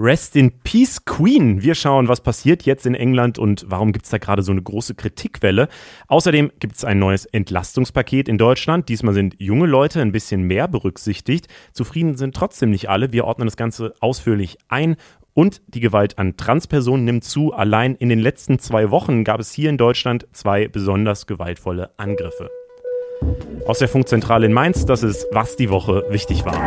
Rest 0.00 0.34
in 0.34 0.50
Peace 0.62 1.04
Queen. 1.04 1.62
Wir 1.62 1.74
schauen, 1.74 2.08
was 2.08 2.22
passiert 2.22 2.62
jetzt 2.62 2.86
in 2.86 2.94
England 2.94 3.38
und 3.38 3.66
warum 3.68 3.92
gibt 3.92 4.06
es 4.06 4.10
da 4.10 4.16
gerade 4.16 4.42
so 4.42 4.50
eine 4.50 4.62
große 4.62 4.94
Kritikwelle. 4.94 5.68
Außerdem 6.08 6.52
gibt 6.58 6.76
es 6.76 6.86
ein 6.86 6.98
neues 6.98 7.26
Entlastungspaket 7.26 8.26
in 8.26 8.38
Deutschland. 8.38 8.88
Diesmal 8.88 9.12
sind 9.12 9.36
junge 9.38 9.66
Leute 9.66 10.00
ein 10.00 10.10
bisschen 10.10 10.44
mehr 10.44 10.68
berücksichtigt. 10.68 11.48
Zufrieden 11.74 12.16
sind 12.16 12.34
trotzdem 12.34 12.70
nicht 12.70 12.88
alle. 12.88 13.12
Wir 13.12 13.26
ordnen 13.26 13.46
das 13.46 13.58
Ganze 13.58 13.92
ausführlich 14.00 14.56
ein. 14.68 14.96
Und 15.34 15.60
die 15.66 15.80
Gewalt 15.80 16.18
an 16.18 16.38
Transpersonen 16.38 17.04
nimmt 17.04 17.24
zu. 17.24 17.52
Allein 17.52 17.94
in 17.94 18.08
den 18.08 18.20
letzten 18.20 18.58
zwei 18.58 18.90
Wochen 18.90 19.22
gab 19.22 19.38
es 19.38 19.52
hier 19.52 19.68
in 19.68 19.76
Deutschland 19.76 20.26
zwei 20.32 20.66
besonders 20.66 21.26
gewaltvolle 21.26 21.90
Angriffe. 21.98 22.48
Aus 23.66 23.80
der 23.80 23.88
Funkzentrale 23.88 24.46
in 24.46 24.54
Mainz, 24.54 24.86
das 24.86 25.02
ist, 25.02 25.26
was 25.30 25.56
die 25.56 25.68
Woche 25.68 26.04
wichtig 26.08 26.46
war. 26.46 26.64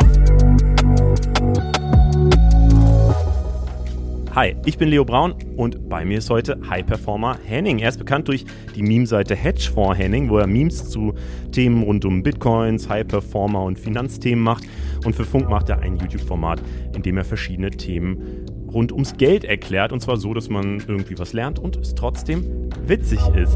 Hi, 4.36 4.56
ich 4.66 4.80
bin 4.80 4.90
Leo 4.90 5.06
Braun 5.06 5.36
und 5.58 5.88
bei 5.90 6.04
mir 6.06 6.18
ist 6.18 6.32
heute 6.32 6.60
High 6.68 6.88
Performer 6.88 7.38
Henning. 7.46 7.78
Er 7.78 7.90
ist 7.90 8.00
bekannt 8.00 8.28
durch 8.28 8.46
die 8.76 8.82
Meme-Seite 8.82 9.36
Hedgefonds 9.36 10.00
Henning, 10.00 10.28
wo 10.28 10.40
er 10.40 10.48
Memes 10.48 10.90
zu 10.90 11.14
Themen 11.52 11.84
rund 11.84 12.04
um 12.04 12.24
Bitcoins, 12.24 12.90
High 12.90 13.08
Performer 13.08 13.62
und 13.62 13.78
Finanzthemen 13.78 14.44
macht. 14.44 14.64
Und 15.06 15.16
für 15.16 15.24
Funk 15.24 15.50
macht 15.50 15.70
er 15.70 15.82
ein 15.82 15.98
YouTube-Format, 15.98 16.64
in 16.96 17.04
dem 17.04 17.18
er 17.18 17.26
verschiedene 17.26 17.70
Themen 17.70 18.48
rund 18.74 18.92
ums 18.92 19.18
Geld 19.18 19.44
erklärt. 19.44 19.94
Und 19.94 20.00
zwar 20.00 20.18
so, 20.18 20.34
dass 20.34 20.50
man 20.50 20.80
irgendwie 20.88 21.20
was 21.20 21.34
lernt 21.34 21.60
und 21.60 21.76
es 21.76 21.94
trotzdem 21.94 22.72
witzig 22.88 23.20
ist. 23.36 23.56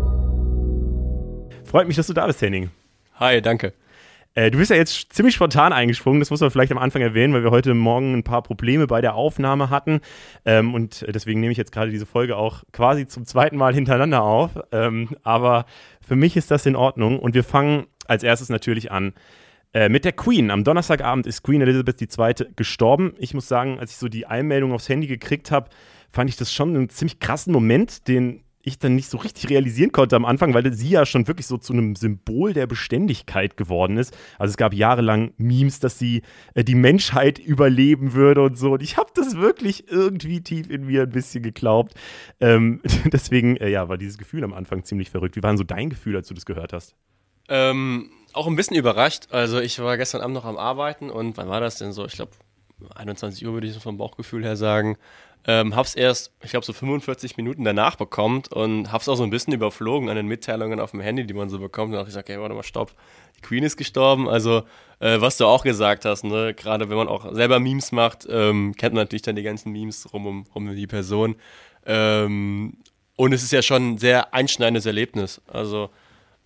Freut 1.63 1.87
mich, 1.87 1.95
dass 1.95 2.05
du 2.05 2.13
da 2.13 2.27
bist, 2.27 2.39
Henning. 2.39 2.69
Hi, 3.15 3.41
danke. 3.41 3.73
Äh, 4.37 4.51
du 4.51 4.59
bist 4.59 4.69
ja 4.69 4.77
jetzt 4.77 5.11
ziemlich 5.13 5.33
spontan 5.33 5.73
eingesprungen, 5.73 6.19
das 6.19 6.29
muss 6.29 6.41
man 6.41 6.51
vielleicht 6.51 6.71
am 6.71 6.77
Anfang 6.77 7.01
erwähnen, 7.01 7.33
weil 7.33 7.43
wir 7.43 7.49
heute 7.49 7.73
Morgen 7.73 8.13
ein 8.13 8.23
paar 8.23 8.43
Probleme 8.43 8.85
bei 8.85 9.01
der 9.01 9.15
Aufnahme 9.15 9.71
hatten. 9.71 9.99
Ähm, 10.45 10.75
und 10.75 11.03
deswegen 11.09 11.39
nehme 11.39 11.51
ich 11.51 11.57
jetzt 11.57 11.71
gerade 11.71 11.89
diese 11.89 12.05
Folge 12.05 12.37
auch 12.37 12.61
quasi 12.71 13.07
zum 13.07 13.25
zweiten 13.25 13.57
Mal 13.57 13.73
hintereinander 13.73 14.21
auf. 14.21 14.51
Ähm, 14.71 15.09
aber 15.23 15.65
für 16.07 16.15
mich 16.15 16.37
ist 16.37 16.51
das 16.51 16.67
in 16.67 16.75
Ordnung. 16.75 17.17
Und 17.17 17.33
wir 17.33 17.43
fangen 17.43 17.87
als 18.05 18.21
erstes 18.21 18.49
natürlich 18.49 18.91
an 18.91 19.13
äh, 19.73 19.89
mit 19.89 20.05
der 20.05 20.13
Queen. 20.13 20.51
Am 20.51 20.63
Donnerstagabend 20.63 21.25
ist 21.25 21.41
Queen 21.41 21.61
Elizabeth 21.61 21.99
II. 21.99 22.53
gestorben. 22.55 23.15
Ich 23.17 23.33
muss 23.33 23.47
sagen, 23.47 23.79
als 23.79 23.89
ich 23.89 23.97
so 23.97 24.07
die 24.07 24.27
Einmeldung 24.27 24.71
aufs 24.71 24.87
Handy 24.87 25.07
gekriegt 25.07 25.49
habe, 25.49 25.69
fand 26.11 26.29
ich 26.29 26.35
das 26.35 26.53
schon 26.53 26.75
einen 26.75 26.89
ziemlich 26.89 27.19
krassen 27.19 27.51
Moment, 27.51 28.07
den 28.07 28.43
ich 28.67 28.79
dann 28.79 28.95
nicht 28.95 29.09
so 29.09 29.17
richtig 29.17 29.49
realisieren 29.49 29.91
konnte 29.91 30.15
am 30.15 30.25
Anfang, 30.25 30.53
weil 30.53 30.71
sie 30.73 30.89
ja 30.89 31.05
schon 31.05 31.27
wirklich 31.27 31.47
so 31.47 31.57
zu 31.57 31.73
einem 31.73 31.95
Symbol 31.95 32.53
der 32.53 32.67
Beständigkeit 32.67 33.57
geworden 33.57 33.97
ist. 33.97 34.15
Also 34.37 34.51
es 34.51 34.57
gab 34.57 34.73
jahrelang 34.73 35.33
Memes, 35.37 35.79
dass 35.79 35.97
sie 35.97 36.21
äh, 36.53 36.63
die 36.63 36.75
Menschheit 36.75 37.39
überleben 37.45 38.13
würde 38.13 38.41
und 38.41 38.57
so. 38.57 38.73
Und 38.73 38.83
ich 38.83 38.97
habe 38.97 39.09
das 39.13 39.37
wirklich 39.37 39.89
irgendwie 39.89 40.41
tief 40.41 40.69
in 40.69 40.85
mir 40.85 41.03
ein 41.03 41.09
bisschen 41.09 41.43
geglaubt. 41.43 41.93
Ähm, 42.39 42.81
deswegen, 43.11 43.57
äh, 43.57 43.69
ja, 43.69 43.89
war 43.89 43.97
dieses 43.97 44.17
Gefühl 44.17 44.43
am 44.43 44.53
Anfang 44.53 44.83
ziemlich 44.83 45.09
verrückt. 45.09 45.35
Wie 45.35 45.43
war 45.43 45.51
denn 45.51 45.57
so 45.57 45.63
dein 45.63 45.89
Gefühl, 45.89 46.15
als 46.15 46.27
du 46.27 46.33
das 46.33 46.45
gehört 46.45 46.73
hast? 46.73 46.95
Ähm, 47.49 48.11
auch 48.33 48.47
ein 48.47 48.55
bisschen 48.55 48.75
überrascht. 48.75 49.27
Also 49.31 49.59
ich 49.59 49.79
war 49.79 49.97
gestern 49.97 50.21
Abend 50.21 50.35
noch 50.35 50.45
am 50.45 50.57
Arbeiten 50.57 51.09
und 51.09 51.37
wann 51.37 51.47
war 51.47 51.61
das 51.61 51.77
denn 51.77 51.93
so? 51.93 52.05
Ich 52.05 52.13
glaube 52.13 52.31
21 52.95 53.45
Uhr 53.45 53.53
würde 53.53 53.67
ich 53.67 53.73
so 53.73 53.79
vom 53.79 53.97
Bauchgefühl 53.97 54.43
her 54.43 54.55
sagen. 54.55 54.97
Ähm, 55.45 55.75
hab's 55.75 55.95
erst, 55.95 56.33
ich 56.43 56.51
glaube, 56.51 56.65
so 56.65 56.73
45 56.73 57.37
Minuten 57.37 57.63
danach 57.63 57.95
bekommen 57.95 58.43
und 58.49 58.91
hab's 58.91 59.07
auch 59.07 59.15
so 59.15 59.23
ein 59.23 59.29
bisschen 59.29 59.53
überflogen 59.53 60.09
an 60.09 60.15
den 60.15 60.27
Mitteilungen 60.27 60.79
auf 60.79 60.91
dem 60.91 60.99
Handy, 60.99 61.25
die 61.25 61.33
man 61.33 61.49
so 61.49 61.59
bekommt. 61.59 61.93
Und 61.93 61.99
dachte 61.99 62.09
ich, 62.09 62.27
hey, 62.27 62.39
warte 62.41 62.53
mal, 62.53 62.63
stopp, 62.63 62.93
die 63.37 63.41
Queen 63.41 63.63
ist 63.63 63.77
gestorben. 63.77 64.27
Also, 64.27 64.63
äh, 64.99 65.21
was 65.21 65.37
du 65.37 65.45
auch 65.45 65.63
gesagt 65.63 66.05
hast, 66.05 66.23
ne? 66.23 66.53
gerade 66.53 66.89
wenn 66.89 66.97
man 66.97 67.07
auch 67.07 67.33
selber 67.33 67.59
Memes 67.59 67.91
macht, 67.91 68.27
ähm, 68.29 68.75
kennt 68.75 68.93
man 68.93 69.03
natürlich 69.03 69.21
dann 69.21 69.35
die 69.35 69.43
ganzen 69.43 69.71
Memes 69.71 70.11
rum 70.11 70.25
um, 70.25 70.45
um 70.53 70.75
die 70.75 70.87
Person. 70.87 71.35
Ähm, 71.85 72.77
und 73.15 73.33
es 73.33 73.43
ist 73.43 73.51
ja 73.51 73.61
schon 73.61 73.93
ein 73.93 73.97
sehr 73.97 74.33
einschneidendes 74.33 74.85
Erlebnis. 74.85 75.41
Also, 75.47 75.89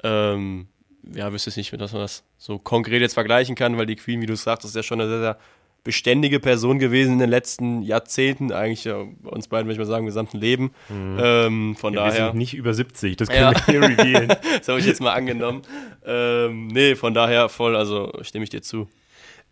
ähm, 0.04 0.68
ja, 1.14 1.32
wüsste 1.34 1.50
ich 1.50 1.58
nicht, 1.58 1.82
dass 1.82 1.94
man 1.94 2.02
das 2.02 2.24
so 2.38 2.60
konkret 2.60 3.02
jetzt 3.02 3.14
vergleichen 3.14 3.56
kann, 3.56 3.78
weil 3.78 3.86
die 3.86 3.96
Queen, 3.96 4.22
wie 4.22 4.26
du 4.26 4.36
sagst, 4.36 4.66
ist 4.66 4.76
ja 4.76 4.84
schon 4.84 5.02
eine 5.02 5.10
sehr, 5.10 5.20
sehr 5.20 5.38
beständige 5.84 6.40
Person 6.40 6.80
gewesen 6.80 7.14
in 7.14 7.20
den 7.20 7.30
letzten 7.30 7.82
Jahrzehnten, 7.82 8.52
eigentlich 8.52 8.84
ja, 8.84 9.04
uns 9.24 9.48
beiden, 9.48 9.68
würde 9.68 9.74
ich 9.74 9.80
mal 9.80 9.86
sagen, 9.86 10.02
im 10.02 10.08
gesamten 10.08 10.38
Leben. 10.38 10.72
Mhm. 10.90 11.18
Ähm, 11.20 11.76
von 11.76 11.94
ja, 11.94 12.06
daher. 12.06 12.20
Wir 12.20 12.26
sind 12.28 12.38
nicht 12.38 12.54
über 12.54 12.74
70, 12.74 13.18
das 13.18 13.30
können 13.30 13.42
ja. 13.42 13.52
wir 13.52 13.64
hier 13.66 13.82
revealen. 13.98 14.28
das 14.28 14.68
habe 14.68 14.80
ich 14.80 14.86
jetzt 14.86 15.02
mal 15.02 15.14
angenommen. 15.14 15.64
ähm, 16.06 16.68
nee, 16.68 16.96
von 16.96 17.14
daher 17.14 17.50
voll, 17.50 17.76
also 17.76 18.12
stimme 18.22 18.44
ich 18.44 18.50
dir 18.50 18.62
zu. 18.62 18.88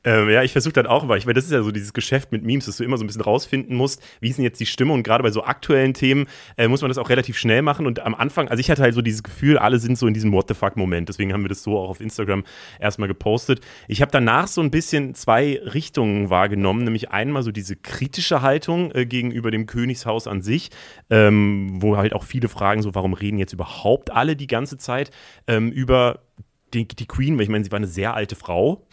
Ähm, 0.04 0.30
ja, 0.30 0.44
ich 0.44 0.54
versuche 0.54 0.74
dann 0.74 0.88
auch 0.88 1.04
meine, 1.04 1.34
das 1.34 1.46
ist 1.46 1.52
ja 1.52 1.62
so 1.62 1.72
dieses 1.72 1.94
Geschäft 1.94 2.32
mit 2.32 2.44
Memes, 2.44 2.66
dass 2.66 2.78
du 2.78 2.84
immer 2.84 2.98
so 2.98 3.04
ein 3.04 3.08
bisschen 3.08 3.22
rausfinden 3.22 3.76
musst, 3.76 4.02
wie 4.22 4.30
ist 4.30 4.38
denn 4.38 4.44
jetzt 4.44 4.60
die 4.60 4.66
Stimme 4.66 4.94
und 4.94 5.04
gerade 5.04 5.24
bei 5.24 5.32
so 5.32 5.44
aktuellen 5.44 5.94
Themen 5.94 6.28
äh, 6.58 6.68
muss 6.68 6.82
man 6.82 6.90
das 6.90 6.98
auch 6.98 7.10
relativ 7.10 7.38
schnell 7.38 7.62
machen. 7.62 7.86
Und 7.86 8.00
am 8.00 8.16
Anfang, 8.16 8.48
also 8.48 8.62
ich 8.62 8.72
hatte 8.72 8.82
halt 8.82 8.94
so 8.94 9.02
dieses 9.02 9.24
Gefühl, 9.24 9.58
alle 9.58 9.80
sind 9.80 9.98
so 9.98 10.08
in 10.08 10.14
diesem 10.14 10.32
What 10.32 10.48
the 10.48 10.54
fuck 10.54 10.78
Moment, 10.78 11.10
deswegen 11.10 11.34
haben 11.34 11.44
wir 11.44 11.50
das 11.50 11.64
so 11.64 11.78
auch 11.78 11.90
auf 11.90 12.00
Instagram 12.00 12.44
erstmal 12.80 13.08
gepostet. 13.08 13.62
Ich 13.88 14.02
habe 14.02 14.12
danach 14.12 14.48
so 14.48 14.62
ein 14.62 14.72
bisschen 14.72 15.16
zwei 15.16 15.60
Richtungen 15.64 16.30
wahrgenommen, 16.30 16.84
nämlich 16.84 17.12
einmal 17.12 17.44
so 17.44 17.52
diese 17.52 17.76
kritische 17.76 18.42
Haltung 18.42 18.92
äh, 18.94 19.06
gegenüber 19.06 19.52
dem 19.52 19.66
Königshaus 19.66 20.28
an 20.28 20.42
sich, 20.42 20.70
ähm, 21.10 21.82
wo 21.82 21.98
halt 21.98 22.14
auch 22.14 22.24
viele 22.24 22.48
fragen 22.48 22.82
so, 22.82 22.96
warum 22.96 23.14
reden 23.14 23.38
jetzt 23.38 23.54
überhaupt 23.54 24.12
alle 24.12 24.36
die 24.36 24.48
ganze 24.48 24.78
Zeit 24.78 25.12
ähm, 25.48 25.72
über 25.72 26.22
die, 26.74 26.88
die 26.88 27.08
Queen, 27.08 27.36
weil 27.36 27.44
ich 27.44 27.50
meine, 27.50 27.64
sie 27.64 27.72
war 27.72 27.78
eine 27.78 27.88
sehr 27.88 28.14
alte 28.14 28.36
Frau. 28.36 28.86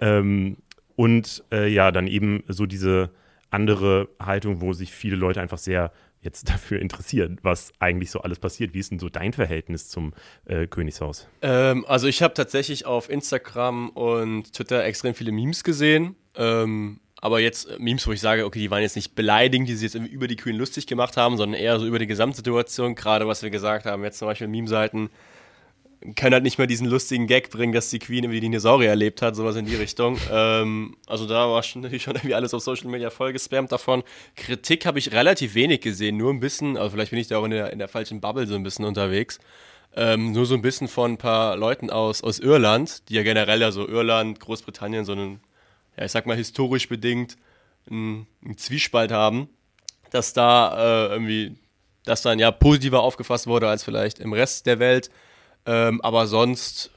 Ähm, 0.00 0.56
und 0.96 1.44
äh, 1.52 1.68
ja, 1.68 1.92
dann 1.92 2.06
eben 2.06 2.42
so 2.48 2.66
diese 2.66 3.10
andere 3.50 4.08
Haltung, 4.20 4.60
wo 4.60 4.72
sich 4.72 4.92
viele 4.92 5.16
Leute 5.16 5.40
einfach 5.40 5.58
sehr 5.58 5.92
jetzt 6.20 6.48
dafür 6.50 6.80
interessieren, 6.80 7.38
was 7.42 7.72
eigentlich 7.78 8.10
so 8.10 8.20
alles 8.20 8.38
passiert. 8.38 8.74
Wie 8.74 8.80
ist 8.80 8.90
denn 8.90 8.98
so 8.98 9.08
dein 9.08 9.32
Verhältnis 9.32 9.88
zum 9.88 10.12
äh, 10.46 10.66
Königshaus? 10.66 11.28
Ähm, 11.42 11.84
also 11.86 12.08
ich 12.08 12.22
habe 12.22 12.34
tatsächlich 12.34 12.86
auf 12.86 13.08
Instagram 13.08 13.90
und 13.90 14.52
Twitter 14.52 14.84
extrem 14.84 15.14
viele 15.14 15.32
Memes 15.32 15.64
gesehen. 15.64 16.16
Ähm, 16.34 17.00
aber 17.20 17.40
jetzt 17.40 17.68
äh, 17.68 17.78
Memes, 17.78 18.06
wo 18.06 18.12
ich 18.12 18.20
sage, 18.20 18.44
okay, 18.44 18.60
die 18.60 18.70
waren 18.70 18.82
jetzt 18.82 18.96
nicht 18.96 19.14
beleidigend, 19.14 19.68
die 19.68 19.74
sie 19.74 19.86
jetzt 19.86 19.94
über 19.94 20.28
die 20.28 20.36
Queen 20.36 20.56
lustig 20.56 20.86
gemacht 20.86 21.16
haben, 21.16 21.36
sondern 21.36 21.60
eher 21.60 21.78
so 21.78 21.86
über 21.86 21.98
die 21.98 22.06
Gesamtsituation, 22.06 22.94
gerade 22.94 23.26
was 23.26 23.42
wir 23.42 23.50
gesagt 23.50 23.86
haben. 23.86 24.04
Jetzt 24.04 24.18
zum 24.18 24.26
Beispiel 24.26 24.48
Meme-Seiten, 24.48 25.10
können 26.14 26.34
halt 26.34 26.44
nicht 26.44 26.58
mehr 26.58 26.66
diesen 26.66 26.86
lustigen 26.86 27.26
Gag 27.26 27.50
bringen, 27.50 27.72
dass 27.72 27.90
die 27.90 27.98
Queen 27.98 28.24
irgendwie 28.24 28.40
Dinosaurier 28.40 28.90
erlebt 28.90 29.20
hat, 29.20 29.34
sowas 29.34 29.56
in 29.56 29.66
die 29.66 29.74
Richtung. 29.74 30.18
ähm, 30.32 30.96
also 31.06 31.26
da 31.26 31.48
war 31.50 31.62
schon, 31.62 31.82
natürlich 31.82 32.04
schon 32.04 32.14
irgendwie 32.14 32.34
alles 32.34 32.54
auf 32.54 32.62
Social 32.62 32.88
Media 32.88 33.10
voll 33.10 33.32
gespammt 33.32 33.72
davon. 33.72 34.02
Kritik 34.36 34.86
habe 34.86 34.98
ich 34.98 35.12
relativ 35.12 35.54
wenig 35.54 35.80
gesehen, 35.80 36.16
nur 36.16 36.32
ein 36.32 36.40
bisschen, 36.40 36.76
also 36.76 36.90
vielleicht 36.90 37.10
bin 37.10 37.18
ich 37.18 37.28
da 37.28 37.38
auch 37.38 37.44
in 37.44 37.50
der, 37.50 37.72
in 37.72 37.78
der 37.78 37.88
falschen 37.88 38.20
Bubble 38.20 38.46
so 38.46 38.54
ein 38.54 38.62
bisschen 38.62 38.84
unterwegs. 38.84 39.38
Ähm, 39.96 40.32
nur 40.32 40.46
so 40.46 40.54
ein 40.54 40.62
bisschen 40.62 40.86
von 40.86 41.12
ein 41.12 41.18
paar 41.18 41.56
Leuten 41.56 41.90
aus, 41.90 42.22
aus 42.22 42.38
Irland, 42.38 43.08
die 43.08 43.14
ja 43.14 43.22
generell, 43.22 43.64
also 43.64 43.88
Irland, 43.88 44.38
Großbritannien, 44.38 45.04
so 45.04 45.12
einen, 45.12 45.40
ja, 45.96 46.04
ich 46.04 46.12
sag 46.12 46.26
mal, 46.26 46.36
historisch 46.36 46.88
bedingt 46.88 47.36
einen, 47.90 48.26
einen 48.44 48.58
Zwiespalt 48.58 49.10
haben, 49.10 49.48
dass 50.10 50.32
da 50.32 51.06
äh, 51.06 51.12
irgendwie, 51.12 51.56
das 52.04 52.22
dann 52.22 52.38
ja 52.38 52.50
positiver 52.50 53.02
aufgefasst 53.02 53.46
wurde 53.46 53.68
als 53.68 53.82
vielleicht 53.82 54.18
im 54.18 54.32
Rest 54.32 54.66
der 54.66 54.78
Welt. 54.78 55.10
Ähm, 55.68 56.00
aber 56.00 56.26
sonst, 56.26 56.90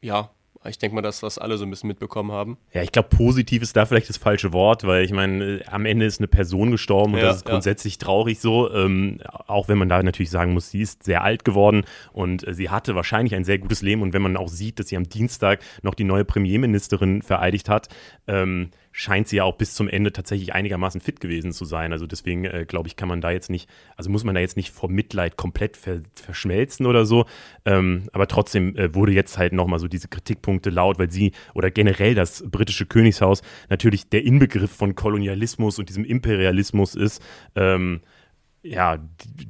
ja, 0.00 0.30
ich 0.64 0.78
denke 0.78 0.96
mal, 0.96 1.02
dass 1.02 1.20
das 1.20 1.38
alle 1.38 1.56
so 1.56 1.64
ein 1.64 1.70
bisschen 1.70 1.86
mitbekommen 1.86 2.32
haben. 2.32 2.58
Ja, 2.72 2.82
ich 2.82 2.90
glaube, 2.90 3.08
positiv 3.08 3.62
ist 3.62 3.76
da 3.76 3.86
vielleicht 3.86 4.08
das 4.08 4.16
falsche 4.16 4.52
Wort, 4.52 4.84
weil 4.84 5.04
ich 5.04 5.12
meine, 5.12 5.62
am 5.70 5.86
Ende 5.86 6.04
ist 6.04 6.18
eine 6.18 6.26
Person 6.26 6.72
gestorben 6.72 7.14
und 7.14 7.20
ja, 7.20 7.26
das 7.26 7.38
ist 7.38 7.44
grundsätzlich 7.44 7.94
ja. 7.94 8.00
traurig 8.00 8.40
so. 8.40 8.68
Ähm, 8.72 9.20
auch 9.46 9.68
wenn 9.68 9.78
man 9.78 9.88
da 9.88 10.02
natürlich 10.02 10.30
sagen 10.30 10.54
muss, 10.54 10.70
sie 10.70 10.82
ist 10.82 11.04
sehr 11.04 11.22
alt 11.22 11.44
geworden 11.44 11.84
und 12.12 12.46
äh, 12.46 12.52
sie 12.52 12.68
hatte 12.68 12.96
wahrscheinlich 12.96 13.36
ein 13.36 13.44
sehr 13.44 13.58
gutes 13.58 13.80
Leben. 13.80 14.02
Und 14.02 14.12
wenn 14.12 14.22
man 14.22 14.36
auch 14.36 14.48
sieht, 14.48 14.80
dass 14.80 14.88
sie 14.88 14.96
am 14.96 15.08
Dienstag 15.08 15.60
noch 15.82 15.94
die 15.94 16.04
neue 16.04 16.24
Premierministerin 16.24 17.22
vereidigt 17.22 17.68
hat, 17.68 17.88
ähm, 18.26 18.70
scheint 18.98 19.28
sie 19.28 19.36
ja 19.36 19.44
auch 19.44 19.54
bis 19.54 19.74
zum 19.74 19.88
Ende 19.88 20.12
tatsächlich 20.12 20.54
einigermaßen 20.54 21.00
fit 21.00 21.20
gewesen 21.20 21.52
zu 21.52 21.64
sein. 21.64 21.92
Also 21.92 22.08
deswegen 22.08 22.44
äh, 22.44 22.64
glaube 22.66 22.88
ich, 22.88 22.96
kann 22.96 23.08
man 23.08 23.20
da 23.20 23.30
jetzt 23.30 23.48
nicht, 23.48 23.70
also 23.96 24.10
muss 24.10 24.24
man 24.24 24.34
da 24.34 24.40
jetzt 24.40 24.56
nicht 24.56 24.72
vor 24.72 24.90
Mitleid 24.90 25.36
komplett 25.36 25.76
ver 25.76 26.00
verschmelzen 26.14 26.84
oder 26.84 27.06
so. 27.06 27.24
Ähm, 27.64 28.08
aber 28.12 28.26
trotzdem 28.26 28.74
äh, 28.76 28.92
wurde 28.96 29.12
jetzt 29.12 29.38
halt 29.38 29.52
nochmal 29.52 29.78
so 29.78 29.86
diese 29.86 30.08
Kritikpunkte 30.08 30.70
laut, 30.70 30.98
weil 30.98 31.12
sie 31.12 31.30
oder 31.54 31.70
generell 31.70 32.16
das 32.16 32.42
britische 32.50 32.86
Königshaus 32.86 33.42
natürlich 33.68 34.08
der 34.08 34.24
Inbegriff 34.24 34.72
von 34.72 34.96
Kolonialismus 34.96 35.78
und 35.78 35.88
diesem 35.88 36.04
Imperialismus 36.04 36.96
ist. 36.96 37.22
Ähm, 37.54 38.00
ja, 38.62 38.98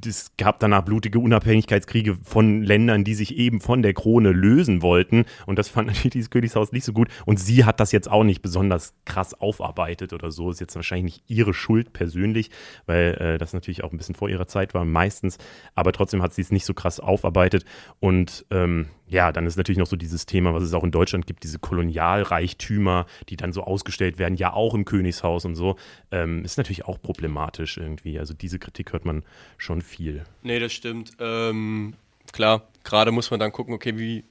es 0.05 0.31
gab 0.37 0.59
danach 0.59 0.83
blutige 0.83 1.19
Unabhängigkeitskriege 1.19 2.15
von 2.23 2.61
Ländern, 2.61 3.03
die 3.03 3.15
sich 3.15 3.35
eben 3.35 3.59
von 3.59 3.81
der 3.81 3.93
Krone 3.93 4.31
lösen 4.31 4.81
wollten. 4.81 5.25
Und 5.45 5.57
das 5.57 5.67
fand 5.67 5.87
natürlich 5.87 6.11
dieses 6.11 6.29
Königshaus 6.29 6.71
nicht 6.71 6.85
so 6.85 6.93
gut. 6.93 7.09
Und 7.25 7.39
sie 7.39 7.65
hat 7.65 7.79
das 7.79 7.91
jetzt 7.91 8.09
auch 8.09 8.23
nicht 8.23 8.41
besonders 8.41 8.93
krass 9.05 9.33
aufarbeitet 9.33 10.13
oder 10.13 10.31
so. 10.31 10.51
Ist 10.51 10.61
jetzt 10.61 10.75
wahrscheinlich 10.75 11.15
nicht 11.15 11.23
ihre 11.27 11.53
Schuld 11.53 11.91
persönlich, 11.91 12.51
weil 12.85 13.15
äh, 13.15 13.37
das 13.37 13.53
natürlich 13.53 13.83
auch 13.83 13.91
ein 13.91 13.97
bisschen 13.97 14.15
vor 14.15 14.29
ihrer 14.29 14.47
Zeit 14.47 14.73
war, 14.73 14.85
meistens. 14.85 15.37
Aber 15.73 15.91
trotzdem 15.91 16.21
hat 16.21 16.33
sie 16.33 16.41
es 16.41 16.51
nicht 16.51 16.65
so 16.65 16.73
krass 16.73 16.99
aufarbeitet. 16.99 17.65
Und 17.99 18.45
ähm, 18.51 18.87
ja, 19.09 19.31
dann 19.31 19.47
ist 19.47 19.57
natürlich 19.57 19.79
noch 19.79 19.87
so 19.87 19.95
dieses 19.95 20.25
Thema, 20.25 20.53
was 20.53 20.63
es 20.63 20.73
auch 20.73 20.83
in 20.83 20.91
Deutschland 20.91 21.25
gibt, 21.25 21.43
diese 21.43 21.57
Kolonialreichtümer, 21.59 23.07
die 23.29 23.37
dann 23.37 23.51
so 23.51 23.63
ausgestellt 23.63 24.19
werden, 24.19 24.35
ja 24.35 24.53
auch 24.53 24.75
im 24.75 24.85
Königshaus 24.85 25.45
und 25.45 25.55
so, 25.55 25.77
ähm, 26.11 26.45
ist 26.45 26.57
natürlich 26.57 26.85
auch 26.85 27.01
problematisch 27.01 27.77
irgendwie. 27.77 28.19
Also 28.19 28.33
diese 28.33 28.59
Kritik 28.59 28.93
hört 28.93 29.05
man 29.05 29.23
schon 29.57 29.81
viel. 29.81 30.23
Nee, 30.43 30.59
das 30.59 30.73
stimmt. 30.73 31.13
Ähm, 31.19 31.95
klar, 32.31 32.67
gerade 32.83 33.11
muss 33.11 33.31
man 33.31 33.39
dann 33.39 33.51
gucken, 33.51 33.73
okay, 33.73 33.97
wie, 33.97 34.23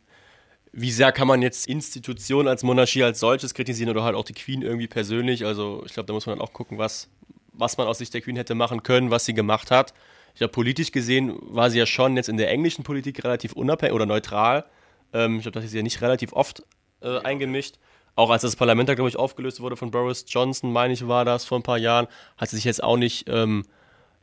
wie 0.72 0.92
sehr 0.92 1.10
kann 1.10 1.26
man 1.26 1.42
jetzt 1.42 1.66
Institutionen 1.66 2.48
als 2.48 2.62
Monarchie 2.62 3.02
als 3.02 3.18
solches 3.18 3.54
kritisieren 3.54 3.90
oder 3.90 4.04
halt 4.04 4.14
auch 4.14 4.24
die 4.24 4.34
Queen 4.34 4.62
irgendwie 4.62 4.88
persönlich. 4.88 5.44
Also 5.44 5.82
ich 5.86 5.94
glaube, 5.94 6.06
da 6.06 6.12
muss 6.12 6.26
man 6.26 6.38
dann 6.38 6.46
auch 6.46 6.52
gucken, 6.52 6.78
was, 6.78 7.08
was 7.52 7.76
man 7.76 7.88
aus 7.88 7.98
Sicht 7.98 8.14
der 8.14 8.20
Queen 8.20 8.36
hätte 8.36 8.54
machen 8.54 8.84
können, 8.84 9.10
was 9.10 9.24
sie 9.24 9.34
gemacht 9.34 9.72
hat. 9.72 9.92
Ich 10.38 10.40
glaube, 10.40 10.52
politisch 10.52 10.92
gesehen 10.92 11.36
war 11.40 11.68
sie 11.68 11.80
ja 11.80 11.84
schon 11.84 12.14
jetzt 12.14 12.28
in 12.28 12.36
der 12.36 12.48
englischen 12.48 12.84
Politik 12.84 13.24
relativ 13.24 13.54
unabhängig 13.54 13.92
oder 13.92 14.06
neutral. 14.06 14.66
Ähm, 15.12 15.38
ich 15.38 15.42
glaube, 15.42 15.56
das 15.56 15.64
ist 15.64 15.74
ja 15.74 15.82
nicht 15.82 16.00
relativ 16.00 16.32
oft 16.32 16.62
äh, 17.00 17.18
eingemischt. 17.18 17.80
Auch 18.14 18.30
als 18.30 18.42
das 18.42 18.54
Parlament 18.54 18.88
da, 18.88 18.94
glaube 18.94 19.08
ich, 19.08 19.16
aufgelöst 19.16 19.60
wurde 19.60 19.74
von 19.74 19.90
Boris 19.90 20.26
Johnson, 20.28 20.70
meine 20.70 20.94
ich, 20.94 21.08
war 21.08 21.24
das 21.24 21.44
vor 21.44 21.58
ein 21.58 21.64
paar 21.64 21.78
Jahren, 21.78 22.06
hat 22.36 22.50
sie 22.50 22.54
sich 22.54 22.64
jetzt 22.66 22.84
auch 22.84 22.96
nicht 22.96 23.28
ähm, 23.28 23.64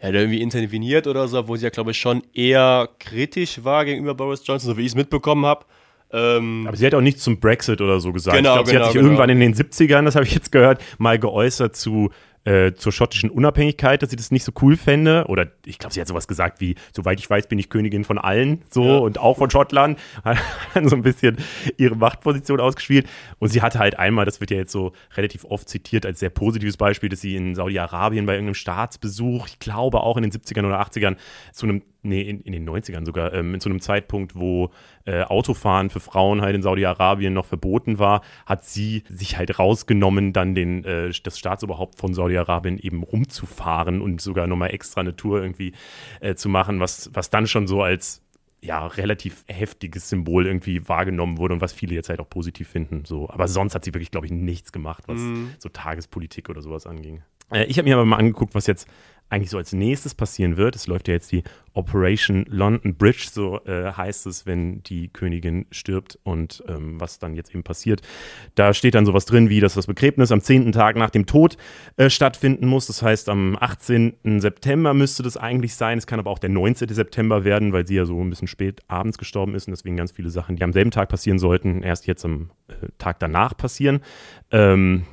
ja, 0.02 0.10
irgendwie 0.10 0.40
interveniert 0.40 1.06
oder 1.08 1.28
so, 1.28 1.50
wo 1.50 1.58
sie 1.58 1.66
ja, 1.66 1.70
glaube 1.70 1.92
ich, 1.92 1.98
schon 1.98 2.24
eher 2.34 2.88
kritisch 3.00 3.66
war 3.66 3.84
gegenüber 3.84 4.16
Boris 4.16 4.42
Johnson, 4.48 4.70
so 4.70 4.78
wie 4.78 4.84
ich 4.84 4.88
es 4.88 4.96
mitbekommen 4.96 5.46
habe. 5.46 5.66
Ähm, 6.14 6.64
Aber 6.66 6.78
sie 6.78 6.86
hat 6.86 6.94
auch 6.94 7.02
nichts 7.02 7.24
zum 7.24 7.42
Brexit 7.42 7.82
oder 7.82 8.00
so 8.00 8.14
gesagt. 8.14 8.38
Genau, 8.38 8.52
ich 8.52 8.56
glaube, 8.56 8.70
sie 8.70 8.74
genau, 8.76 8.86
hat 8.86 8.92
sich 8.94 9.02
genau. 9.02 9.12
irgendwann 9.12 9.30
in 9.32 9.42
den 9.42 9.54
70ern, 9.54 10.06
das 10.06 10.16
habe 10.16 10.26
ich 10.26 10.34
jetzt 10.34 10.54
gehört, 10.54 10.82
mal 10.98 11.20
geäußert 11.20 11.76
zu 11.76 12.10
äh, 12.46 12.74
zur 12.74 12.92
schottischen 12.92 13.30
Unabhängigkeit, 13.30 14.02
dass 14.02 14.12
sie 14.12 14.16
das 14.16 14.32
nicht 14.32 14.44
so 14.44 14.52
cool 14.62 14.78
fände. 14.78 15.26
Oder 15.28 15.48
ich 15.66 15.80
glaube, 15.80 15.94
sie 15.94 16.02
hat 16.02 16.08
sowas 16.08 16.28
gesagt 16.28 16.62
wie, 16.62 16.76
soweit 16.94 17.20
ich 17.20 17.30
weiß, 17.30 17.48
bin 17.48 17.60
ich 17.60 17.70
Königin 17.70 18.04
von 18.04 18.18
allen, 18.18 18.62
so 18.70 18.86
ja. 18.86 18.98
und 18.98 19.20
auch 19.20 19.38
von 19.38 19.50
Schottland. 19.50 20.00
Hat 20.24 20.38
so 20.84 20.96
ein 20.96 21.02
bisschen 21.02 21.38
ihre 21.78 21.96
Machtposition 21.96 22.60
ausgespielt. 22.60 23.08
Und 23.40 23.50
sie 23.50 23.62
hatte 23.62 23.80
halt 23.80 23.98
einmal, 23.98 24.26
das 24.26 24.40
wird 24.40 24.52
ja 24.52 24.58
jetzt 24.58 24.72
so 24.72 24.94
relativ 25.16 25.46
oft 25.46 25.68
zitiert 25.68 26.06
als 26.06 26.20
sehr 26.20 26.30
positives 26.30 26.78
Beispiel, 26.78 27.10
dass 27.10 27.22
sie 27.22 27.36
in 27.36 27.56
Saudi-Arabien 27.56 28.26
bei 28.26 28.34
irgendeinem 28.34 28.56
Staatsbesuch, 28.56 29.48
ich 29.48 29.60
glaube 29.60 30.02
auch 30.02 30.18
in 30.18 30.24
den 30.24 30.32
70ern 30.32 30.66
oder 30.66 30.82
80ern, 30.82 31.16
zu 31.52 31.66
einem 31.66 31.82
nee, 32.06 32.22
in, 32.22 32.42
in, 32.42 32.54
den 32.54 32.70
90ern 32.70 33.06
sogar, 33.06 33.34
ähm, 33.34 33.60
zu 33.60 33.70
einem 33.70 33.82
Zeitpunkt, 33.82 34.36
wo 34.36 34.70
äh, 35.06 35.24
Autofahren 35.24 35.90
für 35.90 36.00
Frauen 36.00 36.42
halt 36.42 36.56
in 36.56 36.62
Saudi-Arabien 36.62 37.34
noch 37.34 37.46
verboten 37.46 38.00
war, 38.00 38.22
hat 38.46 38.66
sie 38.66 39.04
sich 39.10 39.38
halt 39.38 39.60
rausgenommen, 39.60 40.34
dann 40.34 40.56
den, 40.56 40.84
äh, 40.84 41.12
das 41.24 41.40
Staatsoberhaupt 41.40 42.00
von 42.00 42.14
Saudi-Arabien 42.14 42.80
eben 42.80 43.04
rumzufahren 43.04 44.02
und 44.02 44.22
sogar 44.22 44.48
nochmal 44.48 44.74
extra 44.74 45.02
eine 45.02 45.16
Tour 45.16 45.42
irgendwie 45.42 45.74
äh, 46.22 46.36
zu 46.36 46.50
machen, 46.50 46.80
was, 46.80 47.12
was 47.14 47.30
dann 47.30 47.48
schon 47.48 47.68
so 47.68 47.82
als 47.82 48.22
ja, 48.62 48.88
relativ 48.88 49.46
heftiges 49.48 50.10
Symbol 50.10 50.48
irgendwie 50.48 50.88
wahrgenommen 50.88 51.38
wurde 51.38 51.54
und 51.54 51.62
was 51.62 51.72
viele 51.72 51.94
jetzt 51.94 52.10
halt 52.10 52.20
auch 52.20 52.30
positiv 52.30 52.68
finden. 52.68 53.06
So. 53.06 53.30
Aber 53.30 53.48
sonst 53.48 53.76
hat 53.76 53.86
sie 53.86 53.94
wirklich, 53.94 54.12
glaube 54.12 54.26
ich, 54.26 54.32
nichts 54.32 54.72
gemacht, 54.72 55.04
was 55.08 55.20
mm. 55.20 55.50
so 55.60 55.70
Tagespolitik 55.70 56.50
oder 56.50 56.62
sowas 56.62 56.88
anging. 56.88 57.22
Äh, 57.52 57.66
ich 57.66 57.78
habe 57.78 57.88
mir 57.88 57.96
aber 57.96 58.06
mal 58.06 58.18
angeguckt, 58.18 58.56
was 58.56 58.68
jetzt 58.68 58.88
eigentlich 59.30 59.50
so 59.50 59.58
als 59.58 59.74
nächstes 59.74 60.14
passieren 60.16 60.58
wird. 60.58 60.76
Es 60.76 60.88
läuft 60.88 61.08
ja 61.08 61.16
jetzt 61.16 61.32
die 61.32 61.44
Operation 61.74 62.46
London 62.48 62.96
Bridge, 62.96 63.28
so 63.32 63.60
äh, 63.66 63.92
heißt 63.92 64.28
es, 64.28 64.46
wenn 64.46 64.82
die 64.84 65.10
Königin 65.10 65.66
stirbt 65.72 66.18
und 66.24 66.64
ähm, 66.68 67.00
was 67.00 67.20
dann 67.20 67.36
jetzt 67.36 67.52
eben 67.52 67.64
passiert. 67.64 68.02
Da 68.56 68.74
steht 68.74 68.96
dann 68.96 69.06
sowas 69.06 69.26
drin, 69.26 69.50
wie 69.50 69.60
dass 69.60 69.74
das 69.74 69.88
Begräbnis 69.88 70.32
am 70.32 70.42
zehnten 70.42 70.72
Tag 70.72 70.96
nach 70.96 71.10
dem 71.10 71.26
Tod 71.26 71.58
äh, 71.98 72.10
stattfinden 72.10 72.68
muss. 72.68 72.88
Das 72.88 73.02
heißt, 73.02 73.28
am 73.30 73.58
18. 73.60 74.40
September 74.40 74.94
müsste 74.94 75.24
das 75.24 75.38
eigentlich 75.38 75.76
sein. 75.76 75.98
Es 75.98 76.08
kann 76.08 76.20
aber 76.20 76.32
auch 76.32 76.40
der 76.40 76.50
19. 76.50 76.88
September 76.90 77.44
werden, 77.44 77.74
weil 77.74 77.86
sie 77.86 77.96
ja 77.96 78.06
so 78.06 78.22
ein 78.22 78.30
bisschen 78.30 78.48
spät 78.48 78.82
abends 78.88 79.18
gestorben 79.18 79.56
ist 79.56 79.68
und 79.68 79.72
deswegen 79.72 79.98
ganz 79.98 80.12
viele 80.12 80.30
Sachen, 80.30 80.56
die 80.56 80.64
am 80.64 80.72
selben 80.72 80.92
Tag 80.92 81.10
passieren 81.10 81.40
sollten, 81.40 81.84
erst 81.84 82.08
jetzt 82.08 82.24
am 82.24 82.52
äh, 82.68 82.74
Tag 82.98 83.20
danach 83.20 83.58
passieren. 83.58 84.00
Ähm, 84.52 85.04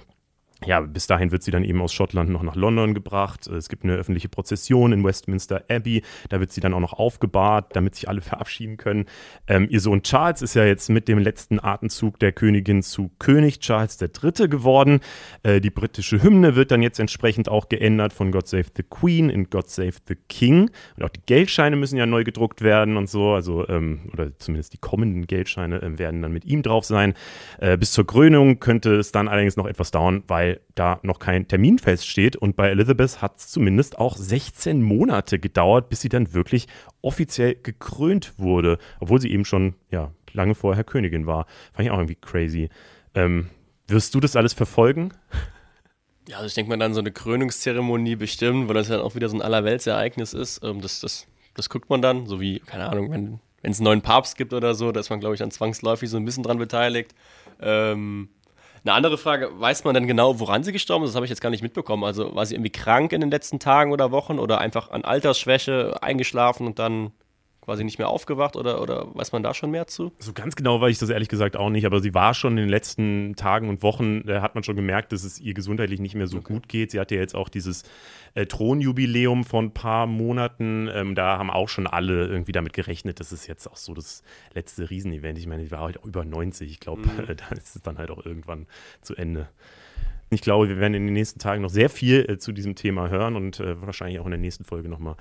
ja, 0.66 0.80
bis 0.80 1.06
dahin 1.06 1.30
wird 1.32 1.42
sie 1.42 1.50
dann 1.50 1.64
eben 1.64 1.80
aus 1.80 1.92
Schottland 1.92 2.30
noch 2.30 2.42
nach 2.42 2.56
London 2.56 2.94
gebracht. 2.94 3.46
Es 3.46 3.68
gibt 3.68 3.84
eine 3.84 3.94
öffentliche 3.94 4.28
Prozession 4.28 4.92
in 4.92 5.04
Westminster 5.04 5.64
Abbey. 5.68 6.02
Da 6.28 6.40
wird 6.40 6.52
sie 6.52 6.60
dann 6.60 6.74
auch 6.74 6.80
noch 6.80 6.92
aufgebahrt, 6.92 7.74
damit 7.76 7.94
sich 7.94 8.08
alle 8.08 8.20
verabschieden 8.22 8.76
können. 8.76 9.06
Ähm, 9.46 9.66
ihr 9.70 9.80
Sohn 9.80 10.02
Charles 10.02 10.42
ist 10.42 10.54
ja 10.54 10.64
jetzt 10.64 10.88
mit 10.90 11.08
dem 11.08 11.18
letzten 11.18 11.62
Atemzug 11.62 12.18
der 12.18 12.32
Königin 12.32 12.82
zu 12.82 13.10
König 13.18 13.60
Charles 13.60 14.00
III. 14.00 14.48
geworden. 14.48 15.00
Äh, 15.42 15.60
die 15.60 15.70
britische 15.70 16.22
Hymne 16.22 16.56
wird 16.56 16.70
dann 16.70 16.82
jetzt 16.82 17.00
entsprechend 17.00 17.48
auch 17.48 17.68
geändert 17.68 18.12
von 18.12 18.32
God 18.32 18.46
Save 18.46 18.66
the 18.76 18.82
Queen 18.82 19.30
in 19.30 19.50
God 19.50 19.68
Save 19.68 19.94
the 20.08 20.16
King. 20.28 20.70
Und 20.96 21.04
auch 21.04 21.10
die 21.10 21.22
Geldscheine 21.24 21.76
müssen 21.76 21.96
ja 21.96 22.06
neu 22.06 22.24
gedruckt 22.24 22.62
werden 22.62 22.96
und 22.96 23.08
so. 23.08 23.32
Also, 23.32 23.68
ähm, 23.68 24.10
oder 24.12 24.36
zumindest 24.38 24.72
die 24.72 24.78
kommenden 24.78 25.26
Geldscheine 25.26 25.82
äh, 25.82 25.98
werden 25.98 26.22
dann 26.22 26.32
mit 26.32 26.44
ihm 26.44 26.62
drauf 26.62 26.84
sein. 26.84 27.14
Äh, 27.58 27.76
bis 27.76 27.92
zur 27.92 28.06
Krönung 28.06 28.60
könnte 28.60 28.94
es 28.94 29.12
dann 29.12 29.28
allerdings 29.28 29.56
noch 29.56 29.66
etwas 29.66 29.90
dauern, 29.90 30.22
weil 30.28 30.51
da 30.74 31.00
noch 31.02 31.18
kein 31.18 31.48
Termin 31.48 31.78
feststeht. 31.78 32.36
Und 32.36 32.56
bei 32.56 32.70
Elizabeth 32.70 33.22
hat 33.22 33.38
es 33.38 33.48
zumindest 33.48 33.98
auch 33.98 34.16
16 34.16 34.82
Monate 34.82 35.38
gedauert, 35.38 35.88
bis 35.88 36.00
sie 36.00 36.08
dann 36.08 36.32
wirklich 36.34 36.66
offiziell 37.00 37.56
gekrönt 37.62 38.38
wurde, 38.38 38.78
obwohl 39.00 39.20
sie 39.20 39.30
eben 39.30 39.44
schon 39.44 39.74
ja, 39.90 40.12
lange 40.32 40.54
vorher 40.54 40.84
Königin 40.84 41.26
war. 41.26 41.46
Fand 41.72 41.86
ich 41.86 41.90
auch 41.90 41.98
irgendwie 41.98 42.16
crazy. 42.16 42.68
Ähm, 43.14 43.48
wirst 43.88 44.14
du 44.14 44.20
das 44.20 44.36
alles 44.36 44.52
verfolgen? 44.52 45.12
Ja, 46.28 46.36
also 46.36 46.46
ich 46.46 46.54
denke 46.54 46.68
mal 46.68 46.78
dann 46.78 46.94
so 46.94 47.00
eine 47.00 47.10
Krönungszeremonie 47.10 48.16
bestimmt, 48.16 48.68
weil 48.68 48.74
das 48.74 48.88
ja 48.88 49.00
auch 49.00 49.14
wieder 49.14 49.28
so 49.28 49.36
ein 49.36 49.42
Allerweltsereignis 49.42 50.34
ist. 50.34 50.62
Ähm, 50.62 50.80
das, 50.80 51.00
das, 51.00 51.26
das 51.54 51.68
guckt 51.68 51.90
man 51.90 52.00
dann, 52.00 52.26
so 52.26 52.40
wie, 52.40 52.60
keine 52.60 52.88
Ahnung, 52.88 53.10
wenn 53.10 53.40
es 53.62 53.78
einen 53.78 53.84
neuen 53.84 54.02
Papst 54.02 54.36
gibt 54.36 54.52
oder 54.52 54.74
so, 54.74 54.92
da 54.92 55.00
ist 55.00 55.10
man, 55.10 55.20
glaube 55.20 55.34
ich, 55.34 55.40
dann 55.40 55.50
zwangsläufig 55.50 56.08
so 56.10 56.16
ein 56.16 56.24
bisschen 56.24 56.42
dran 56.42 56.58
beteiligt. 56.58 57.14
Ähm, 57.60 58.28
eine 58.84 58.94
andere 58.94 59.16
Frage, 59.18 59.48
weiß 59.60 59.84
man 59.84 59.94
denn 59.94 60.06
genau, 60.06 60.40
woran 60.40 60.64
sie 60.64 60.72
gestorben 60.72 61.04
ist? 61.04 61.10
Das 61.10 61.16
habe 61.16 61.26
ich 61.26 61.30
jetzt 61.30 61.40
gar 61.40 61.50
nicht 61.50 61.62
mitbekommen. 61.62 62.04
Also 62.04 62.34
war 62.34 62.44
sie 62.46 62.54
irgendwie 62.54 62.72
krank 62.72 63.12
in 63.12 63.20
den 63.20 63.30
letzten 63.30 63.58
Tagen 63.60 63.92
oder 63.92 64.10
Wochen 64.10 64.38
oder 64.38 64.58
einfach 64.58 64.90
an 64.90 65.04
Altersschwäche 65.04 66.02
eingeschlafen 66.02 66.66
und 66.66 66.78
dann 66.78 67.12
quasi 67.62 67.84
nicht 67.84 67.98
mehr 67.98 68.08
aufgewacht 68.08 68.56
oder, 68.56 68.82
oder 68.82 69.14
weiß 69.14 69.32
man 69.32 69.42
da 69.42 69.54
schon 69.54 69.70
mehr 69.70 69.86
zu? 69.86 70.12
So 70.18 70.32
ganz 70.32 70.56
genau 70.56 70.80
weiß 70.80 70.90
ich 70.90 70.98
das 70.98 71.10
ehrlich 71.10 71.28
gesagt 71.28 71.56
auch 71.56 71.70
nicht, 71.70 71.86
aber 71.86 72.00
sie 72.00 72.12
war 72.12 72.34
schon 72.34 72.52
in 72.52 72.64
den 72.64 72.68
letzten 72.68 73.34
Tagen 73.36 73.68
und 73.68 73.82
Wochen, 73.82 74.26
da 74.26 74.42
hat 74.42 74.54
man 74.54 74.64
schon 74.64 74.74
gemerkt, 74.74 75.12
dass 75.12 75.22
es 75.22 75.40
ihr 75.40 75.54
gesundheitlich 75.54 76.00
nicht 76.00 76.16
mehr 76.16 76.26
so 76.26 76.38
okay. 76.38 76.52
gut 76.52 76.68
geht. 76.68 76.90
Sie 76.90 76.98
hatte 76.98 77.14
ja 77.14 77.20
jetzt 77.20 77.36
auch 77.36 77.48
dieses 77.48 77.84
äh, 78.34 78.46
Thronjubiläum 78.46 79.44
von 79.44 79.66
ein 79.66 79.74
paar 79.74 80.06
Monaten. 80.08 80.88
Ähm, 80.92 81.14
da 81.14 81.38
haben 81.38 81.50
auch 81.50 81.68
schon 81.68 81.86
alle 81.86 82.26
irgendwie 82.26 82.52
damit 82.52 82.72
gerechnet, 82.72 83.20
das 83.20 83.30
ist 83.30 83.46
jetzt 83.46 83.68
auch 83.70 83.76
so 83.76 83.94
das 83.94 84.24
letzte 84.54 84.90
Riesenevent. 84.90 85.38
Ich 85.38 85.46
meine, 85.46 85.62
die 85.62 85.70
war 85.70 85.80
halt 85.80 86.00
auch 86.00 86.04
über 86.04 86.24
90. 86.24 86.68
Ich 86.68 86.80
glaube, 86.80 87.02
mhm. 87.02 87.26
da 87.36 87.54
ist 87.54 87.76
es 87.76 87.82
dann 87.82 87.98
halt 87.98 88.10
auch 88.10 88.26
irgendwann 88.26 88.66
zu 89.02 89.14
Ende. 89.14 89.48
Ich 90.32 90.40
glaube, 90.40 90.68
wir 90.68 90.78
werden 90.78 90.94
in 90.94 91.06
den 91.06 91.12
nächsten 91.12 91.38
Tagen 91.38 91.60
noch 91.60 91.68
sehr 91.68 91.90
viel 91.90 92.24
äh, 92.28 92.38
zu 92.38 92.52
diesem 92.52 92.74
Thema 92.74 93.10
hören 93.10 93.36
und 93.36 93.60
äh, 93.60 93.80
wahrscheinlich 93.82 94.18
auch 94.18 94.24
in 94.24 94.30
der 94.30 94.40
nächsten 94.40 94.64
Folge 94.64 94.88
nochmal 94.88 95.16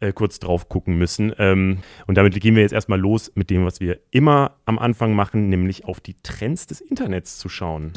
äh, 0.00 0.12
kurz 0.12 0.38
drauf 0.38 0.70
gucken 0.70 0.96
müssen. 0.96 1.34
Ähm, 1.38 1.78
und 2.06 2.16
damit 2.16 2.40
gehen 2.40 2.54
wir 2.54 2.62
jetzt 2.62 2.72
erstmal 2.72 2.98
los 2.98 3.30
mit 3.34 3.50
dem, 3.50 3.66
was 3.66 3.80
wir 3.80 3.98
immer 4.10 4.56
am 4.64 4.78
Anfang 4.78 5.14
machen, 5.14 5.50
nämlich 5.50 5.84
auf 5.84 6.00
die 6.00 6.16
Trends 6.22 6.66
des 6.66 6.80
Internets 6.80 7.38
zu 7.38 7.50
schauen. 7.50 7.92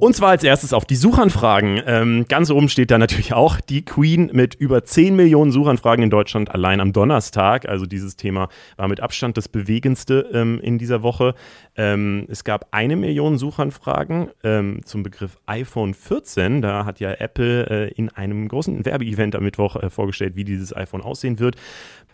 Und 0.00 0.16
zwar 0.16 0.30
als 0.30 0.42
erstes 0.42 0.72
auf 0.72 0.86
die 0.86 0.96
Suchanfragen. 0.96 1.82
Ähm, 1.84 2.24
ganz 2.26 2.50
oben 2.50 2.70
steht 2.70 2.90
da 2.90 2.96
natürlich 2.96 3.34
auch 3.34 3.60
die 3.60 3.84
Queen 3.84 4.30
mit 4.32 4.54
über 4.54 4.82
10 4.82 5.14
Millionen 5.14 5.52
Suchanfragen 5.52 6.02
in 6.02 6.08
Deutschland 6.08 6.50
allein 6.50 6.80
am 6.80 6.94
Donnerstag. 6.94 7.68
Also 7.68 7.84
dieses 7.84 8.16
Thema 8.16 8.48
war 8.78 8.88
mit 8.88 9.00
Abstand 9.00 9.36
das 9.36 9.48
bewegendste 9.48 10.30
ähm, 10.32 10.58
in 10.62 10.78
dieser 10.78 11.02
Woche. 11.02 11.34
Ähm, 11.76 12.24
es 12.30 12.44
gab 12.44 12.68
eine 12.70 12.96
Million 12.96 13.36
Suchanfragen 13.36 14.30
ähm, 14.42 14.80
zum 14.86 15.02
Begriff 15.02 15.36
iPhone 15.44 15.92
14. 15.92 16.62
Da 16.62 16.86
hat 16.86 16.98
ja 16.98 17.12
Apple 17.12 17.66
äh, 17.68 17.92
in 17.92 18.08
einem 18.08 18.48
großen 18.48 18.86
Werbeevent 18.86 19.36
am 19.36 19.42
Mittwoch 19.42 19.76
äh, 19.76 19.90
vorgestellt, 19.90 20.34
wie 20.34 20.44
dieses 20.44 20.74
iPhone 20.74 21.02
aussehen 21.02 21.38
wird. 21.38 21.56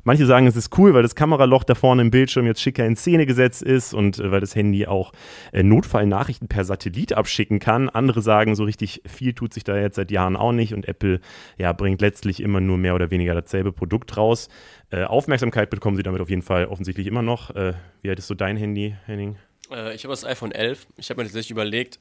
Manche 0.07 0.25
sagen, 0.25 0.47
es 0.47 0.55
ist 0.55 0.79
cool, 0.79 0.95
weil 0.95 1.03
das 1.03 1.17
Kameraloch 1.17 1.65
da 1.65 1.75
vorne 1.75 2.01
im 2.01 2.13
Bildschirm 2.13 2.47
jetzt 2.47 2.61
schicker 2.61 2.87
in 2.87 2.95
Szene 2.95 3.27
gesetzt 3.27 3.61
ist 3.61 3.93
und 3.93 4.21
äh, 4.21 4.31
weil 4.31 4.39
das 4.39 4.55
Handy 4.55 4.87
auch 4.87 5.11
äh, 5.51 5.65
Notfallnachrichten 5.65 6.47
per 6.47 6.65
Satellit 6.65 7.13
abschicken 7.13 7.59
kann. 7.59 7.89
Andere 7.89 8.23
sagen, 8.23 8.55
so 8.55 8.63
richtig 8.63 9.03
viel 9.05 9.33
tut 9.33 9.53
sich 9.53 9.65
da 9.65 9.77
jetzt 9.77 9.97
seit 9.97 10.13
Jahren 10.13 10.37
auch 10.37 10.53
nicht 10.53 10.75
und 10.75 10.87
Apple 10.87 11.19
ja, 11.59 11.73
bringt 11.73 12.01
letztlich 12.03 12.39
immer 12.39 12.61
nur 12.61 12.79
mehr 12.79 12.95
oder 12.95 13.11
weniger 13.11 13.35
dasselbe 13.35 13.73
Produkt 13.73 14.17
raus. 14.17 14.49
Äh, 14.91 15.03
Aufmerksamkeit 15.03 15.71
bekommen 15.71 15.97
sie 15.97 16.05
damit 16.05 16.21
auf 16.21 16.31
jeden 16.31 16.43
Fall 16.43 16.67
offensichtlich 16.67 17.09
immer 17.09 17.23
noch. 17.23 17.51
Äh, 17.57 17.73
wie 18.03 18.09
alt 18.09 18.21
ist 18.21 18.29
so 18.29 18.35
dein 18.35 18.57
Handy, 18.57 18.95
Henning? 19.07 19.35
Äh, 19.73 19.93
ich 19.97 20.05
habe 20.05 20.13
das 20.13 20.25
iPhone 20.25 20.53
11. 20.53 20.87
Ich 20.99 21.11
habe 21.11 21.21
mir 21.21 21.25
tatsächlich 21.25 21.51
überlegt, 21.51 21.99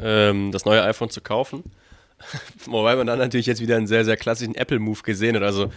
ähm, 0.00 0.50
das 0.50 0.64
neue 0.64 0.82
iPhone 0.82 1.10
zu 1.10 1.20
kaufen. 1.20 1.62
Wobei 2.66 2.96
man 2.96 3.06
dann 3.06 3.20
natürlich 3.20 3.46
jetzt 3.46 3.60
wieder 3.60 3.76
einen 3.76 3.86
sehr, 3.86 4.04
sehr 4.04 4.16
klassischen 4.16 4.56
Apple-Move 4.56 5.02
gesehen 5.04 5.36
hat. 5.36 5.44
Also 5.44 5.70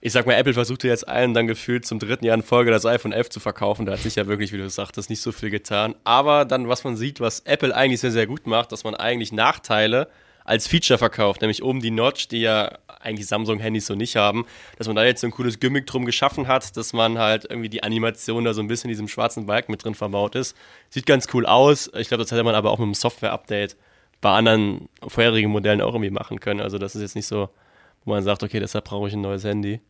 ich 0.00 0.12
sag 0.12 0.26
mal, 0.26 0.34
Apple 0.34 0.54
versuchte 0.54 0.86
jetzt 0.86 1.08
allen 1.08 1.34
dann 1.34 1.46
gefühlt 1.46 1.84
zum 1.84 1.98
dritten 1.98 2.24
Jahr 2.24 2.36
in 2.36 2.42
Folge 2.42 2.70
das 2.70 2.86
iPhone 2.86 3.12
11 3.12 3.30
zu 3.30 3.40
verkaufen. 3.40 3.84
Da 3.84 3.92
hat 3.92 4.00
sich 4.00 4.14
ja 4.14 4.26
wirklich, 4.26 4.52
wie 4.52 4.58
du 4.58 4.70
sagtest, 4.70 5.10
nicht 5.10 5.20
so 5.20 5.32
viel 5.32 5.50
getan. 5.50 5.94
Aber 6.04 6.44
dann, 6.44 6.68
was 6.68 6.84
man 6.84 6.96
sieht, 6.96 7.20
was 7.20 7.40
Apple 7.40 7.74
eigentlich 7.74 8.00
sehr, 8.00 8.12
sehr 8.12 8.26
gut 8.26 8.46
macht, 8.46 8.70
dass 8.70 8.84
man 8.84 8.94
eigentlich 8.94 9.32
Nachteile 9.32 10.08
als 10.44 10.66
Feature 10.66 10.98
verkauft, 10.98 11.42
nämlich 11.42 11.62
oben 11.62 11.80
die 11.80 11.90
Notch, 11.90 12.28
die 12.28 12.40
ja 12.40 12.78
eigentlich 13.00 13.26
Samsung-Handys 13.26 13.86
so 13.86 13.94
nicht 13.94 14.16
haben, 14.16 14.46
dass 14.78 14.86
man 14.86 14.96
da 14.96 15.04
jetzt 15.04 15.20
so 15.20 15.26
ein 15.26 15.30
cooles 15.30 15.60
Gimmick 15.60 15.86
drum 15.86 16.06
geschaffen 16.06 16.48
hat, 16.48 16.76
dass 16.76 16.92
man 16.92 17.18
halt 17.18 17.44
irgendwie 17.50 17.68
die 17.68 17.82
Animation 17.82 18.44
da 18.44 18.54
so 18.54 18.62
ein 18.62 18.68
bisschen 18.68 18.88
in 18.88 18.92
diesem 18.92 19.08
schwarzen 19.08 19.46
Balken 19.46 19.72
mit 19.72 19.84
drin 19.84 19.94
verbaut 19.94 20.34
ist. 20.34 20.56
Sieht 20.88 21.06
ganz 21.06 21.28
cool 21.34 21.44
aus. 21.44 21.90
Ich 21.96 22.08
glaube, 22.08 22.22
das 22.22 22.32
hätte 22.32 22.44
man 22.44 22.54
aber 22.54 22.70
auch 22.70 22.78
mit 22.78 22.86
einem 22.86 22.94
Software-Update 22.94 23.76
bei 24.20 24.30
anderen 24.30 24.88
vorherigen 25.06 25.50
Modellen 25.50 25.82
auch 25.82 25.92
irgendwie 25.92 26.10
machen 26.10 26.40
können. 26.40 26.60
Also 26.60 26.78
das 26.78 26.96
ist 26.96 27.02
jetzt 27.02 27.14
nicht 27.14 27.26
so, 27.26 27.50
wo 28.08 28.14
man 28.14 28.22
sagt, 28.22 28.42
okay, 28.42 28.58
deshalb 28.58 28.86
brauche 28.86 29.08
ich 29.08 29.14
ein 29.14 29.20
neues 29.20 29.44
Handy. 29.44 29.80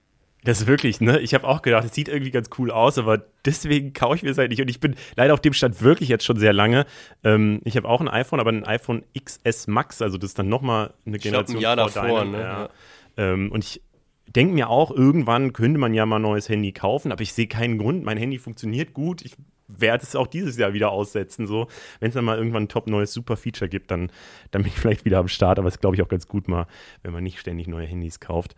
Das 0.45 0.61
ist 0.61 0.67
wirklich, 0.67 1.01
ne? 1.01 1.19
Ich 1.21 1.35
habe 1.35 1.47
auch 1.47 1.63
gedacht, 1.63 1.85
es 1.85 1.95
sieht 1.95 2.09
irgendwie 2.09 2.31
ganz 2.31 2.49
cool 2.59 2.71
aus, 2.71 2.97
aber 2.97 3.23
deswegen 3.45 3.93
kaufe 3.93 4.17
ich 4.17 4.23
mir 4.23 4.31
es 4.31 4.39
halt 4.39 4.51
nicht. 4.51 4.61
Und 4.61 4.69
ich 4.69 4.79
bin 4.79 4.95
leider 5.17 5.35
auf 5.35 5.41
dem 5.41 5.53
Stand 5.53 5.83
wirklich 5.83 6.09
jetzt 6.09 6.25
schon 6.25 6.37
sehr 6.37 6.53
lange. 6.53 6.87
Ähm, 7.25 7.61
ich 7.65 7.77
habe 7.77 7.89
auch 7.89 8.01
ein 8.01 8.09
iPhone, 8.09 8.39
aber 8.39 8.53
ein 8.53 8.65
iPhone 8.65 9.03
XS 9.19 9.67
Max, 9.67 10.01
also 10.01 10.17
das 10.17 10.31
ist 10.31 10.39
dann 10.39 10.49
nochmal 10.49 10.95
eine 11.07 11.19
Generation 11.19 11.57
ich 11.57 11.63
glaub, 11.63 11.73
ein 11.73 11.77
Jahr 11.77 11.77
davor. 11.77 12.21
Deinem, 12.21 12.33
ne? 12.33 12.41
ja. 12.41 12.69
ähm, 13.17 13.51
und 13.51 13.65
ich 13.65 13.83
denke 14.27 14.55
mir 14.55 14.71
auch, 14.71 14.91
irgendwann 14.93 15.53
könnte 15.53 15.79
man 15.79 15.93
ja 15.93 16.07
mal 16.07 16.17
ein 16.17 16.23
neues 16.23 16.49
Handy 16.49 16.73
kaufen, 16.73 17.11
aber 17.11 17.23
ich 17.23 17.33
sehe 17.33 17.49
keinen 17.49 17.79
Grund. 17.79 18.05
Mein 18.05 18.19
Handy 18.19 18.39
funktioniert 18.39 18.95
gut. 18.95 19.23
Ich 19.23 19.35
werde 19.69 20.03
es 20.03 20.17
auch 20.17 20.27
dieses 20.27 20.57
Jahr 20.57 20.73
wieder 20.73 20.91
aussetzen. 20.91 21.47
So. 21.47 21.69
Wenn 22.01 22.09
es 22.09 22.15
dann 22.15 22.25
mal 22.25 22.39
irgendwann 22.39 22.65
ein 22.65 22.69
top 22.69 22.89
neues 22.89 23.13
Super-Feature 23.13 23.69
gibt, 23.69 23.91
dann, 23.91 24.11
dann 24.51 24.63
bin 24.63 24.73
ich 24.73 24.79
vielleicht 24.81 25.05
wieder 25.05 25.19
am 25.19 25.29
Start. 25.29 25.59
Aber 25.59 25.69
es 25.69 25.79
glaube 25.79 25.97
ich 25.97 26.03
auch 26.03 26.09
ganz 26.09 26.27
gut 26.27 26.49
mal, 26.49 26.67
wenn 27.03 27.13
man 27.13 27.23
nicht 27.23 27.39
ständig 27.39 27.69
neue 27.69 27.87
Handys 27.87 28.21
kauft. 28.21 28.57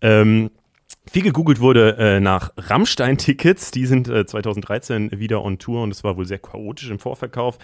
Ähm, 0.00 0.50
viel 1.10 1.22
gegoogelt 1.22 1.60
wurde 1.60 1.96
äh, 1.98 2.20
nach 2.20 2.52
Rammstein-Tickets. 2.56 3.70
Die 3.70 3.86
sind 3.86 4.08
äh, 4.08 4.26
2013 4.26 5.10
wieder 5.18 5.44
on 5.44 5.58
Tour 5.58 5.82
und 5.82 5.90
es 5.90 6.04
war 6.04 6.16
wohl 6.16 6.26
sehr 6.26 6.38
chaotisch 6.38 6.90
im 6.90 6.98
Vorverkauf. 6.98 7.58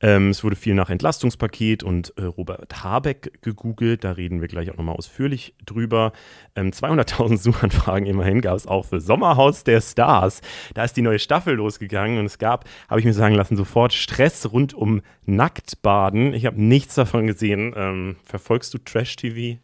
Ähm, 0.00 0.30
es 0.30 0.42
wurde 0.44 0.56
viel 0.56 0.74
nach 0.74 0.90
Entlastungspaket 0.90 1.82
und 1.82 2.12
äh, 2.16 2.24
Robert 2.24 2.82
Habeck 2.82 3.42
gegoogelt. 3.42 4.04
Da 4.04 4.12
reden 4.12 4.40
wir 4.40 4.48
gleich 4.48 4.70
auch 4.70 4.76
nochmal 4.76 4.96
ausführlich 4.96 5.54
drüber. 5.64 6.12
Ähm, 6.54 6.70
200.000 6.70 7.36
Suchanfragen 7.42 8.06
immerhin 8.06 8.40
gab 8.40 8.56
es 8.56 8.66
auch 8.66 8.86
für 8.86 9.00
Sommerhaus 9.00 9.64
der 9.64 9.80
Stars. 9.80 10.40
Da 10.74 10.84
ist 10.84 10.96
die 10.96 11.02
neue 11.02 11.18
Staffel 11.18 11.54
losgegangen 11.54 12.18
und 12.18 12.26
es 12.26 12.38
gab, 12.38 12.64
habe 12.88 13.00
ich 13.00 13.06
mir 13.06 13.14
sagen 13.14 13.34
lassen, 13.34 13.56
sofort 13.56 13.92
Stress 13.92 14.50
rund 14.52 14.74
um 14.74 15.02
Nacktbaden. 15.24 16.34
Ich 16.34 16.46
habe 16.46 16.62
nichts 16.62 16.94
davon 16.94 17.26
gesehen. 17.26 17.74
Ähm, 17.76 18.16
verfolgst 18.24 18.72
du 18.74 18.78
Trash-TV? 18.78 19.58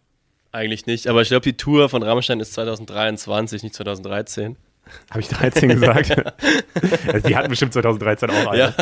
Eigentlich 0.52 0.84
nicht, 0.84 1.06
aber 1.06 1.22
ich 1.22 1.28
glaube, 1.28 1.44
die 1.44 1.56
Tour 1.56 1.88
von 1.88 2.02
Rammstein 2.02 2.38
ist 2.40 2.52
2023, 2.52 3.62
nicht 3.62 3.74
2013. 3.74 4.56
Habe 5.10 5.20
ich 5.20 5.28
13 5.28 5.68
gesagt? 5.70 6.10
also 7.12 7.28
die 7.28 7.36
hatten 7.36 7.48
bestimmt 7.48 7.72
2013 7.72 8.30
auch 8.30 8.46
eine. 8.48 8.58
Ja. 8.58 8.74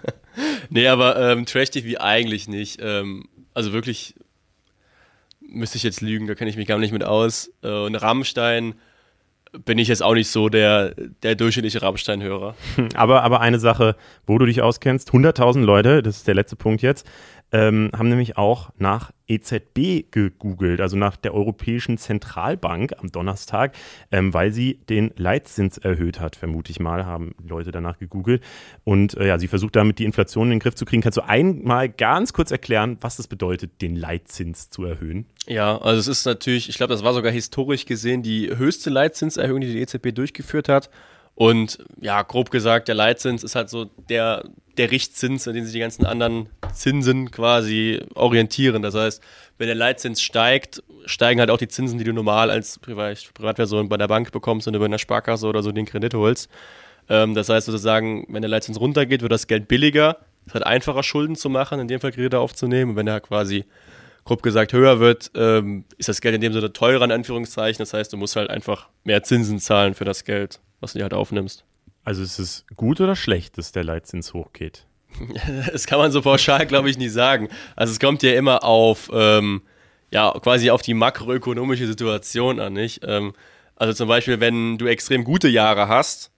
nee, 0.70 0.86
aber 0.88 1.32
ähm, 1.32 1.44
Trash 1.44 1.70
TV 1.70 2.00
eigentlich 2.00 2.48
nicht. 2.48 2.80
Ähm, 2.82 3.28
also 3.52 3.74
wirklich 3.74 4.14
müsste 5.40 5.76
ich 5.76 5.82
jetzt 5.82 6.00
lügen, 6.00 6.26
da 6.26 6.34
kenne 6.34 6.48
ich 6.48 6.56
mich 6.56 6.66
gar 6.66 6.78
nicht 6.78 6.92
mit 6.92 7.04
aus. 7.04 7.50
Äh, 7.62 7.68
und 7.68 7.94
Rammstein 7.96 8.74
bin 9.66 9.76
ich 9.78 9.88
jetzt 9.88 10.02
auch 10.02 10.14
nicht 10.14 10.28
so 10.28 10.48
der, 10.48 10.94
der 11.22 11.34
durchschnittliche 11.34 11.82
Rammstein-Hörer. 11.82 12.54
Aber, 12.94 13.22
aber 13.22 13.40
eine 13.40 13.58
Sache, 13.58 13.96
wo 14.26 14.38
du 14.38 14.46
dich 14.46 14.62
auskennst, 14.62 15.10
100.000 15.10 15.60
Leute, 15.60 16.02
das 16.02 16.18
ist 16.18 16.28
der 16.28 16.34
letzte 16.34 16.56
Punkt 16.56 16.80
jetzt, 16.80 17.06
ähm, 17.52 17.90
haben 17.96 18.08
nämlich 18.08 18.36
auch 18.36 18.70
nach 18.78 19.12
EZB 19.28 20.10
gegoogelt, 20.10 20.80
also 20.80 20.96
nach 20.96 21.16
der 21.16 21.34
Europäischen 21.34 21.98
Zentralbank 21.98 22.94
am 22.98 23.10
Donnerstag, 23.10 23.74
ähm, 24.10 24.34
weil 24.34 24.52
sie 24.52 24.80
den 24.88 25.12
Leitzins 25.16 25.78
erhöht 25.78 26.20
hat, 26.20 26.36
vermute 26.36 26.70
ich 26.70 26.80
mal, 26.80 27.06
haben 27.06 27.34
Leute 27.46 27.70
danach 27.70 27.98
gegoogelt. 27.98 28.42
Und 28.84 29.16
äh, 29.16 29.28
ja, 29.28 29.38
sie 29.38 29.48
versucht 29.48 29.76
damit 29.76 29.98
die 29.98 30.04
Inflation 30.04 30.48
in 30.48 30.50
den 30.52 30.58
Griff 30.60 30.74
zu 30.74 30.84
kriegen. 30.84 31.02
Kannst 31.02 31.18
du 31.18 31.28
einmal 31.28 31.88
ganz 31.88 32.32
kurz 32.32 32.50
erklären, 32.50 32.98
was 33.00 33.16
das 33.16 33.28
bedeutet, 33.28 33.80
den 33.82 33.96
Leitzins 33.96 34.70
zu 34.70 34.84
erhöhen? 34.84 35.26
Ja, 35.46 35.78
also 35.78 36.00
es 36.00 36.08
ist 36.08 36.24
natürlich, 36.24 36.68
ich 36.68 36.76
glaube, 36.76 36.92
das 36.92 37.04
war 37.04 37.14
sogar 37.14 37.32
historisch 37.32 37.86
gesehen 37.86 38.22
die 38.22 38.50
höchste 38.54 38.90
Leitzinserhöhung, 38.90 39.60
die 39.60 39.72
die 39.72 39.80
EZB 39.80 40.14
durchgeführt 40.14 40.68
hat. 40.68 40.90
Und 41.42 41.78
ja, 42.00 42.22
grob 42.22 42.52
gesagt, 42.52 42.86
der 42.86 42.94
Leitzins 42.94 43.42
ist 43.42 43.56
halt 43.56 43.68
so 43.68 43.86
der, 44.08 44.44
der 44.78 44.92
Richtzins, 44.92 45.48
an 45.48 45.54
den 45.54 45.64
sich 45.64 45.72
die 45.72 45.80
ganzen 45.80 46.06
anderen 46.06 46.48
Zinsen 46.72 47.32
quasi 47.32 48.00
orientieren. 48.14 48.80
Das 48.80 48.94
heißt, 48.94 49.20
wenn 49.58 49.66
der 49.66 49.74
Leitzins 49.74 50.22
steigt, 50.22 50.84
steigen 51.04 51.40
halt 51.40 51.50
auch 51.50 51.58
die 51.58 51.66
Zinsen, 51.66 51.98
die 51.98 52.04
du 52.04 52.12
normal 52.12 52.48
als 52.48 52.78
Privat 52.78 53.34
Privatperson 53.34 53.88
bei 53.88 53.96
der 53.96 54.06
Bank 54.06 54.30
bekommst 54.30 54.68
und 54.68 54.74
über 54.74 54.84
eine 54.84 55.00
Sparkasse 55.00 55.48
oder 55.48 55.64
so 55.64 55.72
den 55.72 55.84
Kredit 55.84 56.14
holst. 56.14 56.48
Ähm, 57.08 57.34
das 57.34 57.48
heißt 57.48 57.66
sozusagen, 57.66 58.24
wenn 58.28 58.42
der 58.42 58.48
Leitzins 58.48 58.78
runtergeht, 58.78 59.22
wird 59.22 59.32
das 59.32 59.48
Geld 59.48 59.66
billiger. 59.66 60.18
Es 60.42 60.52
ist 60.52 60.54
halt 60.54 60.66
einfacher, 60.66 61.02
Schulden 61.02 61.34
zu 61.34 61.50
machen, 61.50 61.80
in 61.80 61.88
dem 61.88 61.98
Fall 61.98 62.12
Kredite 62.12 62.38
aufzunehmen. 62.38 62.92
Und 62.92 62.96
wenn 62.98 63.08
er 63.08 63.20
quasi 63.20 63.64
grob 64.24 64.44
gesagt 64.44 64.72
höher 64.74 65.00
wird, 65.00 65.32
ähm, 65.34 65.86
ist 65.98 66.08
das 66.08 66.20
Geld 66.20 66.36
in 66.36 66.40
dem 66.40 66.52
Sinne 66.52 66.72
teurer, 66.72 67.02
in 67.02 67.10
Anführungszeichen. 67.10 67.80
Das 67.80 67.94
heißt, 67.94 68.12
du 68.12 68.16
musst 68.16 68.36
halt 68.36 68.48
einfach 68.48 68.90
mehr 69.02 69.24
Zinsen 69.24 69.58
zahlen 69.58 69.94
für 69.94 70.04
das 70.04 70.22
Geld 70.22 70.60
was 70.82 70.92
du 70.92 70.98
dir 70.98 71.04
halt 71.04 71.14
aufnimmst. 71.14 71.64
Also 72.04 72.22
ist 72.22 72.38
es 72.38 72.66
gut 72.76 73.00
oder 73.00 73.16
schlecht, 73.16 73.56
dass 73.58 73.72
der 73.72 73.84
Leitzins 73.84 74.34
hochgeht? 74.34 74.86
das 75.72 75.86
kann 75.86 75.98
man 75.98 76.10
so 76.10 76.22
pauschal, 76.22 76.66
glaube 76.66 76.90
ich, 76.90 76.98
nicht 76.98 77.12
sagen. 77.12 77.48
Also 77.76 77.92
es 77.92 78.00
kommt 78.00 78.22
ja 78.22 78.32
immer 78.32 78.64
auf, 78.64 79.10
ähm, 79.12 79.62
ja, 80.10 80.32
quasi 80.42 80.70
auf 80.70 80.82
die 80.82 80.94
makroökonomische 80.94 81.86
Situation 81.86 82.60
an, 82.60 82.72
nicht? 82.72 83.02
Ähm, 83.04 83.32
also 83.76 83.92
zum 83.92 84.08
Beispiel, 84.08 84.40
wenn 84.40 84.78
du 84.78 84.86
extrem 84.86 85.24
gute 85.24 85.48
Jahre 85.48 85.88
hast, 85.88 86.30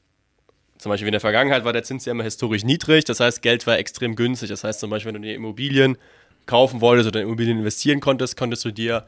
zum 0.78 0.90
Beispiel 0.90 1.08
in 1.08 1.12
der 1.12 1.20
Vergangenheit 1.20 1.64
war 1.64 1.72
der 1.72 1.82
Zins 1.82 2.04
ja 2.04 2.12
immer 2.12 2.24
historisch 2.24 2.64
niedrig, 2.64 3.04
das 3.04 3.20
heißt, 3.20 3.42
Geld 3.42 3.66
war 3.66 3.78
extrem 3.78 4.16
günstig. 4.16 4.50
Das 4.50 4.64
heißt 4.64 4.80
zum 4.80 4.90
Beispiel, 4.90 5.14
wenn 5.14 5.22
du 5.22 5.28
dir 5.28 5.34
Immobilien 5.34 5.96
kaufen 6.46 6.80
wolltest 6.82 7.08
oder 7.08 7.20
in 7.20 7.26
Immobilien 7.26 7.58
investieren 7.58 8.00
konntest, 8.00 8.36
konntest 8.36 8.64
du 8.64 8.70
dir 8.70 9.06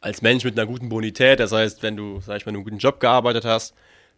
als 0.00 0.22
Mensch 0.22 0.44
mit 0.44 0.58
einer 0.58 0.66
guten 0.66 0.88
Bonität, 0.88 1.40
das 1.40 1.52
heißt, 1.52 1.82
wenn 1.82 1.96
du, 1.96 2.20
sag 2.20 2.36
ich 2.36 2.46
mal, 2.46 2.54
einen 2.54 2.64
guten 2.64 2.78
Job 2.78 3.00
gearbeitet 3.00 3.44
hast, 3.44 3.74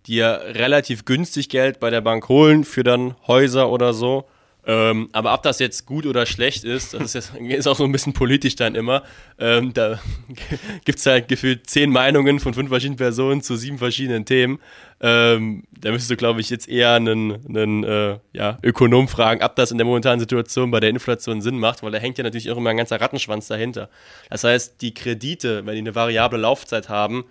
dir 0.06 0.40
relativ 0.54 1.04
günstig 1.04 1.48
Geld 1.48 1.80
bei 1.80 1.90
der 1.90 2.00
Bank 2.00 2.28
holen 2.28 2.64
für 2.64 2.82
dann 2.82 3.14
Häuser 3.26 3.70
oder 3.70 3.92
so. 3.92 4.26
Ähm, 4.66 5.08
aber 5.12 5.32
ob 5.32 5.42
das 5.42 5.58
jetzt 5.58 5.86
gut 5.86 6.04
oder 6.04 6.26
schlecht 6.26 6.64
ist, 6.64 6.92
das 6.92 7.14
ist, 7.14 7.32
jetzt, 7.34 7.34
ist 7.58 7.66
auch 7.66 7.76
so 7.76 7.84
ein 7.84 7.92
bisschen 7.92 8.12
politisch 8.12 8.56
dann 8.56 8.74
immer. 8.74 9.02
Ähm, 9.38 9.72
da 9.72 9.98
gibt 10.84 10.98
es 10.98 11.06
halt 11.06 11.28
gefühlt 11.28 11.68
zehn 11.68 11.90
Meinungen 11.90 12.40
von 12.40 12.52
fünf 12.52 12.68
verschiedenen 12.68 12.98
Personen 12.98 13.42
zu 13.42 13.56
sieben 13.56 13.78
verschiedenen 13.78 14.26
Themen. 14.26 14.58
Ähm, 15.00 15.64
da 15.70 15.90
müsstest 15.90 16.10
du, 16.10 16.16
glaube 16.16 16.42
ich, 16.42 16.50
jetzt 16.50 16.68
eher 16.68 16.92
einen, 16.92 17.38
einen 17.48 17.84
äh, 17.84 18.18
ja, 18.34 18.58
Ökonom 18.62 19.08
fragen, 19.08 19.42
ob 19.42 19.56
das 19.56 19.70
in 19.70 19.78
der 19.78 19.86
momentanen 19.86 20.20
Situation 20.20 20.70
bei 20.70 20.80
der 20.80 20.90
Inflation 20.90 21.40
Sinn 21.40 21.58
macht, 21.58 21.82
weil 21.82 21.90
da 21.90 21.98
hängt 21.98 22.18
ja 22.18 22.24
natürlich 22.24 22.50
auch 22.50 22.58
immer 22.58 22.70
ein 22.70 22.76
ganzer 22.76 23.00
Rattenschwanz 23.00 23.46
dahinter. 23.48 23.88
Das 24.28 24.44
heißt, 24.44 24.82
die 24.82 24.92
Kredite, 24.92 25.64
wenn 25.64 25.74
die 25.74 25.80
eine 25.80 25.94
variable 25.94 26.38
Laufzeit 26.38 26.90
haben, 26.90 27.24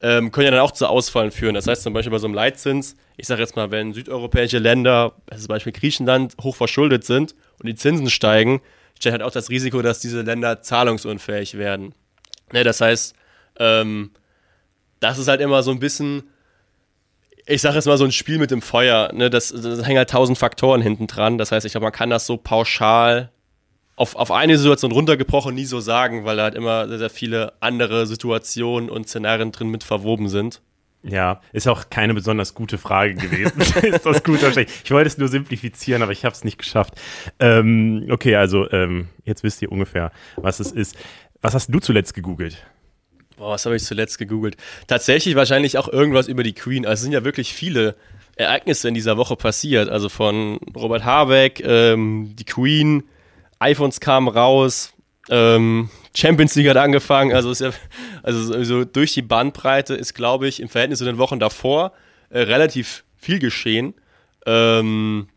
ähm, 0.00 0.30
können 0.30 0.46
ja 0.46 0.50
dann 0.52 0.60
auch 0.60 0.70
zu 0.70 0.86
Ausfallen 0.86 1.30
führen. 1.30 1.54
Das 1.54 1.66
heißt 1.66 1.82
zum 1.82 1.92
Beispiel 1.92 2.12
bei 2.12 2.18
so 2.18 2.26
einem 2.26 2.34
Leitzins, 2.34 2.96
ich 3.16 3.26
sage 3.26 3.40
jetzt 3.40 3.56
mal, 3.56 3.70
wenn 3.70 3.92
südeuropäische 3.94 4.58
Länder, 4.58 5.14
also 5.28 5.46
zum 5.46 5.48
Beispiel 5.48 5.72
Griechenland, 5.72 6.34
hoch 6.40 6.56
verschuldet 6.56 7.04
sind 7.04 7.34
und 7.58 7.66
die 7.66 7.74
Zinsen 7.74 8.08
steigen, 8.10 8.60
steht 8.98 9.12
halt 9.12 9.22
auch 9.22 9.30
das 9.30 9.50
Risiko, 9.50 9.82
dass 9.82 10.00
diese 10.00 10.22
Länder 10.22 10.62
zahlungsunfähig 10.62 11.58
werden. 11.58 11.94
Ne, 12.52 12.64
das 12.64 12.80
heißt, 12.80 13.14
ähm, 13.58 14.12
das 15.00 15.18
ist 15.18 15.28
halt 15.28 15.40
immer 15.40 15.62
so 15.62 15.70
ein 15.70 15.80
bisschen, 15.80 16.24
ich 17.46 17.60
sage 17.60 17.76
jetzt 17.76 17.86
mal 17.86 17.98
so 17.98 18.04
ein 18.04 18.12
Spiel 18.12 18.38
mit 18.38 18.50
dem 18.50 18.62
Feuer. 18.62 19.12
Ne? 19.12 19.30
Das, 19.30 19.48
das 19.48 19.84
hängen 19.84 19.98
halt 19.98 20.10
tausend 20.10 20.38
Faktoren 20.38 20.80
hinten 20.80 21.06
dran. 21.06 21.38
Das 21.38 21.52
heißt, 21.52 21.66
ich 21.66 21.72
glaube, 21.72 21.86
man 21.86 21.92
kann 21.92 22.10
das 22.10 22.26
so 22.26 22.36
pauschal 22.36 23.30
auf, 23.98 24.14
auf 24.14 24.30
eine 24.30 24.56
Situation 24.56 24.92
runtergebrochen 24.92 25.54
nie 25.54 25.64
so 25.64 25.80
sagen, 25.80 26.24
weil 26.24 26.36
da 26.36 26.44
halt 26.44 26.54
immer 26.54 26.86
sehr, 26.88 26.98
sehr 26.98 27.10
viele 27.10 27.52
andere 27.60 28.06
Situationen 28.06 28.90
und 28.90 29.08
Szenarien 29.08 29.50
drin 29.50 29.68
mit 29.68 29.82
verwoben 29.82 30.28
sind. 30.28 30.62
Ja, 31.02 31.40
ist 31.52 31.68
auch 31.68 31.90
keine 31.90 32.14
besonders 32.14 32.54
gute 32.54 32.78
Frage 32.78 33.14
gewesen. 33.14 33.60
ist 33.82 34.06
das 34.06 34.22
gut 34.22 34.40
oder 34.40 34.52
schlecht? 34.52 34.70
Ich 34.84 34.90
wollte 34.90 35.08
es 35.08 35.18
nur 35.18 35.28
simplifizieren, 35.28 36.02
aber 36.02 36.12
ich 36.12 36.24
habe 36.24 36.34
es 36.34 36.44
nicht 36.44 36.58
geschafft. 36.58 36.94
Ähm, 37.40 38.06
okay, 38.10 38.36
also 38.36 38.70
ähm, 38.70 39.08
jetzt 39.24 39.42
wisst 39.42 39.62
ihr 39.62 39.72
ungefähr, 39.72 40.12
was 40.36 40.60
es 40.60 40.70
ist. 40.70 40.96
Was 41.40 41.54
hast 41.54 41.68
du 41.68 41.78
zuletzt 41.80 42.14
gegoogelt? 42.14 42.64
Boah, 43.36 43.50
was 43.50 43.64
habe 43.64 43.76
ich 43.76 43.84
zuletzt 43.84 44.18
gegoogelt? 44.18 44.56
Tatsächlich 44.86 45.34
wahrscheinlich 45.34 45.78
auch 45.78 45.88
irgendwas 45.88 46.28
über 46.28 46.42
die 46.42 46.54
Queen. 46.54 46.84
Also 46.84 46.94
es 46.94 47.02
sind 47.02 47.12
ja 47.12 47.24
wirklich 47.24 47.52
viele 47.52 47.96
Ereignisse 48.36 48.88
in 48.88 48.94
dieser 48.94 49.16
Woche 49.16 49.36
passiert. 49.36 49.88
Also 49.88 50.08
von 50.08 50.58
Robert 50.76 51.04
Habeck, 51.04 51.60
ähm, 51.64 52.34
die 52.36 52.44
Queen, 52.44 53.04
iPhones 53.60 54.00
kamen 54.00 54.28
raus, 54.28 54.92
ähm, 55.30 55.90
Champions 56.16 56.54
League 56.54 56.68
hat 56.68 56.76
angefangen, 56.76 57.32
also, 57.32 57.50
ist 57.50 57.60
ja, 57.60 57.70
also 58.22 58.64
so 58.64 58.84
durch 58.84 59.14
die 59.14 59.22
Bandbreite 59.22 59.94
ist, 59.94 60.14
glaube 60.14 60.48
ich, 60.48 60.60
im 60.60 60.68
Verhältnis 60.68 60.98
zu 60.98 61.04
den 61.04 61.18
Wochen 61.18 61.38
davor 61.38 61.92
äh, 62.30 62.40
relativ 62.40 63.04
viel 63.16 63.38
geschehen. 63.38 63.94
Ähm, 64.46 65.28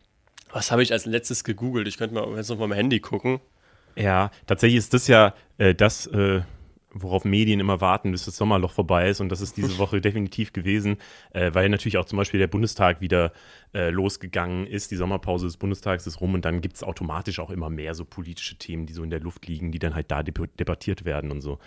was 0.52 0.70
habe 0.70 0.82
ich 0.82 0.92
als 0.92 1.06
letztes 1.06 1.44
gegoogelt? 1.44 1.88
Ich 1.88 1.96
könnte 1.96 2.14
mal 2.14 2.26
jetzt 2.36 2.48
noch 2.50 2.58
mal 2.58 2.68
mein 2.68 2.76
Handy 2.76 3.00
gucken. 3.00 3.40
Ja, 3.96 4.30
tatsächlich 4.46 4.78
ist 4.78 4.94
das 4.94 5.06
ja 5.06 5.34
äh, 5.58 5.74
das, 5.74 6.06
äh, 6.06 6.42
worauf 6.92 7.24
Medien 7.24 7.60
immer 7.60 7.80
warten, 7.80 8.12
bis 8.12 8.24
das 8.24 8.36
Sommerloch 8.36 8.72
vorbei 8.72 9.08
ist. 9.08 9.20
Und 9.20 9.28
das 9.30 9.40
ist 9.40 9.56
diese 9.56 9.78
Woche 9.78 10.00
definitiv 10.00 10.52
gewesen, 10.52 10.98
äh, 11.32 11.50
weil 11.52 11.68
natürlich 11.68 11.98
auch 11.98 12.04
zum 12.04 12.18
Beispiel 12.18 12.38
der 12.38 12.46
Bundestag 12.46 13.00
wieder 13.00 13.32
äh, 13.74 13.90
losgegangen 13.90 14.66
ist. 14.66 14.90
Die 14.90 14.96
Sommerpause 14.96 15.46
des 15.46 15.56
Bundestags 15.56 16.06
ist 16.06 16.20
rum 16.20 16.34
und 16.34 16.44
dann 16.44 16.60
gibt 16.60 16.76
es 16.76 16.82
automatisch 16.82 17.38
auch 17.38 17.50
immer 17.50 17.70
mehr 17.70 17.94
so 17.94 18.04
politische 18.04 18.56
Themen, 18.56 18.86
die 18.86 18.92
so 18.92 19.02
in 19.02 19.10
der 19.10 19.20
Luft 19.20 19.46
liegen, 19.46 19.72
die 19.72 19.78
dann 19.78 19.94
halt 19.94 20.10
da 20.10 20.22
debattiert 20.22 21.04
werden 21.04 21.30
und 21.30 21.40
so. 21.40 21.58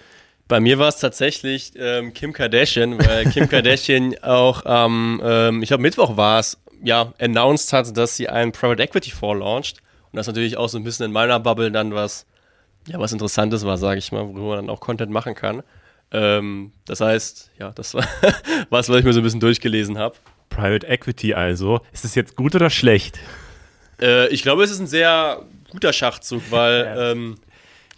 Bei 0.47 0.59
mir 0.59 0.77
war 0.77 0.89
es 0.89 0.99
tatsächlich 0.99 1.71
ähm, 1.75 2.13
Kim 2.13 2.31
Kardashian, 2.31 2.99
weil 2.99 3.25
Kim 3.31 3.49
Kardashian 3.49 4.15
auch 4.21 4.63
am, 4.65 5.19
ähm, 5.23 5.63
ich 5.63 5.69
glaube 5.69 5.81
Mittwoch 5.81 6.17
war 6.17 6.39
es, 6.39 6.59
ja, 6.83 7.13
announced 7.19 7.73
hat, 7.73 7.97
dass 7.97 8.15
sie 8.15 8.29
einen 8.29 8.51
Private 8.51 8.83
Equity 8.83 9.09
Fonds 9.09 9.39
launcht. 9.39 9.81
Und 10.11 10.17
das 10.17 10.27
natürlich 10.27 10.55
auch 10.55 10.69
so 10.69 10.77
ein 10.77 10.83
bisschen 10.83 11.07
in 11.07 11.11
meiner 11.11 11.39
Bubble 11.39 11.71
dann 11.71 11.95
was, 11.95 12.27
ja, 12.87 12.99
was 12.99 13.11
Interessantes 13.11 13.65
war, 13.65 13.77
sage 13.77 13.99
ich 13.99 14.11
mal, 14.11 14.27
worüber 14.27 14.55
man 14.55 14.65
dann 14.65 14.69
auch 14.69 14.79
Content 14.79 15.11
machen 15.11 15.35
kann. 15.35 15.63
Ähm, 16.11 16.71
das 16.85 17.01
heißt, 17.01 17.51
ja, 17.59 17.71
das 17.71 17.93
war 17.93 18.07
was, 18.69 18.89
was 18.89 18.99
ich 18.99 19.05
mir 19.05 19.13
so 19.13 19.19
ein 19.19 19.23
bisschen 19.23 19.39
durchgelesen 19.39 19.97
habe. 19.97 20.15
Private 20.49 20.87
Equity 20.87 21.33
also. 21.33 21.81
Ist 21.91 22.05
es 22.05 22.15
jetzt 22.15 22.35
gut 22.35 22.55
oder 22.55 22.69
schlecht? 22.69 23.19
Äh, 23.99 24.27
ich 24.29 24.43
glaube, 24.43 24.63
es 24.63 24.71
ist 24.71 24.79
ein 24.79 24.87
sehr 24.87 25.41
guter 25.71 25.93
Schachzug, 25.93 26.43
weil 26.51 26.95
ähm, 26.97 27.35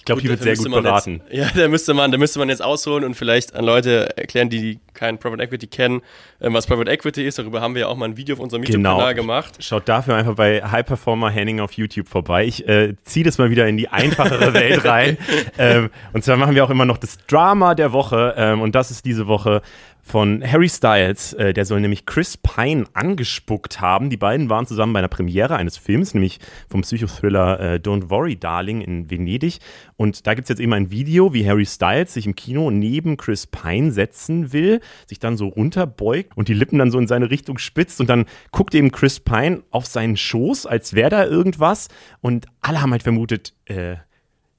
glaube, 0.07 0.21
die 0.21 0.29
wird 0.29 0.41
sehr 0.41 0.55
gut 0.55 0.71
beraten. 0.71 1.21
Jetzt, 1.29 1.55
ja, 1.55 1.61
da 1.61 1.67
müsste, 1.67 1.93
man, 1.93 2.11
da 2.11 2.17
müsste 2.17 2.39
man 2.39 2.49
jetzt 2.49 2.63
ausholen 2.63 3.03
und 3.03 3.13
vielleicht 3.13 3.55
an 3.55 3.63
Leute 3.63 4.17
erklären, 4.17 4.49
die 4.49 4.79
kein 4.93 5.19
Private 5.19 5.41
Equity 5.43 5.67
kennen, 5.67 6.01
ähm, 6.41 6.53
was 6.53 6.65
Private 6.65 6.89
Equity 6.89 7.25
ist. 7.25 7.37
Darüber 7.37 7.61
haben 7.61 7.75
wir 7.75 7.81
ja 7.81 7.87
auch 7.87 7.95
mal 7.95 8.05
ein 8.05 8.17
Video 8.17 8.35
auf 8.35 8.39
unserem 8.39 8.63
YouTube-Kanal 8.63 9.13
genau. 9.13 9.21
gemacht. 9.21 9.57
Schaut 9.59 9.87
dafür 9.87 10.15
einfach 10.15 10.35
bei 10.35 10.61
High 10.63 10.85
Performer 10.85 11.29
Henning 11.29 11.59
auf 11.59 11.73
YouTube 11.73 12.07
vorbei. 12.07 12.45
Ich 12.45 12.67
äh, 12.67 12.95
ziehe 13.03 13.23
das 13.23 13.37
mal 13.37 13.49
wieder 13.51 13.67
in 13.67 13.77
die 13.77 13.89
einfachere 13.89 14.53
Welt 14.53 14.83
rein. 14.85 15.17
Ähm, 15.57 15.89
und 16.13 16.23
zwar 16.23 16.37
machen 16.37 16.55
wir 16.55 16.63
auch 16.63 16.69
immer 16.69 16.85
noch 16.85 16.97
das 16.97 17.17
Drama 17.27 17.75
der 17.75 17.91
Woche. 17.91 18.33
Ähm, 18.37 18.61
und 18.61 18.73
das 18.73 18.89
ist 18.89 19.05
diese 19.05 19.27
Woche 19.27 19.61
von 20.07 20.41
Harry 20.41 20.69
Styles. 20.69 21.33
Äh, 21.33 21.53
der 21.53 21.65
soll 21.65 21.81
nämlich 21.81 22.05
Chris 22.05 22.37
Pine 22.37 22.85
angespuckt 22.93 23.81
haben. 23.81 24.09
Die 24.09 24.17
beiden 24.17 24.49
waren 24.49 24.65
zusammen 24.65 24.93
bei 24.93 24.99
einer 24.99 25.09
Premiere 25.09 25.57
eines 25.57 25.75
Films, 25.77 26.13
nämlich 26.13 26.39
vom 26.69 26.81
Psychothriller 26.81 27.59
äh, 27.59 27.75
Don't 27.75 28.09
Worry 28.09 28.37
Darling 28.37 28.81
in 28.81 29.11
Venedig. 29.11 29.59
Und 29.97 30.25
da 30.25 30.33
gibt 30.33 30.45
es 30.45 30.49
jetzt 30.49 30.59
eben 30.59 30.73
ein 30.73 30.91
Video, 30.91 31.33
wie 31.33 31.47
Harry 31.47 31.65
Styles 31.65 32.13
sich 32.13 32.25
im 32.25 32.35
Kino 32.35 32.71
neben 32.71 33.17
Chris 33.17 33.47
Pine 33.47 33.91
setzen 33.91 34.53
will, 34.53 34.79
sich 35.07 35.19
dann 35.19 35.35
so 35.35 35.49
runterbeugt 35.49 36.37
und 36.37 36.47
die 36.47 36.53
Lippen 36.53 36.79
dann 36.79 36.89
so 36.89 36.99
in 36.99 37.07
seine 37.07 37.29
Richtung 37.29 37.57
spitzt 37.57 37.99
und 37.99 38.09
dann 38.09 38.25
guckt 38.51 38.73
eben 38.75 38.91
Chris 38.91 39.19
Pine 39.19 39.63
auf 39.71 39.85
seinen 39.85 40.15
Schoß, 40.15 40.65
als 40.67 40.93
wäre 40.93 41.09
da 41.09 41.25
irgendwas. 41.25 41.89
Und 42.21 42.45
alle 42.61 42.81
haben 42.81 42.91
halt 42.91 43.03
vermutet, 43.03 43.53
äh, 43.65 43.97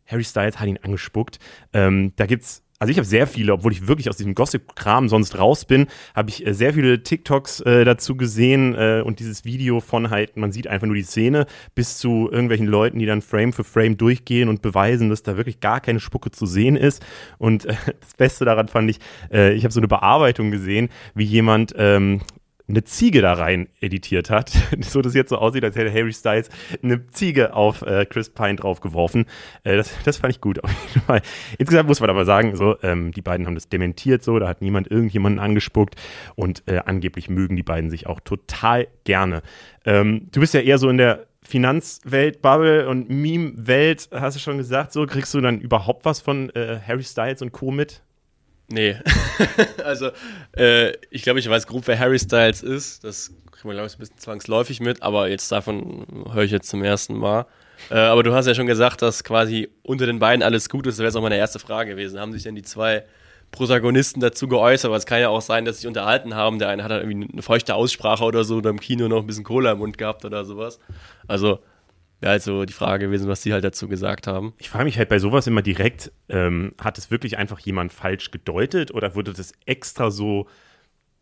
Harry 0.07 0.25
Styles 0.25 0.59
hat 0.59 0.69
ihn 0.69 0.78
angespuckt. 0.83 1.38
Ähm, 1.73 2.12
da 2.17 2.25
es 2.25 2.62
also 2.78 2.92
ich 2.92 2.97
habe 2.99 3.06
sehr 3.06 3.26
viele, 3.26 3.52
obwohl 3.52 3.73
ich 3.73 3.88
wirklich 3.88 4.08
aus 4.08 4.16
diesem 4.16 4.35
Gossip-Kram 4.35 5.08
sonst 5.08 5.37
raus 5.38 5.64
bin, 5.64 5.88
habe 6.14 6.30
ich 6.30 6.47
äh, 6.47 6.54
sehr 6.54 6.75
viele 6.75 7.02
TikToks 7.02 7.61
äh, 7.61 7.85
dazu 7.85 8.16
gesehen 8.16 8.75
äh, 8.76 9.02
und 9.04 9.18
dieses 9.18 9.44
Video 9.44 9.80
von 9.80 10.11
halt, 10.11 10.37
man 10.37 10.52
sieht 10.52 10.68
einfach 10.68 10.87
nur 10.87 10.94
die 10.94 11.02
Szene, 11.02 11.47
bis 11.75 11.99
zu 11.99 12.28
irgendwelchen 12.30 12.66
Leuten, 12.66 13.00
die 13.00 13.06
dann 13.06 13.20
Frame 13.20 13.52
für 13.52 13.64
Frame 13.64 13.97
durchgehen 13.97 14.49
und 14.49 14.62
beweisen, 14.62 15.11
dass 15.11 15.25
da 15.25 15.37
wirklich 15.37 15.58
gar 15.61 15.80
keine 15.80 15.99
Spucke 15.99 16.30
zu 16.30 16.47
sehen 16.47 16.76
ist. 16.76 17.04
Und 17.38 17.64
äh, 17.64 17.75
das 18.00 18.14
Beste 18.16 18.44
daran 18.44 18.68
fand 18.68 18.90
ich, 18.90 18.99
äh, 19.32 19.52
ich 19.54 19.64
habe 19.64 19.73
so 19.73 19.80
eine 19.80 19.88
Bearbeitung 19.88 20.50
gesehen, 20.52 20.88
wie 21.14 21.25
jemand 21.25 21.75
ähm, 21.76 22.20
eine 22.68 22.84
Ziege 22.84 23.22
da 23.22 23.32
rein 23.32 23.68
editiert 23.80 24.30
hat, 24.30 24.50
so 24.80 25.00
dass 25.00 25.10
es 25.10 25.16
jetzt 25.16 25.30
so 25.30 25.38
aussieht, 25.38 25.64
als 25.64 25.76
hätte 25.76 25.92
Harry 25.92 26.12
Styles 26.12 26.50
eine 26.82 27.06
Ziege 27.08 27.54
auf 27.54 27.82
äh, 27.82 28.04
Chris 28.06 28.30
Pine 28.30 28.56
draufgeworfen. 28.56 29.25
Äh, 29.64 29.76
das, 29.76 29.92
das 30.04 30.18
fand 30.18 30.34
ich 30.34 30.40
gut 30.40 30.62
auf 30.62 30.70
jeden 30.88 31.06
Fall. 31.06 31.22
Insgesamt 31.58 31.88
muss 31.88 32.00
man 32.00 32.10
aber 32.10 32.25
sagen, 32.25 32.56
so, 32.56 32.76
ähm, 32.82 33.12
die 33.12 33.22
beiden 33.22 33.46
haben 33.46 33.54
das 33.54 33.68
dementiert 33.68 34.22
so, 34.22 34.38
da 34.38 34.48
hat 34.48 34.60
niemand 34.60 34.90
irgendjemanden 34.90 35.40
angespuckt 35.40 35.96
und 36.34 36.62
äh, 36.66 36.80
angeblich 36.84 37.30
mögen 37.30 37.56
die 37.56 37.62
beiden 37.62 37.90
sich 37.90 38.06
auch 38.06 38.20
total 38.20 38.88
gerne. 39.04 39.42
Ähm, 39.84 40.28
du 40.32 40.40
bist 40.40 40.54
ja 40.54 40.60
eher 40.60 40.78
so 40.78 40.88
in 40.88 40.98
der 40.98 41.26
Finanzwelt, 41.42 42.42
Bubble 42.42 42.88
und 42.88 43.08
Meme-Welt, 43.08 44.10
hast 44.12 44.37
du 44.37 44.40
schon 44.40 44.58
gesagt, 44.58 44.92
so 44.92 45.06
kriegst 45.06 45.32
du 45.32 45.40
dann 45.40 45.60
überhaupt 45.60 46.04
was 46.04 46.20
von 46.20 46.50
äh, 46.50 46.78
Harry 46.87 47.04
Styles 47.04 47.40
und 47.40 47.52
Co. 47.52 47.70
mit? 47.70 48.02
Nee. 48.68 48.96
also, 49.84 50.10
äh, 50.56 50.92
ich 51.10 51.22
glaube, 51.22 51.38
ich 51.38 51.48
weiß 51.48 51.66
grob, 51.66 51.87
wer 51.87 51.98
Harry 51.98 52.18
Styles 52.18 52.62
ist. 52.62 53.02
Das 53.02 53.32
kriegen 53.50 53.70
wir, 53.70 53.75
glaube 53.75 53.88
ich, 53.88 53.94
ein 53.94 53.98
bisschen 53.98 54.18
zwangsläufig 54.18 54.80
mit, 54.80 55.02
aber 55.02 55.28
jetzt 55.28 55.50
davon 55.50 56.06
höre 56.32 56.44
ich 56.44 56.50
jetzt 56.50 56.68
zum 56.68 56.84
ersten 56.84 57.16
Mal. 57.16 57.46
Äh, 57.90 57.94
aber 57.94 58.22
du 58.22 58.34
hast 58.34 58.46
ja 58.46 58.54
schon 58.54 58.66
gesagt, 58.66 59.02
dass 59.02 59.25
quasi 59.25 59.68
unter 59.82 60.06
den 60.06 60.18
beiden 60.18 60.42
alles 60.42 60.68
gut 60.68 60.87
ist. 60.87 60.94
Das 60.94 60.98
wäre 60.98 61.08
jetzt 61.08 61.16
auch 61.16 61.22
meine 61.22 61.37
erste 61.37 61.58
Frage 61.58 61.90
gewesen. 61.92 62.20
Haben 62.20 62.32
sich 62.32 62.42
denn 62.42 62.54
die 62.54 62.62
zwei 62.62 63.04
Protagonisten 63.50 64.20
dazu 64.20 64.48
geäußert? 64.48 64.90
Weil 64.90 64.98
es 64.98 65.06
kann 65.06 65.20
ja 65.20 65.30
auch 65.30 65.40
sein, 65.40 65.64
dass 65.64 65.76
sie 65.76 65.82
sich 65.82 65.88
unterhalten 65.88 66.34
haben. 66.34 66.58
Der 66.58 66.69
eine 66.69 66.84
hat 66.84 66.90
halt 66.90 67.04
irgendwie 67.04 67.28
eine 67.32 67.43
feuchte 67.43 67.75
Aussprache 67.75 68.25
oder 68.25 68.45
so 68.45 68.56
oder 68.56 68.71
im 68.71 68.80
Kino 68.80 69.08
noch 69.08 69.21
ein 69.21 69.26
bisschen 69.26 69.45
Cola 69.45 69.73
im 69.73 69.78
Mund 69.78 69.97
gehabt 69.97 70.25
oder 70.25 70.45
sowas. 70.45 70.78
Also, 71.26 71.60
wäre 72.21 72.33
halt 72.33 72.43
so 72.43 72.65
die 72.65 72.73
Frage 72.73 73.07
gewesen, 73.07 73.28
was 73.28 73.43
sie 73.43 73.52
halt 73.52 73.65
dazu 73.65 73.89
gesagt 73.89 74.26
haben. 74.26 74.54
Ich 74.59 74.71
frage 74.71 74.85
mich 74.85 74.99
halt 74.99 75.09
bei 75.09 75.19
sowas 75.19 75.47
immer 75.47 75.63
direkt, 75.63 76.13
ähm, 76.28 76.73
hat 76.81 76.99
es 76.99 77.11
wirklich 77.11 77.39
einfach 77.39 77.61
jemand 77.61 77.93
falsch 77.93 78.31
gedeutet 78.31 78.93
oder 78.93 79.15
wurde 79.15 79.33
das 79.33 79.52
extra 79.67 80.11
so 80.11 80.47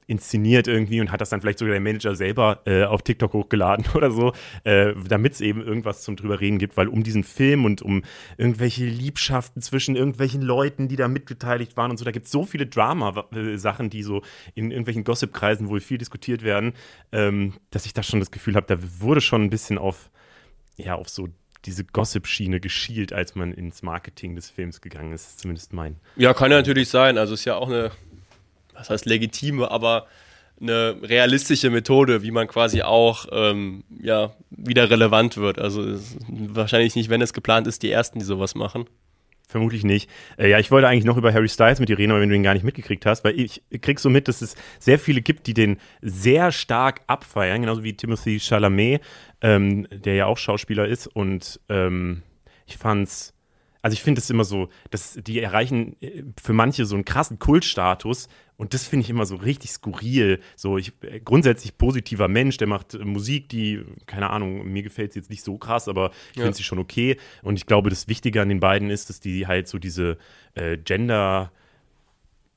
inszeniert 0.06 0.68
irgendwie 0.68 1.00
und 1.00 1.10
hat 1.10 1.20
das 1.20 1.30
dann 1.30 1.40
vielleicht 1.40 1.58
sogar 1.58 1.72
der 1.72 1.80
Manager 1.80 2.14
selber 2.14 2.62
äh, 2.64 2.84
auf 2.84 3.02
TikTok 3.02 3.32
hochgeladen 3.32 3.86
oder 3.94 4.10
so, 4.10 4.32
äh, 4.64 4.94
damit 5.08 5.34
es 5.34 5.40
eben 5.40 5.62
irgendwas 5.62 6.02
zum 6.02 6.16
drüber 6.16 6.40
reden 6.40 6.58
gibt, 6.58 6.76
weil 6.76 6.88
um 6.88 7.02
diesen 7.02 7.24
Film 7.24 7.64
und 7.64 7.82
um 7.82 8.02
irgendwelche 8.36 8.84
Liebschaften 8.84 9.62
zwischen 9.62 9.96
irgendwelchen 9.96 10.42
Leuten, 10.42 10.88
die 10.88 10.96
da 10.96 11.08
mitbeteiligt 11.08 11.76
waren 11.76 11.90
und 11.90 11.96
so, 11.96 12.04
da 12.04 12.12
gibt 12.12 12.26
es 12.26 12.32
so 12.32 12.44
viele 12.44 12.66
Drama-Sachen, 12.66 13.90
die 13.90 14.02
so 14.02 14.22
in 14.54 14.70
irgendwelchen 14.70 15.04
Gossip-Kreisen 15.04 15.68
wohl 15.68 15.80
viel 15.80 15.98
diskutiert 15.98 16.42
werden, 16.42 16.74
ähm, 17.12 17.54
dass 17.70 17.86
ich 17.86 17.92
da 17.92 18.02
schon 18.02 18.20
das 18.20 18.30
Gefühl 18.30 18.54
habe, 18.54 18.66
da 18.66 18.78
wurde 19.00 19.20
schon 19.20 19.42
ein 19.42 19.50
bisschen 19.50 19.78
auf 19.78 20.10
ja 20.76 20.94
auf 20.94 21.08
so 21.08 21.28
diese 21.64 21.84
Gossip-Schiene 21.84 22.60
geschielt, 22.60 23.12
als 23.12 23.34
man 23.34 23.52
ins 23.52 23.82
Marketing 23.82 24.36
des 24.36 24.50
Films 24.50 24.80
gegangen 24.80 25.12
ist, 25.12 25.40
zumindest 25.40 25.72
mein. 25.72 25.96
Ja, 26.16 26.32
kann 26.32 26.50
ja 26.50 26.58
natürlich 26.58 26.88
sein. 26.88 27.18
Also 27.18 27.34
ist 27.34 27.44
ja 27.44 27.56
auch 27.56 27.68
eine, 27.68 27.90
was 28.72 28.90
heißt 28.90 29.06
legitime, 29.06 29.70
aber 29.70 30.06
eine 30.60 30.96
realistische 31.02 31.68
Methode, 31.70 32.22
wie 32.22 32.30
man 32.30 32.46
quasi 32.46 32.82
auch 32.82 33.26
ähm, 33.30 33.84
ja, 34.00 34.32
wieder 34.50 34.88
relevant 34.88 35.36
wird. 35.36 35.58
Also 35.58 35.98
wahrscheinlich 36.28 36.94
nicht, 36.94 37.10
wenn 37.10 37.20
es 37.20 37.32
geplant 37.32 37.66
ist, 37.66 37.82
die 37.82 37.90
ersten, 37.90 38.20
die 38.20 38.24
sowas 38.24 38.54
machen. 38.54 38.86
Vermutlich 39.48 39.84
nicht. 39.84 40.10
Äh, 40.38 40.50
ja, 40.50 40.58
ich 40.58 40.72
wollte 40.72 40.88
eigentlich 40.88 41.04
noch 41.04 41.16
über 41.16 41.32
Harry 41.32 41.48
Styles 41.48 41.78
mit 41.78 41.88
dir 41.88 41.96
reden, 41.96 42.10
aber 42.10 42.20
wenn 42.20 42.28
du 42.28 42.34
ihn 42.34 42.42
gar 42.42 42.54
nicht 42.54 42.64
mitgekriegt 42.64 43.06
hast, 43.06 43.22
weil 43.22 43.38
ich 43.38 43.62
krieg 43.80 44.00
so 44.00 44.10
mit, 44.10 44.26
dass 44.26 44.42
es 44.42 44.56
sehr 44.80 44.98
viele 44.98 45.22
gibt, 45.22 45.46
die 45.46 45.54
den 45.54 45.78
sehr 46.02 46.50
stark 46.50 47.02
abfeiern, 47.06 47.60
genauso 47.60 47.84
wie 47.84 47.94
Timothy 47.94 48.40
Chalamet, 48.40 49.00
ähm, 49.42 49.86
der 49.92 50.16
ja 50.16 50.26
auch 50.26 50.36
Schauspieler 50.36 50.88
ist. 50.88 51.06
Und 51.06 51.60
ähm, 51.68 52.22
ich 52.66 52.76
fand's 52.76 53.35
also 53.86 53.94
ich 53.94 54.02
finde 54.02 54.20
es 54.20 54.28
immer 54.30 54.42
so, 54.42 54.68
dass 54.90 55.16
die 55.24 55.38
erreichen 55.38 55.94
äh, 56.00 56.24
für 56.42 56.52
manche 56.52 56.86
so 56.86 56.96
einen 56.96 57.04
krassen 57.04 57.38
Kultstatus 57.38 58.26
und 58.56 58.74
das 58.74 58.84
finde 58.84 59.04
ich 59.04 59.10
immer 59.10 59.26
so 59.26 59.36
richtig 59.36 59.70
skurril. 59.70 60.40
So, 60.56 60.76
ich 60.76 60.92
äh, 61.02 61.20
grundsätzlich 61.20 61.78
positiver 61.78 62.26
Mensch, 62.26 62.56
der 62.56 62.66
macht 62.66 62.94
äh, 62.94 63.04
Musik, 63.04 63.48
die, 63.48 63.84
keine 64.06 64.30
Ahnung, 64.30 64.66
mir 64.66 64.82
gefällt 64.82 65.12
sie 65.12 65.20
jetzt 65.20 65.30
nicht 65.30 65.44
so 65.44 65.56
krass, 65.56 65.86
aber 65.86 66.10
ich 66.32 66.38
ja. 66.38 66.42
finde 66.42 66.56
sie 66.56 66.64
schon 66.64 66.80
okay. 66.80 67.16
Und 67.42 67.58
ich 67.60 67.66
glaube, 67.66 67.88
das 67.88 68.08
Wichtige 68.08 68.42
an 68.42 68.48
den 68.48 68.58
beiden 68.58 68.90
ist, 68.90 69.08
dass 69.08 69.20
die 69.20 69.46
halt 69.46 69.68
so 69.68 69.78
diese 69.78 70.18
äh, 70.54 70.76
Gender- 70.76 71.52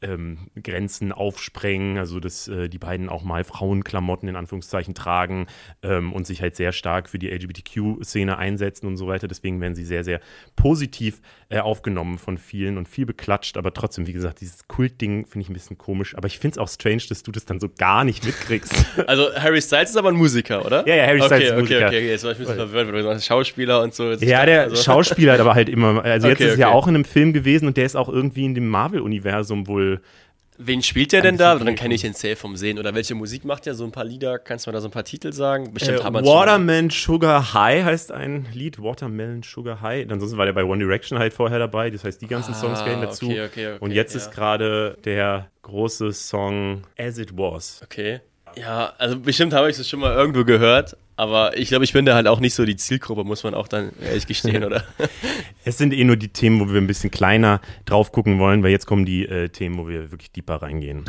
ähm, 0.02 0.50
Grenzen 0.62 1.12
aufsprengen, 1.12 1.98
also 1.98 2.20
dass 2.20 2.48
äh, 2.48 2.70
die 2.70 2.78
beiden 2.78 3.10
auch 3.10 3.24
mal 3.24 3.44
Frauenklamotten 3.44 4.30
in 4.30 4.36
Anführungszeichen 4.36 4.94
tragen 4.94 5.48
ähm, 5.84 6.14
und 6.14 6.26
sich 6.26 6.42
halt 6.42 6.56
sehr 6.56 6.72
stark 6.72 7.10
für 7.10 7.20
die 7.20 7.30
LGBTQ-Szene 7.30 8.38
einsetzen 8.38 8.88
und 8.88 8.98
so 8.98 9.08
weiter. 9.08 9.28
Deswegen 9.28 9.60
werden 9.62 9.76
sie 9.76 9.86
sehr, 9.86 10.04
sehr 10.04 10.22
positiv 10.56 11.22
äh, 11.52 11.60
aufgenommen 11.60 12.20
von 12.20 12.38
vielen 12.38 12.78
und 12.78 12.88
viel 12.88 13.08
beklatscht, 13.08 13.58
aber 13.58 13.74
trotzdem, 13.74 14.06
wie 14.06 14.14
gesagt, 14.14 14.42
dieses 14.42 14.68
Kultding 14.68 15.26
finde 15.26 15.46
ich 15.46 15.50
ein 15.50 15.54
bisschen 15.54 15.80
komisch, 15.80 16.16
aber 16.16 16.28
ich 16.28 16.38
finde 16.38 16.54
es 16.54 16.58
auch 16.60 16.70
strange, 16.70 17.02
dass 17.10 17.24
du 17.24 17.32
das 17.32 17.46
dann 17.46 17.60
so 17.60 17.70
gar 17.76 18.04
nicht 18.04 18.24
mitkriegst. 18.24 18.74
Also 19.08 19.34
Harry 19.34 19.62
Styles 19.62 19.92
ist 19.92 19.98
aber 19.98 20.10
ein 20.10 20.16
Musiker, 20.16 20.64
oder? 20.64 20.88
Ja, 20.88 20.96
ja, 20.96 21.08
Harry 21.08 21.22
Styles 21.22 21.32
okay, 21.32 21.46
ist 21.46 21.52
ein 21.52 21.60
Musiker. 21.60 21.78
Okay, 21.78 21.86
okay, 21.88 21.98
okay, 21.98 22.10
jetzt 22.10 22.24
war 22.24 22.32
ich 22.32 22.38
ein 22.38 22.42
bisschen 22.42 22.58
verwirrt, 22.58 22.94
weil 22.94 23.02
du 23.02 23.20
Schauspieler 23.20 23.82
und 23.82 23.96
so. 23.96 24.12
Ja, 24.12 24.46
der 24.46 24.62
also. 24.64 24.76
Schauspieler 24.76 25.34
hat 25.34 25.40
aber 25.40 25.56
halt 25.56 25.70
immer, 25.70 26.04
also 26.04 26.28
jetzt 26.28 26.36
okay, 26.36 26.46
ist 26.46 26.54
es 26.54 26.60
ja 26.60 26.70
auch 26.70 26.88
in 26.88 26.96
einem 26.96 27.06
Film 27.06 27.34
gewesen 27.34 27.66
und 27.66 27.78
der 27.78 27.86
ist 27.86 27.96
auch 27.96 28.10
irgendwie 28.10 28.46
in 28.46 28.54
dem 28.54 28.70
Marvel-Universum 28.70 29.66
wohl 29.66 30.02
Wen 30.62 30.84
spielt 30.84 31.14
der 31.14 31.22
denn 31.22 31.38
da? 31.38 31.56
Dann 31.56 31.76
kenne 31.76 31.96
ich 31.96 32.02
den 32.02 32.14
safe 32.14 32.36
vom 32.36 32.58
Sehen. 32.58 32.80
Oder 32.80 32.94
welche 32.94 33.16
Musik 33.16 33.46
macht 33.46 33.66
der? 33.66 33.76
So 33.76 33.86
ein 33.86 33.94
paar 33.94 34.04
Lieder? 34.04 34.40
Kannst 34.40 34.66
du 34.66 34.70
mal 34.70 34.74
da 34.74 34.82
so 34.82 34.90
ein 34.90 34.92
paar 34.92 35.06
Titel 35.06 35.32
sagen? 35.32 35.74
Bestimmt 35.74 36.02
äh, 36.02 36.04
haben 36.04 36.16
Watermelon 36.16 36.90
Sugar 36.90 37.54
High 37.54 37.86
heißt 37.86 38.12
ein 38.12 38.46
Lied. 38.54 38.82
Watermelon 38.84 39.42
Sugar 39.42 39.80
High. 39.80 40.12
Ansonsten 40.12 40.38
war 40.38 40.46
der 40.46 40.52
bei 40.52 40.66
One 40.66 40.80
Direction 40.80 41.18
halt 41.18 41.34
vorher 41.34 41.60
dabei. 41.60 41.90
Das 41.90 42.04
heißt, 42.04 42.22
die 42.22 42.28
ganzen 42.28 42.54
ah, 42.54 42.58
Songs 42.58 42.84
gehen 42.84 43.00
dazu. 43.00 43.28
Okay, 43.28 43.46
okay, 43.46 43.68
okay, 43.68 43.78
Und 43.80 43.92
jetzt 43.92 44.14
ja. 44.14 44.20
ist 44.20 44.32
gerade 44.32 44.98
der 45.06 45.50
große 45.62 46.12
Song 46.12 46.84
As 46.98 47.18
It 47.18 47.38
Was. 47.38 47.80
Okay. 47.82 48.20
Ja, 48.58 48.94
also 48.98 49.18
bestimmt 49.18 49.54
habe 49.54 49.70
ich 49.70 49.80
es 49.80 49.88
schon 49.88 50.02
mal 50.02 50.14
irgendwo 50.14 50.44
gehört, 50.44 50.98
aber 51.20 51.58
ich 51.58 51.68
glaube, 51.68 51.84
ich 51.84 51.92
bin 51.92 52.06
da 52.06 52.16
halt 52.16 52.28
auch 52.28 52.40
nicht 52.40 52.54
so 52.54 52.64
die 52.64 52.78
Zielgruppe, 52.78 53.26
muss 53.26 53.44
man 53.44 53.54
auch 53.54 53.68
dann 53.68 53.92
ehrlich 54.02 54.26
gestehen, 54.26 54.64
oder? 54.66 54.86
es 55.66 55.78
sind 55.78 55.94
eh 55.94 56.06
nur 56.06 56.16
die 56.16 56.30
Themen, 56.30 56.62
wo 56.62 56.72
wir 56.72 56.80
ein 56.80 56.88
bisschen 56.88 57.12
kleiner 57.12 57.60
drauf 57.84 58.14
gucken 58.14 58.40
wollen, 58.40 58.64
weil 58.64 58.72
jetzt 58.72 58.86
kommen 58.86 59.06
die 59.06 59.26
äh, 59.26 59.50
Themen, 59.50 59.78
wo 59.78 59.90
wir 59.90 60.12
wirklich 60.12 60.32
deeper 60.32 60.62
reingehen. 60.62 61.04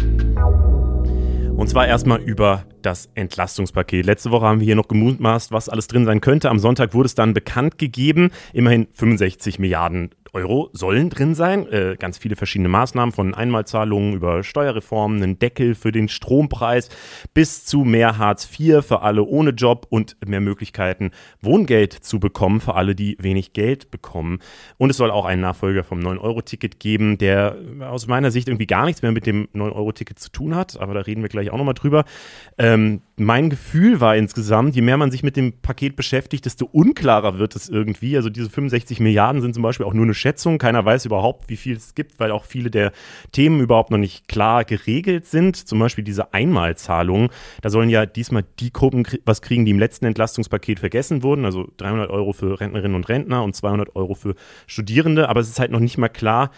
Und 1.57 1.69
zwar 1.69 1.87
erstmal 1.87 2.21
über 2.21 2.65
das 2.83 3.09
Entlastungspaket. 3.15 4.05
Letzte 4.05 4.33
Woche 4.33 4.47
haben 4.47 4.59
wir 4.59 4.65
hier 4.65 4.75
noch 4.75 4.89
gemutmaßt, 4.89 5.53
was 5.53 5.69
alles 5.69 5.87
drin 5.87 6.07
sein 6.07 6.21
könnte. 6.21 6.51
Am 6.51 6.59
Sonntag 6.59 6.93
wurde 6.93 7.07
es 7.07 7.15
dann 7.15 7.33
bekannt 7.33 7.79
gegeben. 7.79 8.31
Immerhin 8.53 8.89
65 8.95 9.61
Milliarden 9.61 10.11
Euro 10.33 10.71
sollen 10.73 11.11
drin 11.11 11.35
sein. 11.35 11.67
Äh, 11.67 11.97
ganz 11.99 12.19
viele 12.19 12.37
verschiedene 12.37 12.69
Maßnahmen 12.69 13.13
von 13.13 13.35
Einmalzahlungen 13.35 14.15
über 14.15 14.43
Steuerreformen, 14.43 15.23
einen 15.23 15.39
Deckel 15.39 15.75
für 15.75 15.93
den 15.93 16.09
Strompreis 16.09 16.89
bis 17.35 17.65
zu 17.65 17.85
mehr 17.85 18.19
Hartz 18.19 18.49
IV 18.59 18.85
für 18.85 19.03
alle 19.03 19.25
ohne 19.25 19.51
Job 19.51 19.87
und 19.91 20.17
mehr 20.27 20.41
Möglichkeiten, 20.41 21.11
Wohngeld 21.41 21.93
zu 21.93 22.21
bekommen 22.21 22.61
für 22.61 22.75
alle, 22.75 22.95
die 22.95 23.17
wenig 23.21 23.53
Geld 23.53 23.91
bekommen. 23.91 24.39
Und 24.79 24.91
es 24.91 24.97
soll 24.97 25.11
auch 25.11 25.25
einen 25.25 25.43
Nachfolger 25.43 25.85
vom 25.85 26.01
9-Euro-Ticket 26.01 26.81
geben, 26.81 27.19
der 27.19 27.57
aus 27.81 28.07
meiner 28.07 28.31
Sicht 28.31 28.49
irgendwie 28.49 28.67
gar 28.67 28.85
nichts 28.85 29.03
mehr 29.03 29.13
mit 29.13 29.27
dem 29.27 29.49
9-Euro-Ticket 29.55 30.19
zu 30.19 30.31
tun 30.31 30.55
hat. 30.55 30.81
Aber 30.81 30.95
da 30.95 31.01
reden 31.01 31.23
wir 31.23 31.29
gleich 31.29 31.51
auch 31.51 31.59
nochmal 31.59 31.75
drüber. 31.75 32.05
Ähm, 32.59 33.03
mein 33.17 33.51
Gefühl 33.51 34.01
war 34.01 34.17
insgesamt, 34.17 34.75
je 34.75 34.83
mehr 34.83 34.97
man 34.97 35.11
sich 35.11 35.23
mit 35.23 35.37
dem 35.37 35.61
Paket 35.61 35.97
beschäftigt, 35.97 36.47
desto 36.47 36.67
unklarer 36.67 37.39
wird 37.39 37.55
es 37.55 37.69
irgendwie. 37.69 38.17
Also 38.17 38.31
diese 38.31 38.49
65 38.49 39.01
Milliarden 39.01 39.43
sind 39.43 39.55
zum 39.55 39.63
Beispiel 39.63 39.85
auch 39.87 39.93
nur 39.93 40.05
eine 40.05 40.15
Schätzung. 40.21 40.59
Keiner 40.59 40.85
weiß 40.85 41.07
überhaupt, 41.07 41.49
wie 41.49 41.57
viel 41.57 41.77
es 41.77 41.95
gibt, 41.95 42.21
weil 42.21 42.31
auch 42.31 42.45
viele 42.45 42.71
der 42.71 42.93
Themen 43.33 43.61
überhaupt 43.61 43.91
noch 43.91 43.99
nicht 43.99 44.29
klar 44.29 44.65
geregelt 44.65 45.27
sind. 45.27 45.57
Zum 45.57 45.79
Beispiel 45.79 46.05
diese 46.05 46.33
Einmalzahlungen. 46.33 47.31
Da 47.63 47.71
sollen 47.71 47.91
ja 47.91 48.07
diesmal 48.07 48.45
die 48.61 48.73
Gruppen 48.73 49.07
was 49.25 49.43
kriegen, 49.43 49.65
die 49.65 49.73
im 49.73 49.79
letzten 49.79 50.05
Entlastungspaket 50.07 50.81
vergessen 50.81 51.23
wurden. 51.23 51.45
Also 51.45 51.69
300 51.79 52.11
Euro 52.11 52.33
für 52.33 52.61
Rentnerinnen 52.61 52.95
und 52.95 53.09
Rentner 53.09 53.43
und 53.43 53.57
200 53.57 53.97
Euro 53.97 54.15
für 54.15 54.35
Studierende. 54.67 55.29
Aber 55.29 55.41
es 55.41 55.49
ist 55.49 55.59
halt 55.59 55.73
noch 55.73 55.81
nicht 55.81 55.99
mal 55.99 56.09
klar, 56.09 56.51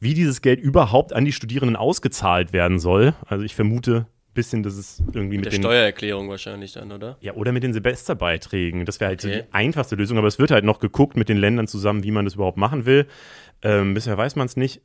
wie 0.00 0.14
dieses 0.14 0.40
Geld 0.42 0.60
überhaupt 0.60 1.12
an 1.12 1.24
die 1.24 1.32
Studierenden 1.32 1.76
ausgezahlt 1.76 2.52
werden 2.52 2.78
soll. 2.78 3.14
Also 3.26 3.44
ich 3.44 3.54
vermute, 3.54 4.06
bisschen, 4.34 4.62
dass 4.62 4.74
es 4.74 5.02
irgendwie 5.12 5.36
mit, 5.36 5.44
mit 5.44 5.44
der 5.46 5.52
den, 5.52 5.62
Steuererklärung 5.62 6.28
wahrscheinlich 6.28 6.72
dann, 6.72 6.92
oder? 6.92 7.16
Ja, 7.20 7.34
oder 7.34 7.52
mit 7.52 7.62
den 7.62 7.72
Silvesterbeiträgen. 7.72 8.84
Das 8.84 9.00
wäre 9.00 9.08
halt 9.08 9.24
okay. 9.24 9.34
so 9.34 9.42
die 9.42 9.52
einfachste 9.52 9.96
Lösung, 9.96 10.18
aber 10.18 10.28
es 10.28 10.38
wird 10.38 10.50
halt 10.50 10.64
noch 10.64 10.78
geguckt 10.78 11.16
mit 11.16 11.28
den 11.28 11.36
Ländern 11.36 11.66
zusammen, 11.66 12.04
wie 12.04 12.10
man 12.10 12.24
das 12.24 12.34
überhaupt 12.34 12.56
machen 12.56 12.86
will. 12.86 13.06
Ähm, 13.62 13.94
bisher 13.94 14.16
weiß 14.16 14.36
man 14.36 14.46
es 14.46 14.56
nicht. 14.56 14.82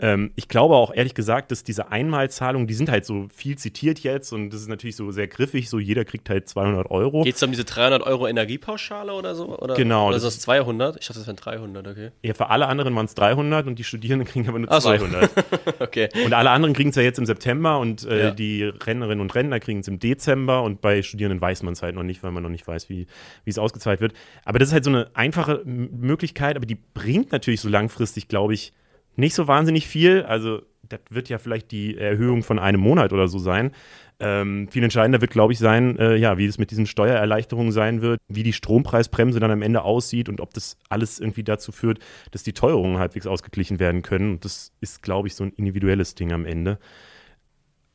Ähm, 0.00 0.30
ich 0.36 0.48
glaube 0.48 0.76
auch 0.76 0.94
ehrlich 0.94 1.14
gesagt, 1.14 1.50
dass 1.50 1.64
diese 1.64 1.90
Einmalzahlungen, 1.90 2.68
die 2.68 2.74
sind 2.74 2.88
halt 2.88 3.04
so 3.04 3.26
viel 3.34 3.58
zitiert 3.58 3.98
jetzt 4.00 4.32
und 4.32 4.50
das 4.50 4.60
ist 4.60 4.68
natürlich 4.68 4.94
so 4.94 5.10
sehr 5.10 5.26
griffig, 5.26 5.68
so 5.68 5.80
jeder 5.80 6.04
kriegt 6.04 6.30
halt 6.30 6.48
200 6.48 6.88
Euro. 6.90 7.22
Geht 7.24 7.34
es 7.34 7.42
um 7.42 7.50
diese 7.50 7.64
300 7.64 8.02
Euro 8.02 8.28
Energiepauschale 8.28 9.12
oder 9.12 9.34
so? 9.34 9.58
Oder, 9.58 9.74
genau. 9.74 10.08
Oder 10.08 10.16
ist 10.16 10.24
das 10.24 10.38
200? 10.40 10.98
Ich 11.00 11.06
dachte, 11.08 11.18
das 11.18 11.26
wären 11.26 11.36
300, 11.36 11.88
okay. 11.88 12.10
Ja, 12.22 12.34
für 12.34 12.48
alle 12.48 12.66
anderen 12.68 12.94
waren 12.94 13.06
es 13.06 13.14
300 13.14 13.66
und 13.66 13.76
die 13.78 13.84
Studierenden 13.84 14.28
kriegen 14.32 14.48
aber 14.48 14.60
nur 14.60 14.70
Ach 14.70 14.80
200. 14.80 15.30
So. 15.34 15.42
okay. 15.80 16.08
Und 16.24 16.32
alle 16.32 16.50
anderen 16.50 16.74
kriegen 16.74 16.90
es 16.90 16.96
ja 16.96 17.02
jetzt 17.02 17.18
im 17.18 17.26
September 17.26 17.80
und 17.80 18.06
äh, 18.06 18.26
ja. 18.26 18.30
die 18.30 18.64
Rennerinnen 18.64 19.20
und 19.20 19.34
Renner 19.34 19.58
kriegen 19.58 19.80
es 19.80 19.88
im 19.88 19.98
Dezember 19.98 20.62
und 20.62 20.80
bei 20.80 21.02
Studierenden 21.02 21.40
weiß 21.40 21.64
man 21.64 21.72
es 21.72 21.82
halt 21.82 21.96
noch 21.96 22.04
nicht, 22.04 22.22
weil 22.22 22.30
man 22.30 22.44
noch 22.44 22.50
nicht 22.50 22.68
weiß, 22.68 22.88
wie 22.88 23.06
es 23.44 23.58
ausgezahlt 23.58 24.00
wird. 24.00 24.12
Aber 24.44 24.60
das 24.60 24.68
ist 24.68 24.74
halt 24.74 24.84
so 24.84 24.90
eine 24.90 25.10
einfache 25.14 25.62
Möglichkeit, 25.64 26.54
aber 26.54 26.66
die 26.66 26.76
bringt 26.94 27.32
natürlich 27.32 27.60
so 27.60 27.68
langfristig, 27.68 28.28
glaube 28.28 28.54
ich, 28.54 28.72
nicht 29.18 29.34
so 29.34 29.48
wahnsinnig 29.48 29.86
viel. 29.86 30.22
Also, 30.22 30.62
das 30.88 31.00
wird 31.10 31.28
ja 31.28 31.38
vielleicht 31.38 31.70
die 31.70 31.98
Erhöhung 31.98 32.42
von 32.42 32.58
einem 32.58 32.80
Monat 32.80 33.12
oder 33.12 33.28
so 33.28 33.38
sein. 33.38 33.72
Ähm, 34.20 34.68
viel 34.70 34.82
entscheidender 34.82 35.20
wird, 35.20 35.30
glaube 35.30 35.52
ich, 35.52 35.58
sein, 35.58 35.96
äh, 35.98 36.16
ja, 36.16 36.38
wie 36.38 36.46
es 36.46 36.58
mit 36.58 36.70
diesen 36.70 36.86
Steuererleichterungen 36.86 37.72
sein 37.72 38.00
wird, 38.00 38.20
wie 38.28 38.42
die 38.42 38.52
Strompreisbremse 38.52 39.38
dann 39.38 39.50
am 39.50 39.62
Ende 39.62 39.82
aussieht 39.82 40.28
und 40.28 40.40
ob 40.40 40.54
das 40.54 40.76
alles 40.88 41.20
irgendwie 41.20 41.44
dazu 41.44 41.70
führt, 41.70 41.98
dass 42.30 42.42
die 42.42 42.52
Teuerungen 42.52 42.98
halbwegs 42.98 43.26
ausgeglichen 43.26 43.78
werden 43.78 44.02
können. 44.02 44.32
Und 44.32 44.44
das 44.44 44.72
ist, 44.80 45.02
glaube 45.02 45.28
ich, 45.28 45.34
so 45.34 45.44
ein 45.44 45.52
individuelles 45.52 46.14
Ding 46.14 46.32
am 46.32 46.46
Ende. 46.46 46.78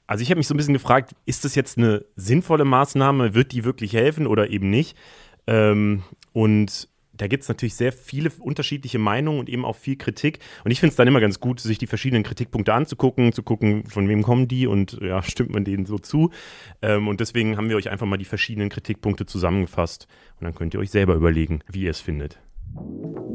Also 0.08 0.22
ich 0.22 0.30
habe 0.30 0.38
mich 0.38 0.48
so 0.48 0.54
ein 0.54 0.58
bisschen 0.58 0.74
gefragt, 0.74 1.16
ist 1.26 1.44
das 1.46 1.56
jetzt 1.56 1.78
eine 1.78 2.06
sinnvolle 2.16 2.66
Maßnahme? 2.66 3.34
Wird 3.34 3.52
die 3.52 3.64
wirklich 3.64 3.94
helfen 3.94 4.28
oder 4.28 4.50
eben 4.50 4.70
nicht? 4.70 4.98
Ähm, 5.48 6.04
und 6.32 6.88
da 7.16 7.28
gibt 7.28 7.44
es 7.44 7.50
natürlich 7.50 7.76
sehr 7.76 7.92
viele 7.92 8.32
unterschiedliche 8.40 8.98
Meinungen 9.00 9.40
und 9.40 9.50
eben 9.50 9.66
auch 9.66 9.76
viel 9.76 9.96
Kritik. 9.96 10.40
Und 10.64 10.72
ich 10.72 10.80
finde 10.80 10.92
es 10.92 10.96
dann 10.96 11.08
immer 11.08 11.20
ganz 11.20 11.40
gut, 11.40 11.60
sich 11.60 11.78
die 11.78 11.88
verschiedenen 11.88 12.24
Kritikpunkte 12.24 12.74
anzugucken, 12.74 13.34
zu 13.34 13.44
gucken, 13.44 13.86
von 13.86 14.10
wem 14.10 14.24
kommen 14.24 14.48
die 14.48 14.68
und 14.68 15.00
ja, 15.02 15.22
stimmt 15.24 15.52
man 15.52 15.64
denen 15.64 15.86
so 15.86 16.00
zu. 16.00 16.32
Ähm, 16.82 17.08
und 17.08 17.20
deswegen 17.20 17.58
haben 17.58 17.70
wir 17.70 17.76
euch 17.76 17.90
einfach 17.90 18.08
mal 18.08 18.18
die 18.18 18.26
verschiedenen 18.26 18.70
Kritikpunkte 18.70 19.26
zusammengefasst. 19.26 20.08
Und 20.40 20.46
dann 20.46 20.56
könnt 20.56 20.74
ihr 20.74 20.80
euch 20.80 20.90
selber 20.90 21.14
überlegen, 21.14 21.60
wie 21.72 21.84
ihr 21.84 21.92
es 21.92 22.02
findet. 22.02 22.40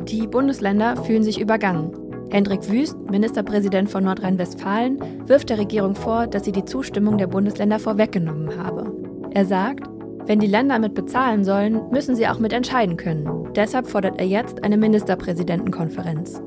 Die 0.08 0.26
Bundesländer 0.26 1.04
fühlen 1.04 1.22
sich 1.22 1.40
übergangen. 1.40 1.92
Hendrik 2.30 2.68
Wüst, 2.68 2.96
Ministerpräsident 3.10 3.88
von 3.88 4.04
Nordrhein-Westfalen, 4.04 5.28
wirft 5.28 5.50
der 5.50 5.58
Regierung 5.58 5.94
vor, 5.94 6.26
dass 6.26 6.44
sie 6.44 6.52
die 6.52 6.64
Zustimmung 6.64 7.16
der 7.16 7.26
Bundesländer 7.26 7.78
vorweggenommen 7.78 8.56
habe. 8.56 8.92
Er 9.30 9.46
sagt, 9.46 9.88
wenn 10.28 10.40
die 10.40 10.46
Länder 10.46 10.78
mit 10.78 10.92
bezahlen 10.92 11.42
sollen, 11.42 11.80
müssen 11.90 12.14
sie 12.14 12.28
auch 12.28 12.38
mit 12.38 12.52
entscheiden 12.52 12.98
können. 12.98 13.48
Deshalb 13.56 13.86
fordert 13.86 14.20
er 14.20 14.26
jetzt 14.26 14.62
eine 14.62 14.76
Ministerpräsidentenkonferenz. 14.76 16.42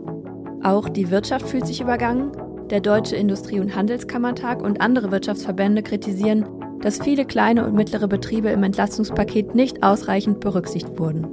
Auch 0.61 0.87
die 0.87 1.09
Wirtschaft 1.09 1.49
fühlt 1.49 1.65
sich 1.65 1.81
übergangen. 1.81 2.31
Der 2.69 2.79
Deutsche 2.79 3.15
Industrie- 3.15 3.59
und 3.59 3.75
Handelskammertag 3.75 4.61
und 4.61 4.81
andere 4.81 5.11
Wirtschaftsverbände 5.11 5.81
kritisieren, 5.81 6.45
dass 6.81 6.99
viele 6.99 7.25
kleine 7.25 7.65
und 7.65 7.73
mittlere 7.73 8.07
Betriebe 8.07 8.49
im 8.49 8.61
Entlastungspaket 8.61 9.55
nicht 9.55 9.81
ausreichend 9.81 10.41
berücksichtigt 10.41 10.99
wurden. 10.99 11.25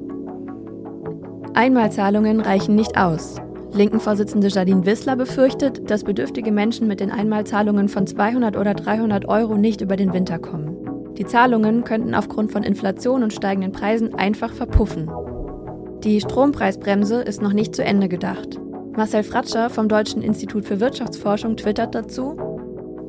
Einmalzahlungen 1.52 2.40
reichen 2.40 2.76
nicht 2.76 2.96
aus. 2.96 3.36
Linken-Vorsitzende 3.74 4.48
Jadine 4.48 4.86
Wissler 4.86 5.16
befürchtet, 5.16 5.90
dass 5.90 6.02
bedürftige 6.02 6.50
Menschen 6.50 6.88
mit 6.88 7.00
den 7.00 7.10
Einmalzahlungen 7.10 7.90
von 7.90 8.06
200 8.06 8.56
oder 8.56 8.72
300 8.72 9.28
Euro 9.28 9.58
nicht 9.58 9.82
über 9.82 9.96
den 9.96 10.14
Winter 10.14 10.38
kommen. 10.38 10.87
Die 11.18 11.26
Zahlungen 11.26 11.82
könnten 11.82 12.14
aufgrund 12.14 12.52
von 12.52 12.62
Inflation 12.62 13.24
und 13.24 13.32
steigenden 13.32 13.72
Preisen 13.72 14.14
einfach 14.14 14.52
verpuffen. 14.52 15.10
Die 16.04 16.20
Strompreisbremse 16.20 17.22
ist 17.22 17.42
noch 17.42 17.52
nicht 17.52 17.74
zu 17.74 17.82
Ende 17.82 18.08
gedacht. 18.08 18.60
Marcel 18.96 19.24
Fratscher 19.24 19.68
vom 19.68 19.88
Deutschen 19.88 20.22
Institut 20.22 20.64
für 20.64 20.78
Wirtschaftsforschung 20.78 21.56
twittert 21.56 21.94
dazu, 21.94 22.36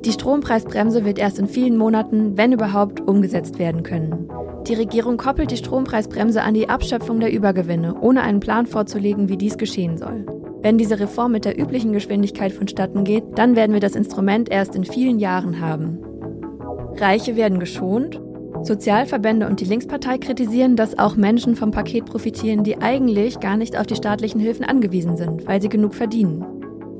die 0.06 0.12
Strompreisbremse 0.12 1.06
wird 1.06 1.20
erst 1.20 1.40
in 1.40 1.48
vielen 1.48 1.78
Monaten, 1.78 2.36
wenn 2.38 2.52
überhaupt, 2.52 3.02
umgesetzt 3.02 3.60
werden 3.60 3.84
können. 3.84 4.30
Die 4.68 4.74
Regierung 4.74 5.18
koppelt 5.18 5.52
die 5.52 5.58
Strompreisbremse 5.58 6.42
an 6.42 6.54
die 6.54 6.70
Abschöpfung 6.70 7.20
der 7.20 7.32
Übergewinne, 7.32 7.96
ohne 8.00 8.22
einen 8.22 8.40
Plan 8.40 8.66
vorzulegen, 8.66 9.30
wie 9.30 9.38
dies 9.38 9.58
geschehen 9.58 9.98
soll. 9.98 10.26
Wenn 10.62 10.78
diese 10.78 11.00
Reform 11.00 11.34
mit 11.34 11.46
der 11.46 11.60
üblichen 11.60 11.94
Geschwindigkeit 11.94 12.54
vonstatten 12.54 13.04
geht, 13.04 13.24
dann 13.36 13.56
werden 13.56 13.74
wir 13.74 13.82
das 13.82 13.96
Instrument 13.96 14.50
erst 14.50 14.76
in 14.76 14.84
vielen 14.84 15.20
Jahren 15.20 15.62
haben. 15.62 16.00
Reiche 16.98 17.36
werden 17.36 17.60
geschont. 17.60 18.20
Sozialverbände 18.64 19.48
und 19.48 19.62
die 19.62 19.66
Linkspartei 19.66 20.18
kritisieren, 20.18 20.76
dass 20.76 20.98
auch 21.00 21.16
Menschen 21.16 21.56
vom 21.56 21.72
Paket 21.72 22.06
profitieren, 22.06 22.64
die 22.64 22.82
eigentlich 22.82 23.40
gar 23.40 23.58
nicht 23.58 23.78
auf 23.78 23.88
die 23.88 23.96
staatlichen 23.96 24.40
Hilfen 24.40 24.66
angewiesen 24.66 25.16
sind, 25.16 25.48
weil 25.48 25.62
sie 25.62 25.70
genug 25.70 25.94
verdienen. 25.94 26.46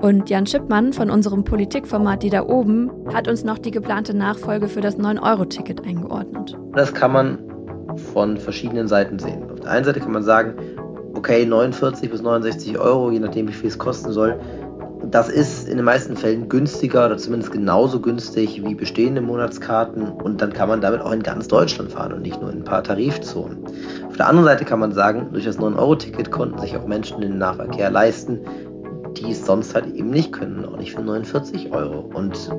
Und 0.02 0.30
Jan 0.30 0.46
Schippmann 0.46 0.94
von 0.94 1.10
unserem 1.10 1.44
Politikformat 1.44 2.24
Die 2.24 2.30
da 2.30 2.46
oben 2.46 2.90
hat 3.14 3.28
uns 3.28 3.44
noch 3.44 3.58
die 3.58 3.72
geplante 3.72 4.14
Nachfolge 4.16 4.70
für 4.70 4.80
das 4.80 4.98
9-Euro-Ticket 4.98 5.86
eingeordnet. 5.86 6.58
Das 6.74 6.94
kann 6.94 7.12
man 7.12 7.40
von 8.14 8.38
verschiedenen 8.38 8.88
Seiten 8.88 9.20
sehen. 9.20 9.52
Auf 9.52 9.60
der 9.60 9.72
einen 9.72 9.84
Seite 9.84 10.00
kann 10.00 10.14
man 10.14 10.24
sagen, 10.24 10.54
okay, 11.16 11.46
49 11.46 12.10
bis 12.10 12.22
69 12.22 12.80
Euro, 12.80 13.12
je 13.12 13.20
nachdem 13.20 13.50
wie 13.50 13.54
viel 13.54 13.68
es 13.68 13.78
kosten 13.78 14.14
soll, 14.14 14.40
das 15.04 15.30
ist 15.30 15.68
in 15.68 15.78
den 15.78 15.86
meisten 15.86 16.18
Fällen 16.18 16.50
günstiger 16.50 17.06
oder 17.06 17.18
zumindest 17.18 17.52
genauso 17.52 18.00
günstig 18.00 18.64
wie 18.64 18.76
bestehende 18.76 19.22
Monatskarten 19.22 20.04
und 20.04 20.42
dann 20.42 20.54
kann 20.54 20.70
man 20.70 20.82
damit 20.82 21.02
auch 21.02 21.12
in 21.12 21.24
ganz 21.24 21.48
Deutschland 21.48 21.92
fahren 21.92 22.14
und 22.14 22.22
nicht 22.22 22.42
nur 22.42 22.52
in 22.52 22.60
ein 22.60 22.64
paar 22.64 22.84
Tarifzonen. 22.84 23.64
Auf 24.08 24.18
der 24.18 24.28
anderen 24.28 24.46
Seite 24.46 24.66
kann 24.66 24.80
man 24.80 24.92
sagen, 24.92 25.30
durch 25.32 25.46
das 25.46 25.58
9-Euro-Ticket 25.58 26.32
konnten 26.32 26.60
sich 26.60 26.76
auch 26.76 26.86
Menschen 26.86 27.22
den 27.22 27.38
Nahverkehr 27.38 27.90
leisten, 27.90 28.40
die 29.18 29.32
es 29.32 29.46
sonst 29.46 29.74
halt 29.74 29.88
eben 29.96 30.10
nicht 30.10 30.32
können, 30.32 30.66
auch 30.66 30.78
nicht 30.78 30.94
für 30.94 31.02
49 31.02 31.72
Euro. 31.72 32.10
Und 32.14 32.50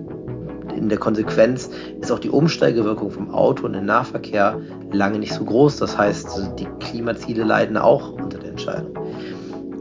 in 0.75 0.89
der 0.89 0.99
Konsequenz 0.99 1.71
ist 2.01 2.11
auch 2.11 2.19
die 2.19 2.31
Umsteigewirkung 2.31 3.11
vom 3.11 3.31
Auto 3.33 3.67
in 3.67 3.75
den 3.75 3.85
Nahverkehr 3.85 4.61
lange 4.93 5.19
nicht 5.19 5.35
so 5.35 5.45
groß. 5.45 5.77
Das 5.77 5.97
heißt, 5.97 6.59
die 6.59 6.67
Klimaziele 6.81 7.45
leiden 7.45 7.77
auch 7.77 8.13
unter 8.13 8.39
der 8.39 8.51
Entscheidung. 8.51 8.95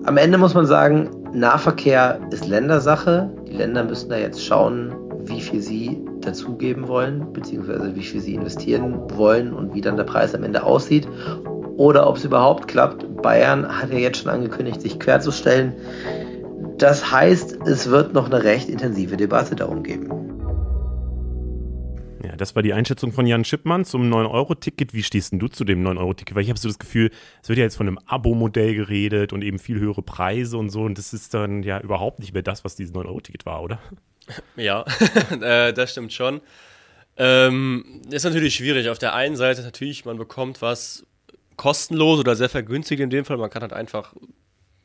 Am 0.06 0.18
Ende 0.18 0.38
muss 0.38 0.54
man 0.54 0.66
sagen, 0.66 1.10
Nahverkehr 1.34 2.20
ist 2.32 2.48
Ländersache. 2.48 3.30
Die 3.48 3.54
Länder 3.54 3.84
müssen 3.84 4.10
da 4.10 4.18
jetzt 4.18 4.44
schauen, 4.44 4.94
wie 5.26 5.42
viel 5.42 5.62
sie 5.62 6.04
dazugeben 6.22 6.88
wollen, 6.88 7.32
beziehungsweise 7.34 7.96
wie 7.96 8.04
viel 8.04 8.22
sie 8.22 8.36
investieren 8.36 9.00
wollen 9.16 9.54
und 9.54 9.74
wie 9.74 9.82
dann 9.82 9.98
der 9.98 10.04
Preis 10.04 10.34
am 10.34 10.44
Ende 10.44 10.64
aussieht. 10.64 11.08
Oder 11.78 12.08
ob 12.08 12.18
es 12.18 12.26
überhaupt 12.26 12.68
klappt. 12.68 13.22
Bayern 13.22 13.68
hat 13.82 13.92
ja 13.92 14.00
jetzt 14.00 14.20
schon 14.20 14.32
angekündigt, 14.32 14.82
sich 14.82 15.00
querzustellen. 15.00 15.74
Das 16.78 17.12
heißt, 17.12 17.60
es 17.66 17.90
wird 17.90 18.14
noch 18.14 18.26
eine 18.32 18.44
recht 18.44 18.70
intensive 18.70 19.18
Debatte 19.18 19.56
darum 19.56 19.84
geben. 19.84 20.19
Das 22.40 22.56
war 22.56 22.64
die 22.64 22.74
Einschätzung 22.74 23.12
von 23.12 23.28
Jan 23.28 23.44
Schippmann 23.44 23.86
zum 23.86 24.12
9-Euro-Ticket. 24.12 24.94
Wie 24.94 25.04
stehst 25.04 25.32
denn 25.32 25.40
du 25.40 25.48
zu 25.48 25.66
dem 25.66 25.84
9-Euro-Ticket? 25.86 26.36
Weil 26.36 26.44
ich 26.44 26.50
habe 26.50 26.60
so 26.60 26.68
das 26.68 26.80
Gefühl, 26.80 27.12
es 27.44 27.50
wird 27.50 27.60
ja 27.60 27.66
jetzt 27.66 27.76
von 27.76 27.88
einem 27.88 28.00
Abo-Modell 28.06 28.74
geredet 28.76 29.34
und 29.34 29.44
eben 29.44 29.60
viel 29.60 29.80
höhere 29.80 30.02
Preise 30.02 30.58
und 30.58 30.70
so. 30.70 30.82
Und 30.82 30.98
das 30.98 31.14
ist 31.14 31.34
dann 31.34 31.64
ja 31.64 31.80
überhaupt 31.80 32.20
nicht 32.20 32.34
mehr 32.34 32.44
das, 32.44 32.64
was 32.64 32.76
dieses 32.76 32.96
9-Euro-Ticket 32.96 33.46
war, 33.46 33.62
oder? 33.62 33.80
Ja, 34.56 34.86
äh, 35.42 35.74
das 35.74 35.92
stimmt 35.92 36.14
schon. 36.14 36.42
Ähm, 37.18 38.02
ist 38.10 38.24
natürlich 38.24 38.56
schwierig. 38.56 38.90
Auf 38.90 39.00
der 39.00 39.14
einen 39.14 39.36
Seite 39.36 39.62
natürlich, 39.62 40.06
man 40.06 40.18
bekommt 40.18 40.62
was 40.62 41.06
kostenlos 41.58 42.20
oder 42.20 42.38
sehr 42.38 42.48
vergünstigt 42.48 43.02
in 43.02 43.10
dem 43.10 43.26
Fall. 43.26 43.38
Man 43.38 43.50
kann 43.50 43.62
halt 43.62 43.74
einfach 43.74 44.14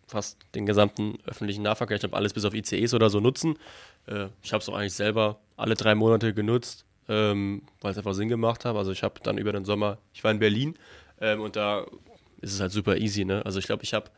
fast 0.09 0.39
den 0.55 0.67
gesamten 0.67 1.19
öffentlichen 1.27 1.63
Nahverkehr, 1.63 1.97
ich 1.97 2.01
glaube 2.01 2.17
alles 2.17 2.33
bis 2.33 2.45
auf 2.45 2.55
ICEs 2.55 2.95
oder 2.95 3.11
so 3.11 3.21
nutzen. 3.21 3.57
Äh, 4.07 4.27
ich 4.43 4.53
habe 4.53 4.61
es 4.61 4.69
auch 4.69 4.75
eigentlich 4.75 4.95
selber 4.95 5.39
alle 5.57 5.77
drei 5.77 5.95
Monate 5.95 6.35
genutzt, 6.35 6.85
ähm, 7.09 7.63
weil 7.81 7.93
es 7.93 7.99
einfach 7.99 8.15
Sinn 8.15 8.29
gemacht 8.29 8.65
hat. 8.65 8.77
Also 8.77 8.93
ich 8.93 9.03
habe 9.03 9.21
dann 9.23 9.39
über 9.39 9.53
den 9.53 9.65
Sommer, 9.65 9.99
ich 10.13 10.25
war 10.25 10.31
in 10.31 10.39
Berlin 10.39 10.75
ähm, 11.21 11.41
und 11.41 11.57
da 11.57 11.87
ist 12.41 12.55
es 12.55 12.61
halt 12.61 12.73
super 12.73 12.97
easy. 12.97 13.25
Ne? 13.25 13.45
Also 13.45 13.59
ich 13.59 13.67
glaube, 13.67 13.83
ich 13.83 13.95
habe 13.95 14.11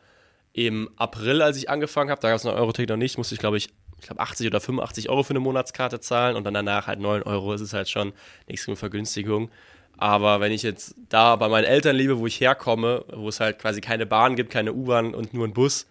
im 0.53 0.89
April, 0.95 1.41
als 1.41 1.57
ich 1.57 1.69
angefangen 1.69 2.09
habe, 2.09 2.21
da 2.21 2.29
gab 2.29 2.37
es 2.37 2.43
noch 2.43 2.55
Euro-Ticket 2.55 2.89
noch 2.89 2.97
nicht, 2.97 3.17
musste 3.17 3.35
ich 3.35 3.39
glaube 3.39 3.57
ich 3.57 3.69
ich 3.99 4.05
glaube 4.05 4.21
80 4.21 4.47
oder 4.47 4.59
85 4.59 5.09
Euro 5.09 5.23
für 5.23 5.31
eine 5.31 5.39
Monatskarte 5.39 5.99
zahlen 5.99 6.35
und 6.35 6.43
dann 6.43 6.53
danach 6.53 6.87
halt 6.87 6.99
9 6.99 7.23
Euro. 7.23 7.51
Das 7.51 7.61
ist 7.61 7.73
halt 7.73 7.89
schon 7.89 8.09
eine 8.09 8.13
extreme 8.53 8.77
Vergünstigung. 8.77 9.49
Aber 9.97 10.39
wenn 10.39 10.51
ich 10.51 10.61
jetzt 10.61 10.95
da 11.09 11.35
bei 11.35 11.49
meinen 11.49 11.63
Eltern 11.63 11.95
lebe, 11.95 12.19
wo 12.19 12.27
ich 12.27 12.39
herkomme, 12.39 13.03
wo 13.11 13.29
es 13.29 13.39
halt 13.39 13.57
quasi 13.57 13.81
keine 13.81 14.05
Bahn 14.05 14.35
gibt, 14.35 14.51
keine 14.51 14.73
U-Bahn 14.73 15.15
und 15.15 15.33
nur 15.33 15.47
ein 15.47 15.53
Bus, 15.53 15.87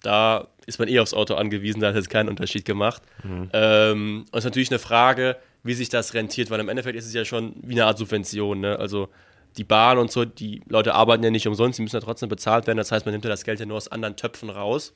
da 0.00 0.48
ist 0.66 0.78
man 0.78 0.88
eh 0.88 0.98
aufs 0.98 1.12
Auto 1.12 1.34
angewiesen, 1.34 1.80
da 1.80 1.88
hat 1.88 1.96
es 1.96 2.08
keinen 2.08 2.30
Unterschied 2.30 2.64
gemacht. 2.64 3.02
Mhm. 3.22 3.50
Ähm, 3.52 4.18
und 4.20 4.38
es 4.38 4.38
ist 4.38 4.44
natürlich 4.44 4.70
eine 4.70 4.78
Frage, 4.78 5.36
wie 5.62 5.74
sich 5.74 5.88
das 5.88 6.14
rentiert, 6.14 6.50
weil 6.50 6.60
im 6.60 6.68
Endeffekt 6.68 6.96
ist 6.96 7.06
es 7.06 7.14
ja 7.14 7.24
schon 7.24 7.54
wie 7.62 7.72
eine 7.72 7.86
Art 7.86 7.98
Subvention. 7.98 8.60
Ne? 8.60 8.78
Also 8.78 9.08
die 9.56 9.64
Bahn 9.64 9.98
und 9.98 10.10
so, 10.10 10.24
die 10.24 10.62
Leute 10.68 10.94
arbeiten 10.94 11.22
ja 11.22 11.30
nicht 11.30 11.46
umsonst, 11.46 11.78
die 11.78 11.82
müssen 11.82 11.96
ja 11.96 12.00
trotzdem 12.00 12.28
bezahlt 12.28 12.66
werden. 12.66 12.78
Das 12.78 12.90
heißt, 12.90 13.06
man 13.06 13.12
nimmt 13.12 13.24
ja 13.24 13.30
das 13.30 13.44
Geld 13.44 13.60
ja 13.60 13.66
nur 13.66 13.76
aus 13.76 13.88
anderen 13.88 14.16
Töpfen 14.16 14.50
raus. 14.50 14.94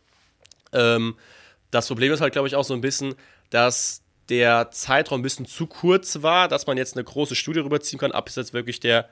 Ähm, 0.72 1.16
das 1.70 1.88
Problem 1.88 2.12
ist 2.12 2.20
halt, 2.20 2.32
glaube 2.32 2.48
ich, 2.48 2.56
auch 2.56 2.64
so 2.64 2.74
ein 2.74 2.80
bisschen, 2.80 3.14
dass 3.50 4.02
der 4.28 4.70
Zeitraum 4.70 5.20
ein 5.20 5.22
bisschen 5.22 5.46
zu 5.46 5.66
kurz 5.66 6.22
war, 6.22 6.48
dass 6.48 6.66
man 6.66 6.76
jetzt 6.76 6.96
eine 6.96 7.04
große 7.04 7.34
Studie 7.34 7.60
rüberziehen 7.60 7.98
kann, 7.98 8.12
ob 8.12 8.28
es 8.28 8.36
jetzt 8.36 8.52
wirklich 8.52 8.80
der, 8.80 9.08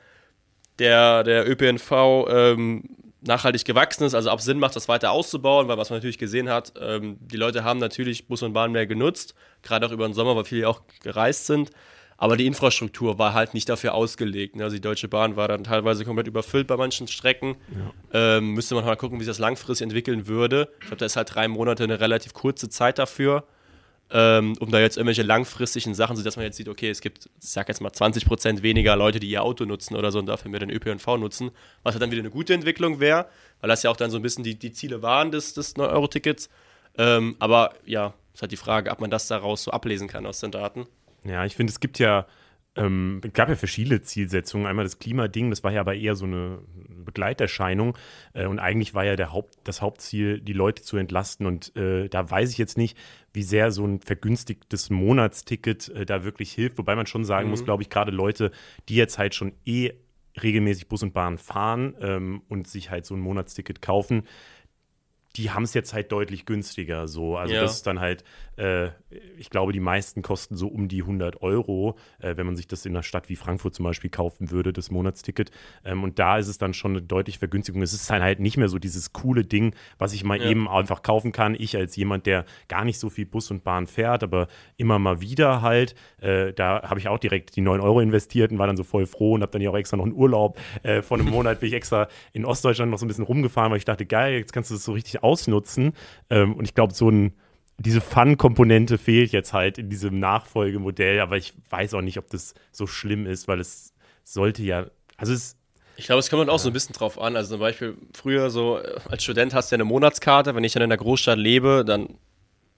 der, 0.79 1.23
der 1.23 1.49
ÖPNV 1.49 1.93
ähm, 2.29 2.85
nachhaltig 3.26 3.64
gewachsen 3.64 4.04
ist, 4.04 4.14
also 4.14 4.30
ob 4.30 4.38
es 4.38 4.44
Sinn 4.44 4.58
macht, 4.58 4.76
das 4.76 4.88
weiter 4.88 5.10
auszubauen, 5.10 5.68
weil 5.68 5.78
was 5.78 5.90
man 5.90 5.98
natürlich 5.98 6.18
gesehen 6.18 6.48
hat, 6.48 6.72
ähm, 6.80 7.16
die 7.20 7.37
Leute 7.37 7.64
haben 7.64 7.80
natürlich 7.80 8.26
Bus 8.28 8.42
und 8.42 8.52
Bahn 8.52 8.72
mehr 8.72 8.87
genutzt, 8.87 9.34
gerade 9.62 9.87
auch 9.87 9.90
über 9.90 10.06
den 10.06 10.14
Sommer, 10.14 10.37
weil 10.37 10.44
viele 10.44 10.68
auch 10.68 10.82
gereist 11.02 11.46
sind. 11.46 11.70
Aber 12.16 12.37
die 12.37 12.46
Infrastruktur 12.46 13.18
war 13.18 13.34
halt 13.34 13.54
nicht 13.54 13.68
dafür 13.68 13.94
ausgelegt. 13.94 14.54
Ne? 14.54 14.62
Also 14.64 14.76
die 14.76 14.80
Deutsche 14.80 15.08
Bahn 15.08 15.34
war 15.34 15.48
dann 15.48 15.64
teilweise 15.64 16.04
komplett 16.04 16.28
überfüllt 16.28 16.68
bei 16.68 16.76
manchen 16.76 17.08
Strecken. 17.08 17.56
Ja. 18.12 18.37
Ähm, 18.37 18.52
müsste 18.52 18.76
man 18.76 18.84
mal 18.84 18.96
gucken, 18.96 19.18
wie 19.18 19.24
sich 19.24 19.30
das 19.30 19.40
langfristig 19.40 19.84
entwickeln 19.84 20.28
würde. 20.28 20.68
Ich 20.80 20.87
glaube, 20.87 20.98
da 20.98 21.06
ist 21.06 21.16
halt 21.16 21.34
drei 21.34 21.48
Monate 21.48 21.82
eine 21.82 21.98
relativ 21.98 22.32
kurze 22.32 22.68
Zeit 22.68 22.98
dafür 22.98 23.44
ähm, 24.11 24.55
um 24.61 24.71
da 24.71 24.81
jetzt 24.81 24.97
irgendwelche 24.97 25.23
langfristigen 25.23 25.95
Sachen, 25.95 26.17
sodass 26.17 26.37
man 26.37 26.45
jetzt 26.45 26.57
sieht, 26.57 26.69
okay, 26.69 26.90
es 26.90 27.01
gibt, 27.01 27.31
ich 27.40 27.49
sag 27.49 27.69
jetzt 27.69 27.81
mal 27.81 27.93
20 27.93 28.27
Prozent 28.27 28.62
weniger 28.62 28.97
Leute, 28.97 29.19
die 29.19 29.29
ihr 29.29 29.43
Auto 29.43 29.64
nutzen 29.64 29.97
oder 29.97 30.12
so 30.12 30.19
und 30.19 30.27
dafür 30.27 30.51
mehr 30.51 30.61
den 30.61 30.71
ÖPNV 30.71 31.17
nutzen, 31.19 31.51
was 31.83 31.95
halt 31.95 32.03
dann 32.03 32.11
wieder 32.11 32.21
eine 32.21 32.31
gute 32.31 32.55
Entwicklung 32.55 33.01
wäre, 33.01 33.27
weil 33.61 33.69
das 33.69 33.83
ja 33.83 33.90
auch 33.90 33.97
dann 33.97 34.11
so 34.11 34.19
ein 34.19 34.23
bisschen 34.23 34.45
die, 34.45 34.59
die 34.59 34.73
Ziele 34.73 35.03
waren 35.03 35.31
des, 35.31 35.55
des 35.55 35.77
9-Euro-Tickets. 35.77 36.49
Ähm, 36.97 37.37
aber 37.38 37.75
ja, 37.85 38.14
ist 38.35 38.43
halt 38.43 38.53
die 38.53 38.57
Frage, 38.57 38.90
ob 38.90 39.01
man 39.01 39.11
das 39.11 39.27
daraus 39.27 39.64
so 39.64 39.71
ablesen 39.71 40.07
kann 40.07 40.27
aus 40.27 40.40
den 40.40 40.51
Daten. 40.51 40.87
Ja, 41.25 41.45
ich 41.45 41.57
finde, 41.57 41.71
es 41.71 41.81
gibt 41.81 41.99
ja 41.99 42.27
ähm, 42.77 43.21
gab 43.33 43.49
ja 43.49 43.55
verschiedene 43.55 44.03
Zielsetzungen. 44.03 44.67
Einmal 44.67 44.85
das 44.85 44.99
Klimading, 44.99 45.51
das 45.51 45.62
war 45.62 45.73
ja 45.73 45.81
aber 45.81 45.95
eher 45.95 46.17
so 46.17 46.25
eine 46.25 46.59
Begleiterscheinung. 47.05 47.97
Äh, 48.33 48.47
und 48.47 48.59
eigentlich 48.59 48.95
war 48.95 49.05
ja 49.05 49.17
der 49.17 49.33
Haupt, 49.33 49.55
das 49.64 49.81
Hauptziel, 49.81 50.40
die 50.40 50.53
Leute 50.53 50.83
zu 50.83 50.97
entlasten. 50.97 51.47
Und 51.47 51.75
äh, 51.77 52.09
da 52.09 52.29
weiß 52.29 52.51
ich 52.51 52.59
jetzt 52.59 52.77
nicht, 52.77 52.97
wie 53.35 53.42
sehr 53.42 53.70
so 53.73 53.85
ein 53.87 54.01
vergünstigtes 54.01 54.88
Monatsticket 54.88 55.88
äh, 55.90 56.07
da 56.07 56.25
wirklich 56.25 56.53
hilft. 56.53 56.79
Wobei 56.79 56.97
man 56.97 57.07
schon 57.07 57.25
sagen 57.25 57.47
mhm. 57.47 57.51
muss, 57.51 57.64
glaube 57.64 57.83
ich, 57.83 57.90
gerade 57.90 58.11
Leute, 58.11 58.53
die 58.88 58.94
jetzt 58.94 59.18
halt 59.18 59.35
schon 59.35 59.53
eh 59.66 59.92
regelmäßig 60.42 60.88
Bus 60.88 61.03
und 61.03 61.12
Bahn 61.12 61.38
fahren 61.38 61.94
ähm, 62.01 62.42
und 62.49 62.66
sich 62.66 62.90
halt 62.90 63.07
so 63.07 63.14
ein 63.14 63.20
Monatsticket 63.20 63.83
kaufen, 63.83 64.25
die 65.37 65.51
haben 65.51 65.64
es 65.64 65.75
jetzt 65.75 65.92
halt 65.92 66.12
deutlich 66.12 66.47
günstiger. 66.47 67.09
So. 67.09 67.37
Also 67.37 67.55
ja. 67.55 67.61
das 67.61 67.77
ist 67.77 67.87
dann 67.87 67.99
halt, 67.99 68.23
äh, 68.57 68.90
ich 69.37 69.51
glaube, 69.51 69.73
die 69.73 69.81
meisten 69.81 70.23
kosten 70.23 70.57
so 70.57 70.68
um 70.68 70.87
die 70.87 71.03
100 71.03 71.42
Euro, 71.42 71.97
äh, 72.20 72.37
wenn 72.37 72.47
man 72.47 72.57
sich 72.57 72.68
das 72.68 72.87
in 72.87 72.92
einer 72.92 73.03
Stadt 73.03 73.29
wie 73.29 73.35
Frankfurt 73.35 73.75
zum 73.75 73.85
Beispiel 73.85 74.11
kaufen 74.11 74.53
würde, 74.53 74.73
das 74.73 74.92
Monatsticket. 74.92 75.51
Ähm, 75.85 76.05
und 76.05 76.20
da 76.20 76.38
ist 76.38 76.47
es 76.47 76.59
dann 76.59 76.73
schon 76.73 76.92
eine 76.92 77.03
deutliche 77.03 77.40
Vergünstigung. 77.40 77.83
Es 77.83 77.92
ist 77.92 78.09
dann 78.09 78.23
halt 78.23 78.38
nicht 78.38 78.57
mehr 78.57 78.68
so 78.68 78.79
dieses 78.79 79.12
coole 79.12 79.44
Ding, 79.44 79.75
was 79.99 80.12
ich 80.12 80.23
mal 80.23 80.40
ja. 80.40 80.49
eben 80.49 80.68
einfach 80.68 81.03
kaufen 81.03 81.33
kann. 81.33 81.57
Ich 81.59 81.77
als 81.77 81.97
jemand, 81.97 82.27
der 82.27 82.44
gar 82.68 82.85
nicht 82.85 83.01
so 83.01 83.11
viel 83.11 83.27
Bus 83.27 83.51
und 83.51 83.64
Bahn 83.64 83.88
fährt, 83.88 84.23
aber 84.23 84.47
immer 84.77 85.01
mal 85.01 85.20
wieder 85.20 85.62
halt, 85.62 85.97
äh, 86.20 86.53
da 86.53 86.83
habe 86.83 87.01
ich 87.01 87.09
auch 87.09 87.18
direkt 87.18 87.57
die 87.57 87.61
9 87.61 87.81
Euro 87.81 88.01
investiert 88.01 88.53
und 88.53 88.59
war 88.59 88.68
dann 88.68 88.77
so 88.77 88.85
voll 88.85 89.07
froh 89.07 89.35
und 89.35 89.42
habe 89.42 89.51
dann 89.51 89.62
ja 89.62 89.70
auch 89.70 89.77
extra 89.77 89.97
noch 89.97 90.05
einen 90.05 90.14
Urlaub. 90.14 90.61
Äh, 90.85 91.03
von 91.03 91.20
einem 91.20 91.31
Monat 91.31 91.59
bin 91.59 91.68
ich 91.68 91.75
extra 91.75 92.07
in 92.33 92.44
Ostdeutschland 92.44 92.92
noch 92.92 92.99
so 92.99 93.05
ein 93.05 93.09
bisschen 93.09 93.25
rumgefahren, 93.25 93.73
weil 93.73 93.79
ich 93.79 93.85
dachte, 93.85 94.07
geil, 94.07 94.38
jetzt 94.38 94.53
kannst 94.53 94.70
du 94.70 94.75
das 94.75 94.85
so 94.85 94.92
richtig 94.92 95.23
ausnutzen. 95.24 95.94
Ähm, 96.30 96.54
und 96.54 96.64
ich 96.64 96.74
glaube, 96.74 96.94
so 96.94 97.10
ein, 97.10 97.34
diese 97.78 98.00
Fun-Komponente 98.00 98.98
fehlt 98.98 99.32
jetzt 99.32 99.52
halt 99.52 99.78
in 99.78 99.90
diesem 99.90 100.20
Nachfolgemodell, 100.20 101.20
aber 101.20 101.37
ich 101.37 101.54
weiß 101.70 101.94
auch 101.94 102.02
nicht, 102.02 102.18
ob 102.18 102.30
das 102.30 102.54
so 102.70 102.87
schlimm 102.87 103.26
ist, 103.26 103.48
weil 103.48 103.58
es 103.58 103.92
sollte 104.22 104.62
ja, 104.62 104.87
also 105.16 105.32
es 105.32 105.56
ich 105.96 106.06
glaube, 106.06 106.18
es 106.18 106.28
kommt 106.28 106.50
auch 106.50 106.58
so 106.58 106.70
ein 106.70 106.72
bisschen 106.72 106.94
drauf 106.94 107.20
an. 107.20 107.37
Also 107.37 107.50
zum 107.50 107.60
Beispiel 107.60 107.96
früher 108.12 108.50
so, 108.50 108.80
als 109.08 109.22
Student 109.22 109.54
hast 109.54 109.70
du 109.70 109.74
ja 109.74 109.76
eine 109.76 109.84
Monatskarte. 109.84 110.54
Wenn 110.54 110.64
ich 110.64 110.72
dann 110.72 110.82
in 110.82 110.88
der 110.88 110.98
Großstadt 110.98 111.38
lebe, 111.38 111.84
dann 111.87 112.18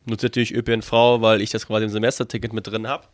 nutze 0.04 0.26
ich 0.26 0.50
natürlich 0.50 0.54
ÖPNV, 0.54 0.92
weil 0.92 1.40
ich 1.40 1.50
das 1.50 1.66
quasi 1.66 1.85
im 1.85 1.90
Semesterticket 1.90 2.52
mit 2.52 2.66
drin 2.66 2.87
habe. 2.87 3.09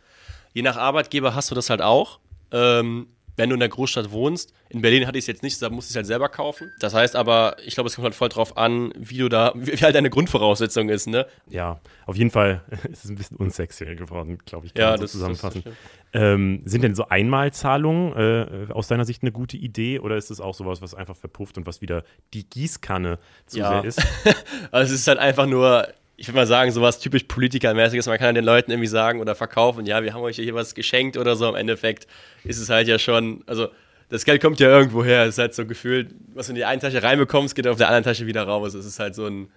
Je 0.55 0.63
nach 0.63 0.77
Arbeitgeber 0.77 1.37
hast 1.37 1.53
du 1.53 1.55
das 1.55 1.71
halt 1.71 1.83
auch. 1.83 2.19
Ähm, 2.51 3.07
wenn 3.37 3.51
du 3.51 3.55
in 3.55 3.61
der 3.61 3.69
Großstadt 3.69 4.11
wohnst. 4.11 4.53
In 4.69 4.83
Berlin 4.83 5.07
hatte 5.07 5.19
ich 5.19 5.25
es 5.25 5.27
jetzt 5.27 5.43
nicht, 5.43 5.61
da 5.63 5.71
musste 5.71 5.91
ich 5.91 5.93
es 5.93 5.97
halt 5.97 6.07
selber 6.07 6.29
kaufen. 6.29 6.71
Das 6.81 6.95
heißt 6.95 7.17
aber, 7.17 7.57
ich 7.65 7.75
glaube, 7.75 7.89
es 7.89 7.95
kommt 7.95 8.05
halt 8.05 8.15
voll 8.15 8.29
drauf 8.29 8.57
an, 8.57 8.93
wie 8.97 9.19
du 9.19 9.29
da, 9.29 9.53
wie, 9.55 9.73
halt 9.73 9.95
deine 9.95 10.11
Grundvoraussetzung 10.11 10.89
ist, 10.89 11.07
ne? 11.07 11.27
Ja, 11.49 11.81
auf 12.07 12.17
jeden 12.17 12.31
Fall 12.31 12.63
ist 12.91 13.05
es 13.05 13.11
ein 13.11 13.17
bisschen 13.17 13.37
unsexuell 13.37 13.97
geworden, 13.97 14.39
glaube 14.45 14.67
ich, 14.67 14.75
kann 14.75 14.83
ja, 14.83 14.91
man 14.91 14.99
so 14.99 15.05
das, 15.05 15.13
zusammenfassen. 15.13 15.63
Das 15.65 15.75
ähm, 16.15 16.63
sind 16.65 16.83
denn 16.83 16.95
so 16.95 17.09
Einmalzahlungen 17.09 18.69
äh, 18.69 18.73
aus 18.73 18.89
deiner 18.89 19.05
Sicht 19.05 19.23
eine 19.23 19.33
gute 19.33 19.57
Idee 19.57 19.99
oder 19.99 20.17
ist 20.17 20.31
es 20.31 20.41
auch 20.41 20.55
sowas, 20.55 20.83
was 20.83 20.95
einfach 20.95 21.17
verpufft 21.17 21.57
und 21.57 21.67
was 21.67 21.81
wieder 21.81 22.05
die 22.35 22.49
Gießkanne 22.49 23.19
zu 23.47 23.61
ja. 23.61 23.71
sehr 23.71 23.85
ist? 23.85 24.03
also 24.71 24.93
es 24.93 25.01
ist 25.01 25.09
halt 25.09 25.19
einfach 25.19 25.47
nur 25.47 25.89
ich 26.23 26.29
würde 26.29 26.37
mal 26.37 26.47
sagen, 26.47 26.71
sowas 26.71 27.01
typisch 27.01 27.25
Politikermäßiges. 27.25 28.07
Man 28.07 28.17
kann 28.17 28.29
ja 28.29 28.33
den 28.35 28.45
Leuten 28.45 28.71
irgendwie 28.71 28.87
sagen 28.87 29.21
oder 29.21 29.35
verkaufen, 29.35 29.87
ja, 29.87 30.05
wir 30.05 30.15
haben 30.15 30.23
euch 30.23 30.37
hier 30.37 30.55
was 30.55 30.77
geschenkt 30.77 31.17
oder 31.17 31.35
so. 31.35 31.49
Im 31.49 31.57
Endeffekt 31.57 32.07
ist 32.45 32.61
es 32.61 32.71
halt 32.71 32.87
ja 32.87 33.01
schon, 33.01 33.43
also 33.49 33.71
das 34.09 34.25
Geld 34.25 34.41
kommt 34.41 34.61
ja 34.61 34.69
irgendwo 34.69 35.03
her. 35.03 35.25
Es 35.25 35.31
ist 35.31 35.39
halt 35.39 35.53
so 35.53 35.67
gefühlt, 35.67 36.15
was 36.33 36.47
du 36.47 36.53
in 36.53 36.57
die 36.57 36.65
eine 36.65 36.81
Tasche 36.81 37.03
reinbekommst, 37.03 37.57
geht 37.57 37.67
auf 37.67 37.77
der 37.77 37.89
anderen 37.89 38.05
Tasche 38.05 38.27
wieder 38.27 38.45
raus. 38.45 38.73
Es 38.75 38.87
ist 38.87 39.01
halt 39.01 39.17
so 39.17 39.27
ein. 39.27 39.51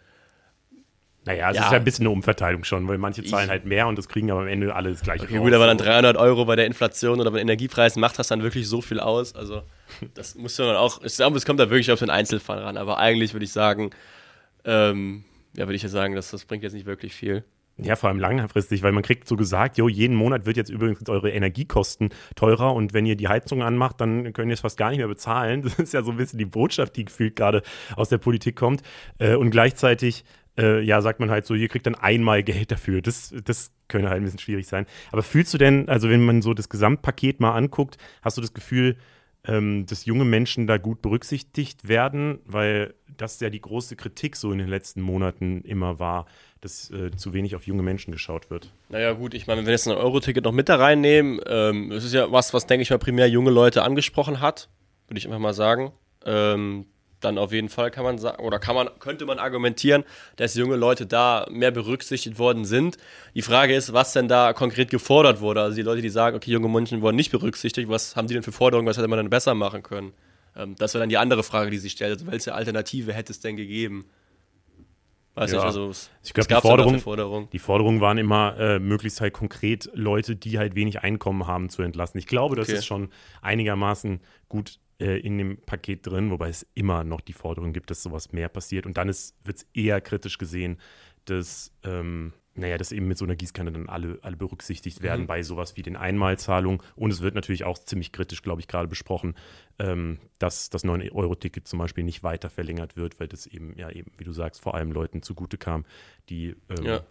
Naja, 1.26 1.52
es 1.52 1.58
ja. 1.58 1.66
ist 1.66 1.72
ja 1.72 1.78
ein 1.78 1.84
bisschen 1.84 2.08
eine 2.08 2.14
Umverteilung 2.14 2.64
schon, 2.64 2.88
weil 2.88 2.98
manche 2.98 3.24
zahlen 3.24 3.46
ich, 3.46 3.52
halt 3.52 3.66
mehr 3.66 3.86
und 3.86 3.96
das 4.00 4.10
kriegen 4.10 4.32
aber 4.32 4.42
am 4.42 4.48
Ende 4.48 4.74
alle 4.74 4.90
das 4.90 5.02
gleiche 5.02 5.26
okay, 5.26 5.38
raus. 5.38 5.46
Gut, 5.46 5.54
aber 5.54 5.68
dann 5.68 5.78
300 5.78 6.18
Euro 6.18 6.46
bei 6.46 6.56
der 6.56 6.66
Inflation 6.66 7.22
oder 7.22 7.30
bei 7.30 7.38
den 7.38 7.48
Energiepreisen 7.48 8.00
macht 8.00 8.18
das 8.18 8.28
dann 8.28 8.42
wirklich 8.42 8.68
so 8.68 8.82
viel 8.82 9.00
aus. 9.00 9.36
Also, 9.36 9.62
das 10.16 10.34
muss 10.34 10.58
man 10.58 10.76
auch. 10.78 11.04
Ich 11.04 11.16
glaube, 11.16 11.38
es 11.38 11.46
kommt 11.46 11.60
da 11.60 11.70
wirklich 11.70 11.92
auf 11.92 12.00
den 12.00 12.10
Einzelfall 12.10 12.58
ran. 12.58 12.78
Aber 12.78 12.98
eigentlich 12.98 13.36
würde 13.36 13.46
ich 13.46 13.52
sagen, 13.52 13.92
ähm, 14.64 15.26
ja, 15.58 15.66
würde 15.66 15.76
ich 15.76 15.84
ja 15.84 15.90
sagen, 15.90 16.16
dass 16.16 16.32
das 16.32 16.46
bringt 16.46 16.64
jetzt 16.64 16.74
nicht 16.74 16.86
wirklich 16.86 17.14
viel. 17.14 17.44
Ja, 17.78 17.98
vor 17.98 18.08
allem 18.08 18.20
langfristig, 18.20 18.84
weil 18.84 18.94
man 18.94 19.04
kriegt 19.04 19.28
so 19.28 19.36
gesagt, 19.36 19.78
jo, 19.78 19.90
jeden 19.90 20.16
Monat 20.16 20.46
wird 20.46 20.56
jetzt 20.56 20.70
übrigens 20.70 21.10
eure 21.10 21.32
Energiekosten 21.32 22.10
teurer 22.36 22.74
und 22.74 22.94
wenn 22.94 23.06
ihr 23.06 23.18
die 23.18 23.28
Heizung 23.28 23.64
anmacht, 23.64 24.00
dann 24.00 24.32
könnt 24.32 24.50
ihr 24.50 24.54
es 24.54 24.62
fast 24.62 24.78
gar 24.78 24.92
nicht 24.92 25.00
mehr 25.00 25.10
bezahlen. 25.10 25.62
Das 25.66 25.78
ist 25.80 25.94
ja 25.94 26.02
so 26.02 26.12
ein 26.12 26.18
bisschen 26.18 26.40
die 26.40 26.46
Botschaft, 26.46 26.96
die 26.96 27.04
gefühlt 27.04 27.36
gerade 27.36 27.64
aus 27.98 28.08
der 28.08 28.18
Politik 28.18 28.56
kommt. 28.56 28.82
Äh, 29.18 29.36
und 29.36 29.50
gleichzeitig, 29.50 30.24
äh, 30.58 30.82
ja, 30.82 31.02
sagt 31.02 31.20
man 31.20 31.30
halt 31.30 31.46
so, 31.46 31.54
ihr 31.54 31.68
kriegt 31.68 31.86
dann 31.86 31.96
einmal 31.96 32.44
Geld 32.44 32.72
dafür. 32.72 33.02
Das, 33.02 33.34
das 33.44 33.72
könnte 33.90 34.10
halt 34.10 34.22
ein 34.22 34.24
bisschen 34.24 34.40
schwierig 34.40 34.68
sein. 34.68 34.86
Aber 35.12 35.22
fühlst 35.22 35.54
du 35.54 35.58
denn, 35.58 35.90
also 35.90 36.10
wenn 36.10 36.24
man 36.24 36.42
so 36.42 36.54
das 36.54 36.70
Gesamtpaket 36.70 37.42
mal 37.42 37.52
anguckt, 37.52 37.98
hast 38.22 38.38
du 38.38 38.42
das 38.42 38.54
Gefühl, 38.54 38.96
ähm, 39.48 39.86
dass 39.86 40.06
junge 40.06 40.26
Menschen 40.26 40.68
da 40.68 40.78
gut 40.78 41.02
berücksichtigt 41.02 41.88
werden, 41.88 42.40
weil 42.46 42.94
das 43.18 43.40
ja 43.40 43.50
die 43.50 43.62
große 43.62 43.96
Kritik 43.96 44.36
so 44.36 44.52
in 44.52 44.58
den 44.58 44.68
letzten 44.68 45.02
Monaten 45.02 45.62
immer 45.62 46.00
war, 46.00 46.26
dass 46.62 46.90
äh, 46.92 47.12
zu 47.12 47.34
wenig 47.34 47.56
auf 47.56 47.68
junge 47.68 47.84
Menschen 47.84 48.12
geschaut 48.12 48.50
wird. 48.50 48.72
Naja, 48.90 49.14
gut, 49.14 49.34
ich 49.34 49.48
meine, 49.48 49.60
wenn 49.60 49.68
wir 49.68 49.74
jetzt 49.74 49.88
ein 49.88 49.96
Euro-Ticket 49.96 50.44
noch 50.44 50.52
mit 50.52 50.70
da 50.70 50.78
reinnehmen, 50.78 51.40
ähm, 51.46 51.92
es 51.92 52.04
ist 52.04 52.14
ja 52.14 52.32
was, 52.32 52.54
was, 52.54 52.66
denke 52.66 52.82
ich 52.82 52.90
mal, 52.90 52.98
primär 52.98 53.30
junge 53.30 53.52
Leute 53.52 53.84
angesprochen 53.84 54.42
hat, 54.42 54.70
würde 55.08 55.20
ich 55.20 55.26
einfach 55.26 55.40
mal 55.40 55.54
sagen. 55.54 55.92
Ähm, 56.26 56.86
dann 57.20 57.38
auf 57.38 57.52
jeden 57.52 57.70
Fall 57.70 57.92
kann 57.92 58.04
man 58.04 58.18
sagen, 58.18 58.44
oder 58.44 58.60
kann 58.60 58.76
man, 58.76 58.90
könnte 59.00 59.26
man 59.26 59.40
argumentieren, 59.40 60.04
dass 60.36 60.56
junge 60.56 60.76
Leute 60.76 61.06
da 61.06 61.48
mehr 61.50 61.72
berücksichtigt 61.72 62.38
worden 62.40 62.66
sind. 62.66 62.98
Die 63.34 63.42
Frage 63.42 63.76
ist, 63.76 63.94
was 63.94 64.14
denn 64.14 64.28
da 64.28 64.54
konkret 64.54 64.90
gefordert 64.90 65.42
wurde. 65.42 65.62
Also 65.62 65.76
die 65.76 65.82
Leute, 65.82 66.02
die 66.02 66.10
sagen, 66.10 66.36
okay, 66.36 66.52
junge 66.52 66.70
Menschen 66.70 67.02
wurden 67.02 67.16
nicht 67.16 67.32
berücksichtigt, 67.32 67.90
was 67.90 68.16
haben 68.16 68.28
die 68.28 68.34
denn 68.34 68.44
für 68.44 68.52
Forderungen, 68.52 68.88
was 68.88 68.98
hätte 68.98 69.08
man 69.08 69.18
dann 69.18 69.30
besser 69.30 69.56
machen 69.56 69.84
können? 69.84 70.14
Ähm, 70.56 70.76
das 70.78 70.94
wäre 70.94 71.02
dann 71.02 71.10
die 71.10 71.18
andere 71.18 71.44
Frage, 71.44 71.72
die 71.72 71.78
sich 71.78 71.94
stellt. 71.94 72.14
Also 72.14 72.28
welche 72.28 72.54
Alternative 72.54 73.14
hätte 73.14 73.32
es 73.32 73.40
denn 73.40 73.56
gegeben? 73.56 74.06
Weiß 75.36 75.52
ja. 75.52 75.58
nicht, 75.58 75.66
also 75.66 75.90
es, 75.90 76.10
ich 76.24 76.34
glaube, 76.34 76.48
die, 76.48 76.62
Forderung, 76.62 77.00
Forderung. 77.00 77.50
die 77.52 77.60
Forderungen 77.60 78.00
waren 78.00 78.18
immer 78.18 78.58
äh, 78.58 78.80
möglichst 78.80 79.20
halt 79.20 79.34
konkret 79.34 79.90
Leute, 79.94 80.38
die 80.38 80.58
halt 80.58 80.76
wenig 80.76 81.02
Einkommen 81.02 81.46
haben, 81.46 81.70
zu 81.70 81.82
entlassen. 81.82 82.18
Ich 82.18 82.26
glaube, 82.26 82.56
das 82.56 82.70
okay. 82.70 82.78
ist 82.78 82.86
schon 82.86 83.10
einigermaßen 83.42 84.22
gut 84.48 84.80
äh, 85.00 85.20
in 85.20 85.38
dem 85.38 85.58
Paket 85.58 86.06
drin, 86.08 86.32
wobei 86.32 86.50
es 86.50 86.66
immer 86.74 87.04
noch 87.04 87.22
die 87.22 87.34
Forderung 87.34 87.74
gibt, 87.74 87.90
dass 87.90 88.04
sowas 88.04 88.32
mehr 88.32 88.50
passiert. 88.50 88.86
Und 88.86 88.98
dann 88.98 89.08
wird 89.08 89.58
es 89.58 89.68
eher 89.74 90.02
kritisch 90.02 90.38
gesehen, 90.38 90.78
dass, 91.26 91.72
ähm, 91.84 92.34
naja, 92.54 92.78
dass 92.78 92.92
eben 92.92 93.08
mit 93.08 93.18
so 93.18 93.26
einer 93.26 93.36
Gießkanne 93.36 93.72
dann 93.72 93.90
alle, 93.90 94.20
alle 94.22 94.38
berücksichtigt 94.38 95.02
werden 95.02 95.24
mhm. 95.24 95.28
bei 95.28 95.44
sowas 95.44 95.76
wie 95.76 95.82
den 95.82 95.98
Einmalzahlungen. 95.98 96.82
Und 96.96 97.12
es 97.12 97.22
wird 97.22 97.36
natürlich 97.36 97.66
auch 97.66 97.78
ziemlich 97.78 98.12
kritisch, 98.12 98.42
glaube 98.42 98.62
ich, 98.62 98.68
gerade 98.68 98.88
besprochen, 98.88 99.36
ähm, 99.80 100.20
dass 100.40 100.70
das 100.70 100.86
9-Euro-Ticket 100.86 101.68
zum 101.68 101.80
Beispiel 101.80 102.04
nicht 102.04 102.24
weiter 102.24 102.50
verlängert 102.50 102.96
wird, 102.96 103.20
weil 103.20 103.28
das 103.28 103.48
eben, 103.48 103.76
ja, 103.78 103.90
eben, 103.90 104.12
wie 104.18 104.24
du 104.24 104.32
sagst, 104.32 104.62
vor 104.62 104.76
allem 104.76 104.92
Leuten 104.92 105.22
zugute 105.22 105.58
kam, 105.58 105.86
die 106.30 106.56
ähm, 106.70 106.86
ja. 106.86 107.02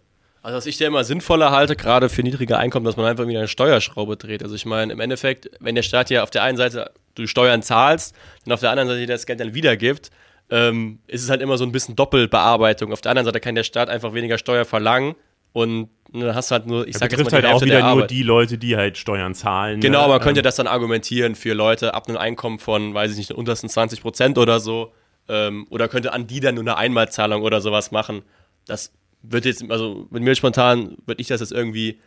Also 0.41 0.57
was 0.57 0.67
ich 0.67 0.77
dir 0.77 0.85
immer 0.85 1.03
sinnvoller 1.03 1.49
halte, 1.49 1.75
gerade 1.75 2.07
für 2.07 2.21
niedrige 2.21 2.55
Einkommen, 2.59 2.85
dass 2.85 2.97
man 2.97 3.07
einfach 3.07 3.25
wieder 3.25 3.39
eine 3.39 3.47
Steuerschraube 3.47 4.15
dreht. 4.15 4.43
Also 4.43 4.53
ich 4.53 4.67
meine, 4.67 4.93
im 4.93 4.99
Endeffekt, 4.99 5.49
wenn 5.59 5.73
der 5.73 5.81
Staat 5.81 6.11
ja 6.11 6.21
auf 6.21 6.29
der 6.29 6.43
einen 6.43 6.55
Seite 6.55 6.91
du 7.15 7.27
Steuern 7.27 7.61
zahlst 7.61 8.15
und 8.45 8.51
auf 8.51 8.59
der 8.59 8.71
anderen 8.71 8.89
Seite 8.89 9.05
das 9.05 9.25
Geld 9.25 9.39
dann 9.39 9.53
wiedergibt, 9.53 10.11
ähm, 10.49 10.99
ist 11.07 11.23
es 11.23 11.29
halt 11.29 11.41
immer 11.41 11.57
so 11.57 11.65
ein 11.65 11.71
bisschen 11.71 11.95
Doppelbearbeitung. 11.95 12.93
Auf 12.93 13.01
der 13.01 13.11
anderen 13.11 13.25
Seite 13.25 13.39
kann 13.39 13.55
der 13.55 13.63
Staat 13.63 13.89
einfach 13.89 14.13
weniger 14.13 14.37
Steuer 14.37 14.65
verlangen 14.65 15.15
und 15.53 15.89
dann 16.11 16.35
hast 16.35 16.51
du 16.51 16.53
halt 16.53 16.67
nur, 16.67 16.87
ich 16.87 16.97
sag 16.97 17.11
jetzt 17.11 17.23
mal, 17.23 17.31
halt 17.31 17.45
auch 17.45 17.61
wieder 17.61 17.95
nur 17.95 18.07
die 18.07 18.23
Leute, 18.23 18.57
die 18.57 18.75
halt 18.75 18.97
Steuern 18.97 19.33
zahlen. 19.33 19.79
Genau, 19.79 20.03
ne? 20.03 20.09
man 20.09 20.19
könnte 20.19 20.41
ähm. 20.41 20.43
das 20.43 20.55
dann 20.55 20.67
argumentieren 20.67 21.35
für 21.35 21.53
Leute 21.53 21.93
ab 21.93 22.07
einem 22.07 22.17
Einkommen 22.17 22.59
von, 22.59 22.93
weiß 22.93 23.11
ich 23.11 23.17
nicht, 23.17 23.29
den 23.29 23.37
untersten 23.37 23.69
20 23.69 24.01
Prozent 24.01 24.37
oder 24.37 24.59
so. 24.59 24.91
Ähm, 25.27 25.65
oder 25.69 25.87
könnte 25.87 26.13
an 26.13 26.27
die 26.27 26.41
dann 26.41 26.55
nur 26.55 26.63
eine 26.63 26.77
Einmalzahlung 26.77 27.41
oder 27.41 27.61
sowas 27.61 27.91
machen. 27.91 28.23
Das 28.67 28.91
wird 29.23 29.45
jetzt, 29.45 29.63
also 29.71 30.07
mit 30.09 30.23
mir 30.23 30.35
spontan 30.35 30.97
würde 31.05 31.21
ich 31.21 31.27
das 31.27 31.39
jetzt 31.39 31.51
irgendwie 31.51 31.99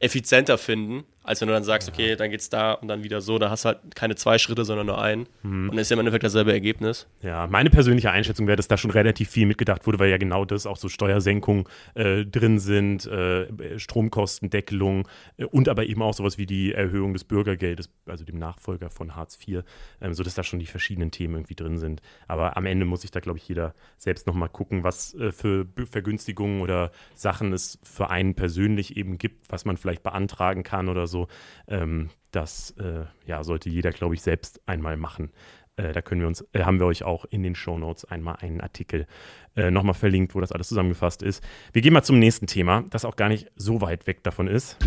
effizienter 0.00 0.58
finden, 0.58 1.04
als 1.24 1.40
wenn 1.40 1.48
du 1.48 1.54
dann 1.54 1.62
sagst, 1.62 1.88
okay, 1.88 2.16
dann 2.16 2.30
geht's 2.30 2.50
da 2.50 2.72
und 2.72 2.88
dann 2.88 3.04
wieder 3.04 3.20
so, 3.20 3.38
da 3.38 3.50
hast 3.50 3.64
du 3.64 3.70
halt 3.70 3.94
keine 3.94 4.16
zwei 4.16 4.38
Schritte, 4.38 4.64
sondern 4.64 4.86
nur 4.86 5.00
einen. 5.00 5.26
Mhm. 5.42 5.70
Und 5.70 5.78
ist 5.78 5.90
ja 5.90 5.94
im 5.94 6.00
Endeffekt 6.00 6.24
dasselbe 6.24 6.52
Ergebnis. 6.52 7.06
Ja, 7.22 7.46
meine 7.46 7.70
persönliche 7.70 8.10
Einschätzung 8.10 8.46
wäre, 8.46 8.56
dass 8.56 8.68
da 8.68 8.76
schon 8.76 8.90
relativ 8.90 9.30
viel 9.30 9.46
mitgedacht 9.46 9.86
wurde, 9.86 9.98
weil 9.98 10.10
ja 10.10 10.16
genau 10.16 10.44
das 10.44 10.66
auch 10.66 10.76
so 10.76 10.88
Steuersenkungen 10.88 11.64
äh, 11.94 12.24
drin 12.24 12.58
sind, 12.58 13.06
äh, 13.06 13.78
Stromkostendeckelung 13.78 15.06
äh, 15.36 15.44
und 15.44 15.68
aber 15.68 15.86
eben 15.86 16.02
auch 16.02 16.14
sowas 16.14 16.38
wie 16.38 16.46
die 16.46 16.72
Erhöhung 16.72 17.12
des 17.12 17.24
Bürgergeldes, 17.24 17.88
also 18.06 18.24
dem 18.24 18.38
Nachfolger 18.38 18.90
von 18.90 19.14
Hartz 19.14 19.38
IV, 19.46 19.62
ähm, 20.00 20.14
sodass 20.14 20.34
da 20.34 20.42
schon 20.42 20.58
die 20.58 20.66
verschiedenen 20.66 21.12
Themen 21.12 21.34
irgendwie 21.34 21.54
drin 21.54 21.78
sind. 21.78 22.02
Aber 22.26 22.56
am 22.56 22.66
Ende 22.66 22.84
muss 22.84 23.02
sich 23.02 23.12
da, 23.12 23.20
glaube 23.20 23.38
ich, 23.38 23.48
jeder 23.48 23.74
selbst 23.96 24.26
nochmal 24.26 24.48
gucken, 24.48 24.82
was 24.82 25.14
äh, 25.14 25.30
für 25.30 25.66
Vergünstigungen 25.88 26.62
oder 26.62 26.90
Sachen 27.14 27.52
es 27.52 27.78
für 27.84 28.10
einen 28.10 28.34
persönlich 28.34 28.96
eben 28.96 29.18
gibt, 29.18 29.52
was 29.52 29.64
man 29.64 29.76
vielleicht 29.76 30.02
beantragen 30.02 30.64
kann 30.64 30.88
oder 30.88 31.06
so 31.06 31.11
so. 31.12 31.28
Ähm, 31.68 32.10
das 32.32 32.72
äh, 32.78 33.04
ja, 33.26 33.44
sollte 33.44 33.70
jeder, 33.70 33.90
glaube 33.90 34.14
ich, 34.14 34.22
selbst 34.22 34.60
einmal 34.66 34.96
machen. 34.96 35.30
Äh, 35.76 35.92
da 35.92 36.02
können 36.02 36.20
wir 36.20 36.28
uns, 36.28 36.44
äh, 36.52 36.64
haben 36.64 36.80
wir 36.80 36.86
euch 36.86 37.04
auch 37.04 37.24
in 37.26 37.42
den 37.42 37.54
Show 37.54 37.78
Notes 37.78 38.04
einmal 38.04 38.36
einen 38.40 38.60
Artikel 38.60 39.06
äh, 39.56 39.70
nochmal 39.70 39.94
verlinkt, 39.94 40.34
wo 40.34 40.40
das 40.40 40.52
alles 40.52 40.68
zusammengefasst 40.68 41.22
ist. 41.22 41.44
Wir 41.72 41.82
gehen 41.82 41.92
mal 41.92 42.02
zum 42.02 42.18
nächsten 42.18 42.46
Thema, 42.46 42.84
das 42.90 43.04
auch 43.04 43.16
gar 43.16 43.28
nicht 43.28 43.50
so 43.56 43.80
weit 43.80 44.06
weg 44.06 44.22
davon 44.24 44.48
ist. 44.48 44.78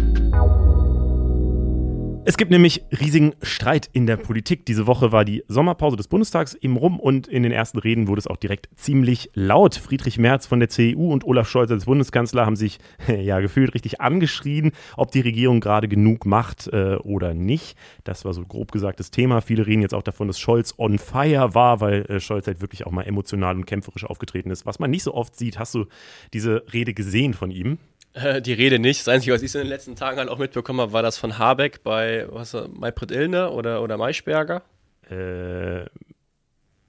Es 2.28 2.38
gibt 2.38 2.50
nämlich 2.50 2.84
riesigen 3.00 3.36
Streit 3.44 3.88
in 3.94 4.08
der 4.08 4.18
Politik. 4.18 4.66
Diese 4.66 4.88
Woche 4.88 5.12
war 5.12 5.26
die 5.26 5.44
Sommerpause 5.48 5.96
des 5.96 6.08
Bundestags 6.08 6.56
eben 6.56 6.76
rum 6.76 7.00
und 7.00 7.28
in 7.28 7.44
den 7.44 7.52
ersten 7.52 7.78
Reden 7.78 8.08
wurde 8.08 8.18
es 8.18 8.26
auch 8.26 8.38
direkt 8.38 8.68
ziemlich 8.76 9.30
laut. 9.36 9.76
Friedrich 9.76 10.18
Merz 10.18 10.48
von 10.48 10.60
der 10.60 10.70
CDU 10.70 11.14
und 11.14 11.24
Olaf 11.24 11.48
Scholz 11.48 11.70
als 11.70 11.86
Bundeskanzler 11.86 12.44
haben 12.48 12.56
sich 12.56 12.80
ja 13.08 13.42
gefühlt 13.42 13.76
richtig 13.76 14.02
angeschrien, 14.02 14.72
ob 14.98 15.12
die 15.12 15.20
Regierung 15.20 15.60
gerade 15.60 15.88
genug 15.88 16.26
macht 16.26 16.68
äh, 16.74 16.96
oder 16.96 17.36
nicht. 17.36 17.78
Das 18.06 18.26
war 18.26 18.34
so 18.34 18.44
grob 18.44 18.72
gesagt 18.72 19.00
das 19.00 19.12
Thema. 19.12 19.42
Viele 19.42 19.68
reden 19.68 19.84
jetzt 19.84 19.94
auch 19.94 20.02
davon, 20.02 20.26
dass 20.26 20.40
Scholz 20.40 20.74
on 20.80 20.98
fire 20.98 21.54
war, 21.54 21.80
weil 21.80 22.08
äh, 22.08 22.20
Scholz 22.20 22.48
halt 22.48 22.60
wirklich 22.60 22.88
auch 22.88 22.92
mal 22.92 23.04
emotional 23.04 23.56
und 23.56 23.68
kämpferisch 23.68 24.04
aufgetreten 24.04 24.50
ist, 24.50 24.66
was 24.66 24.80
man 24.80 24.90
nicht 24.90 25.04
so 25.04 25.14
oft 25.14 25.36
sieht. 25.36 25.60
Hast 25.60 25.76
du 25.76 25.86
diese 26.34 26.64
Rede 26.74 26.96
gesehen 26.96 27.36
von 27.36 27.52
ihm? 27.52 27.78
Äh, 28.16 28.42
die 28.42 28.54
Rede 28.54 28.80
nicht. 28.80 29.02
Das 29.02 29.08
Einzige, 29.08 29.34
was 29.34 29.42
ich 29.42 29.54
in 29.54 29.62
den 29.62 29.68
letzten 29.68 29.96
Tagen 29.96 30.18
halt 30.18 30.30
auch 30.30 30.38
mitbekommen 30.38 30.82
habe, 30.82 30.94
war 30.94 31.04
das 31.04 31.18
von 31.18 31.38
Habeck 31.38 31.84
bei 31.84 32.26
was, 32.30 32.56
Maybrit 32.74 33.12
Illner 33.12 33.54
oder, 33.54 33.82
oder 33.82 33.98
Maischberger. 33.98 34.64
Äh, 35.10 35.86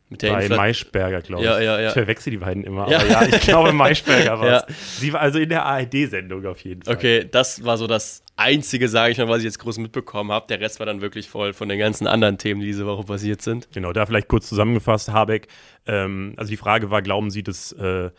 mit 0.08 0.22
der 0.22 0.34
bei 0.34 0.42
Infl 0.44 0.56
Maischberger, 0.56 1.20
glaube 1.20 1.42
ich. 1.42 1.48
Ja, 1.48 1.60
ja, 1.60 1.80
ja. 1.80 1.88
Ich 1.88 1.94
verwechsel 1.94 2.30
die 2.30 2.36
beiden 2.36 2.62
immer. 2.62 2.88
Ja, 2.88 3.04
ja 3.04 3.22
ich 3.22 3.40
glaube, 3.40 3.72
Maischberger 3.72 4.38
war 4.38 4.68
es. 4.68 5.00
Sie 5.00 5.12
war 5.12 5.20
also 5.20 5.40
in 5.40 5.48
der 5.48 5.66
ARD-Sendung 5.66 6.46
auf 6.46 6.60
jeden 6.60 6.82
Fall. 6.82 6.94
Okay, 6.94 7.26
das 7.28 7.64
war 7.64 7.76
so 7.76 7.88
das 7.88 8.22
Einzige, 8.36 8.88
sage 8.88 9.10
ich 9.10 9.18
mal, 9.18 9.28
was 9.28 9.38
ich 9.38 9.44
jetzt 9.44 9.58
groß 9.58 9.78
mitbekommen 9.78 10.30
habe. 10.30 10.46
Der 10.46 10.60
Rest 10.60 10.78
war 10.78 10.86
dann 10.86 11.00
wirklich 11.00 11.28
voll 11.28 11.52
von 11.54 11.68
den 11.68 11.80
ganzen 11.80 12.06
anderen 12.06 12.38
Themen, 12.38 12.60
die 12.60 12.68
diese 12.68 12.86
Woche 12.86 13.02
passiert 13.02 13.42
sind. 13.42 13.68
Genau, 13.72 13.92
da 13.92 14.06
vielleicht 14.06 14.28
kurz 14.28 14.48
zusammengefasst, 14.48 15.08
Habeck. 15.08 15.48
Ähm, 15.86 16.34
also 16.36 16.50
die 16.50 16.56
Frage 16.56 16.90
war, 16.92 17.02
glauben 17.02 17.30
Sie, 17.30 17.42
dass 17.42 17.72
äh, 17.72 18.10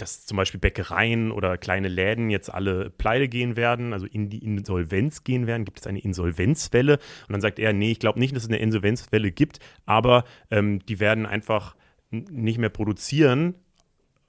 dass 0.00 0.26
zum 0.26 0.36
Beispiel 0.36 0.60
Bäckereien 0.60 1.30
oder 1.30 1.58
kleine 1.58 1.88
Läden 1.88 2.30
jetzt 2.30 2.52
alle 2.52 2.90
pleite 2.90 3.28
gehen 3.28 3.56
werden, 3.56 3.92
also 3.92 4.06
in 4.06 4.28
die 4.28 4.44
Insolvenz 4.44 5.24
gehen 5.24 5.46
werden? 5.46 5.64
Gibt 5.64 5.80
es 5.80 5.86
eine 5.86 6.00
Insolvenzwelle? 6.00 6.94
Und 6.94 7.32
dann 7.32 7.40
sagt 7.40 7.58
er, 7.58 7.72
nee, 7.72 7.92
ich 7.92 7.98
glaube 7.98 8.18
nicht, 8.18 8.34
dass 8.34 8.44
es 8.44 8.48
eine 8.48 8.58
Insolvenzwelle 8.58 9.32
gibt, 9.32 9.58
aber 9.86 10.24
ähm, 10.50 10.84
die 10.86 11.00
werden 11.00 11.26
einfach 11.26 11.76
nicht 12.10 12.58
mehr 12.58 12.70
produzieren. 12.70 13.54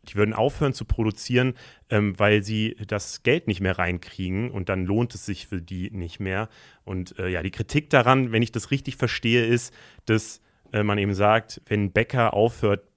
Die 0.03 0.15
würden 0.15 0.33
aufhören 0.33 0.73
zu 0.73 0.85
produzieren, 0.85 1.53
ähm, 1.89 2.17
weil 2.17 2.41
sie 2.41 2.75
das 2.87 3.21
Geld 3.21 3.47
nicht 3.47 3.61
mehr 3.61 3.77
reinkriegen 3.77 4.49
und 4.49 4.67
dann 4.67 4.85
lohnt 4.85 5.13
es 5.13 5.27
sich 5.27 5.45
für 5.45 5.61
die 5.61 5.91
nicht 5.91 6.19
mehr. 6.19 6.49
Und 6.83 7.17
äh, 7.19 7.29
ja, 7.29 7.43
die 7.43 7.51
Kritik 7.51 7.91
daran, 7.91 8.31
wenn 8.31 8.41
ich 8.41 8.51
das 8.51 8.71
richtig 8.71 8.95
verstehe, 8.95 9.45
ist, 9.45 9.71
dass 10.05 10.41
äh, 10.73 10.81
man 10.81 10.97
eben 10.97 11.13
sagt, 11.13 11.61
wenn 11.67 11.85
ein 11.85 11.91
Bäcker 11.91 12.33
aufhört, 12.33 12.87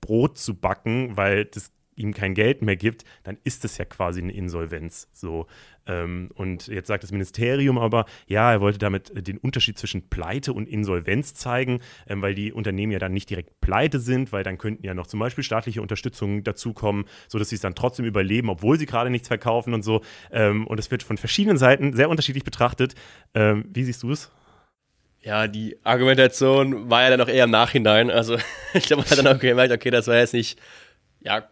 Brot 0.00 0.38
zu 0.38 0.54
backen, 0.54 1.16
weil 1.16 1.44
das 1.44 1.72
ihm 1.96 2.14
kein 2.14 2.34
Geld 2.34 2.62
mehr 2.62 2.76
gibt, 2.76 3.04
dann 3.24 3.38
ist 3.44 3.64
es 3.64 3.78
ja 3.78 3.84
quasi 3.84 4.20
eine 4.20 4.32
Insolvenz. 4.32 5.08
So. 5.12 5.46
Ähm, 5.86 6.30
und 6.34 6.66
jetzt 6.66 6.88
sagt 6.88 7.02
das 7.02 7.12
Ministerium 7.12 7.78
aber, 7.78 8.06
ja, 8.26 8.52
er 8.52 8.60
wollte 8.60 8.78
damit 8.78 9.12
den 9.26 9.38
Unterschied 9.38 9.78
zwischen 9.78 10.08
Pleite 10.08 10.52
und 10.52 10.68
Insolvenz 10.68 11.34
zeigen, 11.34 11.80
ähm, 12.08 12.22
weil 12.22 12.34
die 12.34 12.52
Unternehmen 12.52 12.92
ja 12.92 12.98
dann 12.98 13.12
nicht 13.12 13.30
direkt 13.30 13.60
pleite 13.60 14.00
sind, 14.00 14.32
weil 14.32 14.42
dann 14.42 14.58
könnten 14.58 14.84
ja 14.84 14.94
noch 14.94 15.06
zum 15.06 15.20
Beispiel 15.20 15.44
staatliche 15.44 15.82
Unterstützung 15.82 16.44
dazukommen, 16.44 17.04
sodass 17.28 17.48
sie 17.48 17.56
es 17.56 17.60
dann 17.60 17.74
trotzdem 17.74 18.04
überleben, 18.04 18.50
obwohl 18.50 18.78
sie 18.78 18.86
gerade 18.86 19.10
nichts 19.10 19.28
verkaufen 19.28 19.74
und 19.74 19.82
so. 19.82 20.02
Ähm, 20.30 20.66
und 20.66 20.78
es 20.78 20.90
wird 20.90 21.02
von 21.02 21.16
verschiedenen 21.16 21.56
Seiten 21.56 21.92
sehr 21.92 22.10
unterschiedlich 22.10 22.44
betrachtet. 22.44 22.94
Ähm, 23.34 23.64
wie 23.72 23.84
siehst 23.84 24.02
du 24.02 24.10
es? 24.10 24.30
Ja, 25.22 25.48
die 25.48 25.76
Argumentation 25.82 26.88
war 26.88 27.02
ja 27.02 27.10
dann 27.10 27.20
auch 27.20 27.28
eher 27.28 27.44
im 27.44 27.50
Nachhinein. 27.50 28.10
Also 28.10 28.36
ich 28.74 28.86
glaube, 28.86 29.02
man 29.02 29.10
hat 29.10 29.18
dann 29.18 29.26
auch 29.26 29.40
gemerkt, 29.40 29.72
okay, 29.72 29.90
das 29.90 30.06
war 30.08 30.16
jetzt 30.16 30.34
nicht 30.34 30.58
ja, 31.20 31.48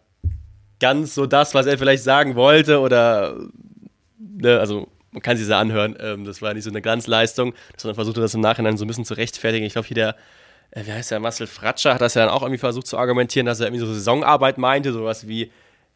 ganz 0.79 1.15
so 1.15 1.25
das, 1.25 1.53
was 1.53 1.65
er 1.65 1.77
vielleicht 1.77 2.03
sagen 2.03 2.35
wollte 2.35 2.79
oder, 2.79 3.35
ne, 4.17 4.59
also 4.59 4.87
man 5.11 5.21
kann 5.21 5.37
sich 5.37 5.47
das 5.47 5.57
anhören, 5.57 5.95
ähm, 5.99 6.25
das 6.25 6.41
war 6.41 6.53
nicht 6.53 6.63
so 6.63 6.69
eine 6.69 6.81
Glanzleistung, 6.81 7.53
man 7.83 7.95
versuchte, 7.95 8.21
das 8.21 8.33
im 8.33 8.41
Nachhinein 8.41 8.77
so 8.77 8.83
ein 8.83 8.87
bisschen 8.87 9.05
zu 9.05 9.13
rechtfertigen. 9.13 9.65
Ich 9.65 9.73
glaube, 9.73 9.87
hier 9.87 9.95
der, 9.95 10.15
äh, 10.71 10.85
wie 10.85 10.91
heißt 10.91 11.11
der, 11.11 11.19
Marcel 11.19 11.47
Fratscher 11.47 11.93
hat 11.93 12.01
das 12.01 12.15
ja 12.15 12.25
dann 12.25 12.33
auch 12.33 12.41
irgendwie 12.41 12.59
versucht 12.59 12.87
zu 12.87 12.97
argumentieren, 12.97 13.45
dass 13.45 13.59
er 13.59 13.67
irgendwie 13.67 13.85
so 13.85 13.93
Saisonarbeit 13.93 14.57
meinte, 14.57 14.91
sowas 14.91 15.27
wie, 15.27 15.51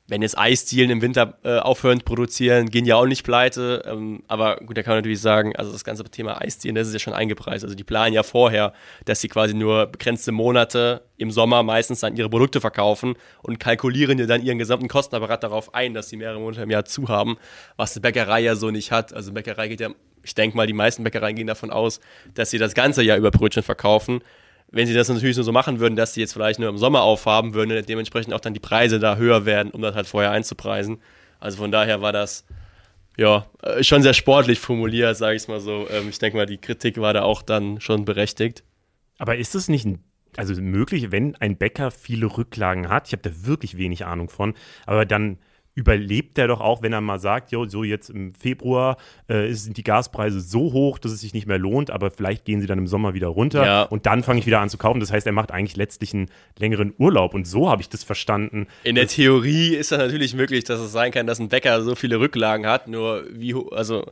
wenn 0.10 0.22
jetzt 0.22 0.38
Eisdielen 0.38 0.90
im 0.90 1.02
Winter 1.02 1.38
äh, 1.44 1.60
aufhören 1.60 2.00
zu 2.00 2.06
produzieren, 2.06 2.70
gehen 2.70 2.86
ja 2.86 2.96
auch 2.96 3.06
nicht 3.06 3.24
pleite. 3.24 3.84
Ähm, 3.86 4.24
aber 4.28 4.58
gut, 4.58 4.78
da 4.78 4.84
kann 4.84 4.92
man 4.92 5.00
natürlich 5.00 5.22
sagen, 5.22 5.56
also 5.56 5.72
das 5.72 5.84
ganze 5.84 6.04
Thema 6.06 6.42
Eisdielen, 6.42 6.76
das 6.76 6.88
ist 6.88 6.94
ja 6.94 7.00
schon 7.00 7.14
eingepreist. 7.14 7.64
Also 7.64 7.76
die 7.76 7.84
planen 7.84 8.14
ja 8.14 8.24
vorher, 8.24 8.74
dass 9.06 9.22
sie 9.22 9.28
quasi 9.28 9.54
nur 9.54 9.86
begrenzte 9.86 10.32
Monate 10.32 11.04
im 11.18 11.32
Sommer 11.32 11.64
meistens 11.64 12.00
dann 12.00 12.16
ihre 12.16 12.30
Produkte 12.30 12.60
verkaufen 12.60 13.16
und 13.44 13.60
kalkulieren 13.60 14.18
ja 14.18 14.26
dann 14.26 14.44
ihren 14.44 14.58
gesamten 14.58 14.88
Kostenapparat 14.88 15.44
darauf 15.44 15.74
ein, 15.74 15.94
dass 15.94 16.10
sie 16.10 16.18
mehrere 16.18 16.40
Monate 16.40 16.64
im 16.64 16.72
Jahr 16.72 16.86
zu 16.86 17.08
haben, 17.08 17.38
was 17.78 17.96
eine 17.96 18.02
Bäckerei 18.02 18.42
ja 18.42 18.56
so 18.56 18.72
nicht 18.72 18.92
hat. 18.92 19.14
Also 19.14 19.32
Bäckerei 19.34 19.68
geht 19.68 19.80
ja, 19.80 19.90
ich 20.24 20.34
denke 20.34 20.58
mal, 20.58 20.68
die 20.68 20.74
meisten 20.74 21.04
Bäckereien 21.04 21.36
gehen 21.36 21.48
davon 21.48 21.70
aus, 21.70 22.00
dass 22.34 22.50
sie 22.50 22.58
das 22.58 22.74
ganze 22.74 23.04
Jahr 23.04 23.18
über 23.18 23.32
Brötchen 23.32 23.64
verkaufen 23.64 24.22
wenn 24.72 24.88
sie 24.88 24.94
das 24.94 25.10
natürlich 25.10 25.36
nur 25.36 25.46
so 25.46 25.52
machen 25.52 25.80
würden, 25.80 25.96
dass 25.96 26.14
sie 26.14 26.22
jetzt 26.22 26.34
vielleicht 26.34 26.60
nur 26.60 26.70
im 26.70 26.78
Sommer 26.78 27.02
aufhaben, 27.02 27.54
würden 27.54 27.86
dementsprechend 27.86 28.34
auch 28.34 28.40
dann 28.40 28.54
die 28.54 28.60
Preise 28.60 29.00
da 29.00 29.16
höher 29.16 29.46
werden, 29.46 29.72
um 29.72 29.82
das 29.82 29.96
halt 29.96 30.08
vorher 30.08 30.32
einzupreisen. 30.32 31.00
Also 31.40 31.58
von 31.58 31.72
daher 31.72 32.02
war 32.02 32.12
das 32.12 32.46
ja 33.18 33.48
äh, 33.64 33.84
schon 33.84 34.04
sehr 34.04 34.14
sportlich 34.14 34.60
formuliert, 34.60 35.18
sage 35.18 35.36
ich 35.36 35.48
mal 35.48 35.60
so. 35.60 35.88
Ähm, 35.90 36.10
ich 36.10 36.20
denke 36.20 36.38
mal, 36.38 36.46
die 36.46 36.58
Kritik 36.58 37.00
war 37.00 37.14
da 37.14 37.24
auch 37.24 37.42
dann 37.42 37.82
schon 37.82 38.06
berechtigt. 38.06 38.64
Aber 39.18 39.38
ist 39.38 39.56
es 39.56 39.68
nicht 39.68 39.88
also 40.38 40.62
möglich, 40.62 41.12
wenn 41.12 41.36
ein 41.36 41.58
Bäcker 41.58 41.92
viele 41.92 42.26
Rücklagen 42.26 42.90
hat? 42.90 43.08
Ich 43.08 43.14
habe 43.14 43.28
da 43.28 43.46
wirklich 43.46 43.78
wenig 43.78 44.06
Ahnung 44.06 44.30
von, 44.30 44.54
aber 44.86 45.06
dann 45.06 45.40
überlebt 45.80 46.38
er 46.38 46.50
doch 46.50 46.60
auch, 46.60 46.82
wenn 46.82 46.92
er 46.92 47.00
mal 47.00 47.20
sagt, 47.20 47.52
jo, 47.52 47.66
so 47.66 47.86
jetzt 47.86 48.10
im 48.10 48.34
Februar 48.36 48.98
äh, 49.30 49.54
sind 49.54 49.78
die 49.78 49.84
Gaspreise 49.84 50.42
so 50.42 50.74
hoch, 50.74 51.00
dass 51.00 51.14
es 51.14 51.22
sich 51.22 51.34
nicht 51.34 51.48
mehr 51.48 51.58
lohnt, 51.58 51.90
aber 51.90 52.12
vielleicht 52.12 52.44
gehen 52.44 52.60
sie 52.60 52.68
dann 52.68 52.78
im 52.78 52.88
Sommer 52.88 53.14
wieder 53.14 53.28
runter 53.28 53.66
ja. 53.66 53.84
und 53.84 54.06
dann 54.06 54.22
fange 54.24 54.40
ich 54.40 54.46
wieder 54.46 54.60
an 54.60 54.70
zu 54.70 54.78
kaufen. 54.78 55.00
Das 55.00 55.12
heißt, 55.12 55.26
er 55.26 55.32
macht 55.32 55.52
eigentlich 55.52 55.78
letztlich 55.78 56.14
einen 56.14 56.30
längeren 56.58 56.94
Urlaub 56.98 57.34
und 57.34 57.48
so 57.48 57.70
habe 57.70 57.82
ich 57.82 57.88
das 57.88 58.04
verstanden. 58.04 58.68
In 58.84 58.96
der 58.96 59.08
Theorie 59.08 59.76
ist 59.76 59.94
das 59.94 60.00
natürlich 60.00 60.36
möglich, 60.36 60.66
dass 60.66 60.82
es 60.82 60.92
sein 60.92 61.12
kann, 61.14 61.26
dass 61.26 61.40
ein 61.40 61.48
Bäcker 61.48 61.82
so 61.82 61.96
viele 61.96 62.20
Rücklagen 62.20 62.68
hat, 62.68 62.90
nur 62.90 63.24
wie, 63.32 63.56
also 63.72 64.06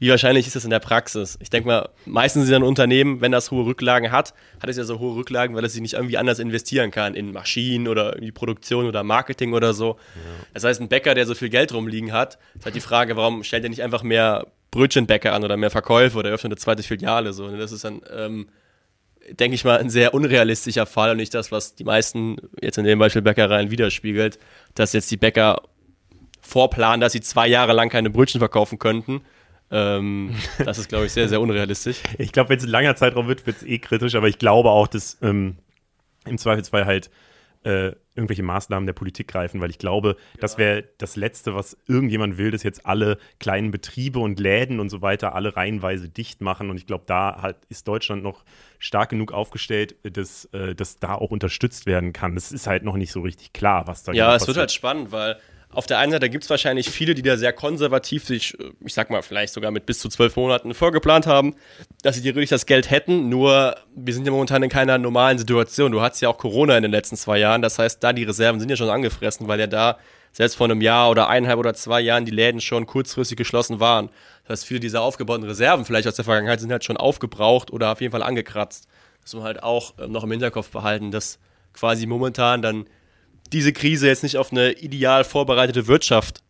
wie 0.00 0.10
wahrscheinlich 0.10 0.46
ist 0.46 0.54
das 0.54 0.64
in 0.64 0.70
der 0.70 0.78
Praxis? 0.78 1.36
Ich 1.40 1.50
denke 1.50 1.66
mal, 1.66 1.88
meistens 2.06 2.46
sind 2.46 2.54
ein 2.54 2.62
Unternehmen, 2.62 3.20
wenn 3.20 3.32
das 3.32 3.50
hohe 3.50 3.66
Rücklagen 3.66 4.12
hat, 4.12 4.32
hat 4.62 4.70
es 4.70 4.76
ja 4.76 4.84
so 4.84 5.00
hohe 5.00 5.16
Rücklagen, 5.16 5.56
weil 5.56 5.64
es 5.64 5.72
sich 5.72 5.82
nicht 5.82 5.94
irgendwie 5.94 6.16
anders 6.16 6.38
investieren 6.38 6.92
kann 6.92 7.14
in 7.14 7.32
Maschinen 7.32 7.88
oder 7.88 8.16
in 8.16 8.22
die 8.22 8.30
Produktion 8.30 8.86
oder 8.86 9.02
Marketing 9.02 9.54
oder 9.54 9.74
so. 9.74 9.96
Ja. 10.14 10.44
Das 10.54 10.64
heißt, 10.64 10.80
ein 10.80 10.88
Bäcker, 10.88 11.14
der 11.14 11.26
so 11.26 11.34
viel 11.34 11.48
Geld 11.48 11.74
rumliegen 11.74 12.12
hat, 12.12 12.38
ist 12.56 12.64
halt 12.64 12.76
die 12.76 12.80
Frage, 12.80 13.16
warum 13.16 13.42
stellt 13.42 13.64
er 13.64 13.70
nicht 13.70 13.82
einfach 13.82 14.04
mehr 14.04 14.46
Brötchenbäcker 14.70 15.32
an 15.32 15.42
oder 15.42 15.56
mehr 15.56 15.70
Verkäufe 15.70 16.16
oder 16.16 16.30
öffnet 16.30 16.52
eine 16.52 16.58
zweite 16.58 16.84
Filiale 16.84 17.32
so. 17.32 17.46
Und 17.46 17.58
das 17.58 17.72
ist 17.72 17.82
dann, 17.82 18.00
ähm, 18.14 18.48
denke 19.30 19.56
ich 19.56 19.64
mal, 19.64 19.78
ein 19.78 19.90
sehr 19.90 20.14
unrealistischer 20.14 20.86
Fall 20.86 21.10
und 21.10 21.16
nicht 21.16 21.34
das, 21.34 21.50
was 21.50 21.74
die 21.74 21.84
meisten 21.84 22.36
jetzt 22.60 22.78
in 22.78 22.84
dem 22.84 23.00
Beispiel 23.00 23.22
Bäckereien 23.22 23.72
widerspiegelt, 23.72 24.38
dass 24.76 24.92
jetzt 24.92 25.10
die 25.10 25.16
Bäcker 25.16 25.62
vorplanen, 26.40 27.00
dass 27.00 27.12
sie 27.12 27.20
zwei 27.20 27.48
Jahre 27.48 27.72
lang 27.72 27.88
keine 27.88 28.10
Brötchen 28.10 28.38
verkaufen 28.38 28.78
könnten 28.78 29.22
ähm, 29.70 30.34
das 30.64 30.78
ist, 30.78 30.88
glaube 30.88 31.06
ich, 31.06 31.12
sehr, 31.12 31.28
sehr 31.28 31.40
unrealistisch. 31.40 32.00
ich 32.18 32.32
glaube, 32.32 32.50
wenn 32.50 32.58
es 32.58 32.64
ein 32.64 32.70
langer 32.70 32.96
Zeitraum 32.96 33.28
wird, 33.28 33.46
wird 33.46 33.58
es 33.58 33.62
eh 33.62 33.78
kritisch, 33.78 34.14
aber 34.14 34.28
ich 34.28 34.38
glaube 34.38 34.70
auch, 34.70 34.88
dass 34.88 35.18
ähm, 35.22 35.56
im 36.24 36.38
Zweifelsfall 36.38 36.86
halt 36.86 37.10
äh, 37.64 37.92
irgendwelche 38.14 38.42
Maßnahmen 38.42 38.86
der 38.86 38.94
Politik 38.94 39.28
greifen, 39.28 39.60
weil 39.60 39.70
ich 39.70 39.78
glaube, 39.78 40.16
ja. 40.34 40.40
das 40.40 40.58
wäre 40.58 40.84
das 40.98 41.16
Letzte, 41.16 41.54
was 41.54 41.76
irgendjemand 41.86 42.38
will, 42.38 42.50
dass 42.50 42.62
jetzt 42.62 42.86
alle 42.86 43.18
kleinen 43.40 43.70
Betriebe 43.70 44.18
und 44.18 44.40
Läden 44.40 44.80
und 44.80 44.90
so 44.90 45.02
weiter 45.02 45.34
alle 45.34 45.54
reihenweise 45.54 46.08
dicht 46.08 46.40
machen. 46.40 46.70
Und 46.70 46.76
ich 46.76 46.86
glaube, 46.86 47.04
da 47.06 47.42
halt 47.42 47.56
ist 47.68 47.86
Deutschland 47.86 48.22
noch 48.22 48.44
stark 48.78 49.10
genug 49.10 49.32
aufgestellt, 49.32 49.96
dass, 50.02 50.46
äh, 50.46 50.74
dass 50.74 50.98
da 50.98 51.14
auch 51.14 51.30
unterstützt 51.30 51.86
werden 51.86 52.12
kann. 52.12 52.34
Das 52.34 52.52
ist 52.52 52.66
halt 52.66 52.84
noch 52.84 52.96
nicht 52.96 53.12
so 53.12 53.20
richtig 53.20 53.52
klar, 53.52 53.86
was 53.86 54.02
da 54.02 54.12
Ja, 54.12 54.26
genau 54.26 54.36
es 54.36 54.46
wird 54.46 54.56
halt 54.56 54.72
spannend, 54.72 55.12
weil 55.12 55.38
auf 55.70 55.86
der 55.86 55.98
einen 55.98 56.12
Seite 56.12 56.30
gibt 56.30 56.44
es 56.44 56.50
wahrscheinlich 56.50 56.88
viele, 56.88 57.14
die 57.14 57.22
da 57.22 57.36
sehr 57.36 57.52
konservativ 57.52 58.24
sich, 58.24 58.56
ich 58.84 58.94
sag 58.94 59.10
mal, 59.10 59.22
vielleicht 59.22 59.52
sogar 59.52 59.70
mit 59.70 59.84
bis 59.84 59.98
zu 59.98 60.08
zwölf 60.08 60.34
Monaten 60.36 60.72
vorgeplant 60.72 61.26
haben, 61.26 61.54
dass 62.02 62.16
sie 62.16 62.22
theoretisch 62.22 62.50
das 62.50 62.64
Geld 62.66 62.90
hätten. 62.90 63.28
Nur, 63.28 63.76
wir 63.94 64.14
sind 64.14 64.24
ja 64.24 64.32
momentan 64.32 64.62
in 64.62 64.70
keiner 64.70 64.96
normalen 64.96 65.38
Situation. 65.38 65.92
Du 65.92 66.00
hattest 66.00 66.22
ja 66.22 66.30
auch 66.30 66.38
Corona 66.38 66.76
in 66.76 66.82
den 66.82 66.90
letzten 66.90 67.16
zwei 67.16 67.38
Jahren. 67.38 67.60
Das 67.60 67.78
heißt, 67.78 68.02
da 68.02 68.12
die 68.12 68.24
Reserven 68.24 68.60
sind 68.60 68.70
ja 68.70 68.76
schon 68.76 68.88
angefressen, 68.88 69.46
weil 69.46 69.60
ja 69.60 69.66
da 69.66 69.98
selbst 70.32 70.56
vor 70.56 70.66
einem 70.66 70.80
Jahr 70.80 71.10
oder 71.10 71.28
eineinhalb 71.28 71.58
oder 71.58 71.74
zwei 71.74 72.00
Jahren 72.00 72.24
die 72.24 72.32
Läden 72.32 72.60
schon 72.60 72.86
kurzfristig 72.86 73.36
geschlossen 73.36 73.78
waren. 73.78 74.08
Das 74.44 74.60
heißt, 74.60 74.66
viele 74.66 74.80
dieser 74.80 75.02
aufgebauten 75.02 75.44
Reserven 75.44 75.84
vielleicht 75.84 76.08
aus 76.08 76.14
der 76.14 76.24
Vergangenheit 76.24 76.60
sind 76.60 76.72
halt 76.72 76.84
schon 76.84 76.96
aufgebraucht 76.96 77.70
oder 77.72 77.92
auf 77.92 78.00
jeden 78.00 78.12
Fall 78.12 78.22
angekratzt. 78.22 78.88
Das 79.22 79.34
muss 79.34 79.40
man 79.42 79.46
halt 79.46 79.62
auch 79.62 79.94
ähm, 79.98 80.12
noch 80.12 80.24
im 80.24 80.30
Hinterkopf 80.30 80.70
behalten, 80.70 81.10
dass 81.10 81.38
quasi 81.74 82.06
momentan 82.06 82.62
dann 82.62 82.86
diese 83.52 83.72
Krise 83.72 84.06
jetzt 84.06 84.22
nicht 84.22 84.36
auf 84.36 84.52
eine 84.52 84.72
ideal 84.72 85.24
vorbereitete 85.24 85.86
Wirtschaft 85.86 86.42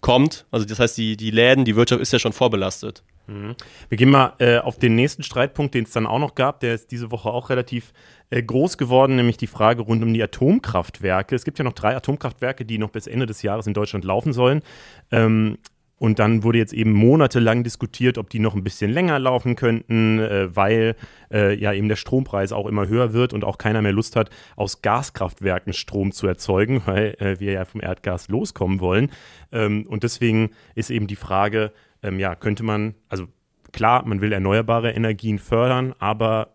kommt. 0.00 0.46
Also 0.50 0.66
das 0.66 0.78
heißt, 0.78 0.96
die, 0.96 1.16
die 1.16 1.30
Läden, 1.30 1.64
die 1.64 1.76
Wirtschaft 1.76 2.00
ist 2.00 2.12
ja 2.12 2.18
schon 2.18 2.32
vorbelastet. 2.32 3.02
Mhm. 3.26 3.54
Wir 3.88 3.98
gehen 3.98 4.10
mal 4.10 4.34
äh, 4.38 4.58
auf 4.58 4.78
den 4.78 4.94
nächsten 4.94 5.22
Streitpunkt, 5.22 5.74
den 5.74 5.84
es 5.84 5.92
dann 5.92 6.06
auch 6.06 6.18
noch 6.18 6.34
gab. 6.34 6.60
Der 6.60 6.74
ist 6.74 6.90
diese 6.90 7.10
Woche 7.10 7.30
auch 7.30 7.50
relativ 7.50 7.92
äh, 8.30 8.42
groß 8.42 8.78
geworden, 8.78 9.16
nämlich 9.16 9.36
die 9.36 9.46
Frage 9.46 9.82
rund 9.82 10.02
um 10.02 10.12
die 10.12 10.22
Atomkraftwerke. 10.22 11.34
Es 11.34 11.44
gibt 11.44 11.58
ja 11.58 11.64
noch 11.64 11.72
drei 11.72 11.94
Atomkraftwerke, 11.94 12.64
die 12.64 12.78
noch 12.78 12.90
bis 12.90 13.06
Ende 13.06 13.26
des 13.26 13.42
Jahres 13.42 13.66
in 13.66 13.74
Deutschland 13.74 14.04
laufen 14.04 14.32
sollen. 14.32 14.62
Ähm, 15.10 15.58
und 16.00 16.18
dann 16.18 16.42
wurde 16.42 16.56
jetzt 16.56 16.72
eben 16.72 16.92
monatelang 16.92 17.62
diskutiert, 17.62 18.16
ob 18.16 18.30
die 18.30 18.38
noch 18.38 18.54
ein 18.54 18.64
bisschen 18.64 18.90
länger 18.90 19.18
laufen 19.18 19.54
könnten, 19.54 20.18
äh, 20.18 20.56
weil 20.56 20.96
äh, 21.30 21.54
ja 21.54 21.74
eben 21.74 21.88
der 21.88 21.96
Strompreis 21.96 22.52
auch 22.52 22.66
immer 22.66 22.88
höher 22.88 23.12
wird 23.12 23.34
und 23.34 23.44
auch 23.44 23.58
keiner 23.58 23.82
mehr 23.82 23.92
Lust 23.92 24.16
hat, 24.16 24.30
aus 24.56 24.80
Gaskraftwerken 24.80 25.74
Strom 25.74 26.10
zu 26.12 26.26
erzeugen, 26.26 26.80
weil 26.86 27.16
äh, 27.18 27.38
wir 27.38 27.52
ja 27.52 27.66
vom 27.66 27.82
Erdgas 27.82 28.28
loskommen 28.28 28.80
wollen. 28.80 29.10
Ähm, 29.52 29.84
und 29.86 30.02
deswegen 30.02 30.52
ist 30.74 30.90
eben 30.90 31.06
die 31.06 31.16
Frage, 31.16 31.70
ähm, 32.02 32.18
ja, 32.18 32.34
könnte 32.34 32.62
man, 32.62 32.94
also 33.10 33.26
klar, 33.70 34.02
man 34.06 34.22
will 34.22 34.32
erneuerbare 34.32 34.92
Energien 34.92 35.38
fördern, 35.38 35.94
aber 35.98 36.54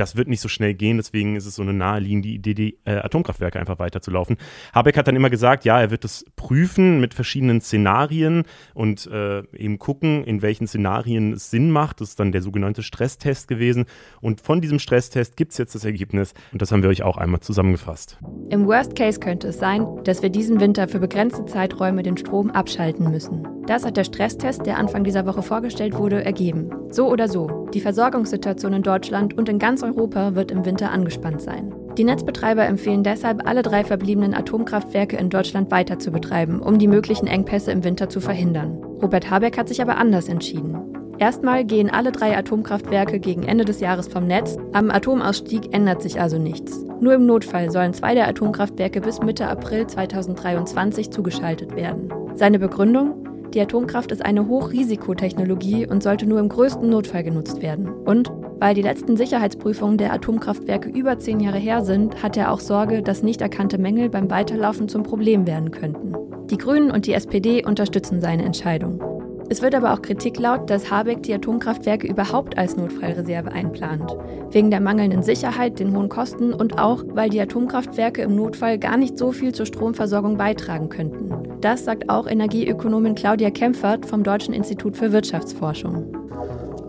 das 0.00 0.16
wird 0.16 0.28
nicht 0.28 0.40
so 0.40 0.48
schnell 0.48 0.74
gehen, 0.74 0.96
deswegen 0.96 1.36
ist 1.36 1.46
es 1.46 1.54
so 1.54 1.62
eine 1.62 1.72
naheliegende 1.72 2.28
Idee, 2.28 2.54
die 2.54 2.78
äh, 2.84 2.96
Atomkraftwerke 2.96 3.60
einfach 3.60 3.78
weiterzulaufen. 3.78 4.36
Habeck 4.74 4.96
hat 4.96 5.06
dann 5.06 5.16
immer 5.16 5.30
gesagt, 5.30 5.64
ja, 5.64 5.80
er 5.80 5.90
wird 5.90 6.04
das 6.04 6.24
prüfen 6.36 7.00
mit 7.00 7.14
verschiedenen 7.14 7.60
Szenarien 7.60 8.44
und 8.74 9.06
äh, 9.06 9.42
eben 9.54 9.78
gucken, 9.78 10.24
in 10.24 10.42
welchen 10.42 10.66
Szenarien 10.66 11.34
es 11.34 11.50
Sinn 11.50 11.70
macht. 11.70 12.00
Das 12.00 12.10
ist 12.10 12.20
dann 12.20 12.32
der 12.32 12.42
sogenannte 12.42 12.82
Stresstest 12.82 13.46
gewesen. 13.46 13.84
Und 14.20 14.40
von 14.40 14.60
diesem 14.60 14.78
Stresstest 14.78 15.36
gibt 15.36 15.52
es 15.52 15.58
jetzt 15.58 15.74
das 15.74 15.84
Ergebnis 15.84 16.32
und 16.52 16.62
das 16.62 16.72
haben 16.72 16.82
wir 16.82 16.88
euch 16.88 17.02
auch 17.02 17.18
einmal 17.18 17.40
zusammengefasst. 17.40 18.18
Im 18.48 18.66
Worst 18.66 18.96
Case 18.96 19.20
könnte 19.20 19.48
es 19.48 19.58
sein, 19.58 19.86
dass 20.04 20.22
wir 20.22 20.30
diesen 20.30 20.60
Winter 20.60 20.88
für 20.88 20.98
begrenzte 20.98 21.44
Zeiträume 21.44 22.02
den 22.02 22.16
Strom 22.16 22.50
abschalten 22.50 23.10
müssen. 23.10 23.59
Das 23.70 23.84
hat 23.84 23.96
der 23.96 24.02
Stresstest, 24.02 24.66
der 24.66 24.78
Anfang 24.78 25.04
dieser 25.04 25.26
Woche 25.26 25.42
vorgestellt 25.42 25.96
wurde, 25.96 26.24
ergeben. 26.24 26.70
So 26.90 27.08
oder 27.08 27.28
so, 27.28 27.68
die 27.72 27.80
Versorgungssituation 27.80 28.72
in 28.72 28.82
Deutschland 28.82 29.38
und 29.38 29.48
in 29.48 29.60
ganz 29.60 29.84
Europa 29.84 30.34
wird 30.34 30.50
im 30.50 30.64
Winter 30.64 30.90
angespannt 30.90 31.40
sein. 31.40 31.72
Die 31.96 32.02
Netzbetreiber 32.02 32.66
empfehlen 32.66 33.04
deshalb, 33.04 33.46
alle 33.46 33.62
drei 33.62 33.84
verbliebenen 33.84 34.34
Atomkraftwerke 34.34 35.16
in 35.16 35.30
Deutschland 35.30 35.70
weiter 35.70 36.00
zu 36.00 36.10
betreiben, 36.10 36.60
um 36.60 36.80
die 36.80 36.88
möglichen 36.88 37.28
Engpässe 37.28 37.70
im 37.70 37.84
Winter 37.84 38.08
zu 38.08 38.20
verhindern. 38.20 38.76
Robert 39.00 39.30
Habeck 39.30 39.56
hat 39.56 39.68
sich 39.68 39.80
aber 39.80 39.98
anders 39.98 40.28
entschieden. 40.28 40.74
Erstmal 41.18 41.64
gehen 41.64 41.90
alle 41.90 42.10
drei 42.10 42.36
Atomkraftwerke 42.36 43.20
gegen 43.20 43.44
Ende 43.44 43.64
des 43.64 43.78
Jahres 43.78 44.08
vom 44.08 44.26
Netz. 44.26 44.56
Am 44.72 44.90
Atomausstieg 44.90 45.72
ändert 45.72 46.02
sich 46.02 46.20
also 46.20 46.38
nichts. 46.38 46.84
Nur 47.00 47.14
im 47.14 47.24
Notfall 47.24 47.70
sollen 47.70 47.94
zwei 47.94 48.14
der 48.14 48.26
Atomkraftwerke 48.26 49.00
bis 49.00 49.20
Mitte 49.20 49.46
April 49.46 49.86
2023 49.86 51.12
zugeschaltet 51.12 51.76
werden. 51.76 52.12
Seine 52.34 52.58
Begründung? 52.58 53.29
Die 53.54 53.60
Atomkraft 53.60 54.12
ist 54.12 54.24
eine 54.24 54.46
Hochrisikotechnologie 54.46 55.84
und 55.84 56.04
sollte 56.04 56.24
nur 56.24 56.38
im 56.38 56.48
größten 56.48 56.88
Notfall 56.88 57.24
genutzt 57.24 57.62
werden. 57.62 57.88
Und 57.88 58.30
weil 58.60 58.74
die 58.74 58.82
letzten 58.82 59.16
Sicherheitsprüfungen 59.16 59.98
der 59.98 60.12
Atomkraftwerke 60.12 60.88
über 60.88 61.18
zehn 61.18 61.40
Jahre 61.40 61.58
her 61.58 61.84
sind, 61.84 62.22
hat 62.22 62.36
er 62.36 62.52
auch 62.52 62.60
Sorge, 62.60 63.02
dass 63.02 63.24
nicht 63.24 63.40
erkannte 63.40 63.78
Mängel 63.78 64.08
beim 64.08 64.30
Weiterlaufen 64.30 64.88
zum 64.88 65.02
Problem 65.02 65.48
werden 65.48 65.72
könnten. 65.72 66.14
Die 66.48 66.58
Grünen 66.58 66.92
und 66.92 67.06
die 67.06 67.14
SPD 67.14 67.64
unterstützen 67.64 68.20
seine 68.20 68.44
Entscheidung. 68.44 69.02
Es 69.50 69.62
wird 69.62 69.74
aber 69.74 69.92
auch 69.92 70.00
Kritik 70.00 70.38
laut, 70.38 70.70
dass 70.70 70.92
Habeck 70.92 71.24
die 71.24 71.34
Atomkraftwerke 71.34 72.06
überhaupt 72.06 72.56
als 72.56 72.76
Notfallreserve 72.76 73.50
einplant. 73.50 74.16
Wegen 74.52 74.70
der 74.70 74.80
mangelnden 74.80 75.24
Sicherheit, 75.24 75.80
den 75.80 75.92
hohen 75.96 76.08
Kosten 76.08 76.54
und 76.54 76.78
auch, 76.78 77.02
weil 77.08 77.30
die 77.30 77.40
Atomkraftwerke 77.40 78.22
im 78.22 78.36
Notfall 78.36 78.78
gar 78.78 78.96
nicht 78.96 79.18
so 79.18 79.32
viel 79.32 79.52
zur 79.52 79.66
Stromversorgung 79.66 80.36
beitragen 80.36 80.88
könnten. 80.88 81.32
Das 81.60 81.84
sagt 81.84 82.08
auch 82.08 82.28
Energieökonomin 82.28 83.16
Claudia 83.16 83.50
Kempfert 83.50 84.06
vom 84.06 84.22
Deutschen 84.22 84.54
Institut 84.54 84.96
für 84.96 85.10
Wirtschaftsforschung. 85.10 86.16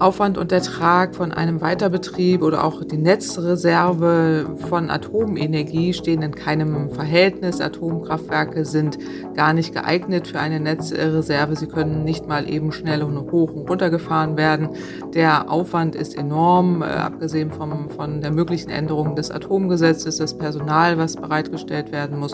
Aufwand 0.02 0.40
und 0.40 0.52
Ertrag 0.52 1.14
von 1.16 1.32
einem 1.32 1.62
Weiterbetrieb 1.62 2.42
oder 2.42 2.64
auch 2.64 2.84
die 2.84 2.98
Netzreserve 2.98 4.48
von 4.68 4.90
Atomenergie 4.90 5.94
stehen 5.94 6.24
in 6.24 6.34
keinem 6.34 6.90
Verhältnis. 6.90 7.62
Atomkraftwerke 7.62 8.66
sind 8.66 8.98
gar 9.36 9.54
nicht 9.54 9.76
geeignet 9.76 10.28
für 10.28 10.40
eine 10.40 10.60
Netzreserve. 10.60 11.56
Sie 11.56 11.68
können 11.68 12.04
nicht 12.04 12.28
mal 12.28 12.50
eben 12.50 12.72
schnell 12.72 13.04
hoch 13.04 13.54
und 13.54 13.70
runter 13.70 13.92
gefahren 13.92 14.38
werden. 14.38 14.70
Der 15.14 15.52
Aufwand 15.52 15.96
ist 15.96 16.18
enorm, 16.18 16.82
äh, 16.82 16.86
abgesehen 16.86 17.52
vom, 17.52 17.92
von 17.92 18.22
der 18.22 18.32
möglichen 18.32 18.72
Änderung 18.72 19.16
des 19.16 19.30
Atomgesetzes, 19.30 20.18
das 20.18 20.36
Personal, 20.36 20.98
was 20.98 21.16
bereitgestellt 21.16 21.92
werden 21.92 22.18
muss, 22.18 22.34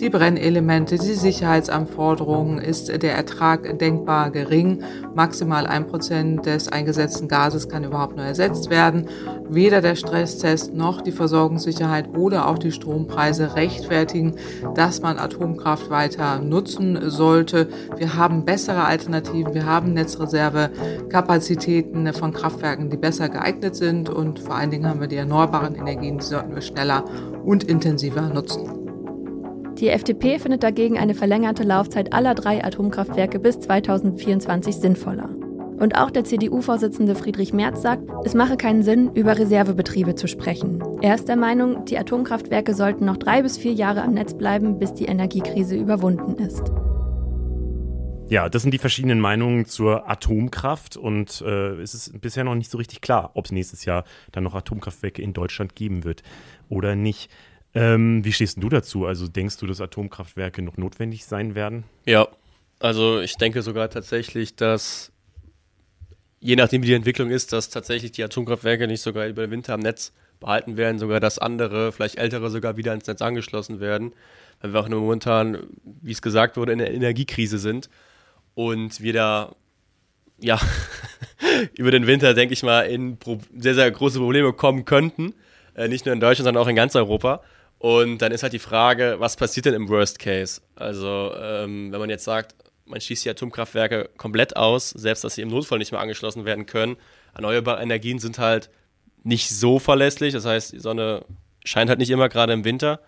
die 0.00 0.10
Brennelemente, 0.10 0.98
die 0.98 1.14
Sicherheitsanforderungen, 1.14 2.58
ist 2.58 2.88
der 2.88 3.14
Ertrag 3.14 3.78
denkbar 3.78 4.32
gering. 4.32 4.82
Maximal 5.14 5.68
ein 5.68 5.86
Prozent 5.86 6.44
des 6.46 6.66
eingesetzten 6.66 7.03
eingesetzten 7.04 7.28
Gases 7.28 7.68
kann 7.68 7.84
überhaupt 7.84 8.16
nur 8.16 8.24
ersetzt 8.24 8.70
werden. 8.70 9.04
Weder 9.48 9.82
der 9.82 9.94
Stresstest 9.94 10.74
noch 10.74 11.02
die 11.02 11.12
Versorgungssicherheit 11.12 12.16
oder 12.16 12.48
auch 12.48 12.58
die 12.58 12.72
Strompreise 12.72 13.54
rechtfertigen, 13.56 14.36
dass 14.74 15.02
man 15.02 15.18
Atomkraft 15.18 15.90
weiter 15.90 16.38
nutzen 16.38 17.10
sollte. 17.10 17.68
Wir 17.96 18.16
haben 18.16 18.46
bessere 18.46 18.84
Alternativen, 18.84 19.54
wir 19.54 19.66
haben 19.66 19.92
Netzreservekapazitäten 19.92 22.12
von 22.14 22.32
Kraftwerken, 22.32 22.88
die 22.90 22.96
besser 22.96 23.28
geeignet 23.28 23.76
sind 23.76 24.08
und 24.08 24.38
vor 24.38 24.54
allen 24.56 24.70
Dingen 24.70 24.88
haben 24.88 25.00
wir 25.00 25.08
die 25.08 25.16
erneuerbaren 25.16 25.74
Energien, 25.74 26.16
die 26.18 26.24
sollten 26.24 26.54
wir 26.54 26.62
schneller 26.62 27.04
und 27.44 27.64
intensiver 27.64 28.22
nutzen. 28.22 28.70
Die 29.78 29.88
FDP 29.88 30.38
findet 30.38 30.62
dagegen 30.62 30.98
eine 30.98 31.14
verlängerte 31.14 31.64
Laufzeit 31.64 32.12
aller 32.12 32.34
drei 32.34 32.62
Atomkraftwerke 32.64 33.40
bis 33.40 33.58
2024 33.60 34.76
sinnvoller. 34.76 35.30
Und 35.78 35.96
auch 35.96 36.10
der 36.10 36.24
CDU-Vorsitzende 36.24 37.14
Friedrich 37.14 37.52
Merz 37.52 37.82
sagt, 37.82 38.08
es 38.24 38.34
mache 38.34 38.56
keinen 38.56 38.82
Sinn, 38.82 39.10
über 39.14 39.38
Reservebetriebe 39.38 40.14
zu 40.14 40.28
sprechen. 40.28 40.82
Er 41.02 41.14
ist 41.14 41.28
der 41.28 41.36
Meinung, 41.36 41.84
die 41.84 41.98
Atomkraftwerke 41.98 42.74
sollten 42.74 43.04
noch 43.04 43.16
drei 43.16 43.42
bis 43.42 43.58
vier 43.58 43.72
Jahre 43.72 44.02
am 44.02 44.14
Netz 44.14 44.34
bleiben, 44.34 44.78
bis 44.78 44.94
die 44.94 45.06
Energiekrise 45.06 45.76
überwunden 45.76 46.36
ist. 46.36 46.72
Ja, 48.28 48.48
das 48.48 48.62
sind 48.62 48.72
die 48.72 48.78
verschiedenen 48.78 49.20
Meinungen 49.20 49.66
zur 49.66 50.08
Atomkraft 50.08 50.96
und 50.96 51.42
äh, 51.42 51.80
es 51.80 51.92
ist 51.92 52.20
bisher 52.20 52.44
noch 52.44 52.54
nicht 52.54 52.70
so 52.70 52.78
richtig 52.78 53.00
klar, 53.02 53.32
ob 53.34 53.44
es 53.44 53.52
nächstes 53.52 53.84
Jahr 53.84 54.04
dann 54.32 54.44
noch 54.44 54.54
Atomkraftwerke 54.54 55.20
in 55.20 55.34
Deutschland 55.34 55.74
geben 55.74 56.04
wird 56.04 56.22
oder 56.68 56.96
nicht. 56.96 57.30
Ähm, 57.74 58.24
wie 58.24 58.32
stehst 58.32 58.62
du 58.62 58.68
dazu? 58.68 59.04
Also 59.04 59.28
denkst 59.28 59.58
du, 59.58 59.66
dass 59.66 59.80
Atomkraftwerke 59.80 60.62
noch 60.62 60.78
notwendig 60.78 61.26
sein 61.26 61.54
werden? 61.54 61.84
Ja, 62.06 62.28
also 62.80 63.20
ich 63.20 63.36
denke 63.36 63.62
sogar 63.62 63.90
tatsächlich, 63.90 64.56
dass 64.56 65.12
je 66.44 66.56
nachdem, 66.56 66.82
wie 66.82 66.88
die 66.88 66.94
Entwicklung 66.94 67.30
ist, 67.30 67.54
dass 67.54 67.70
tatsächlich 67.70 68.12
die 68.12 68.22
Atomkraftwerke 68.22 68.86
nicht 68.86 69.00
sogar 69.00 69.26
über 69.26 69.46
den 69.46 69.50
Winter 69.50 69.72
am 69.72 69.80
Netz 69.80 70.12
behalten 70.40 70.76
werden, 70.76 70.98
sogar 70.98 71.18
dass 71.18 71.38
andere, 71.38 71.90
vielleicht 71.90 72.16
ältere 72.16 72.50
sogar 72.50 72.76
wieder 72.76 72.92
ins 72.92 73.06
Netz 73.06 73.22
angeschlossen 73.22 73.80
werden, 73.80 74.12
weil 74.60 74.74
wir 74.74 74.80
auch 74.80 74.88
momentan, 74.90 75.66
wie 76.02 76.12
es 76.12 76.20
gesagt 76.20 76.58
wurde, 76.58 76.72
in 76.72 76.80
der 76.80 76.92
Energiekrise 76.92 77.56
sind 77.56 77.88
und 78.54 79.00
wir 79.00 79.14
da 79.14 79.56
ja 80.38 80.60
über 81.78 81.90
den 81.90 82.06
Winter, 82.06 82.34
denke 82.34 82.52
ich 82.52 82.62
mal, 82.62 82.82
in 82.82 83.16
sehr, 83.56 83.74
sehr 83.74 83.90
große 83.90 84.18
Probleme 84.18 84.52
kommen 84.52 84.84
könnten. 84.84 85.32
Äh, 85.74 85.88
nicht 85.88 86.04
nur 86.04 86.12
in 86.12 86.20
Deutschland, 86.20 86.44
sondern 86.44 86.62
auch 86.62 86.68
in 86.68 86.76
ganz 86.76 86.94
Europa. 86.94 87.40
Und 87.78 88.18
dann 88.18 88.32
ist 88.32 88.42
halt 88.42 88.52
die 88.52 88.58
Frage, 88.58 89.16
was 89.18 89.36
passiert 89.36 89.64
denn 89.64 89.74
im 89.74 89.88
Worst 89.88 90.18
Case? 90.18 90.60
Also, 90.76 91.32
ähm, 91.40 91.90
wenn 91.90 92.00
man 92.00 92.10
jetzt 92.10 92.24
sagt, 92.24 92.54
man 92.86 93.00
schießt 93.00 93.24
die 93.24 93.30
Atomkraftwerke 93.30 94.10
komplett 94.16 94.56
aus, 94.56 94.90
selbst 94.90 95.24
dass 95.24 95.34
sie 95.34 95.42
im 95.42 95.48
Notfall 95.48 95.78
nicht 95.78 95.92
mehr 95.92 96.00
angeschlossen 96.00 96.44
werden 96.44 96.66
können. 96.66 96.96
Erneuerbare 97.34 97.82
Energien 97.82 98.18
sind 98.18 98.38
halt 98.38 98.70
nicht 99.22 99.48
so 99.50 99.78
verlässlich. 99.78 100.32
Das 100.34 100.44
heißt, 100.44 100.72
die 100.72 100.80
Sonne 100.80 101.24
scheint 101.64 101.88
halt 101.88 101.98
nicht 101.98 102.10
immer, 102.10 102.28
gerade 102.28 102.52
im 102.52 102.64
Winter. 102.64 103.00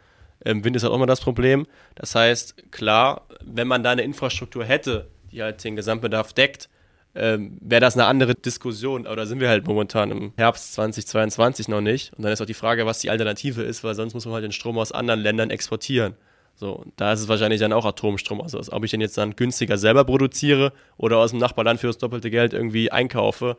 Im 0.44 0.64
Winter 0.64 0.78
ist 0.78 0.82
halt 0.82 0.92
auch 0.92 0.96
immer 0.96 1.06
das 1.06 1.20
Problem. 1.20 1.66
Das 1.94 2.14
heißt, 2.14 2.72
klar, 2.72 3.26
wenn 3.44 3.68
man 3.68 3.82
da 3.82 3.90
eine 3.90 4.02
Infrastruktur 4.02 4.64
hätte, 4.64 5.08
die 5.30 5.42
halt 5.42 5.62
den 5.62 5.76
Gesamtbedarf 5.76 6.32
deckt, 6.32 6.68
ähm, 7.14 7.58
wäre 7.60 7.80
das 7.80 7.94
eine 7.94 8.06
andere 8.06 8.34
Diskussion. 8.34 9.06
Aber 9.06 9.16
da 9.16 9.26
sind 9.26 9.40
wir 9.40 9.48
halt 9.48 9.66
momentan 9.66 10.10
im 10.10 10.32
Herbst 10.36 10.74
2022 10.74 11.68
noch 11.68 11.80
nicht. 11.80 12.12
Und 12.14 12.24
dann 12.24 12.32
ist 12.32 12.40
auch 12.40 12.46
die 12.46 12.54
Frage, 12.54 12.86
was 12.86 12.98
die 12.98 13.10
Alternative 13.10 13.62
ist, 13.62 13.84
weil 13.84 13.94
sonst 13.94 14.14
muss 14.14 14.26
man 14.26 14.34
halt 14.34 14.44
den 14.44 14.52
Strom 14.52 14.78
aus 14.78 14.92
anderen 14.92 15.20
Ländern 15.20 15.50
exportieren. 15.50 16.14
So, 16.58 16.84
da 16.96 17.12
ist 17.12 17.20
es 17.20 17.28
wahrscheinlich 17.28 17.60
dann 17.60 17.72
auch 17.72 17.84
Atomstrom. 17.84 18.40
Also, 18.40 18.60
ob 18.72 18.84
ich 18.84 18.90
den 18.90 19.02
jetzt 19.02 19.18
dann 19.18 19.36
günstiger 19.36 19.76
selber 19.76 20.04
produziere 20.04 20.72
oder 20.96 21.18
aus 21.18 21.30
dem 21.30 21.38
Nachbarland 21.38 21.80
für 21.80 21.86
das 21.86 21.98
doppelte 21.98 22.30
Geld 22.30 22.54
irgendwie 22.54 22.90
einkaufe, 22.90 23.58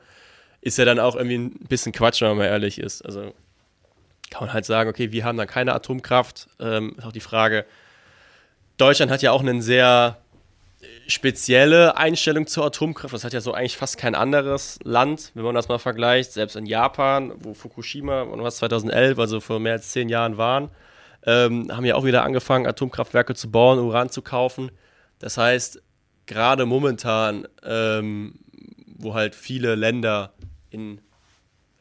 ist 0.62 0.80
ja 0.80 0.86
dann 0.86 1.00
auch 1.00 1.16
irgendwie 1.16 1.38
ein 1.38 1.68
bisschen 1.68 1.92
Quatsch, 1.92 2.22
wenn 2.22 2.30
man 2.30 2.38
mal 2.40 2.46
ehrlich 2.46 2.80
ist. 2.80 3.04
Also, 3.04 3.34
kann 4.32 4.48
man 4.48 4.54
halt 4.54 4.66
sagen, 4.66 4.90
okay, 4.90 5.12
wir 5.12 5.24
haben 5.24 5.38
dann 5.38 5.48
keine 5.48 5.74
Atomkraft. 5.74 6.48
Ähm, 6.60 6.96
ist 6.98 7.06
auch 7.06 7.12
die 7.12 7.20
Frage, 7.20 7.66
Deutschland 8.78 9.12
hat 9.12 9.22
ja 9.22 9.32
auch 9.32 9.42
einen 9.42 9.62
sehr 9.62 10.18
spezielle 11.08 11.98
Einstellung 11.98 12.48
zur 12.48 12.66
Atomkraft. 12.66 13.14
Das 13.14 13.24
hat 13.24 13.34
ja 13.34 13.42
so 13.42 13.54
eigentlich 13.54 13.78
fast 13.78 13.98
kein 13.98 14.16
anderes 14.16 14.80
Land, 14.84 15.32
wenn 15.34 15.44
man 15.44 15.56
das 15.56 15.68
mal 15.68 15.80
vergleicht. 15.80 16.34
Selbst 16.34 16.56
in 16.56 16.66
Japan, 16.66 17.34
wo 17.40 17.54
Fukushima, 17.54 18.26
was 18.30 18.58
2011, 18.58 19.20
also 19.20 19.40
vor 19.40 19.60
mehr 19.60 19.74
als 19.74 19.92
zehn 19.92 20.10
Jahren 20.10 20.38
waren, 20.38 20.70
ähm, 21.28 21.68
haben 21.72 21.86
ja 21.86 21.94
auch 21.96 22.06
wieder 22.06 22.24
angefangen, 22.24 22.66
Atomkraftwerke 22.66 23.36
zu 23.36 23.52
bauen, 23.52 23.78
Uran 23.78 24.10
zu 24.10 24.24
kaufen. 24.24 24.72
Das 25.20 25.38
heißt, 25.38 25.84
gerade 26.26 26.66
momentan, 26.66 27.48
ähm, 27.64 28.40
wo 28.98 29.14
halt 29.14 29.36
viele 29.36 29.76
Länder 29.76 30.34
in, 30.72 31.00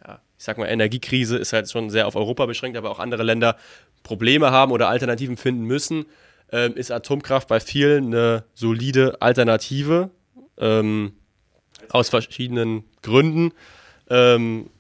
ja, 0.06 0.20
ich 0.36 0.44
sag 0.44 0.58
mal, 0.58 0.66
Energiekrise 0.66 1.38
ist 1.38 1.54
halt 1.54 1.70
schon 1.70 1.88
sehr 1.88 2.06
auf 2.06 2.16
Europa 2.16 2.44
beschränkt, 2.44 2.76
aber 2.76 2.90
auch 2.90 2.98
andere 2.98 3.22
Länder 3.22 3.56
Probleme 4.02 4.50
haben 4.50 4.72
oder 4.72 4.88
Alternativen 4.88 5.38
finden 5.38 5.64
müssen, 5.64 6.04
ähm, 6.52 6.74
ist 6.74 6.90
Atomkraft 6.90 7.48
bei 7.48 7.60
vielen 7.60 8.06
eine 8.06 8.44
solide 8.52 9.22
Alternative. 9.22 10.10
Ähm, 10.58 11.12
aus 11.90 12.08
verschiedenen 12.08 12.84
Gründen. 13.02 13.52
Ähm, 14.08 14.70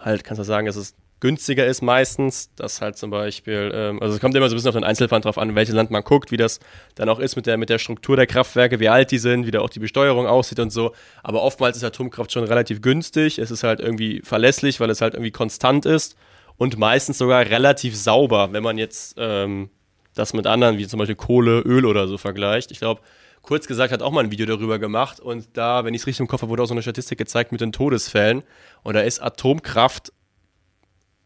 halt 0.00 0.24
kannst 0.24 0.40
du 0.40 0.44
sagen, 0.44 0.66
es 0.66 0.94
günstiger 1.20 1.66
ist 1.66 1.82
meistens. 1.82 2.54
Das 2.56 2.80
halt 2.80 2.96
zum 2.96 3.10
Beispiel, 3.10 3.70
ähm, 3.74 4.02
also 4.02 4.14
es 4.14 4.20
kommt 4.20 4.34
immer 4.34 4.48
so 4.48 4.54
ein 4.54 4.56
bisschen 4.56 4.68
auf 4.68 4.74
den 4.74 4.84
Einzelfall 4.84 5.20
drauf 5.20 5.38
an, 5.38 5.54
welches 5.54 5.74
Land 5.74 5.90
man 5.90 6.02
guckt, 6.02 6.30
wie 6.30 6.36
das 6.36 6.60
dann 6.94 7.08
auch 7.08 7.18
ist 7.18 7.36
mit 7.36 7.46
der, 7.46 7.56
mit 7.56 7.70
der 7.70 7.78
Struktur 7.78 8.16
der 8.16 8.26
Kraftwerke, 8.26 8.80
wie 8.80 8.88
alt 8.88 9.10
die 9.10 9.18
sind, 9.18 9.46
wie 9.46 9.50
da 9.50 9.60
auch 9.60 9.70
die 9.70 9.80
Besteuerung 9.80 10.26
aussieht 10.26 10.60
und 10.60 10.70
so. 10.70 10.92
Aber 11.22 11.42
oftmals 11.42 11.76
ist 11.76 11.84
Atomkraft 11.84 12.32
schon 12.32 12.44
relativ 12.44 12.82
günstig. 12.82 13.38
Es 13.38 13.50
ist 13.50 13.62
halt 13.62 13.80
irgendwie 13.80 14.20
verlässlich, 14.22 14.80
weil 14.80 14.90
es 14.90 15.00
halt 15.00 15.14
irgendwie 15.14 15.30
konstant 15.30 15.86
ist 15.86 16.16
und 16.56 16.78
meistens 16.78 17.18
sogar 17.18 17.46
relativ 17.46 17.96
sauber, 17.96 18.52
wenn 18.52 18.62
man 18.62 18.78
jetzt 18.78 19.16
ähm, 19.18 19.70
das 20.14 20.32
mit 20.32 20.46
anderen, 20.46 20.78
wie 20.78 20.86
zum 20.86 20.98
Beispiel 20.98 21.16
Kohle, 21.16 21.60
Öl 21.60 21.84
oder 21.86 22.06
so 22.06 22.18
vergleicht. 22.18 22.70
Ich 22.70 22.78
glaube, 22.78 23.00
kurz 23.42 23.66
gesagt 23.66 23.92
hat 23.92 24.02
auch 24.02 24.10
mal 24.10 24.24
ein 24.24 24.30
Video 24.30 24.46
darüber 24.46 24.78
gemacht 24.78 25.20
und 25.20 25.48
da, 25.54 25.84
wenn 25.84 25.94
ich 25.94 26.02
es 26.02 26.06
richtig 26.06 26.26
im 26.26 26.32
habe, 26.32 26.48
wurde 26.48 26.62
auch 26.62 26.66
so 26.66 26.74
eine 26.74 26.82
Statistik 26.82 27.18
gezeigt 27.18 27.52
mit 27.52 27.60
den 27.60 27.72
Todesfällen 27.72 28.42
und 28.82 28.94
da 28.94 29.00
ist 29.00 29.20
Atomkraft, 29.20 30.12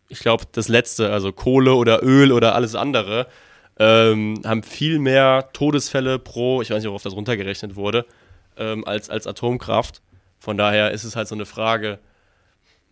ich 0.08 0.20
glaube, 0.20 0.44
das 0.52 0.68
letzte, 0.68 1.12
also 1.12 1.32
Kohle 1.32 1.74
oder 1.74 2.02
Öl 2.02 2.32
oder 2.32 2.54
alles 2.54 2.74
andere, 2.74 3.26
ähm, 3.78 4.40
haben 4.44 4.62
viel 4.62 4.98
mehr 4.98 5.50
Todesfälle 5.52 6.18
pro, 6.18 6.62
ich 6.62 6.70
weiß 6.70 6.78
nicht, 6.78 6.88
worauf 6.88 7.02
das 7.02 7.14
runtergerechnet 7.14 7.76
wurde, 7.76 8.04
ähm, 8.56 8.84
als, 8.86 9.10
als 9.10 9.26
Atomkraft. 9.26 10.02
Von 10.38 10.56
daher 10.56 10.90
ist 10.90 11.04
es 11.04 11.16
halt 11.16 11.28
so 11.28 11.34
eine 11.34 11.46
Frage, 11.46 11.98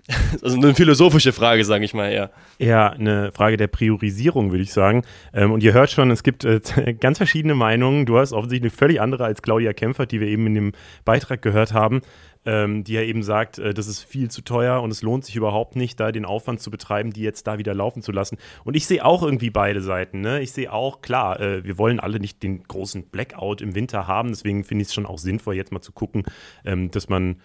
Also 0.42 0.56
eine 0.56 0.74
philosophische 0.74 1.32
Frage, 1.32 1.64
sage 1.64 1.84
ich 1.84 1.94
mal 1.94 2.10
eher. 2.10 2.30
Ja, 2.58 2.90
eine 2.90 3.32
Frage 3.32 3.56
der 3.56 3.66
Priorisierung, 3.66 4.50
würde 4.50 4.62
ich 4.62 4.72
sagen. 4.72 5.02
Ähm, 5.32 5.52
und 5.52 5.62
ihr 5.62 5.72
hört 5.72 5.90
schon, 5.90 6.10
es 6.10 6.22
gibt 6.22 6.44
äh, 6.44 6.60
ganz 7.00 7.18
verschiedene 7.18 7.54
Meinungen. 7.54 8.06
Du 8.06 8.18
hast 8.18 8.32
offensichtlich 8.32 8.72
eine 8.72 8.78
völlig 8.78 9.00
andere 9.00 9.24
als 9.24 9.42
Claudia 9.42 9.72
Kämpfer, 9.72 10.06
die 10.06 10.20
wir 10.20 10.28
eben 10.28 10.46
in 10.46 10.54
dem 10.54 10.72
Beitrag 11.04 11.42
gehört 11.42 11.72
haben, 11.72 12.02
ähm, 12.46 12.84
die 12.84 12.94
ja 12.94 13.02
eben 13.02 13.22
sagt, 13.22 13.58
äh, 13.58 13.74
das 13.74 13.88
ist 13.88 14.02
viel 14.02 14.30
zu 14.30 14.42
teuer 14.42 14.80
und 14.80 14.90
es 14.90 15.02
lohnt 15.02 15.24
sich 15.24 15.36
überhaupt 15.36 15.76
nicht, 15.76 16.00
da 16.00 16.12
den 16.12 16.24
Aufwand 16.24 16.60
zu 16.60 16.70
betreiben, 16.70 17.12
die 17.12 17.22
jetzt 17.22 17.46
da 17.46 17.58
wieder 17.58 17.74
laufen 17.74 18.02
zu 18.02 18.12
lassen. 18.12 18.38
Und 18.64 18.76
ich 18.76 18.86
sehe 18.86 19.04
auch 19.04 19.22
irgendwie 19.22 19.50
beide 19.50 19.82
Seiten. 19.82 20.20
Ne? 20.20 20.40
Ich 20.40 20.52
sehe 20.52 20.72
auch, 20.72 21.02
klar, 21.02 21.40
äh, 21.40 21.64
wir 21.64 21.76
wollen 21.76 22.00
alle 22.00 22.20
nicht 22.20 22.42
den 22.42 22.62
großen 22.62 23.04
Blackout 23.08 23.60
im 23.60 23.74
Winter 23.74 24.06
haben. 24.06 24.28
Deswegen 24.28 24.64
finde 24.64 24.82
ich 24.82 24.88
es 24.88 24.94
schon 24.94 25.06
auch 25.06 25.18
sinnvoll, 25.18 25.56
jetzt 25.56 25.72
mal 25.72 25.80
zu 25.80 25.92
gucken, 25.92 26.22
ähm, 26.64 26.90
dass 26.90 27.08
man 27.08 27.36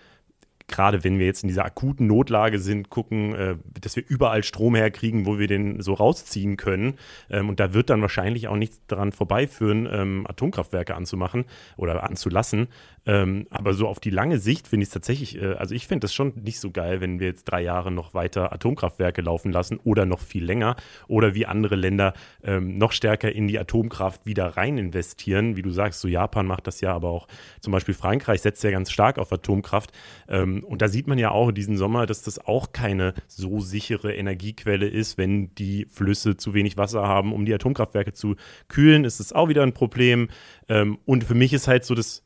gerade 0.72 1.04
wenn 1.04 1.20
wir 1.20 1.26
jetzt 1.26 1.44
in 1.44 1.48
dieser 1.48 1.66
akuten 1.66 2.08
Notlage 2.08 2.60
sind, 2.60 2.90
gucken, 2.90 3.36
äh, 3.36 3.56
dass 3.80 3.96
wir 3.96 4.04
überall 4.08 4.44
Strom 4.44 4.76
herkriegen, 4.76 5.26
wo 5.26 5.38
wir 5.38 5.48
den 5.48 5.82
so 5.82 5.94
rausziehen 5.94 6.58
können. 6.58 6.96
Ähm, 7.30 7.50
und 7.50 7.60
da 7.60 7.74
wird 7.74 7.90
dann 7.90 8.02
wahrscheinlich 8.02 8.48
auch 8.48 8.56
nichts 8.56 8.82
daran 8.88 9.12
vorbeiführen, 9.12 9.88
ähm, 9.92 10.26
Atomkraftwerke 10.28 10.96
anzumachen 10.96 11.46
oder 11.78 12.04
anzulassen. 12.04 12.68
Ähm, 13.06 13.48
aber 13.50 13.74
so 13.74 13.88
auf 13.88 14.00
die 14.00 14.12
lange 14.12 14.38
Sicht 14.38 14.68
finde 14.68 14.84
ich 14.84 14.90
es 14.90 14.94
tatsächlich, 14.94 15.42
äh, 15.42 15.54
also 15.54 15.74
ich 15.74 15.88
finde 15.88 16.06
das 16.06 16.14
schon 16.14 16.34
nicht 16.44 16.60
so 16.60 16.70
geil, 16.70 17.02
wenn 17.02 17.20
wir 17.20 17.28
jetzt 17.28 17.46
drei 17.46 17.62
Jahre 17.62 17.92
noch 17.92 18.14
weiter 18.14 18.54
Atomkraftwerke 18.54 19.22
laufen 19.22 19.52
lassen 19.52 19.80
oder 19.84 20.06
noch 20.06 20.20
viel 20.20 20.46
länger 20.46 20.76
oder 21.08 21.34
wie 21.34 21.48
andere 21.48 21.76
Länder 21.76 22.14
ähm, 22.44 22.78
noch 22.78 22.92
stärker 22.92 23.32
in 23.32 23.48
die 23.48 23.58
Atomkraft 23.58 24.26
wieder 24.28 24.56
rein 24.56 24.78
investieren. 24.78 25.56
Wie 25.56 25.64
du 25.64 25.72
sagst, 25.72 26.00
so 26.00 26.08
Japan 26.08 26.46
macht 26.46 26.68
das 26.68 26.80
ja, 26.82 26.94
aber 26.94 27.10
auch 27.10 27.28
zum 27.60 27.74
Beispiel 27.74 27.96
Frankreich 27.96 28.42
setzt 28.42 28.64
ja 28.64 28.70
ganz 28.70 28.92
stark 28.92 29.18
auf 29.18 29.34
Atomkraft. 29.34 29.92
Ähm, 30.30 30.61
und 30.64 30.82
da 30.82 30.88
sieht 30.88 31.08
man 31.08 31.18
ja 31.18 31.32
auch 31.32 31.52
diesen 31.52 31.78
Sommer, 31.78 32.06
dass 32.06 32.22
das 32.22 32.40
auch 32.40 32.72
keine 32.72 33.14
so 33.28 33.60
sichere 33.60 34.14
Energiequelle 34.14 34.88
ist, 34.88 35.18
wenn 35.18 35.54
die 35.56 35.86
Flüsse 35.90 36.38
zu 36.38 36.54
wenig 36.54 36.78
Wasser 36.78 37.04
haben, 37.04 37.34
um 37.34 37.46
die 37.46 37.54
Atomkraftwerke 37.54 38.14
zu 38.14 38.36
kühlen, 38.68 39.06
ist 39.06 39.20
das 39.20 39.34
auch 39.34 39.50
wieder 39.50 39.64
ein 39.64 39.74
Problem. 39.74 40.30
Ähm, 40.68 40.98
und 41.06 41.24
für 41.24 41.36
mich 41.36 41.54
ist 41.54 41.68
halt 41.68 41.86
so 41.86 41.96
das 41.96 42.24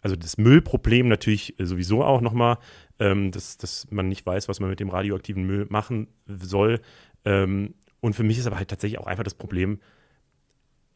also 0.00 0.16
das 0.16 0.38
Müllproblem 0.38 1.08
natürlich 1.08 1.54
sowieso 1.58 2.04
auch 2.04 2.20
nochmal, 2.20 2.58
ähm, 2.98 3.30
dass, 3.30 3.56
dass 3.56 3.90
man 3.90 4.08
nicht 4.08 4.24
weiß, 4.24 4.48
was 4.48 4.60
man 4.60 4.70
mit 4.70 4.80
dem 4.80 4.90
radioaktiven 4.90 5.44
Müll 5.44 5.66
machen 5.68 6.08
soll. 6.26 6.80
Ähm, 7.24 7.74
und 8.00 8.14
für 8.14 8.22
mich 8.22 8.38
ist 8.38 8.46
aber 8.46 8.56
halt 8.56 8.68
tatsächlich 8.68 9.00
auch 9.00 9.06
einfach 9.06 9.24
das 9.24 9.34
Problem, 9.34 9.80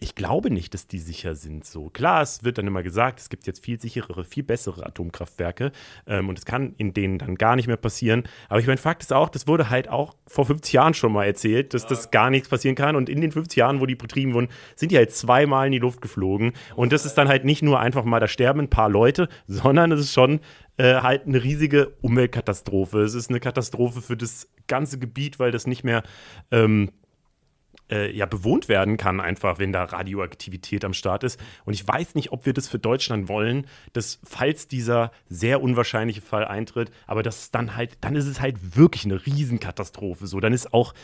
ich 0.02 0.16
glaube 0.16 0.50
nicht, 0.50 0.74
dass 0.74 0.88
die 0.88 0.98
sicher 0.98 1.36
sind 1.36 1.64
so. 1.64 1.88
Klar, 1.88 2.22
es 2.22 2.42
wird 2.42 2.58
dann 2.58 2.66
immer 2.66 2.82
gesagt, 2.82 3.20
es 3.20 3.28
gibt 3.28 3.46
jetzt 3.46 3.64
viel 3.64 3.80
sicherere, 3.80 4.24
viel 4.24 4.42
bessere 4.42 4.84
Atomkraftwerke 4.84 5.70
ähm, 6.08 6.28
und 6.28 6.38
es 6.38 6.44
kann 6.44 6.74
in 6.76 6.92
denen 6.92 7.18
dann 7.18 7.36
gar 7.36 7.54
nicht 7.54 7.68
mehr 7.68 7.76
passieren. 7.76 8.24
Aber 8.48 8.58
ich 8.58 8.66
meine, 8.66 8.78
Fakt 8.78 9.02
ist 9.02 9.12
auch, 9.12 9.28
das 9.28 9.46
wurde 9.46 9.70
halt 9.70 9.88
auch 9.88 10.16
vor 10.26 10.44
50 10.44 10.72
Jahren 10.72 10.94
schon 10.94 11.12
mal 11.12 11.24
erzählt, 11.24 11.72
dass 11.72 11.86
das 11.86 12.10
gar 12.10 12.30
nichts 12.30 12.48
passieren 12.48 12.74
kann. 12.74 12.96
Und 12.96 13.08
in 13.08 13.20
den 13.20 13.30
50 13.30 13.56
Jahren, 13.56 13.80
wo 13.80 13.86
die 13.86 13.94
betrieben 13.94 14.34
wurden, 14.34 14.48
sind 14.74 14.90
die 14.90 14.96
halt 14.96 15.12
zweimal 15.12 15.66
in 15.66 15.72
die 15.72 15.78
Luft 15.78 16.00
geflogen. 16.00 16.52
Und 16.74 16.92
das 16.92 17.06
ist 17.06 17.14
dann 17.14 17.28
halt 17.28 17.44
nicht 17.44 17.62
nur 17.62 17.78
einfach 17.78 18.04
mal, 18.04 18.18
da 18.18 18.26
sterben 18.26 18.60
ein 18.60 18.70
paar 18.70 18.88
Leute, 18.88 19.28
sondern 19.46 19.92
es 19.92 20.00
ist 20.00 20.12
schon 20.12 20.40
äh, 20.78 20.94
halt 20.94 21.26
eine 21.26 21.44
riesige 21.44 21.92
Umweltkatastrophe. 22.00 23.02
Es 23.02 23.14
ist 23.14 23.30
eine 23.30 23.38
Katastrophe 23.38 24.02
für 24.02 24.16
das 24.16 24.48
ganze 24.66 24.98
Gebiet, 24.98 25.38
weil 25.38 25.52
das 25.52 25.68
nicht 25.68 25.84
mehr 25.84 26.02
ähm, 26.50 26.90
äh, 27.90 28.10
ja 28.14 28.26
bewohnt 28.26 28.68
werden 28.68 28.96
kann, 28.96 29.20
einfach 29.20 29.58
wenn 29.58 29.72
da 29.72 29.84
Radioaktivität 29.84 30.84
am 30.84 30.94
Start 30.94 31.24
ist. 31.24 31.40
Und 31.64 31.74
ich 31.74 31.86
weiß 31.86 32.14
nicht, 32.14 32.32
ob 32.32 32.46
wir 32.46 32.52
das 32.52 32.68
für 32.68 32.78
Deutschland 32.78 33.28
wollen, 33.28 33.66
dass 33.92 34.20
falls 34.24 34.68
dieser 34.68 35.12
sehr 35.28 35.62
unwahrscheinliche 35.62 36.20
Fall 36.20 36.44
eintritt, 36.44 36.90
aber 37.06 37.22
das 37.22 37.50
dann 37.50 37.76
halt, 37.76 37.98
dann 38.00 38.16
ist 38.16 38.26
es 38.26 38.40
halt 38.40 38.76
wirklich 38.76 39.04
eine 39.04 39.24
Riesenkatastrophe. 39.24 40.26
So, 40.26 40.40
dann 40.40 40.52
ist 40.52 40.72
auch 40.72 40.94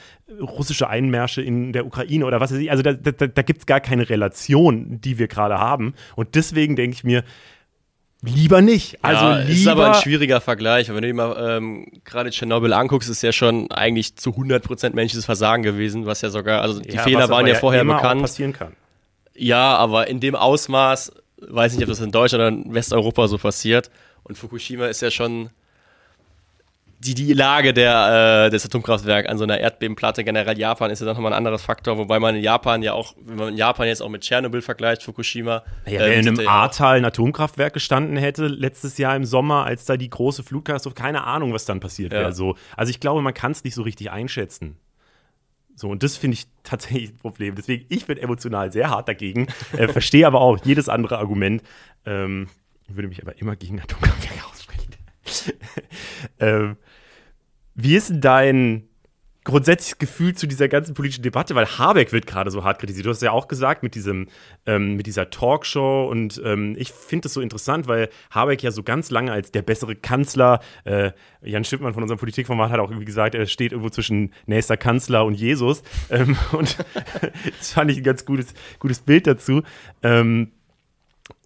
russische 0.41 0.89
Einmärsche 0.89 1.43
in 1.43 1.73
der 1.73 1.87
Ukraine 1.87 2.27
oder 2.27 2.41
was 2.41 2.53
weiß 2.53 2.59
ich, 2.59 2.71
also 2.71 2.83
da, 2.83 2.93
da, 2.93 3.27
da 3.27 3.43
gibt 3.43 3.61
es 3.61 3.67
gar 3.67 3.81
keine 3.81 4.09
Relation, 4.09 5.01
die 5.01 5.19
wir 5.19 5.29
gerade 5.29 5.59
haben. 5.59 5.95
Und 6.17 6.35
deswegen 6.35 6.77
denke 6.77 6.95
ich 6.95 7.05
mir, 7.05 7.25
Lieber 8.23 8.63
nicht. 8.63 9.03
Also 9.03 9.25
ja, 9.27 9.39
lieber. 9.39 9.53
ist 9.53 9.67
aber 9.69 9.89
ein 9.89 10.03
schwieriger 10.03 10.41
Vergleich. 10.41 10.89
Wenn 10.89 11.03
du 11.03 11.09
dir 11.09 11.15
mal 11.15 11.57
ähm, 11.57 11.87
gerade 12.05 12.31
Tschernobyl 12.31 12.73
anguckst, 12.73 13.09
ist 13.09 13.23
ja 13.23 13.31
schon 13.31 13.71
eigentlich 13.71 14.17
zu 14.17 14.31
100% 14.31 14.95
menschliches 14.95 15.25
Versagen 15.25 15.63
gewesen, 15.63 16.05
was 16.05 16.21
ja 16.23 16.31
sogar, 16.31 16.63
also 16.63 16.81
die 16.81 16.95
ja, 16.95 17.03
Fehler 17.03 17.29
waren 17.29 17.47
ja, 17.47 17.55
ja 17.55 17.61
vorher 17.61 17.85
bekannt. 17.85 18.23
passieren 18.23 18.53
kann. 18.53 18.73
Ja, 19.35 19.77
aber 19.77 20.09
in 20.09 20.19
dem 20.19 20.35
Ausmaß, 20.35 21.13
weiß 21.49 21.75
nicht, 21.75 21.83
ob 21.83 21.89
das 21.89 22.01
in 22.01 22.11
Deutschland 22.11 22.43
oder 22.43 22.49
in 22.49 22.75
Westeuropa 22.75 23.29
so 23.29 23.39
passiert. 23.39 23.89
Und 24.25 24.37
Fukushima 24.37 24.87
ist 24.87 25.01
ja 25.01 25.13
schon 25.13 25.51
die, 27.01 27.15
die 27.15 27.33
Lage 27.33 27.73
der, 27.73 28.47
äh, 28.47 28.51
des 28.51 28.65
Atomkraftwerks 28.65 29.29
an 29.29 29.39
so 29.39 29.45
einer 29.45 29.59
Erdbebenplatte, 29.59 30.25
generell 30.25 30.59
Japan, 30.59 30.91
ist 30.91 30.99
ja 30.99 31.07
dann 31.07 31.15
nochmal 31.15 31.33
ein 31.33 31.37
anderes 31.37 31.63
Faktor, 31.63 31.97
wobei 31.97 32.19
man 32.19 32.35
in 32.35 32.43
Japan 32.43 32.83
ja 32.83 32.93
auch, 32.93 33.15
wenn 33.25 33.37
man 33.37 33.49
in 33.51 33.57
Japan 33.57 33.87
jetzt 33.87 34.03
auch 34.03 34.09
mit 34.09 34.23
Tschernobyl 34.23 34.63
vergleicht, 34.63 35.05
Fukushima. 35.05 35.63
Ja, 35.87 36.01
wenn 36.01 36.13
ähm, 36.13 36.27
in 36.27 36.41
einem 36.41 36.49
Ahrtal 36.49 36.97
ein 36.97 37.05
Atomkraftwerk 37.05 37.73
gestanden 37.73 38.17
hätte, 38.17 38.49
letztes 38.49 38.99
Jahr 38.99 39.15
im 39.15 39.25
Sommer, 39.25 39.65
als 39.65 39.85
da 39.85 39.97
die 39.97 40.11
große 40.11 40.43
Flutkatastrophe, 40.43 40.97
keine 40.97 41.25
Ahnung, 41.25 41.53
was 41.53 41.65
dann 41.67 41.79
passiert 41.79 42.13
ja. 42.13 42.21
wäre. 42.21 42.33
So. 42.33 42.57
Also 42.77 42.91
ich 42.91 42.99
glaube, 42.99 43.23
man 43.23 43.35
kann 43.35 43.53
es 43.53 43.63
nicht 43.63 43.75
so 43.75 43.83
richtig 43.83 44.11
einschätzen. 44.11 44.77
So, 45.77 45.91
und 45.91 46.03
das 46.03 46.17
finde 46.17 46.35
ich 46.35 46.47
tatsächlich 46.65 47.11
ein 47.11 47.19
Problem. 47.19 47.55
Deswegen, 47.55 47.87
ich 47.89 48.07
bin 48.07 48.19
emotional 48.19 48.73
sehr 48.73 48.91
hart 48.91 49.07
dagegen, 49.07 49.47
äh, 49.77 49.87
verstehe 49.93 50.27
aber 50.27 50.41
auch 50.41 50.59
jedes 50.65 50.89
andere 50.89 51.19
Argument. 51.19 51.63
Ähm, 52.05 52.49
würde 52.89 53.07
mich 53.07 53.23
aber 53.23 53.39
immer 53.39 53.55
gegen 53.55 53.81
Atomkraftwerke 53.81 54.45
aussprechen. 54.51 54.95
ähm, 56.41 56.77
wie 57.81 57.95
ist 57.95 58.11
denn 58.11 58.21
dein 58.21 58.89
grundsätzliches 59.45 59.99
Gefühl 59.99 60.35
zu 60.35 60.49
dieser 60.49 60.69
ganzen 60.69 60.95
politischen 60.95 61.23
Debatte? 61.23 61.55
Weil 61.55 61.67
Habeck 61.67 62.13
wird 62.13 62.27
gerade 62.27 62.51
so 62.51 62.65
hart 62.65 62.81
kritisiert. 62.81 63.07
Du 63.07 63.11
hast 63.11 63.23
ja 63.23 63.31
auch 63.31 63.47
gesagt 63.47 63.85
mit, 63.85 63.95
diesem, 63.95 64.27
ähm, 64.67 64.97
mit 64.97 65.07
dieser 65.07 65.31
Talkshow 65.31 66.09
und 66.11 66.43
ähm, 66.45 66.75
ich 66.77 66.93
finde 66.93 67.27
das 67.27 67.35
so 67.35 67.41
interessant, 67.41 67.87
weil 67.87 68.09
Habeck 68.33 68.65
ja 68.65 68.73
so 68.73 68.83
ganz 68.83 69.11
lange 69.11 69.31
als 69.31 69.53
der 69.53 69.63
bessere 69.63 69.95
Kanzler, 69.95 70.59
äh, 70.85 71.13
Jan 71.41 71.65
Schippmann 71.65 71.95
von 71.95 72.03
unserem 72.03 72.19
Politikformat 72.19 72.73
hat 72.73 72.81
auch 72.81 72.91
irgendwie 72.91 73.07
gesagt, 73.07 73.37
er 73.37 73.47
steht 73.47 73.71
irgendwo 73.71 73.91
zwischen 73.91 74.33
nächster 74.47 74.77
Kanzler 74.77 75.25
und 75.25 75.35
Jesus. 75.35 75.85
Ähm, 76.11 76.37
und 76.51 76.77
das 77.59 77.73
fand 77.73 77.93
ich 77.93 77.99
ein 77.99 78.03
ganz 78.03 78.25
gutes, 78.25 78.55
gutes 78.81 78.99
Bild 78.99 79.29
dazu. 79.29 79.63
Ähm, 80.03 80.51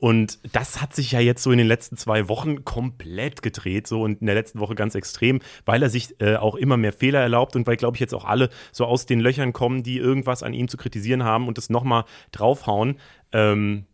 und 0.03 0.41
das 0.53 0.83
hat 0.83 0.97
sich 0.97 1.13
ja 1.13 1.21
jetzt 1.21 1.45
so 1.45 1.53
in 1.53 1.59
den 1.59 1.69
letzten 1.69 1.97
zwei 1.97 2.29
Wochen 2.29 2.65
komplett 2.65 3.41
gedreht, 3.41 3.87
so 3.87 4.03
und 4.03 4.21
in 4.21 4.27
der 4.27 4.35
letzten 4.35 4.59
Woche 4.59 4.75
ganz 4.75 4.97
extrem, 4.97 5.39
weil 5.65 5.81
er 5.81 5.91
sich 5.91 6.21
äh, 6.21 6.35
auch 6.35 6.57
immer 6.57 6.77
mehr 6.77 6.93
Fehler 6.93 7.21
erlaubt 7.21 7.55
und 7.55 7.69
weil, 7.69 7.77
glaube 7.77 7.95
ich, 7.95 8.01
jetzt 8.01 8.13
auch 8.13 8.25
alle 8.25 8.51
so 8.73 8.85
aus 8.85 9.07
den 9.07 9.21
Löchern 9.21 9.53
kommen, 9.53 9.85
die 9.85 9.99
irgendwas 9.99 10.43
an 10.43 10.55
ihm 10.55 10.67
zu 10.67 10.77
kritisieren 10.77 11.23
haben 11.23 11.47
und 11.47 11.57
das 11.57 11.71
nochmal 11.71 12.03
draufhauen. 12.33 12.99
Ähm, 13.31 13.87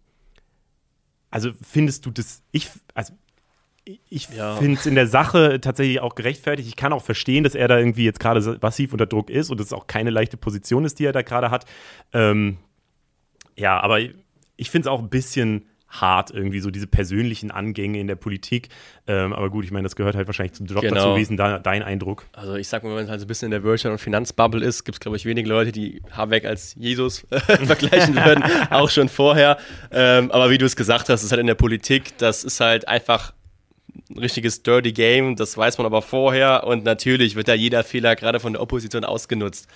also 1.30 1.50
findest 1.61 2.06
du 2.06 2.11
das, 2.11 2.42
ich, 2.52 2.70
also 2.94 3.12
ich 3.84 4.30
ja. 4.30 4.56
finde 4.56 4.78
es 4.80 4.86
in 4.86 4.94
der 4.94 5.09
Sache 5.09 5.61
tatsächlich 5.61 6.00
auch 6.00 6.14
gerechtfertigt. 6.14 6.70
Ich 6.70 6.76
kann 6.76 6.94
auch 6.94 7.04
verstehen, 7.04 7.44
dass 7.44 7.54
er 7.54 7.68
da 7.68 7.76
irgendwie 7.76 8.04
jetzt 8.04 8.18
gerade 8.18 8.59
massiv 8.62 8.92
unter 8.92 9.04
Druck 9.04 9.28
ist 9.28 9.50
und 9.50 9.61
es 9.61 9.74
auch 9.74 9.86
keine 9.86 10.09
leichte 10.09 10.38
Position 10.38 10.86
ist, 10.86 11.00
die 11.00 11.04
er 11.04 11.12
da 11.12 11.20
gerade 11.20 11.50
hat. 11.50 11.66
Ähm, 12.14 12.56
ja, 13.59 13.78
aber 13.78 14.00
ich 14.00 14.70
finde 14.70 14.88
es 14.88 14.90
auch 14.90 15.00
ein 15.00 15.11
bisschen 15.11 15.66
hart, 15.89 16.30
irgendwie 16.30 16.61
so 16.61 16.70
diese 16.70 16.86
persönlichen 16.86 17.51
Angänge 17.51 17.99
in 17.99 18.07
der 18.07 18.16
Politik. 18.16 18.68
Ähm, 19.07 19.32
aber 19.32 19.51
gut, 19.51 19.64
ich 19.64 19.70
meine, 19.70 19.84
das 19.84 19.97
gehört 19.97 20.14
halt 20.14 20.26
wahrscheinlich 20.26 20.53
zum 20.53 20.66
Job 20.66 20.82
genau. 20.82 20.95
dazu 20.95 21.09
gewesen, 21.12 21.36
da, 21.36 21.59
dein 21.59 21.82
Eindruck. 21.82 22.26
Also 22.32 22.57
ich 22.57 22.68
sag 22.68 22.82
mal, 22.82 22.91
wenn 22.91 23.05
man 23.05 23.09
halt 23.09 23.20
so 23.20 23.24
ein 23.24 23.28
bisschen 23.28 23.47
in 23.47 23.53
der 23.53 23.62
Wirtschaft- 23.62 23.93
und 23.93 23.99
Finanzbubble 23.99 24.64
ist, 24.64 24.84
gibt 24.84 24.97
es, 24.97 25.01
glaube 25.01 25.16
ich, 25.16 25.24
wenige 25.24 25.49
Leute, 25.49 25.72
die 25.72 26.03
Habeck 26.11 26.45
als 26.45 26.74
Jesus 26.74 27.26
vergleichen 27.30 28.14
würden, 28.16 28.45
auch 28.70 28.91
schon 28.91 29.09
vorher. 29.09 29.59
Ähm, 29.91 30.30
aber 30.30 30.51
wie 30.51 30.59
du 30.59 30.66
es 30.66 30.76
gesagt 30.76 31.09
hast, 31.09 31.22
ist 31.22 31.30
halt 31.30 31.41
in 31.41 31.47
der 31.47 31.55
Politik, 31.55 32.18
das 32.18 32.45
ist 32.45 32.61
halt 32.61 32.86
einfach 32.86 33.32
ein 34.11 34.18
richtiges 34.18 34.62
Dirty 34.62 34.93
Game, 34.93 35.36
das 35.36 35.57
weiß 35.57 35.78
man 35.78 35.86
aber 35.86 36.03
vorher 36.03 36.64
und 36.64 36.84
natürlich 36.84 37.34
wird 37.34 37.49
da 37.49 37.55
jeder 37.55 37.84
Fehler 37.84 38.16
gerade 38.16 38.41
von 38.41 38.53
der 38.53 38.62
Opposition 38.62 39.05
ausgenutzt. 39.05 39.68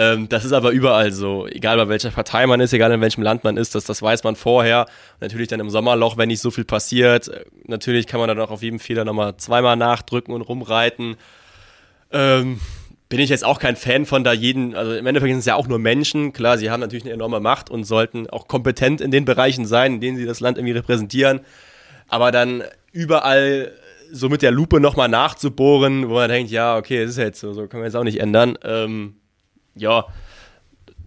Ähm, 0.00 0.30
das 0.30 0.46
ist 0.46 0.52
aber 0.52 0.70
überall 0.70 1.12
so, 1.12 1.46
egal 1.46 1.76
bei 1.76 1.90
welcher 1.90 2.10
Partei 2.10 2.46
man 2.46 2.58
ist, 2.58 2.72
egal 2.72 2.90
in 2.90 3.02
welchem 3.02 3.20
Land 3.20 3.44
man 3.44 3.58
ist, 3.58 3.74
das, 3.74 3.84
das 3.84 4.00
weiß 4.00 4.24
man 4.24 4.34
vorher. 4.34 4.86
Natürlich 5.20 5.48
dann 5.48 5.60
im 5.60 5.68
Sommerloch, 5.68 6.16
wenn 6.16 6.28
nicht 6.28 6.40
so 6.40 6.50
viel 6.50 6.64
passiert, 6.64 7.28
äh, 7.28 7.44
natürlich 7.66 8.06
kann 8.06 8.18
man 8.18 8.26
dann 8.26 8.40
auch 8.40 8.50
auf 8.50 8.62
jedem 8.62 8.78
Fehler 8.78 9.04
nochmal 9.04 9.36
zweimal 9.36 9.76
nachdrücken 9.76 10.32
und 10.32 10.40
rumreiten. 10.40 11.16
Ähm, 12.12 12.60
bin 13.10 13.20
ich 13.20 13.28
jetzt 13.28 13.44
auch 13.44 13.58
kein 13.58 13.76
Fan 13.76 14.06
von 14.06 14.24
da 14.24 14.32
jeden, 14.32 14.74
also 14.74 14.94
im 14.94 15.06
Endeffekt 15.06 15.32
sind 15.32 15.40
es 15.40 15.44
ja 15.44 15.56
auch 15.56 15.68
nur 15.68 15.78
Menschen, 15.78 16.32
klar, 16.32 16.56
sie 16.56 16.70
haben 16.70 16.80
natürlich 16.80 17.04
eine 17.04 17.12
enorme 17.12 17.40
Macht 17.40 17.68
und 17.68 17.84
sollten 17.84 18.26
auch 18.30 18.48
kompetent 18.48 19.02
in 19.02 19.10
den 19.10 19.26
Bereichen 19.26 19.66
sein, 19.66 19.96
in 19.96 20.00
denen 20.00 20.16
sie 20.16 20.24
das 20.24 20.40
Land 20.40 20.56
irgendwie 20.56 20.78
repräsentieren. 20.78 21.40
Aber 22.08 22.32
dann 22.32 22.62
überall 22.90 23.72
so 24.10 24.30
mit 24.30 24.40
der 24.40 24.50
Lupe 24.50 24.80
nochmal 24.80 25.08
nachzubohren, 25.10 26.08
wo 26.08 26.14
man 26.14 26.30
denkt, 26.30 26.50
ja, 26.50 26.78
okay, 26.78 27.02
das 27.02 27.10
ist 27.10 27.18
jetzt 27.18 27.40
so, 27.40 27.52
so 27.52 27.66
können 27.66 27.82
wir 27.82 27.86
jetzt 27.88 27.96
auch 27.96 28.04
nicht 28.04 28.20
ändern. 28.20 28.56
Ähm, 28.64 29.19
ja, 29.74 30.06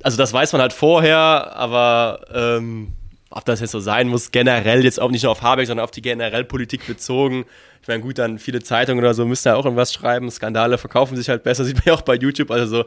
also 0.04 0.18
das 0.18 0.34
weiß 0.34 0.52
man 0.54 0.62
halt 0.62 0.74
vorher, 0.74 1.56
aber 1.56 2.26
ähm, 2.34 2.94
ob 3.30 3.46
das 3.46 3.62
jetzt 3.62 3.72
so 3.72 3.80
sein 3.80 4.08
muss, 4.10 4.32
generell 4.32 4.84
jetzt 4.84 5.00
auch 5.00 5.10
nicht 5.10 5.24
nur 5.24 5.32
auf 5.32 5.42
Habeck, 5.42 5.66
sondern 5.66 5.84
auf 5.84 5.92
die 5.92 6.02
generell 6.02 6.44
Politik 6.44 6.86
bezogen. 6.86 7.46
Ich 7.82 7.88
meine, 7.88 8.02
gut, 8.02 8.18
dann 8.18 8.38
viele 8.38 8.62
Zeitungen 8.62 9.04
oder 9.04 9.14
so 9.14 9.26
müssen 9.26 9.48
ja 9.48 9.56
auch 9.56 9.66
irgendwas 9.66 9.92
schreiben. 9.92 10.30
Skandale 10.30 10.78
verkaufen 10.78 11.16
sich 11.18 11.30
halt 11.30 11.44
besser, 11.44 11.66
sieht 11.66 11.78
man 11.78 11.86
ja 11.88 11.94
auch 11.94 12.02
bei 12.02 12.16
YouTube. 12.16 12.52
Also 12.52 12.86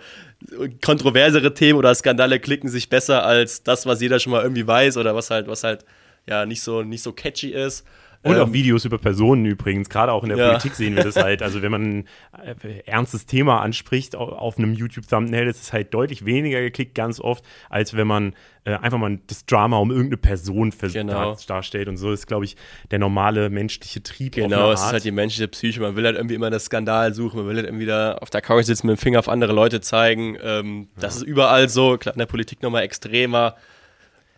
so 0.48 0.66
kontroversere 0.84 1.52
Themen 1.52 1.78
oder 1.78 1.94
Skandale 1.94 2.38
klicken 2.38 2.68
sich 2.68 2.88
besser 2.88 3.24
als 3.24 3.62
das, 3.62 3.86
was 3.86 4.00
jeder 4.00 4.20
schon 4.20 4.32
mal 4.32 4.42
irgendwie 4.42 4.66
weiß 4.66 4.96
oder 4.98 5.14
was 5.14 5.30
halt, 5.30 5.48
was 5.48 5.64
halt 5.64 5.84
ja 6.26 6.46
nicht 6.46 6.62
so, 6.62 6.82
nicht 6.82 7.02
so 7.02 7.12
catchy 7.12 7.50
ist. 7.50 7.84
Und 8.22 8.36
ähm, 8.36 8.42
auch 8.42 8.52
Videos 8.52 8.84
über 8.84 8.98
Personen 8.98 9.44
übrigens. 9.44 9.88
Gerade 9.88 10.12
auch 10.12 10.22
in 10.22 10.30
der 10.30 10.38
ja. 10.38 10.48
Politik 10.48 10.74
sehen 10.74 10.96
wir 10.96 11.04
das 11.04 11.16
halt. 11.16 11.42
Also 11.42 11.62
wenn 11.62 11.70
man 11.70 11.82
ein 11.82 12.08
äh, 12.62 12.80
ernstes 12.86 13.26
Thema 13.26 13.60
anspricht 13.60 14.16
auf, 14.16 14.58
einem 14.58 14.74
YouTube-Thumbnail, 14.74 15.46
ist 15.46 15.62
es 15.62 15.72
halt 15.72 15.94
deutlich 15.94 16.24
weniger 16.24 16.60
geklickt 16.60 16.94
ganz 16.94 17.20
oft, 17.20 17.44
als 17.70 17.96
wenn 17.96 18.06
man 18.06 18.34
äh, 18.64 18.74
einfach 18.74 18.98
mal 18.98 19.18
das 19.26 19.46
Drama 19.46 19.78
um 19.78 19.90
irgendeine 19.90 20.16
Person 20.16 20.72
genau. 20.92 21.36
darstellt. 21.46 21.88
Und 21.88 21.96
so 21.96 22.12
ist, 22.12 22.26
glaube 22.26 22.44
ich, 22.44 22.56
der 22.90 22.98
normale 22.98 23.48
menschliche 23.50 24.02
Trieb. 24.02 24.34
Genau, 24.34 24.72
es 24.72 24.80
ist 24.80 24.92
halt 24.92 25.04
die 25.04 25.12
menschliche 25.12 25.48
Psyche. 25.48 25.80
Man 25.80 25.96
will 25.96 26.04
halt 26.04 26.16
irgendwie 26.16 26.34
immer 26.34 26.50
das 26.50 26.64
Skandal 26.64 27.14
suchen. 27.14 27.38
Man 27.38 27.48
will 27.48 27.56
halt 27.56 27.66
irgendwie 27.66 27.86
da 27.86 28.14
auf 28.14 28.30
der 28.30 28.42
Couch 28.42 28.64
sitzen, 28.64 28.88
mit 28.88 28.96
dem 28.96 29.00
Finger 29.00 29.20
auf 29.20 29.28
andere 29.28 29.52
Leute 29.52 29.80
zeigen. 29.80 30.36
Ähm, 30.42 30.88
ja. 30.96 31.02
Das 31.02 31.16
ist 31.16 31.22
überall 31.22 31.68
so. 31.68 31.96
Klar, 31.96 32.14
in 32.14 32.18
der 32.18 32.26
Politik 32.26 32.62
nochmal 32.62 32.82
extremer. 32.82 33.56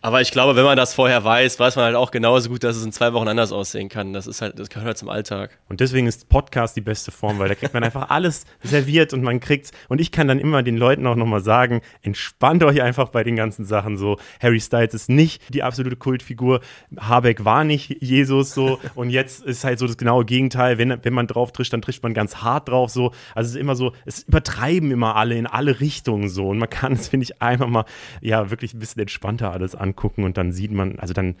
Aber 0.01 0.21
ich 0.21 0.31
glaube, 0.31 0.55
wenn 0.55 0.63
man 0.63 0.77
das 0.77 0.93
vorher 0.93 1.25
weiß, 1.25 1.59
weiß 1.59 1.75
man 1.75 1.85
halt 1.85 1.95
auch 1.95 2.11
genauso 2.11 2.49
gut, 2.49 2.63
dass 2.63 2.77
es 2.77 2.85
in 2.85 2.93
zwei 2.93 3.11
Wochen 3.11 3.27
anders 3.27 3.51
aussehen 3.51 3.89
kann. 3.89 4.13
Das 4.13 4.27
ist 4.27 4.41
halt, 4.41 4.57
das 4.57 4.69
gehört 4.69 4.97
zum 4.97 5.09
Alltag. 5.09 5.57
Und 5.67 5.81
deswegen 5.81 6.07
ist 6.07 6.29
Podcast 6.29 6.77
die 6.77 6.81
beste 6.81 7.11
Form, 7.11 7.37
weil 7.37 7.49
da 7.49 7.55
kriegt 7.55 7.73
man 7.73 7.83
einfach 7.83 8.09
alles 8.09 8.45
serviert 8.63 9.11
und 9.13 9.23
man 9.23 9.41
kriegt's. 9.41 9.71
Und 9.89 9.99
ich 9.99 10.13
kann 10.13 10.29
dann 10.29 10.39
immer 10.39 10.63
den 10.63 10.77
Leuten 10.77 11.05
auch 11.05 11.15
nochmal 11.15 11.41
sagen, 11.41 11.81
entspannt 12.01 12.63
euch 12.63 12.81
einfach 12.81 13.09
bei 13.09 13.25
den 13.25 13.35
ganzen 13.35 13.65
Sachen 13.65 13.97
so. 13.97 14.17
Harry 14.41 14.61
Styles 14.61 14.93
ist 14.93 15.09
nicht 15.09 15.41
die 15.53 15.63
absolute 15.63 15.97
Kultfigur. 15.97 16.61
Habeck 16.97 17.43
war 17.43 17.65
nicht 17.65 18.01
Jesus 18.01 18.53
so. 18.53 18.79
Und 18.95 19.09
jetzt 19.09 19.43
ist 19.43 19.65
halt 19.65 19.79
so 19.79 19.87
das 19.87 19.97
genaue 19.97 20.23
Gegenteil. 20.23 20.77
Wenn, 20.77 20.97
wenn 21.03 21.13
man 21.13 21.27
drauf 21.27 21.51
trischt, 21.51 21.73
dann 21.73 21.81
trischt 21.81 22.03
man 22.03 22.13
ganz 22.13 22.37
hart 22.37 22.69
drauf 22.69 22.89
so. 22.89 23.11
Also 23.35 23.49
es 23.49 23.55
ist 23.55 23.59
immer 23.59 23.75
so, 23.75 23.91
es 24.05 24.23
übertreiben 24.23 24.91
immer 24.91 25.17
alle 25.17 25.35
in 25.35 25.45
alle 25.45 25.81
Richtungen 25.81 26.29
so. 26.29 26.47
Und 26.47 26.57
man 26.57 26.69
kann 26.69 26.93
es, 26.93 27.09
finde 27.09 27.25
ich, 27.25 27.41
einfach 27.41 27.67
mal, 27.67 27.83
ja, 28.21 28.49
wirklich 28.49 28.73
ein 28.73 28.79
bisschen 28.79 29.01
entspannter 29.01 29.51
alles 29.51 29.75
an 29.75 29.88
angucken 29.89 30.23
und 30.23 30.37
dann 30.37 30.51
sieht 30.51 30.71
man, 30.71 30.99
also 30.99 31.13
dann 31.13 31.35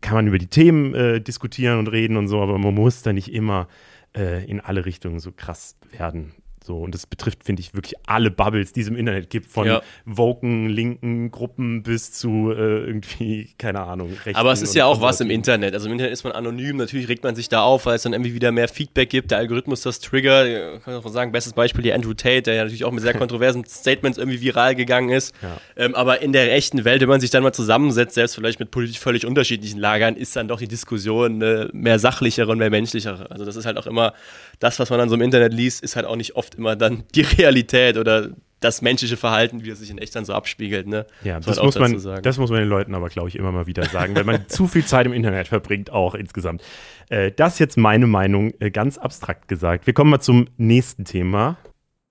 kann 0.00 0.14
man 0.14 0.26
über 0.26 0.38
die 0.38 0.48
Themen 0.48 0.94
äh, 0.94 1.20
diskutieren 1.20 1.78
und 1.78 1.88
reden 1.88 2.16
und 2.16 2.28
so, 2.28 2.40
aber 2.40 2.58
man 2.58 2.74
muss 2.74 3.02
da 3.02 3.12
nicht 3.12 3.32
immer 3.32 3.68
äh, 4.16 4.44
in 4.44 4.60
alle 4.60 4.84
Richtungen 4.84 5.18
so 5.18 5.32
krass 5.32 5.76
werden. 5.90 6.32
So, 6.66 6.78
und 6.78 6.94
das 6.94 7.06
betrifft, 7.06 7.44
finde 7.44 7.60
ich, 7.60 7.74
wirklich 7.74 7.92
alle 8.06 8.30
Bubbles, 8.30 8.72
die 8.72 8.80
es 8.80 8.88
im 8.88 8.96
Internet 8.96 9.28
gibt, 9.28 9.50
von 9.50 9.66
ja. 9.66 9.82
woken, 10.06 10.70
linken 10.70 11.30
Gruppen 11.30 11.82
bis 11.82 12.10
zu 12.12 12.52
äh, 12.52 12.86
irgendwie, 12.86 13.50
keine 13.58 13.82
Ahnung, 13.82 14.14
rechten. 14.24 14.36
Aber 14.36 14.50
es 14.50 14.62
ist 14.62 14.74
ja 14.74 14.86
auch 14.86 15.02
was 15.02 15.20
im 15.20 15.28
Internet. 15.28 15.74
Also 15.74 15.88
im 15.88 15.92
Internet 15.92 16.14
ist 16.14 16.24
man 16.24 16.32
anonym, 16.32 16.78
natürlich 16.78 17.06
regt 17.08 17.22
man 17.22 17.36
sich 17.36 17.50
da 17.50 17.60
auf, 17.60 17.84
weil 17.84 17.96
es 17.96 18.02
dann 18.04 18.14
irgendwie 18.14 18.32
wieder 18.32 18.50
mehr 18.50 18.66
Feedback 18.68 19.10
gibt, 19.10 19.30
der 19.30 19.38
Algorithmus 19.38 19.82
das 19.82 20.00
Trigger. 20.00 20.78
Kann 20.78 20.98
ich 20.98 21.04
auch 21.04 21.10
sagen, 21.10 21.32
bestes 21.32 21.52
Beispiel 21.52 21.82
die 21.82 21.92
Andrew 21.92 22.14
Tate, 22.14 22.40
der 22.40 22.54
ja 22.54 22.62
natürlich 22.62 22.86
auch 22.86 22.92
mit 22.92 23.02
sehr 23.02 23.12
kontroversen 23.12 23.64
Statements 23.68 24.16
irgendwie 24.16 24.40
viral 24.40 24.74
gegangen 24.74 25.10
ist. 25.10 25.34
Ja. 25.42 25.58
Ähm, 25.76 25.94
aber 25.94 26.22
in 26.22 26.32
der 26.32 26.46
rechten 26.46 26.86
Welt, 26.86 27.02
wenn 27.02 27.10
man 27.10 27.20
sich 27.20 27.28
dann 27.28 27.42
mal 27.42 27.52
zusammensetzt, 27.52 28.14
selbst 28.14 28.36
vielleicht 28.36 28.58
mit 28.58 28.70
politisch 28.70 28.98
völlig 28.98 29.26
unterschiedlichen 29.26 29.80
Lagern, 29.80 30.16
ist 30.16 30.34
dann 30.34 30.48
doch 30.48 30.60
die 30.60 30.68
Diskussion 30.68 31.42
äh, 31.42 31.68
mehr 31.74 31.98
sachlichere 31.98 32.50
und 32.50 32.56
mehr 32.56 32.70
menschlichere. 32.70 33.30
Also 33.30 33.44
das 33.44 33.56
ist 33.56 33.66
halt 33.66 33.76
auch 33.76 33.86
immer 33.86 34.14
das, 34.60 34.78
was 34.78 34.88
man 34.88 34.98
dann 34.98 35.10
so 35.10 35.16
im 35.16 35.20
Internet 35.20 35.52
liest, 35.52 35.82
ist 35.82 35.96
halt 35.96 36.06
auch 36.06 36.16
nicht 36.16 36.36
oft 36.36 36.53
immer 36.54 36.76
dann 36.76 37.04
die 37.14 37.22
Realität 37.22 37.96
oder 37.96 38.30
das 38.64 38.80
menschliche 38.80 39.16
Verhalten, 39.16 39.64
wie 39.64 39.70
es 39.70 39.78
sich 39.78 39.90
in 39.90 39.98
echt 39.98 40.16
dann 40.16 40.24
so 40.24 40.32
abspiegelt. 40.32 40.86
Ne? 40.86 41.06
Ja, 41.22 41.36
das, 41.36 41.56
das 41.56 41.62
muss, 41.62 41.78
man, 41.78 41.98
sagen. 41.98 42.22
das 42.22 42.38
muss 42.38 42.50
man 42.50 42.60
den 42.60 42.68
Leuten 42.68 42.94
aber, 42.94 43.08
glaube 43.08 43.28
ich, 43.28 43.36
immer 43.36 43.52
mal 43.52 43.66
wieder 43.66 43.84
sagen, 43.84 44.16
wenn 44.16 44.26
man 44.26 44.48
zu 44.48 44.66
viel 44.66 44.84
Zeit 44.84 45.06
im 45.06 45.12
Internet 45.12 45.48
verbringt, 45.48 45.90
auch 45.90 46.14
insgesamt. 46.14 46.62
Äh, 47.10 47.30
das 47.30 47.54
ist 47.54 47.58
jetzt 47.58 47.76
meine 47.76 48.06
Meinung, 48.06 48.54
äh, 48.60 48.70
ganz 48.70 48.96
abstrakt 48.96 49.48
gesagt. 49.48 49.86
Wir 49.86 49.92
kommen 49.92 50.10
mal 50.10 50.20
zum 50.20 50.46
nächsten 50.56 51.04
Thema. 51.04 51.58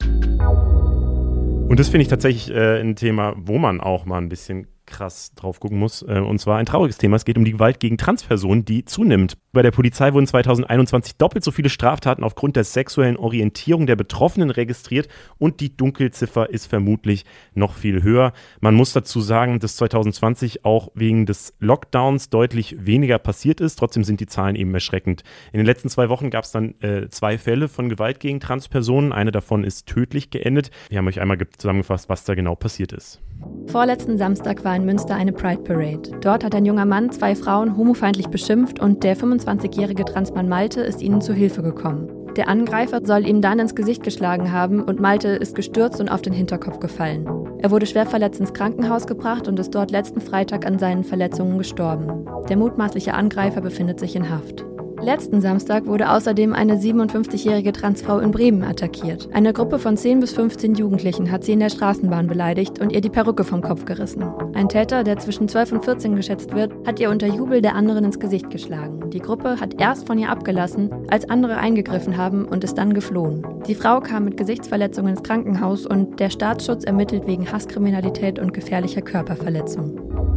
Und 0.01 1.79
das 1.79 1.89
finde 1.89 2.03
ich 2.03 2.07
tatsächlich 2.07 2.55
äh, 2.55 2.79
ein 2.79 2.95
Thema, 2.95 3.33
wo 3.35 3.57
man 3.57 3.81
auch 3.81 4.05
mal 4.05 4.19
ein 4.19 4.29
bisschen 4.29 4.67
krass 4.85 5.33
drauf 5.35 5.59
gucken 5.59 5.79
muss. 5.79 6.01
Äh, 6.01 6.19
und 6.19 6.39
zwar 6.39 6.57
ein 6.57 6.65
trauriges 6.65 6.97
Thema. 6.97 7.15
Es 7.15 7.25
geht 7.25 7.37
um 7.37 7.45
die 7.45 7.51
Gewalt 7.51 7.79
gegen 7.79 7.97
Transpersonen, 7.97 8.65
die 8.65 8.85
zunimmt. 8.85 9.37
Bei 9.51 9.61
der 9.61 9.71
Polizei 9.71 10.13
wurden 10.13 10.27
2021 10.27 11.17
doppelt 11.17 11.43
so 11.43 11.51
viele 11.51 11.69
Straftaten 11.69 12.23
aufgrund 12.23 12.55
der 12.55 12.63
sexuellen 12.63 13.17
Orientierung 13.17 13.85
der 13.85 13.95
Betroffenen 13.95 14.49
registriert 14.49 15.07
und 15.37 15.59
die 15.59 15.77
Dunkelziffer 15.77 16.49
ist 16.49 16.65
vermutlich 16.65 17.25
noch 17.53 17.75
viel 17.75 18.03
höher. 18.03 18.33
Man 18.61 18.73
muss 18.73 18.93
dazu 18.93 19.21
sagen, 19.21 19.59
dass 19.59 19.75
2020 19.75 20.65
auch 20.65 20.89
wegen 20.95 21.25
des 21.25 21.53
Lockdowns 21.59 22.29
deutlich 22.29 22.75
weniger 22.79 23.19
passiert 23.19 23.61
ist. 23.61 23.75
Trotzdem 23.75 24.03
sind 24.03 24.19
die 24.19 24.25
Zahlen 24.25 24.55
eben 24.55 24.73
erschreckend. 24.73 25.23
In 25.51 25.59
den 25.59 25.65
letzten 25.65 25.89
zwei 25.89 26.09
Wochen 26.09 26.29
gab 26.29 26.45
es 26.45 26.51
dann 26.51 26.75
äh, 26.81 27.07
zwei 27.09 27.37
Fälle 27.37 27.67
von 27.67 27.89
Gewalt 27.89 28.19
gegen 28.19 28.39
Transpersonen. 28.39 29.13
Eine 29.13 29.31
davon 29.31 29.63
ist 29.63 29.85
tödlich 29.85 30.31
geendet. 30.31 30.71
Wir 30.89 30.97
haben 30.97 31.07
euch 31.07 31.21
einmal 31.21 31.37
zusammengefasst, 31.57 32.09
was 32.09 32.23
da 32.23 32.33
genau 32.33 32.55
passiert 32.55 32.91
ist. 32.91 33.21
Vorletzten 33.67 34.17
Samstag 34.17 34.63
war 34.63 34.72
in 34.75 34.85
Münster 34.85 35.15
eine 35.15 35.33
Pride 35.33 35.61
Parade. 35.61 36.11
Dort 36.21 36.43
hat 36.43 36.55
ein 36.55 36.65
junger 36.65 36.85
Mann 36.85 37.11
zwei 37.11 37.35
Frauen 37.35 37.77
homofeindlich 37.77 38.27
beschimpft 38.27 38.79
und 38.79 39.03
der 39.03 39.17
25-jährige 39.17 40.05
Transmann 40.05 40.49
Malte 40.49 40.81
ist 40.81 41.01
ihnen 41.01 41.21
zu 41.21 41.33
Hilfe 41.33 41.61
gekommen. 41.61 42.09
Der 42.35 42.47
Angreifer 42.47 43.01
soll 43.05 43.27
ihm 43.27 43.41
dann 43.41 43.59
ins 43.59 43.75
Gesicht 43.75 44.03
geschlagen 44.03 44.51
haben 44.51 44.81
und 44.81 44.99
Malte 44.99 45.29
ist 45.29 45.55
gestürzt 45.55 46.01
und 46.01 46.09
auf 46.09 46.23
den 46.23 46.33
Hinterkopf 46.33 46.79
gefallen. 46.79 47.27
Er 47.59 47.69
wurde 47.69 47.85
schwer 47.85 48.07
verletzt 48.07 48.39
ins 48.39 48.53
Krankenhaus 48.53 49.05
gebracht 49.05 49.47
und 49.47 49.59
ist 49.59 49.75
dort 49.75 49.91
letzten 49.91 50.19
Freitag 50.19 50.65
an 50.65 50.79
seinen 50.79 51.03
Verletzungen 51.03 51.57
gestorben. 51.59 52.25
Der 52.49 52.57
mutmaßliche 52.57 53.13
Angreifer 53.13 53.61
befindet 53.61 53.99
sich 53.99 54.15
in 54.15 54.29
Haft. 54.29 54.65
Letzten 55.03 55.41
Samstag 55.41 55.85
wurde 55.85 56.09
außerdem 56.09 56.53
eine 56.53 56.77
57-jährige 56.77 57.73
Transfrau 57.73 58.19
in 58.19 58.31
Bremen 58.31 58.63
attackiert. 58.63 59.27
Eine 59.33 59.51
Gruppe 59.51 59.77
von 59.77 59.97
10 59.97 60.21
bis 60.21 60.31
15 60.31 60.75
Jugendlichen 60.75 61.29
hat 61.29 61.43
sie 61.43 61.51
in 61.51 61.59
der 61.59 61.69
Straßenbahn 61.69 62.27
beleidigt 62.27 62.79
und 62.79 62.89
ihr 62.89 63.01
die 63.01 63.09
Perücke 63.09 63.43
vom 63.43 63.61
Kopf 63.61 63.83
gerissen. 63.83 64.23
Ein 64.53 64.69
Täter, 64.69 65.03
der 65.03 65.19
zwischen 65.19 65.49
12 65.49 65.73
und 65.73 65.83
14 65.83 66.15
geschätzt 66.15 66.53
wird, 66.55 66.71
hat 66.87 67.01
ihr 67.01 67.09
unter 67.09 67.27
Jubel 67.27 67.61
der 67.61 67.75
anderen 67.75 68.05
ins 68.05 68.17
Gesicht 68.17 68.49
geschlagen. 68.49 69.09
Die 69.09 69.19
Gruppe 69.19 69.59
hat 69.59 69.81
erst 69.81 70.07
von 70.07 70.17
ihr 70.17 70.29
abgelassen, 70.29 70.89
als 71.09 71.29
andere 71.29 71.57
eingegriffen 71.57 72.15
haben 72.15 72.45
und 72.45 72.63
ist 72.63 72.77
dann 72.77 72.93
geflohen. 72.93 73.45
Die 73.67 73.75
Frau 73.75 73.99
kam 73.99 74.23
mit 74.23 74.37
Gesichtsverletzungen 74.37 75.15
ins 75.15 75.23
Krankenhaus 75.23 75.85
und 75.85 76.21
der 76.21 76.29
Staatsschutz 76.29 76.85
ermittelt 76.85 77.27
wegen 77.27 77.51
Hasskriminalität 77.51 78.39
und 78.39 78.53
gefährlicher 78.53 79.01
Körperverletzung. 79.01 80.32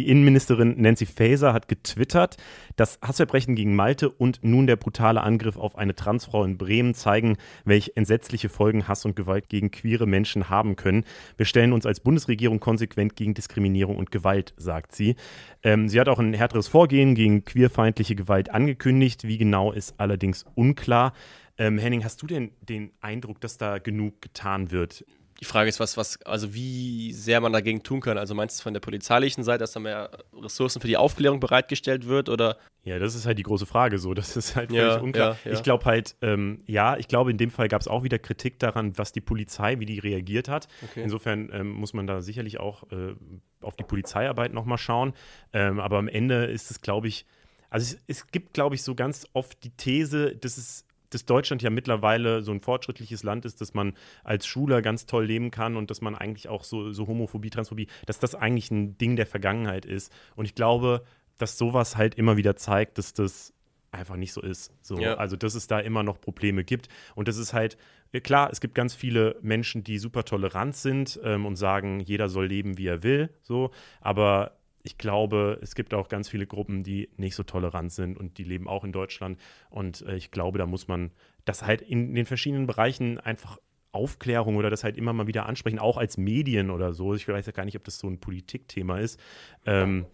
Die 0.00 0.08
Innenministerin 0.08 0.80
Nancy 0.80 1.04
Faeser 1.04 1.52
hat 1.52 1.68
getwittert, 1.68 2.38
das 2.74 2.98
Hassverbrechen 3.02 3.54
gegen 3.54 3.76
Malte 3.76 4.08
und 4.08 4.40
nun 4.42 4.66
der 4.66 4.76
brutale 4.76 5.20
Angriff 5.20 5.58
auf 5.58 5.76
eine 5.76 5.94
Transfrau 5.94 6.42
in 6.42 6.56
Bremen 6.56 6.94
zeigen, 6.94 7.36
welche 7.66 7.94
entsetzliche 7.98 8.48
Folgen 8.48 8.88
Hass 8.88 9.04
und 9.04 9.14
Gewalt 9.14 9.50
gegen 9.50 9.70
queere 9.70 10.06
Menschen 10.06 10.48
haben 10.48 10.76
können. 10.76 11.04
Wir 11.36 11.44
stellen 11.44 11.74
uns 11.74 11.84
als 11.84 12.00
Bundesregierung 12.00 12.60
konsequent 12.60 13.14
gegen 13.14 13.34
Diskriminierung 13.34 13.96
und 13.96 14.10
Gewalt, 14.10 14.54
sagt 14.56 14.94
sie. 14.94 15.16
Ähm, 15.62 15.90
sie 15.90 16.00
hat 16.00 16.08
auch 16.08 16.18
ein 16.18 16.32
härteres 16.32 16.68
Vorgehen 16.68 17.14
gegen 17.14 17.44
queerfeindliche 17.44 18.14
Gewalt 18.14 18.50
angekündigt. 18.50 19.24
Wie 19.24 19.36
genau 19.36 19.70
ist 19.70 20.00
allerdings 20.00 20.46
unklar. 20.54 21.12
Ähm, 21.58 21.76
Henning, 21.76 22.04
hast 22.04 22.22
du 22.22 22.26
denn 22.26 22.52
den 22.62 22.92
Eindruck, 23.02 23.38
dass 23.42 23.58
da 23.58 23.76
genug 23.76 24.22
getan 24.22 24.70
wird? 24.70 25.04
Die 25.40 25.46
Frage 25.46 25.68
ist, 25.68 25.80
was, 25.80 25.96
was, 25.96 26.20
also 26.22 26.52
wie 26.52 27.12
sehr 27.12 27.40
man 27.40 27.52
dagegen 27.52 27.82
tun 27.82 28.00
kann. 28.00 28.18
Also 28.18 28.34
meinst 28.34 28.58
du 28.58 28.62
von 28.62 28.74
der 28.74 28.80
polizeilichen 28.80 29.42
Seite, 29.42 29.60
dass 29.60 29.72
da 29.72 29.80
mehr 29.80 30.10
Ressourcen 30.34 30.80
für 30.80 30.86
die 30.86 30.98
Aufklärung 30.98 31.40
bereitgestellt 31.40 32.06
wird 32.06 32.28
oder? 32.28 32.58
Ja, 32.82 32.98
das 32.98 33.14
ist 33.14 33.24
halt 33.26 33.38
die 33.38 33.42
große 33.42 33.66
Frage 33.66 33.98
so. 33.98 34.12
Das 34.14 34.36
ist 34.36 34.54
halt 34.54 34.70
völlig 34.70 34.84
ja, 34.84 35.00
unklar. 35.00 35.38
Ja, 35.44 35.50
ja. 35.50 35.56
Ich 35.56 35.62
glaube 35.62 35.86
halt, 35.86 36.14
ähm, 36.20 36.58
ja, 36.66 36.96
ich 36.98 37.08
glaube, 37.08 37.30
in 37.30 37.38
dem 37.38 37.50
Fall 37.50 37.68
gab 37.68 37.80
es 37.80 37.88
auch 37.88 38.02
wieder 38.02 38.18
Kritik 38.18 38.58
daran, 38.58 38.96
was 38.98 39.12
die 39.12 39.22
Polizei, 39.22 39.78
wie 39.80 39.86
die 39.86 39.98
reagiert 39.98 40.48
hat. 40.48 40.68
Okay. 40.82 41.02
Insofern 41.02 41.50
ähm, 41.52 41.70
muss 41.70 41.94
man 41.94 42.06
da 42.06 42.20
sicherlich 42.20 42.60
auch 42.60 42.84
äh, 42.92 43.14
auf 43.62 43.76
die 43.76 43.84
Polizeiarbeit 43.84 44.52
nochmal 44.52 44.78
schauen. 44.78 45.14
Ähm, 45.52 45.80
aber 45.80 45.98
am 45.98 46.08
Ende 46.08 46.44
ist 46.44 46.70
es, 46.70 46.82
glaube 46.82 47.08
ich, 47.08 47.24
also 47.70 47.96
es, 47.96 48.02
es 48.06 48.26
gibt, 48.26 48.52
glaube 48.52 48.74
ich, 48.74 48.82
so 48.82 48.94
ganz 48.94 49.26
oft 49.32 49.62
die 49.64 49.70
These, 49.70 50.36
dass 50.36 50.58
es 50.58 50.84
dass 51.10 51.24
Deutschland 51.24 51.62
ja 51.62 51.70
mittlerweile 51.70 52.42
so 52.42 52.52
ein 52.52 52.60
fortschrittliches 52.60 53.22
Land 53.22 53.44
ist, 53.44 53.60
dass 53.60 53.74
man 53.74 53.94
als 54.24 54.46
Schüler 54.46 54.82
ganz 54.82 55.06
toll 55.06 55.26
leben 55.26 55.50
kann 55.50 55.76
und 55.76 55.90
dass 55.90 56.00
man 56.00 56.14
eigentlich 56.14 56.48
auch 56.48 56.64
so, 56.64 56.92
so 56.92 57.06
Homophobie, 57.06 57.50
Transphobie, 57.50 57.88
dass 58.06 58.18
das 58.18 58.34
eigentlich 58.34 58.70
ein 58.70 58.96
Ding 58.98 59.16
der 59.16 59.26
Vergangenheit 59.26 59.84
ist. 59.84 60.12
Und 60.36 60.44
ich 60.44 60.54
glaube, 60.54 61.04
dass 61.38 61.58
sowas 61.58 61.96
halt 61.96 62.14
immer 62.14 62.36
wieder 62.36 62.56
zeigt, 62.56 62.98
dass 62.98 63.12
das 63.12 63.52
einfach 63.92 64.16
nicht 64.16 64.32
so 64.32 64.40
ist. 64.40 64.72
So, 64.82 64.98
ja. 64.98 65.14
Also, 65.14 65.36
dass 65.36 65.54
es 65.54 65.66
da 65.66 65.80
immer 65.80 66.02
noch 66.02 66.20
Probleme 66.20 66.64
gibt. 66.64 66.88
Und 67.14 67.28
das 67.28 67.36
ist 67.36 67.52
halt, 67.52 67.76
klar, 68.22 68.50
es 68.52 68.60
gibt 68.60 68.74
ganz 68.74 68.94
viele 68.94 69.36
Menschen, 69.42 69.82
die 69.82 69.98
super 69.98 70.24
tolerant 70.24 70.76
sind 70.76 71.18
ähm, 71.24 71.46
und 71.46 71.56
sagen, 71.56 72.00
jeder 72.00 72.28
soll 72.28 72.46
leben, 72.46 72.78
wie 72.78 72.86
er 72.86 73.02
will. 73.02 73.30
So, 73.42 73.70
aber 74.00 74.59
ich 74.82 74.98
glaube, 74.98 75.58
es 75.62 75.74
gibt 75.74 75.94
auch 75.94 76.08
ganz 76.08 76.28
viele 76.28 76.46
Gruppen, 76.46 76.82
die 76.82 77.10
nicht 77.16 77.34
so 77.34 77.42
tolerant 77.42 77.92
sind 77.92 78.18
und 78.18 78.38
die 78.38 78.44
leben 78.44 78.68
auch 78.68 78.84
in 78.84 78.92
Deutschland. 78.92 79.38
Und 79.68 80.02
äh, 80.02 80.16
ich 80.16 80.30
glaube, 80.30 80.58
da 80.58 80.66
muss 80.66 80.88
man 80.88 81.10
das 81.44 81.62
halt 81.62 81.82
in 81.82 82.14
den 82.14 82.26
verschiedenen 82.26 82.66
Bereichen 82.66 83.18
einfach 83.18 83.58
Aufklärung 83.92 84.56
oder 84.56 84.70
das 84.70 84.84
halt 84.84 84.96
immer 84.96 85.12
mal 85.12 85.26
wieder 85.26 85.46
ansprechen, 85.46 85.78
auch 85.78 85.96
als 85.96 86.16
Medien 86.16 86.70
oder 86.70 86.92
so. 86.92 87.14
Ich 87.14 87.26
weiß 87.26 87.46
ja 87.46 87.52
gar 87.52 87.64
nicht, 87.64 87.76
ob 87.76 87.84
das 87.84 87.98
so 87.98 88.08
ein 88.08 88.20
Politikthema 88.20 88.98
ist. 88.98 89.20
Ähm, 89.66 90.06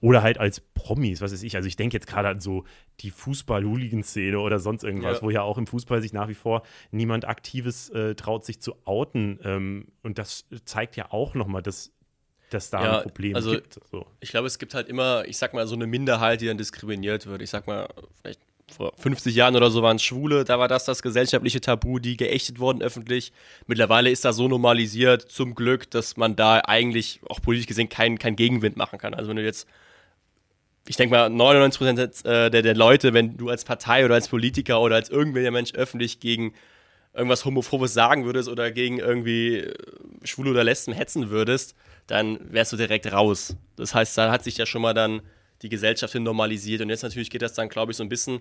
oder 0.00 0.22
halt 0.22 0.38
als 0.38 0.60
Promis, 0.60 1.20
was 1.20 1.32
weiß 1.32 1.42
ich. 1.42 1.56
Also 1.56 1.66
ich 1.66 1.74
denke 1.74 1.96
jetzt 1.96 2.06
gerade 2.06 2.28
an 2.28 2.40
so 2.40 2.64
die 3.00 3.10
Fußball-Hooligan-Szene 3.10 4.38
oder 4.38 4.60
sonst 4.60 4.84
irgendwas, 4.84 5.18
ja. 5.18 5.22
wo 5.22 5.30
ja 5.30 5.42
auch 5.42 5.58
im 5.58 5.66
Fußball 5.66 6.00
sich 6.00 6.12
nach 6.12 6.28
wie 6.28 6.34
vor 6.34 6.62
niemand 6.92 7.26
Aktives 7.26 7.90
äh, 7.90 8.14
traut, 8.14 8.44
sich 8.44 8.60
zu 8.60 8.74
outen. 8.84 9.40
Ähm, 9.42 9.88
und 10.04 10.18
das 10.18 10.46
zeigt 10.64 10.96
ja 10.96 11.10
auch 11.10 11.34
nochmal, 11.34 11.62
dass 11.62 11.92
dass 12.50 12.70
da 12.70 12.82
ja, 12.82 12.96
ein 12.98 13.02
Problem 13.02 13.34
also 13.34 13.52
gibt. 13.52 13.80
So. 13.90 14.06
Ich 14.20 14.30
glaube, 14.30 14.46
es 14.46 14.58
gibt 14.58 14.74
halt 14.74 14.88
immer, 14.88 15.24
ich 15.26 15.38
sag 15.38 15.54
mal, 15.54 15.66
so 15.66 15.74
eine 15.74 15.86
Minderheit, 15.86 16.40
die 16.40 16.46
dann 16.46 16.58
diskriminiert 16.58 17.26
wird. 17.26 17.42
Ich 17.42 17.50
sag 17.50 17.66
mal, 17.66 17.88
vielleicht 18.20 18.40
vor 18.72 18.92
50 18.96 19.34
Jahren 19.34 19.56
oder 19.56 19.70
so 19.70 19.82
waren 19.82 19.96
es 19.96 20.02
Schwule, 20.02 20.44
da 20.44 20.58
war 20.58 20.68
das 20.68 20.84
das 20.84 21.02
gesellschaftliche 21.02 21.60
Tabu, 21.60 21.98
die 21.98 22.16
geächtet 22.16 22.58
wurden 22.58 22.82
öffentlich. 22.82 23.32
Mittlerweile 23.66 24.10
ist 24.10 24.24
das 24.24 24.36
so 24.36 24.48
normalisiert, 24.48 25.22
zum 25.22 25.54
Glück, 25.54 25.90
dass 25.90 26.16
man 26.16 26.36
da 26.36 26.60
eigentlich 26.60 27.20
auch 27.28 27.40
politisch 27.40 27.66
gesehen 27.66 27.88
keinen 27.88 28.18
kein 28.18 28.36
Gegenwind 28.36 28.76
machen 28.76 28.98
kann. 28.98 29.14
Also 29.14 29.30
wenn 29.30 29.36
du 29.36 29.44
jetzt, 29.44 29.66
ich 30.86 30.96
denke 30.96 31.14
mal, 31.14 31.28
99% 31.28 32.50
der, 32.50 32.62
der 32.62 32.74
Leute, 32.74 33.14
wenn 33.14 33.36
du 33.36 33.48
als 33.48 33.64
Partei 33.64 34.04
oder 34.04 34.14
als 34.14 34.28
Politiker 34.28 34.80
oder 34.80 34.96
als 34.96 35.08
irgendwelcher 35.08 35.50
Mensch 35.50 35.72
öffentlich 35.74 36.20
gegen 36.20 36.52
irgendwas 37.14 37.44
Homophobes 37.44 37.94
sagen 37.94 38.26
würdest 38.26 38.48
oder 38.48 38.70
gegen 38.70 38.98
irgendwie 38.98 39.72
Schwule 40.24 40.50
oder 40.50 40.62
Lesben 40.62 40.92
hetzen 40.92 41.30
würdest, 41.30 41.74
dann 42.08 42.38
wärst 42.52 42.72
du 42.72 42.76
direkt 42.76 43.12
raus. 43.12 43.54
Das 43.76 43.94
heißt, 43.94 44.18
da 44.18 44.32
hat 44.32 44.42
sich 44.42 44.56
ja 44.56 44.66
schon 44.66 44.82
mal 44.82 44.94
dann 44.94 45.22
die 45.62 45.68
Gesellschaft 45.68 46.12
hin 46.12 46.24
normalisiert. 46.24 46.80
Und 46.80 46.88
jetzt 46.88 47.02
natürlich 47.02 47.30
geht 47.30 47.42
das 47.42 47.52
dann, 47.52 47.68
glaube 47.68 47.92
ich, 47.92 47.98
so 47.98 48.02
ein 48.02 48.08
bisschen, 48.08 48.40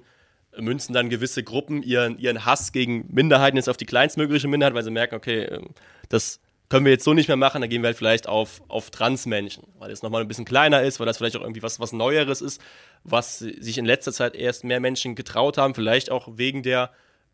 münzen 0.58 0.94
dann 0.94 1.10
gewisse 1.10 1.44
Gruppen 1.44 1.84
ihren, 1.84 2.18
ihren 2.18 2.46
Hass 2.46 2.72
gegen 2.72 3.06
Minderheiten 3.10 3.58
jetzt 3.58 3.70
auf 3.70 3.78
die 3.78 3.86
kleinstmögliche 3.86 4.48
Minderheit, 4.48 4.74
weil 4.74 4.84
sie 4.84 4.92
merken, 4.92 5.16
okay, 5.16 5.44
ähm, 5.44 5.68
das 6.10 6.40
können 6.70 6.86
wir 6.86 6.92
jetzt 6.92 7.04
so 7.04 7.14
nicht 7.14 7.28
mehr 7.28 7.38
machen, 7.38 7.62
dann 7.62 7.70
gehen 7.70 7.82
wir 7.82 7.88
halt 7.88 7.98
vielleicht 7.98 8.28
auf, 8.28 8.62
auf 8.68 8.90
Transmenschen, 8.90 9.64
weil 9.80 9.92
es 9.92 10.02
nochmal 10.02 10.22
ein 10.22 10.28
bisschen 10.28 10.46
kleiner 10.46 10.82
ist, 10.82 11.00
weil 11.00 11.06
das 11.06 11.18
vielleicht 11.18 11.38
auch 11.38 11.42
irgendwie 11.42 11.64
was, 11.64 11.80
was 11.80 11.94
Neueres 11.94 12.42
ist, 12.42 12.62
was 13.04 13.40
sich 13.40 13.78
in 13.78 13.86
letzter 13.86 14.12
Zeit 14.12 14.36
erst 14.36 14.64
mehr 14.64 14.80
Menschen 14.80 15.16
getraut 15.16 15.58
haben, 15.58 15.76
vielleicht 15.76 16.12
auch 16.12 16.28
wegen 16.34 16.64
der, 16.64 16.92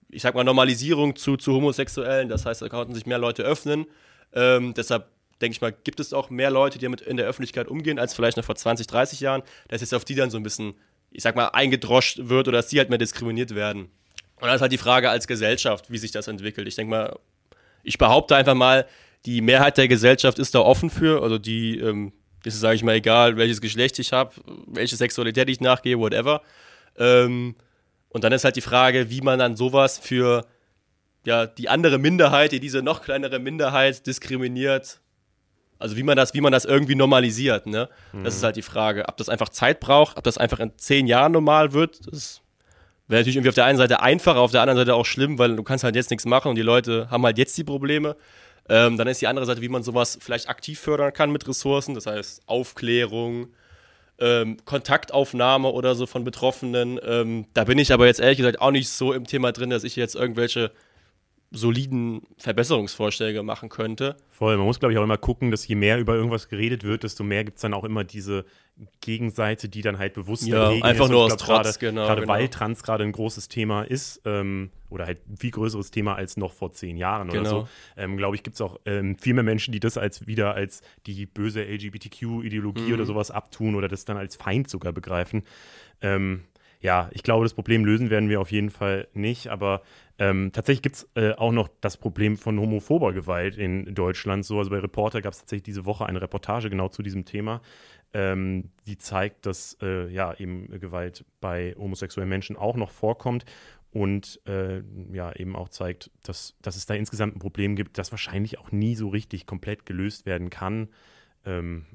ich 0.09 0.21
sag 0.21 0.35
mal, 0.35 0.43
Normalisierung 0.43 1.15
zu, 1.15 1.37
zu 1.37 1.53
Homosexuellen. 1.53 2.29
Das 2.29 2.45
heißt, 2.45 2.61
da 2.61 2.69
konnten 2.69 2.93
sich 2.93 3.05
mehr 3.05 3.17
Leute 3.17 3.43
öffnen. 3.43 3.85
Ähm, 4.33 4.73
deshalb 4.75 5.07
denke 5.41 5.55
ich 5.55 5.61
mal, 5.61 5.71
gibt 5.71 5.99
es 5.99 6.13
auch 6.13 6.29
mehr 6.29 6.51
Leute, 6.51 6.77
die 6.77 6.85
damit 6.85 7.01
in 7.01 7.17
der 7.17 7.25
Öffentlichkeit 7.25 7.67
umgehen, 7.67 7.99
als 7.99 8.13
vielleicht 8.13 8.37
noch 8.37 8.45
vor 8.45 8.55
20, 8.55 8.87
30 8.87 9.19
Jahren, 9.19 9.43
dass 9.67 9.81
jetzt 9.81 9.93
auf 9.93 10.05
die 10.05 10.15
dann 10.15 10.29
so 10.29 10.37
ein 10.37 10.43
bisschen, 10.43 10.75
ich 11.11 11.23
sag 11.23 11.35
mal, 11.35 11.47
eingedroscht 11.47 12.19
wird 12.23 12.47
oder 12.47 12.57
dass 12.57 12.67
die 12.67 12.79
halt 12.79 12.89
mehr 12.89 12.97
diskriminiert 12.97 13.55
werden. 13.55 13.89
Und 14.35 14.47
dann 14.47 14.55
ist 14.55 14.61
halt 14.61 14.71
die 14.71 14.77
Frage 14.77 15.09
als 15.09 15.27
Gesellschaft, 15.27 15.91
wie 15.91 15.97
sich 15.97 16.11
das 16.11 16.27
entwickelt. 16.27 16.67
Ich 16.67 16.75
denke 16.75 16.91
mal, 16.91 17.19
ich 17.83 17.97
behaupte 17.97 18.35
einfach 18.35 18.55
mal, 18.55 18.87
die 19.25 19.41
Mehrheit 19.41 19.77
der 19.77 19.87
Gesellschaft 19.87 20.39
ist 20.39 20.53
da 20.55 20.59
offen 20.59 20.89
für, 20.89 21.23
also 21.23 21.37
die, 21.37 21.79
ähm, 21.79 22.11
ist 22.43 22.55
es, 22.55 22.59
sage 22.59 22.75
ich 22.75 22.83
mal, 22.83 22.95
egal, 22.95 23.37
welches 23.37 23.61
Geschlecht 23.61 23.99
ich 23.99 24.11
habe, 24.11 24.33
welche 24.67 24.95
Sexualität 24.95 25.49
ich 25.49 25.61
nachgehe, 25.61 25.97
whatever. 25.97 26.41
Ähm, 26.97 27.55
und 28.09 28.23
dann 28.23 28.33
ist 28.33 28.43
halt 28.43 28.55
die 28.55 28.61
Frage, 28.61 29.09
wie 29.09 29.21
man 29.21 29.39
dann 29.39 29.55
sowas 29.55 29.97
für 29.97 30.45
ja, 31.25 31.45
die 31.45 31.69
andere 31.69 31.97
Minderheit, 31.97 32.51
die 32.51 32.59
diese 32.59 32.81
noch 32.81 33.01
kleinere 33.01 33.39
Minderheit 33.39 34.05
diskriminiert, 34.05 34.99
also 35.83 35.97
wie 35.97 36.03
man 36.03 36.15
das, 36.15 36.33
wie 36.33 36.39
man 36.39 36.53
das 36.53 36.63
irgendwie 36.63 36.95
normalisiert, 36.95 37.67
ne? 37.67 37.89
Mhm. 38.13 38.23
Das 38.23 38.35
ist 38.35 38.43
halt 38.43 38.55
die 38.55 38.61
Frage. 38.61 39.05
Ob 39.09 39.17
das 39.17 39.27
einfach 39.27 39.49
Zeit 39.49 39.81
braucht, 39.81 40.17
ob 40.17 40.23
das 40.23 40.37
einfach 40.37 40.59
in 40.61 40.71
zehn 40.77 41.07
Jahren 41.07 41.33
normal 41.33 41.73
wird, 41.73 41.99
das 42.09 42.41
wäre 43.09 43.19
natürlich 43.19 43.35
irgendwie 43.35 43.49
auf 43.49 43.55
der 43.55 43.65
einen 43.65 43.77
Seite 43.77 44.01
einfacher, 44.01 44.39
auf 44.39 44.51
der 44.51 44.61
anderen 44.61 44.77
Seite 44.77 44.95
auch 44.95 45.05
schlimm, 45.05 45.37
weil 45.37 45.57
du 45.57 45.61
kannst 45.61 45.83
halt 45.83 45.97
jetzt 45.97 46.09
nichts 46.09 46.25
machen 46.25 46.47
und 46.47 46.55
die 46.55 46.61
Leute 46.61 47.11
haben 47.11 47.23
halt 47.25 47.37
jetzt 47.37 47.57
die 47.57 47.65
Probleme. 47.65 48.15
Ähm, 48.69 48.97
dann 48.97 49.07
ist 49.07 49.21
die 49.21 49.27
andere 49.27 49.45
Seite, 49.45 49.61
wie 49.61 49.67
man 49.67 49.83
sowas 49.83 50.17
vielleicht 50.21 50.47
aktiv 50.47 50.79
fördern 50.79 51.11
kann 51.11 51.31
mit 51.31 51.45
Ressourcen, 51.49 51.95
das 51.95 52.05
heißt 52.05 52.43
Aufklärung, 52.45 53.47
ähm, 54.19 54.55
Kontaktaufnahme 54.63 55.69
oder 55.69 55.95
so 55.95 56.05
von 56.05 56.23
Betroffenen. 56.23 56.97
Ähm, 57.03 57.45
da 57.53 57.65
bin 57.65 57.77
ich 57.77 57.91
aber 57.91 58.05
jetzt 58.05 58.21
ehrlich 58.21 58.37
gesagt 58.37 58.61
auch 58.61 58.71
nicht 58.71 58.87
so 58.87 59.11
im 59.11 59.27
Thema 59.27 59.51
drin, 59.51 59.69
dass 59.69 59.83
ich 59.83 59.97
jetzt 59.97 60.15
irgendwelche 60.15 60.71
soliden 61.53 62.23
Verbesserungsvorschläge 62.37 63.43
machen 63.43 63.69
könnte. 63.69 64.17
Voll, 64.31 64.57
man 64.57 64.65
muss, 64.65 64.79
glaube 64.79 64.91
ich, 64.91 64.97
auch 64.97 65.03
immer 65.03 65.17
gucken, 65.17 65.51
dass 65.51 65.67
je 65.67 65.75
mehr 65.75 65.99
über 65.99 66.15
irgendwas 66.15 66.49
geredet 66.49 66.83
wird, 66.83 67.03
desto 67.03 67.23
mehr 67.23 67.43
gibt 67.43 67.57
es 67.57 67.61
dann 67.61 67.75
auch 67.75 67.83
immer 67.83 68.03
diese 68.03 68.45
Gegenseite, 69.01 69.69
die 69.69 69.83
dann 69.83 69.99
halt 69.99 70.15
bewusst 70.15 70.47
ja, 70.47 70.65
dagegen 70.65 70.83
einfach 70.83 71.05
ist. 71.05 71.11
nur 71.11 71.23
aus 71.25 71.37
Trotz, 71.37 71.45
grade, 71.45 71.73
genau. 71.79 72.07
Gerade 72.07 72.21
genau. 72.21 72.33
weil 72.33 72.47
Trans 72.49 72.81
gerade 72.81 73.03
ein 73.03 73.11
großes 73.11 73.49
Thema 73.49 73.83
ist 73.83 74.21
ähm, 74.25 74.71
oder 74.89 75.05
halt 75.05 75.19
ein 75.29 75.37
viel 75.37 75.51
größeres 75.51 75.91
Thema 75.91 76.15
als 76.15 76.37
noch 76.37 76.53
vor 76.53 76.71
zehn 76.71 76.97
Jahren 76.97 77.29
genau. 77.29 77.41
oder 77.41 77.49
so, 77.49 77.67
ähm, 77.97 78.17
glaube 78.17 78.35
ich, 78.35 78.41
gibt 78.41 78.55
es 78.55 78.61
auch 78.61 78.79
ähm, 78.87 79.15
viel 79.19 79.35
mehr 79.35 79.43
Menschen, 79.43 79.71
die 79.73 79.79
das 79.79 79.99
als 79.99 80.25
wieder 80.25 80.55
als 80.55 80.81
die 81.05 81.27
böse 81.27 81.63
LGBTQ-Ideologie 81.63 82.87
mhm. 82.87 82.93
oder 82.93 83.05
sowas 83.05 83.29
abtun 83.29 83.75
oder 83.75 83.87
das 83.87 84.05
dann 84.05 84.17
als 84.17 84.35
Feind 84.35 84.69
sogar 84.71 84.91
begreifen. 84.91 85.43
Ähm, 86.01 86.45
ja, 86.83 87.09
ich 87.13 87.23
glaube, 87.23 87.45
das 87.45 87.53
Problem 87.53 87.85
lösen 87.85 88.09
werden 88.09 88.27
wir 88.27 88.41
auf 88.41 88.51
jeden 88.51 88.69
Fall 88.69 89.07
nicht, 89.13 89.47
aber 89.47 89.83
ähm, 90.19 90.51
tatsächlich 90.51 90.83
gibt 90.83 90.95
es 90.95 91.09
äh, 91.15 91.33
auch 91.33 91.51
noch 91.51 91.69
das 91.81 91.97
Problem 91.97 92.37
von 92.37 92.59
homophober 92.59 93.13
Gewalt 93.13 93.57
in 93.57 93.95
Deutschland. 93.95 94.45
So, 94.45 94.59
also 94.59 94.69
bei 94.69 94.79
Reporter 94.79 95.21
gab 95.21 95.33
es 95.33 95.39
tatsächlich 95.39 95.63
diese 95.63 95.85
Woche 95.85 96.05
eine 96.05 96.21
Reportage 96.21 96.69
genau 96.69 96.89
zu 96.89 97.01
diesem 97.01 97.25
Thema, 97.25 97.61
ähm, 98.13 98.69
die 98.85 98.97
zeigt, 98.97 99.45
dass 99.47 99.77
äh, 99.81 100.07
ja 100.09 100.33
eben 100.35 100.67
Gewalt 100.79 101.25
bei 101.41 101.75
homosexuellen 101.77 102.29
Menschen 102.29 102.55
auch 102.55 102.75
noch 102.75 102.91
vorkommt 102.91 103.45
und 103.91 104.39
äh, 104.45 104.83
ja 105.11 105.33
eben 105.35 105.55
auch 105.55 105.69
zeigt, 105.69 106.11
dass, 106.23 106.55
dass 106.61 106.75
es 106.75 106.85
da 106.85 106.93
insgesamt 106.93 107.35
ein 107.35 107.39
Problem 107.39 107.75
gibt, 107.75 107.97
das 107.97 108.11
wahrscheinlich 108.11 108.59
auch 108.59 108.71
nie 108.71 108.95
so 108.95 109.09
richtig 109.09 109.47
komplett 109.47 109.85
gelöst 109.85 110.25
werden 110.25 110.51
kann. 110.51 110.89
Ähm, 111.45 111.85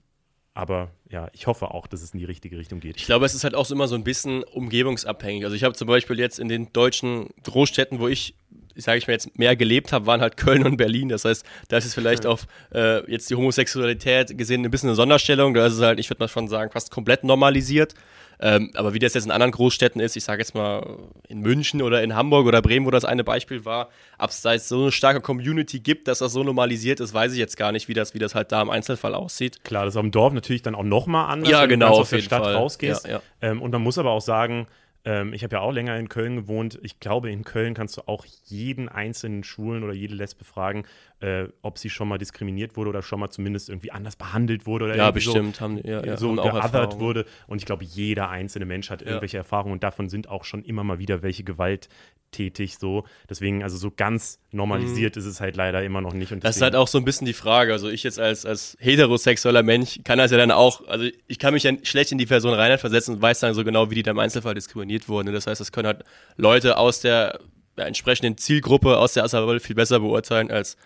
aber 0.58 0.90
ja, 1.08 1.28
ich 1.34 1.46
hoffe 1.46 1.70
auch, 1.70 1.86
dass 1.86 2.02
es 2.02 2.12
in 2.12 2.18
die 2.18 2.24
richtige 2.24 2.58
Richtung 2.58 2.80
geht. 2.80 2.96
Ich 2.96 3.06
glaube, 3.06 3.24
es 3.24 3.32
ist 3.32 3.44
halt 3.44 3.54
auch 3.54 3.64
so 3.64 3.76
immer 3.76 3.86
so 3.86 3.94
ein 3.94 4.02
bisschen 4.02 4.42
umgebungsabhängig. 4.42 5.44
Also 5.44 5.54
ich 5.54 5.62
habe 5.62 5.76
zum 5.76 5.86
Beispiel 5.86 6.18
jetzt 6.18 6.40
in 6.40 6.48
den 6.48 6.72
deutschen 6.72 7.28
Großstädten, 7.44 8.00
wo 8.00 8.08
ich, 8.08 8.34
sage 8.74 8.98
ich 8.98 9.06
mal 9.06 9.12
jetzt, 9.12 9.38
mehr 9.38 9.54
gelebt 9.54 9.92
habe, 9.92 10.06
waren 10.06 10.20
halt 10.20 10.36
Köln 10.36 10.66
und 10.66 10.76
Berlin. 10.76 11.10
Das 11.10 11.24
heißt, 11.24 11.46
da 11.68 11.76
ist 11.76 11.84
es 11.84 11.94
vielleicht 11.94 12.26
auf 12.26 12.48
äh, 12.74 13.08
jetzt 13.08 13.30
die 13.30 13.36
Homosexualität 13.36 14.36
gesehen 14.36 14.64
ein 14.64 14.70
bisschen 14.72 14.88
eine 14.88 14.96
Sonderstellung. 14.96 15.54
Da 15.54 15.64
ist 15.64 15.74
es 15.74 15.80
halt, 15.80 16.00
ich 16.00 16.10
würde 16.10 16.24
mal 16.24 16.28
schon 16.28 16.48
sagen, 16.48 16.72
fast 16.72 16.90
komplett 16.90 17.22
normalisiert. 17.22 17.94
Ähm, 18.40 18.70
aber 18.74 18.94
wie 18.94 18.98
das 18.98 19.14
jetzt 19.14 19.24
in 19.24 19.30
anderen 19.30 19.50
Großstädten 19.50 20.00
ist, 20.00 20.16
ich 20.16 20.24
sage 20.24 20.40
jetzt 20.40 20.54
mal 20.54 20.98
in 21.28 21.40
München 21.40 21.82
oder 21.82 22.02
in 22.02 22.14
Hamburg 22.14 22.46
oder 22.46 22.62
Bremen, 22.62 22.86
wo 22.86 22.90
das 22.90 23.04
eine 23.04 23.24
Beispiel 23.24 23.64
war, 23.64 23.88
ob 24.18 24.30
es 24.30 24.42
da 24.42 24.52
jetzt 24.52 24.68
so 24.68 24.82
eine 24.82 24.92
starke 24.92 25.20
Community 25.20 25.80
gibt, 25.80 26.08
dass 26.08 26.20
das 26.20 26.32
so 26.32 26.44
normalisiert 26.44 27.00
ist, 27.00 27.12
weiß 27.12 27.32
ich 27.32 27.38
jetzt 27.38 27.56
gar 27.56 27.72
nicht, 27.72 27.88
wie 27.88 27.94
das, 27.94 28.14
wie 28.14 28.18
das 28.18 28.34
halt 28.34 28.52
da 28.52 28.62
im 28.62 28.70
Einzelfall 28.70 29.14
aussieht. 29.14 29.64
Klar, 29.64 29.84
das 29.84 29.94
ist 29.94 29.98
am 29.98 30.10
Dorf 30.10 30.32
natürlich 30.32 30.62
dann 30.62 30.74
auch 30.74 30.84
nochmal 30.84 31.32
anders, 31.32 31.50
ja, 31.50 31.66
genau, 31.66 31.86
wenn 31.86 31.92
du 31.92 32.00
aus 32.00 32.10
der 32.10 32.20
Stadt 32.20 32.44
Fall. 32.44 32.54
rausgehst. 32.54 33.06
Ja, 33.06 33.12
ja. 33.12 33.22
Ähm, 33.42 33.60
und 33.60 33.72
man 33.72 33.82
muss 33.82 33.98
aber 33.98 34.10
auch 34.10 34.20
sagen, 34.20 34.66
ähm, 35.04 35.32
ich 35.32 35.44
habe 35.44 35.56
ja 35.56 35.62
auch 35.62 35.72
länger 35.72 35.96
in 35.96 36.08
Köln 36.08 36.36
gewohnt. 36.36 36.78
Ich 36.82 37.00
glaube, 37.00 37.30
in 37.30 37.44
Köln 37.44 37.74
kannst 37.74 37.96
du 37.96 38.02
auch 38.06 38.24
jeden 38.44 38.88
einzelnen 38.88 39.44
Schwulen 39.44 39.82
oder 39.84 39.92
jede 39.92 40.14
Lesbe 40.14 40.44
fragen, 40.44 40.84
äh, 41.20 41.46
ob 41.62 41.78
sie 41.78 41.90
schon 41.90 42.08
mal 42.08 42.18
diskriminiert 42.18 42.76
wurde 42.76 42.90
oder 42.90 43.02
schon 43.02 43.20
mal 43.20 43.30
zumindest 43.30 43.68
irgendwie 43.68 43.92
anders 43.92 44.16
behandelt 44.16 44.66
wurde 44.66 44.86
oder 44.86 44.96
ja, 44.96 45.10
bestimmt, 45.10 45.56
so, 45.56 45.62
haben, 45.62 45.78
ja, 45.84 46.04
ja, 46.04 46.16
so 46.16 46.34
geothert 46.34 46.98
wurde. 46.98 47.24
Und 47.46 47.58
ich 47.58 47.66
glaube, 47.66 47.84
jeder 47.84 48.28
einzelne 48.28 48.66
Mensch 48.66 48.90
hat 48.90 49.02
irgendwelche 49.02 49.36
ja. 49.36 49.42
Erfahrungen 49.42 49.72
und 49.72 49.82
davon 49.82 50.08
sind 50.08 50.28
auch 50.28 50.44
schon 50.44 50.64
immer 50.64 50.84
mal 50.84 50.98
wieder 50.98 51.22
welche 51.22 51.44
Gewalt 51.44 51.88
tätig 52.30 52.78
so. 52.78 53.04
Deswegen, 53.28 53.62
also 53.62 53.76
so 53.76 53.90
ganz 53.90 54.38
normalisiert 54.50 55.16
mhm. 55.16 55.20
ist 55.20 55.26
es 55.26 55.40
halt 55.40 55.56
leider 55.56 55.82
immer 55.82 56.00
noch 56.00 56.12
nicht. 56.12 56.32
Und 56.32 56.44
das 56.44 56.56
ist 56.56 56.62
halt 56.62 56.74
auch 56.74 56.88
so 56.88 56.98
ein 56.98 57.04
bisschen 57.04 57.26
die 57.26 57.32
Frage. 57.32 57.72
Also 57.72 57.88
ich 57.88 58.02
jetzt 58.02 58.18
als, 58.18 58.44
als 58.44 58.76
heterosexueller 58.80 59.62
Mensch 59.62 60.00
kann 60.04 60.18
das 60.18 60.30
ja 60.30 60.36
dann 60.36 60.50
auch, 60.50 60.86
also 60.88 61.06
ich 61.26 61.38
kann 61.38 61.54
mich 61.54 61.62
ja 61.62 61.72
schlecht 61.82 62.12
in 62.12 62.18
die 62.18 62.26
Person 62.26 62.54
reinversetzen 62.54 63.14
und 63.14 63.22
weiß 63.22 63.40
dann 63.40 63.54
so 63.54 63.64
genau, 63.64 63.90
wie 63.90 63.96
die 63.96 64.02
da 64.02 64.10
im 64.10 64.18
Einzelfall 64.18 64.54
diskriminiert 64.54 65.08
wurden. 65.08 65.32
Das 65.32 65.46
heißt, 65.46 65.60
das 65.60 65.72
können 65.72 65.86
halt 65.86 66.04
Leute 66.36 66.76
aus 66.76 67.00
der 67.00 67.40
entsprechenden 67.76 68.36
Zielgruppe, 68.36 68.98
aus 68.98 69.12
der 69.12 69.24
Asserville 69.24 69.60
viel 69.60 69.76
besser 69.76 70.00
beurteilen 70.00 70.50
als 70.50 70.76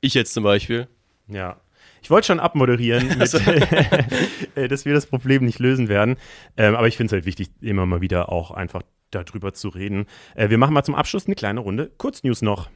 ich 0.00 0.14
jetzt 0.14 0.34
zum 0.34 0.44
Beispiel. 0.44 0.86
Ja. 1.28 1.56
Ich 2.02 2.10
wollte 2.10 2.26
schon 2.26 2.40
abmoderieren, 2.40 3.08
mit, 3.18 3.34
äh, 4.54 4.68
dass 4.68 4.84
wir 4.84 4.92
das 4.92 5.06
Problem 5.06 5.44
nicht 5.44 5.58
lösen 5.58 5.88
werden. 5.88 6.16
Ähm, 6.56 6.74
aber 6.74 6.86
ich 6.86 6.98
finde 6.98 7.08
es 7.08 7.12
halt 7.12 7.24
wichtig, 7.24 7.48
immer 7.62 7.86
mal 7.86 8.02
wieder 8.02 8.30
auch 8.30 8.50
einfach 8.50 8.82
darüber 9.14 9.52
zu 9.52 9.68
reden. 9.68 10.06
Äh, 10.34 10.50
wir 10.50 10.58
machen 10.58 10.74
mal 10.74 10.84
zum 10.84 10.94
Abschluss 10.94 11.26
eine 11.26 11.34
kleine 11.34 11.60
Runde 11.60 11.90
Kurznews 11.98 12.42
noch. 12.42 12.68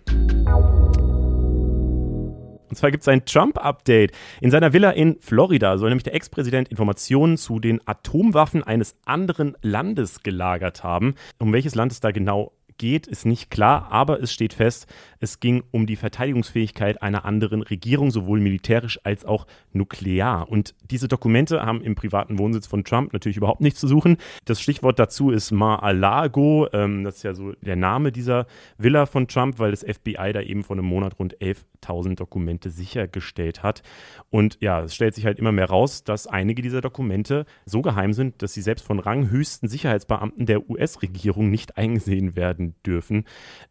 Und 2.68 2.76
zwar 2.76 2.90
gibt 2.90 3.02
es 3.02 3.08
ein 3.08 3.24
Trump-Update. 3.24 4.12
In 4.40 4.50
seiner 4.50 4.72
Villa 4.72 4.90
in 4.90 5.16
Florida 5.20 5.78
soll 5.78 5.88
nämlich 5.88 6.04
der 6.04 6.14
Ex-Präsident 6.14 6.68
Informationen 6.68 7.36
zu 7.36 7.60
den 7.60 7.80
Atomwaffen 7.86 8.62
eines 8.62 8.96
anderen 9.06 9.56
Landes 9.62 10.22
gelagert 10.22 10.84
haben. 10.84 11.14
Um 11.38 11.52
welches 11.52 11.74
Land 11.74 11.92
es 11.92 12.00
da 12.00 12.10
genau 12.10 12.52
geht, 12.78 13.06
ist 13.06 13.26
nicht 13.26 13.50
klar, 13.50 13.88
aber 13.90 14.22
es 14.22 14.32
steht 14.32 14.54
fest, 14.54 14.86
es 15.20 15.40
ging 15.40 15.62
um 15.70 15.86
die 15.86 15.96
Verteidigungsfähigkeit 15.96 17.02
einer 17.02 17.24
anderen 17.24 17.62
Regierung, 17.62 18.10
sowohl 18.10 18.40
militärisch 18.40 19.00
als 19.04 19.24
auch 19.24 19.46
nuklear. 19.72 20.48
Und 20.48 20.74
diese 20.90 21.08
Dokumente 21.08 21.62
haben 21.64 21.82
im 21.82 21.94
privaten 21.94 22.38
Wohnsitz 22.38 22.66
von 22.66 22.84
Trump 22.84 23.12
natürlich 23.12 23.36
überhaupt 23.36 23.60
nichts 23.60 23.80
zu 23.80 23.88
suchen. 23.88 24.16
Das 24.44 24.60
Stichwort 24.60 24.98
dazu 24.98 25.30
ist 25.30 25.50
Mar-a-Lago. 25.50 26.68
Ähm, 26.72 27.04
das 27.04 27.16
ist 27.16 27.22
ja 27.24 27.34
so 27.34 27.52
der 27.60 27.76
Name 27.76 28.12
dieser 28.12 28.46
Villa 28.78 29.06
von 29.06 29.28
Trump, 29.28 29.58
weil 29.58 29.72
das 29.72 29.84
FBI 29.84 30.32
da 30.32 30.40
eben 30.40 30.62
vor 30.62 30.76
einem 30.76 30.86
Monat 30.86 31.18
rund 31.18 31.36
11.000 31.82 32.16
Dokumente 32.16 32.70
sichergestellt 32.70 33.62
hat. 33.62 33.82
Und 34.30 34.58
ja, 34.60 34.82
es 34.82 34.94
stellt 34.94 35.14
sich 35.14 35.26
halt 35.26 35.38
immer 35.38 35.52
mehr 35.52 35.68
raus, 35.68 36.04
dass 36.04 36.26
einige 36.26 36.62
dieser 36.62 36.80
Dokumente 36.80 37.46
so 37.64 37.82
geheim 37.82 38.12
sind, 38.12 38.42
dass 38.42 38.54
sie 38.54 38.62
selbst 38.62 38.86
von 38.86 38.98
ranghöchsten 38.98 39.68
Sicherheitsbeamten 39.68 40.46
der 40.46 40.68
US-Regierung 40.68 41.50
nicht 41.50 41.76
eingesehen 41.76 42.36
werden 42.36 42.74
dürfen. 42.84 43.24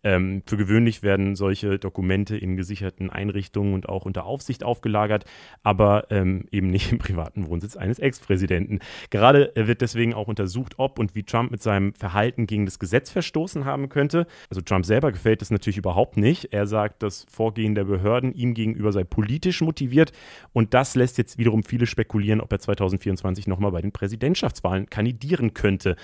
Ähm, 0.04 0.44
für 0.46 0.58
gewöhnlich 0.58 1.04
werden 1.04 1.36
solche 1.36 1.80
Dokumente 1.80 2.38
in 2.38 2.58
gesicherten 2.58 3.10
Einrichtungen 3.10 3.74
und 3.74 3.90
auch 3.90 4.06
unter 4.06 4.26
Aufsicht 4.26 4.64
aufgelagert, 4.64 5.26
aber 5.64 6.08
ähm, 6.10 6.46
eben 6.52 6.68
nicht 6.68 6.92
im 6.92 6.98
privaten 6.98 7.48
Wohnsitz 7.48 7.76
eines 7.76 8.00
Ex-Präsidenten. 8.00 8.80
Gerade 9.10 9.52
wird 9.56 9.82
deswegen 9.82 10.14
auch 10.14 10.28
untersucht, 10.28 10.76
ob 10.78 11.00
und 11.00 11.16
wie 11.16 11.24
Trump 11.24 11.52
mit 11.52 11.62
seinem 11.62 11.94
Verhalten 11.94 12.48
gegen 12.48 12.66
das 12.66 12.80
Gesetz 12.80 13.10
verstoßen 13.10 13.66
haben 13.66 13.90
könnte. 13.90 14.28
Also 14.50 14.62
Trump 14.62 14.86
selber 14.86 15.12
gefällt 15.12 15.42
das 15.42 15.52
natürlich 15.52 15.78
überhaupt 15.78 16.18
nicht. 16.18 16.54
Er 16.54 16.68
sagt, 16.68 17.04
das 17.04 17.26
Vorgehen 17.30 17.76
der 17.76 17.84
Behörden 17.84 17.97
ihm 18.34 18.54
gegenüber 18.54 18.92
sei 18.92 19.04
politisch 19.04 19.62
motiviert 19.62 20.12
und 20.54 20.74
das 20.74 20.96
lässt 20.96 21.18
jetzt 21.18 21.38
wiederum 21.38 21.64
viele 21.64 21.86
spekulieren, 21.86 22.42
ob 22.42 22.52
er 22.52 22.60
2024 22.60 23.48
nochmal 23.48 23.72
bei 23.72 23.82
den 23.82 23.92
Präsidentschaftswahlen 23.92 24.90
kandidieren 24.90 25.54
könnte 25.54 25.96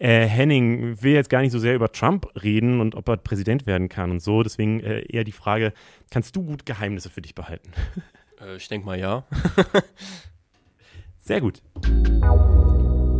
äh, 0.00 0.26
Henning 0.26 1.02
will 1.02 1.12
jetzt 1.12 1.30
gar 1.30 1.42
nicht 1.42 1.52
so 1.52 1.58
sehr 1.58 1.74
über 1.74 1.92
Trump 1.92 2.26
reden 2.42 2.80
und 2.80 2.94
ob 2.94 3.08
er 3.08 3.18
Präsident 3.18 3.66
werden 3.66 3.88
kann 3.88 4.10
und 4.10 4.20
so. 4.20 4.42
Deswegen 4.42 4.80
äh, 4.80 5.02
eher 5.02 5.24
die 5.24 5.32
Frage: 5.32 5.72
Kannst 6.10 6.34
du 6.34 6.42
gut 6.42 6.66
Geheimnisse 6.66 7.10
für 7.10 7.22
dich 7.22 7.34
behalten? 7.34 7.70
Äh, 8.40 8.56
ich 8.56 8.66
denke 8.68 8.86
mal 8.86 8.98
ja. 8.98 9.24
sehr 11.18 11.42
gut. 11.42 11.62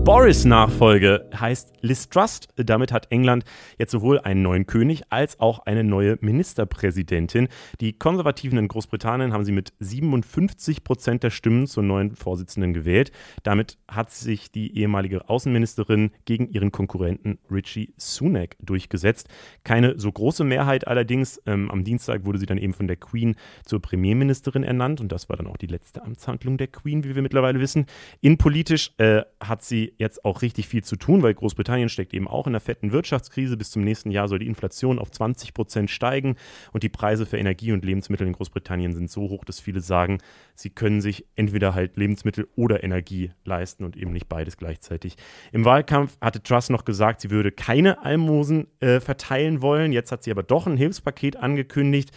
Boris 0.03 0.47
Nachfolge 0.47 1.29
heißt 1.39 1.75
Liz 1.83 2.09
Trust. 2.09 2.49
Damit 2.57 2.91
hat 2.91 3.13
England 3.13 3.45
jetzt 3.79 3.93
sowohl 3.93 4.19
einen 4.19 4.41
neuen 4.41 4.67
König 4.67 5.03
als 5.11 5.39
auch 5.39 5.61
eine 5.67 5.85
neue 5.85 6.17
Ministerpräsidentin. 6.23 7.49
Die 7.83 7.93
Konservativen 7.93 8.59
in 8.59 8.67
Großbritannien 8.67 9.35
haben 9.35 9.45
sie 9.45 9.53
mit 9.53 9.75
57 9.79 10.85
Prozent 10.85 11.23
der 11.23 11.29
Stimmen 11.31 11.67
zur 11.67 11.83
neuen 11.83 12.17
Vorsitzenden 12.17 12.73
gewählt. 12.73 13.13
Damit 13.43 13.77
hat 13.89 14.11
sich 14.11 14.51
die 14.51 14.77
ehemalige 14.79 15.29
Außenministerin 15.29 16.13
gegen 16.25 16.49
ihren 16.49 16.73
Konkurrenten 16.73 17.39
Richie 17.51 17.93
Sunak 17.99 18.57
durchgesetzt. 18.59 19.29
Keine 19.65 19.99
so 19.99 20.11
große 20.11 20.45
Mehrheit 20.45 20.89
allerdings. 20.89 21.41
Ähm, 21.45 21.71
am 21.71 21.85
Dienstag 21.85 22.25
wurde 22.25 22.39
sie 22.39 22.47
dann 22.47 22.59
eben 22.59 22.73
von 22.73 22.87
der 22.87 22.97
Queen 22.97 23.37
zur 23.67 23.83
Premierministerin 23.83 24.65
ernannt 24.65 25.03
und 25.03 25.13
das 25.13 25.29
war 25.29 25.37
dann 25.37 25.47
auch 25.47 25.59
die 25.59 25.67
letzte 25.67 26.03
Amtshandlung 26.03 26.57
der 26.57 26.69
Queen, 26.69 27.05
wie 27.05 27.15
wir 27.15 27.23
mittlerweile 27.23 27.61
wissen. 27.61 27.85
Innenpolitisch 28.23 28.93
äh, 28.97 29.23
hat 29.41 29.63
sie 29.63 29.90
jetzt 29.99 30.25
auch 30.25 30.43
richtig 30.43 30.69
viel 30.69 30.85
zu 30.85 30.97
tun, 30.97 31.23
weil 31.23 31.35
Großbritannien 31.35 31.89
steckt 31.89 32.15
eben 32.15 32.29
auch 32.29 32.47
in 32.47 32.53
einer 32.53 32.61
fetten 32.61 32.93
Wirtschaftskrise. 32.93 33.57
Bis 33.57 33.71
zum 33.71 33.83
nächsten 33.83 34.11
Jahr 34.11 34.29
soll 34.29 34.39
die 34.39 34.47
Inflation 34.47 34.99
auf 34.99 35.11
20 35.11 35.55
Prozent 35.55 35.91
steigen 35.91 36.37
und 36.73 36.83
die 36.83 36.89
Preise 36.89 37.27
für 37.27 37.39
Energie 37.39 37.73
und 37.73 37.85
Lebensmittel 37.85 38.27
in 38.27 38.33
Großbritannien 38.33 38.93
sind 38.93 39.11
so 39.11 39.23
hoch, 39.23 39.45
dass 39.45 39.61
viele 39.61 39.81
sagen, 39.81 40.19
sie 40.55 40.71
können 40.71 41.01
sich 41.01 41.27
entweder 41.37 41.75
halt 41.75 41.97
Lebensmittel 41.97 42.49
oder 42.57 42.85
Energie 42.85 43.33
leisten 43.45 43.85
und 43.85 43.97
eben 43.97 44.13
nicht 44.13 44.29
beides 44.29 44.57
gleichzeitig. 44.57 45.17
Im 45.53 45.65
Wahlkampf 45.65 46.17
hatte 46.21 46.43
Truss 46.43 46.71
noch 46.71 46.85
gesagt, 46.85 47.21
sie 47.21 47.31
würde 47.31 47.53
keine 47.53 48.05
Almosen 48.05 48.67
äh, 48.81 49.01
verteilen 49.01 49.63
wollen. 49.63 49.93
Jetzt 49.93 50.13
hat 50.13 50.23
sie 50.23 50.31
aber 50.31 50.43
doch 50.43 50.67
ein 50.67 50.77
Hilfspaket 50.77 51.37
angekündigt. 51.37 52.11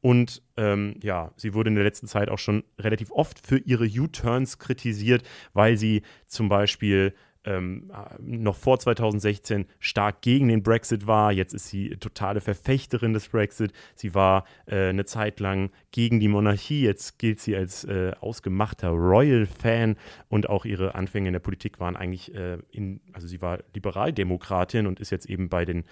Und 0.00 0.42
ähm, 0.56 0.96
ja, 1.02 1.32
sie 1.36 1.52
wurde 1.52 1.68
in 1.68 1.74
der 1.74 1.84
letzten 1.84 2.06
Zeit 2.06 2.30
auch 2.30 2.38
schon 2.38 2.64
relativ 2.78 3.10
oft 3.10 3.46
für 3.46 3.58
ihre 3.58 3.84
U-Turns 3.84 4.58
kritisiert, 4.58 5.22
weil 5.52 5.76
sie 5.76 6.02
zum 6.26 6.48
Beispiel 6.48 7.14
ähm, 7.44 7.90
noch 8.20 8.56
vor 8.56 8.78
2016 8.78 9.66
stark 9.78 10.20
gegen 10.20 10.48
den 10.48 10.62
Brexit 10.62 11.06
war. 11.06 11.32
Jetzt 11.32 11.54
ist 11.54 11.68
sie 11.68 11.90
totale 11.96 12.40
Verfechterin 12.40 13.12
des 13.12 13.28
Brexit. 13.28 13.72
Sie 13.94 14.14
war 14.14 14.44
äh, 14.66 14.88
eine 14.88 15.04
Zeit 15.04 15.40
lang 15.40 15.70
gegen 15.90 16.20
die 16.20 16.28
Monarchie. 16.28 16.82
Jetzt 16.82 17.18
gilt 17.18 17.40
sie 17.40 17.56
als 17.56 17.84
äh, 17.84 18.12
ausgemachter 18.20 18.90
Royal-Fan 18.90 19.96
und 20.28 20.48
auch 20.48 20.64
ihre 20.64 20.94
Anfänge 20.94 21.28
in 21.28 21.32
der 21.32 21.40
Politik 21.40 21.80
waren 21.80 21.96
eigentlich 21.96 22.34
äh, 22.34 22.58
in, 22.70 23.00
also 23.12 23.26
sie 23.26 23.40
war 23.40 23.58
Liberaldemokratin 23.74 24.86
und 24.86 25.00
ist 25.00 25.10
jetzt 25.10 25.26
eben 25.26 25.48
bei 25.48 25.64
den 25.64 25.84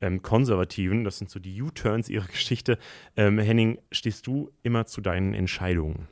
ähm, 0.00 0.22
Konservativen. 0.22 1.04
Das 1.04 1.18
sind 1.18 1.30
so 1.30 1.38
die 1.38 1.60
U-Turns 1.62 2.08
ihrer 2.08 2.26
Geschichte. 2.32 2.78
Ähm, 3.16 3.38
Henning, 3.38 3.78
stehst 3.92 4.26
du 4.26 4.50
immer 4.62 4.86
zu 4.86 5.00
deinen 5.00 5.34
Entscheidungen? 5.34 6.08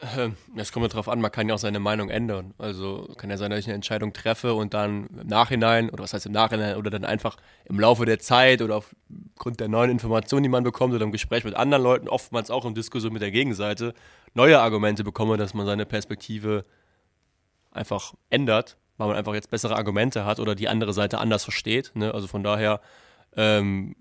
Ähm, 0.00 0.36
es 0.56 0.72
kommt 0.72 0.92
darauf 0.92 1.08
an, 1.08 1.22
man 1.22 1.32
kann 1.32 1.48
ja 1.48 1.54
auch 1.54 1.58
seine 1.58 1.80
Meinung 1.80 2.10
ändern. 2.10 2.52
Also 2.58 3.08
kann 3.16 3.30
ja 3.30 3.38
sein, 3.38 3.50
dass 3.50 3.60
ich 3.60 3.66
eine 3.66 3.76
Entscheidung 3.76 4.12
treffe 4.12 4.52
und 4.52 4.74
dann 4.74 5.06
im 5.06 5.26
Nachhinein, 5.26 5.88
oder 5.88 6.02
was 6.04 6.12
heißt 6.12 6.26
im 6.26 6.32
Nachhinein, 6.32 6.76
oder 6.76 6.90
dann 6.90 7.04
einfach 7.06 7.38
im 7.64 7.80
Laufe 7.80 8.04
der 8.04 8.18
Zeit 8.18 8.60
oder 8.60 8.76
aufgrund 8.76 9.60
der 9.60 9.68
neuen 9.68 9.90
Informationen, 9.90 10.42
die 10.42 10.50
man 10.50 10.64
bekommt, 10.64 10.92
oder 10.92 11.04
im 11.04 11.12
Gespräch 11.12 11.44
mit 11.44 11.54
anderen 11.54 11.82
Leuten, 11.82 12.08
oftmals 12.08 12.50
auch 12.50 12.66
in 12.66 12.74
Diskussion 12.74 13.12
mit 13.12 13.22
der 13.22 13.30
Gegenseite, 13.30 13.94
neue 14.34 14.60
Argumente 14.60 15.02
bekomme, 15.02 15.38
dass 15.38 15.54
man 15.54 15.64
seine 15.64 15.86
Perspektive 15.86 16.66
einfach 17.70 18.12
ändert, 18.28 18.76
weil 18.98 19.08
man 19.08 19.16
einfach 19.16 19.34
jetzt 19.34 19.50
bessere 19.50 19.76
Argumente 19.76 20.26
hat 20.26 20.40
oder 20.40 20.54
die 20.54 20.68
andere 20.68 20.92
Seite 20.92 21.18
anders 21.18 21.44
versteht. 21.44 21.92
Ne? 21.94 22.12
Also 22.12 22.26
von 22.26 22.42
daher, 22.42 22.82
ähm, 23.34 23.96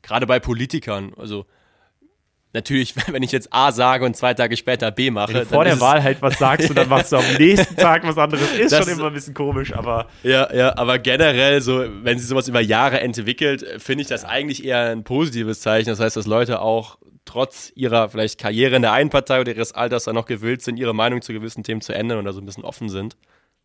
gerade 0.00 0.26
bei 0.26 0.40
Politikern, 0.40 1.12
also 1.18 1.44
natürlich, 2.54 2.94
wenn 3.12 3.22
ich 3.22 3.32
jetzt 3.32 3.48
A 3.52 3.72
sage 3.72 4.06
und 4.06 4.16
zwei 4.16 4.32
Tage 4.32 4.56
später 4.56 4.90
B 4.90 5.10
mache. 5.10 5.34
Wenn 5.34 5.40
du 5.40 5.46
vor 5.46 5.64
der 5.64 5.80
Wahl 5.80 6.02
halt 6.02 6.22
was 6.22 6.38
sagst 6.38 6.70
und 6.70 6.76
dann 6.76 6.88
machst 6.88 7.12
du 7.12 7.16
am 7.16 7.24
nächsten 7.38 7.76
Tag 7.76 8.06
was 8.06 8.16
anderes, 8.16 8.50
ist 8.52 8.72
das, 8.72 8.84
schon 8.84 8.96
immer 8.96 9.08
ein 9.08 9.12
bisschen 9.12 9.34
komisch, 9.34 9.74
aber. 9.74 10.06
Ja, 10.22 10.52
ja, 10.54 10.76
aber 10.78 10.98
generell, 10.98 11.60
so, 11.60 11.84
wenn 12.02 12.18
sie 12.18 12.26
sowas 12.26 12.48
über 12.48 12.60
Jahre 12.60 13.00
entwickelt, 13.00 13.64
finde 13.78 14.02
ich 14.02 14.08
das 14.08 14.24
eigentlich 14.24 14.64
eher 14.64 14.90
ein 14.90 15.04
positives 15.04 15.60
Zeichen. 15.60 15.90
Das 15.90 16.00
heißt, 16.00 16.16
dass 16.16 16.26
Leute 16.26 16.60
auch 16.60 16.98
trotz 17.24 17.72
ihrer 17.74 18.08
vielleicht 18.08 18.38
Karriere 18.38 18.76
in 18.76 18.82
der 18.82 18.92
einen 18.92 19.10
Partei 19.10 19.40
oder 19.40 19.54
ihres 19.54 19.72
Alters 19.72 20.04
dann 20.04 20.14
noch 20.14 20.26
gewillt 20.26 20.62
sind, 20.62 20.78
ihre 20.78 20.94
Meinung 20.94 21.22
zu 21.22 21.32
gewissen 21.32 21.64
Themen 21.64 21.80
zu 21.80 21.94
ändern 21.94 22.18
und 22.18 22.24
da 22.24 22.32
so 22.32 22.40
ein 22.40 22.46
bisschen 22.46 22.64
offen 22.64 22.88
sind. 22.88 23.16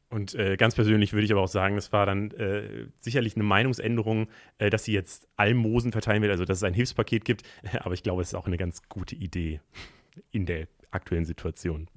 Und 0.09 0.33
äh, 0.33 0.57
ganz 0.57 0.73
persönlich 0.73 1.13
würde 1.13 1.25
ich 1.25 1.31
aber 1.31 1.41
auch 1.41 1.47
sagen, 1.47 1.77
es 1.77 1.91
war 1.91 2.05
dann 2.05 2.31
äh, 2.31 2.87
sicherlich 2.99 3.35
eine 3.35 3.43
Meinungsänderung, 3.43 4.27
äh, 4.57 4.71
dass 4.71 4.83
sie 4.85 4.93
jetzt 4.93 5.27
Almosen 5.37 5.91
verteilen 5.91 6.23
will, 6.23 6.31
also 6.31 6.45
dass 6.45 6.57
es 6.57 6.63
ein 6.63 6.73
Hilfspaket 6.73 7.25
gibt. 7.25 7.43
Aber 7.81 7.93
ich 7.93 8.01
glaube, 8.01 8.21
es 8.23 8.29
ist 8.29 8.35
auch 8.35 8.47
eine 8.47 8.57
ganz 8.57 8.81
gute 8.89 9.15
Idee 9.15 9.61
in 10.31 10.47
der 10.47 10.67
aktuellen 10.91 11.25
Situation. 11.25 11.87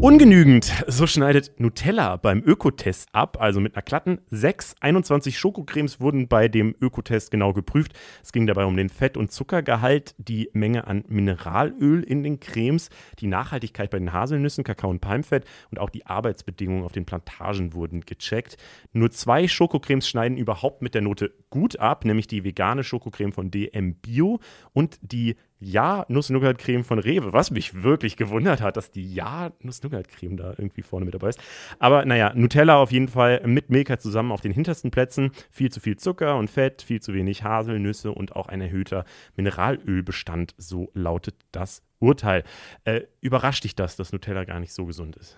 Ungenügend, 0.00 0.70
so 0.86 1.06
schneidet 1.06 1.58
Nutella 1.58 2.16
beim 2.16 2.42
Ökotest 2.44 3.08
ab, 3.12 3.38
also 3.40 3.58
mit 3.60 3.74
einer 3.74 3.82
glatten 3.82 4.18
6. 4.30 4.76
21 4.80 5.38
Schokocremes 5.38 5.98
wurden 5.98 6.28
bei 6.28 6.48
dem 6.48 6.74
Ökotest 6.78 7.30
genau 7.30 7.54
geprüft. 7.54 7.94
Es 8.22 8.32
ging 8.32 8.46
dabei 8.46 8.66
um 8.66 8.76
den 8.76 8.90
Fett- 8.90 9.16
und 9.16 9.32
Zuckergehalt, 9.32 10.14
die 10.18 10.50
Menge 10.52 10.86
an 10.86 11.04
Mineralöl 11.08 12.02
in 12.02 12.22
den 12.22 12.38
Cremes, 12.38 12.90
die 13.20 13.26
Nachhaltigkeit 13.26 13.90
bei 13.90 13.98
den 13.98 14.12
Haselnüssen, 14.12 14.62
Kakao 14.62 14.90
und 14.90 15.00
Palmfett 15.00 15.46
und 15.70 15.78
auch 15.78 15.88
die 15.88 16.04
Arbeitsbedingungen 16.04 16.84
auf 16.84 16.92
den 16.92 17.06
Plantagen 17.06 17.72
wurden 17.72 18.02
gecheckt. 18.02 18.58
Nur 18.92 19.10
zwei 19.10 19.48
Schokocremes 19.48 20.06
schneiden 20.06 20.36
überhaupt 20.36 20.82
mit 20.82 20.94
der 20.94 21.02
Note 21.02 21.32
gut 21.48 21.78
ab, 21.78 22.04
nämlich 22.04 22.26
die 22.26 22.44
vegane 22.44 22.84
Schokocreme 22.84 23.32
von 23.32 23.50
DM 23.50 23.94
Bio 23.94 24.40
und 24.74 24.98
die 25.00 25.36
ja 25.64 26.04
Nuss-Nougat-Creme 26.08 26.84
von 26.84 26.98
Rewe, 26.98 27.32
was 27.32 27.50
mich 27.50 27.82
wirklich 27.82 28.16
gewundert 28.16 28.60
hat, 28.60 28.76
dass 28.76 28.90
die 28.90 29.14
Ja 29.14 29.52
Nuss-Nougat-Creme 29.60 30.36
da 30.36 30.50
irgendwie 30.50 30.82
vorne 30.82 31.04
mit 31.04 31.14
dabei 31.14 31.30
ist. 31.30 31.40
Aber 31.78 32.04
naja, 32.04 32.32
Nutella 32.34 32.76
auf 32.76 32.92
jeden 32.92 33.08
Fall 33.08 33.42
mit 33.46 33.70
Milka 33.70 33.98
zusammen 33.98 34.32
auf 34.32 34.40
den 34.40 34.52
hintersten 34.52 34.90
Plätzen. 34.90 35.30
Viel 35.50 35.70
zu 35.70 35.80
viel 35.80 35.96
Zucker 35.96 36.36
und 36.36 36.50
Fett, 36.50 36.82
viel 36.82 37.00
zu 37.00 37.14
wenig 37.14 37.42
Haselnüsse 37.42 38.12
und 38.12 38.36
auch 38.36 38.48
ein 38.48 38.60
erhöhter 38.60 39.04
Mineralölbestand, 39.36 40.54
so 40.58 40.90
lautet 40.94 41.34
das 41.52 41.82
Urteil. 42.00 42.44
Äh, 42.84 43.02
überrascht 43.20 43.64
dich 43.64 43.74
das, 43.74 43.96
dass 43.96 44.12
Nutella 44.12 44.44
gar 44.44 44.60
nicht 44.60 44.72
so 44.72 44.84
gesund 44.84 45.16
ist? 45.16 45.36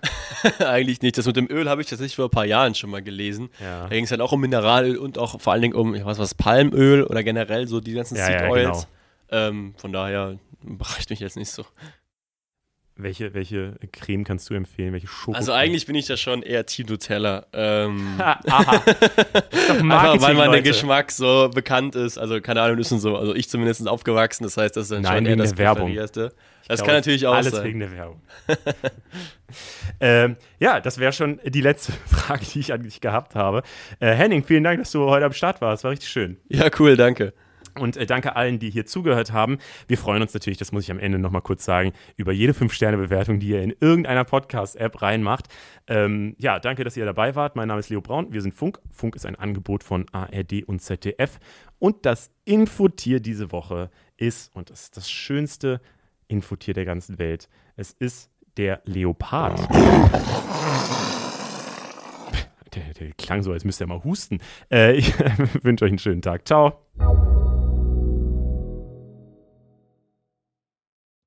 Eigentlich 0.59 1.01
nicht. 1.01 1.17
Das 1.17 1.27
mit 1.27 1.37
dem 1.37 1.49
Öl 1.49 1.69
habe 1.69 1.81
ich 1.81 1.89
tatsächlich 1.89 2.17
vor 2.17 2.27
ein 2.27 2.31
paar 2.31 2.45
Jahren 2.45 2.75
schon 2.75 2.91
mal 2.91 3.03
gelesen. 3.03 3.51
Ja. 3.61 3.85
Da 3.85 3.95
ging 3.95 4.05
es 4.05 4.11
halt 4.11 4.21
auch 4.21 4.33
um 4.33 4.41
Mineralöl 4.41 4.97
und 4.97 5.19
auch 5.19 5.41
vor 5.41 5.53
allen 5.53 5.63
Dingen 5.63 5.75
um, 5.75 5.95
ich 5.95 6.05
weiß 6.05 6.19
was, 6.19 6.35
Palmöl 6.35 7.05
oder 7.05 7.23
generell 7.23 7.69
so 7.69 7.81
die 7.81 7.93
ganzen 7.93 8.17
ja, 8.17 8.27
Seed 8.27 8.43
Oils. 8.43 8.65
Ja, 8.65 8.71
genau. 8.73 8.85
Ähm, 9.31 9.75
von 9.77 9.93
daher 9.93 10.39
bereicht 10.63 11.11
mich 11.11 11.21
jetzt 11.21 11.37
nicht 11.37 11.51
so. 11.51 11.65
Welche, 12.99 13.35
welche 13.35 13.75
Creme 13.93 14.25
kannst 14.25 14.49
du 14.49 14.55
empfehlen? 14.55 14.95
Welche 14.95 15.07
Schoko? 15.07 15.37
Also 15.37 15.53
eigentlich 15.53 15.85
bin 15.85 15.95
ich 15.97 16.07
da 16.07 16.17
schon 16.17 16.43
eher 16.43 16.65
Team 16.65 16.87
Nutella. 16.87 17.45
Ähm, 17.53 18.15
Aha. 18.19 18.41
Einfach 19.69 20.23
weil 20.23 20.35
mein 20.35 20.63
Geschmack 20.63 21.13
so 21.13 21.51
bekannt 21.53 21.95
ist. 21.95 22.17
Also 22.17 22.41
keine 22.41 22.63
Ahnung, 22.63 22.79
ist 22.79 22.89
so. 22.89 23.19
Also 23.19 23.35
ich 23.35 23.51
zumindest 23.51 23.87
aufgewachsen. 23.87 24.45
Das 24.45 24.57
heißt, 24.57 24.77
das 24.77 24.85
ist 24.85 24.93
dann 24.93 25.03
Nein, 25.03 25.19
schon 25.19 25.27
eher 25.27 25.37
das 25.37 25.59
Werbung. 25.59 25.95
Das 25.95 26.13
glaube, 26.13 26.33
kann 26.87 26.95
natürlich 26.95 27.27
auch 27.27 27.35
alles 27.35 27.53
sein. 27.53 27.61
Alles 27.61 27.69
wegen 27.69 27.81
der 27.81 27.93
Werbung. 27.93 28.23
ähm, 30.01 30.37
ja, 30.59 30.81
das 30.81 30.97
wäre 30.97 31.13
schon 31.13 31.39
die 31.45 31.61
letzte 31.61 31.93
Frage, 31.93 32.47
die 32.47 32.61
ich 32.61 32.73
eigentlich 32.73 33.03
gehabt 33.03 33.35
habe. 33.35 33.63
Äh, 34.01 34.15
Henning, 34.15 34.43
vielen 34.43 34.65
Dank, 34.65 34.79
dass 34.79 34.91
du 34.91 35.05
heute 35.05 35.27
am 35.27 35.33
Start 35.35 35.61
warst. 35.61 35.85
War 35.85 35.91
richtig 35.91 36.09
schön. 36.09 36.39
Ja, 36.49 36.71
cool, 36.79 36.97
danke. 36.97 37.35
Und 37.79 37.97
äh, 37.97 38.07
danke 38.07 38.37
allen, 38.37 38.59
die 38.59 38.71
hier 38.71 38.87
zugehört 38.87 39.33
haben. 39.33 39.59
Wir 39.89 39.99
freuen 39.99 40.23
uns 40.23 40.35
natürlich, 40.35 40.59
das 40.59 40.73
muss 40.73 40.85
ich 40.85 40.91
am 40.91 40.99
Ende 40.99 41.19
nochmal 41.19 41.43
kurz 41.43 41.65
sagen, 41.65 41.93
über 42.17 42.33
jede 42.33 42.53
5-Sterne-Bewertung, 42.53 43.39
die 43.39 43.49
ihr 43.49 43.63
in 43.63 43.75
irgendeiner 43.81 44.25
Podcast-App 44.25 45.03
reinmacht. 45.03 45.47
Ähm, 45.87 46.35
ja, 46.39 46.59
danke, 46.59 46.85
dass 46.85 46.97
ihr 46.97 47.05
dabei 47.05 47.35
wart. 47.35 47.57
Mein 47.57 47.69
Name 47.69 47.81
ist 47.81 47.91
Leo 47.91 48.01
Braun. 48.01 48.33
Wir 48.33 48.41
sind 48.41 48.55
Funk. 48.55 48.79
Funk 48.91 49.15
ist 49.17 49.27
ein 49.27 49.37
Angebot 49.37 49.85
von 49.85 50.07
ARD 50.13 50.65
und 50.65 50.81
ZDF. 50.81 51.39
Und 51.79 52.07
das 52.07 52.31
Infotier 52.45 53.21
diese 53.21 53.53
Woche 53.53 53.91
ist, 54.17 54.55
und 54.55 54.71
das 54.71 54.85
ist 54.85 54.97
das 54.97 55.11
schönste 55.11 55.81
Infotier 56.29 56.75
der 56.75 56.85
ganzen 56.85 57.19
Welt, 57.19 57.49
es 57.77 57.93
ist 57.93 58.31
der 58.57 58.81
Leopard. 58.85 59.61
Der, 62.75 62.93
der 62.93 63.13
klang 63.17 63.43
so, 63.43 63.53
als 63.53 63.65
müsste 63.65 63.85
er 63.85 63.89
mal 63.89 64.05
husten. 64.05 64.39
Äh, 64.71 64.93
ich 64.97 65.19
wünsche 65.63 65.85
euch 65.85 65.91
einen 65.91 65.99
schönen 65.99 66.23
Tag. 66.23 66.47
Ciao. 66.47 66.87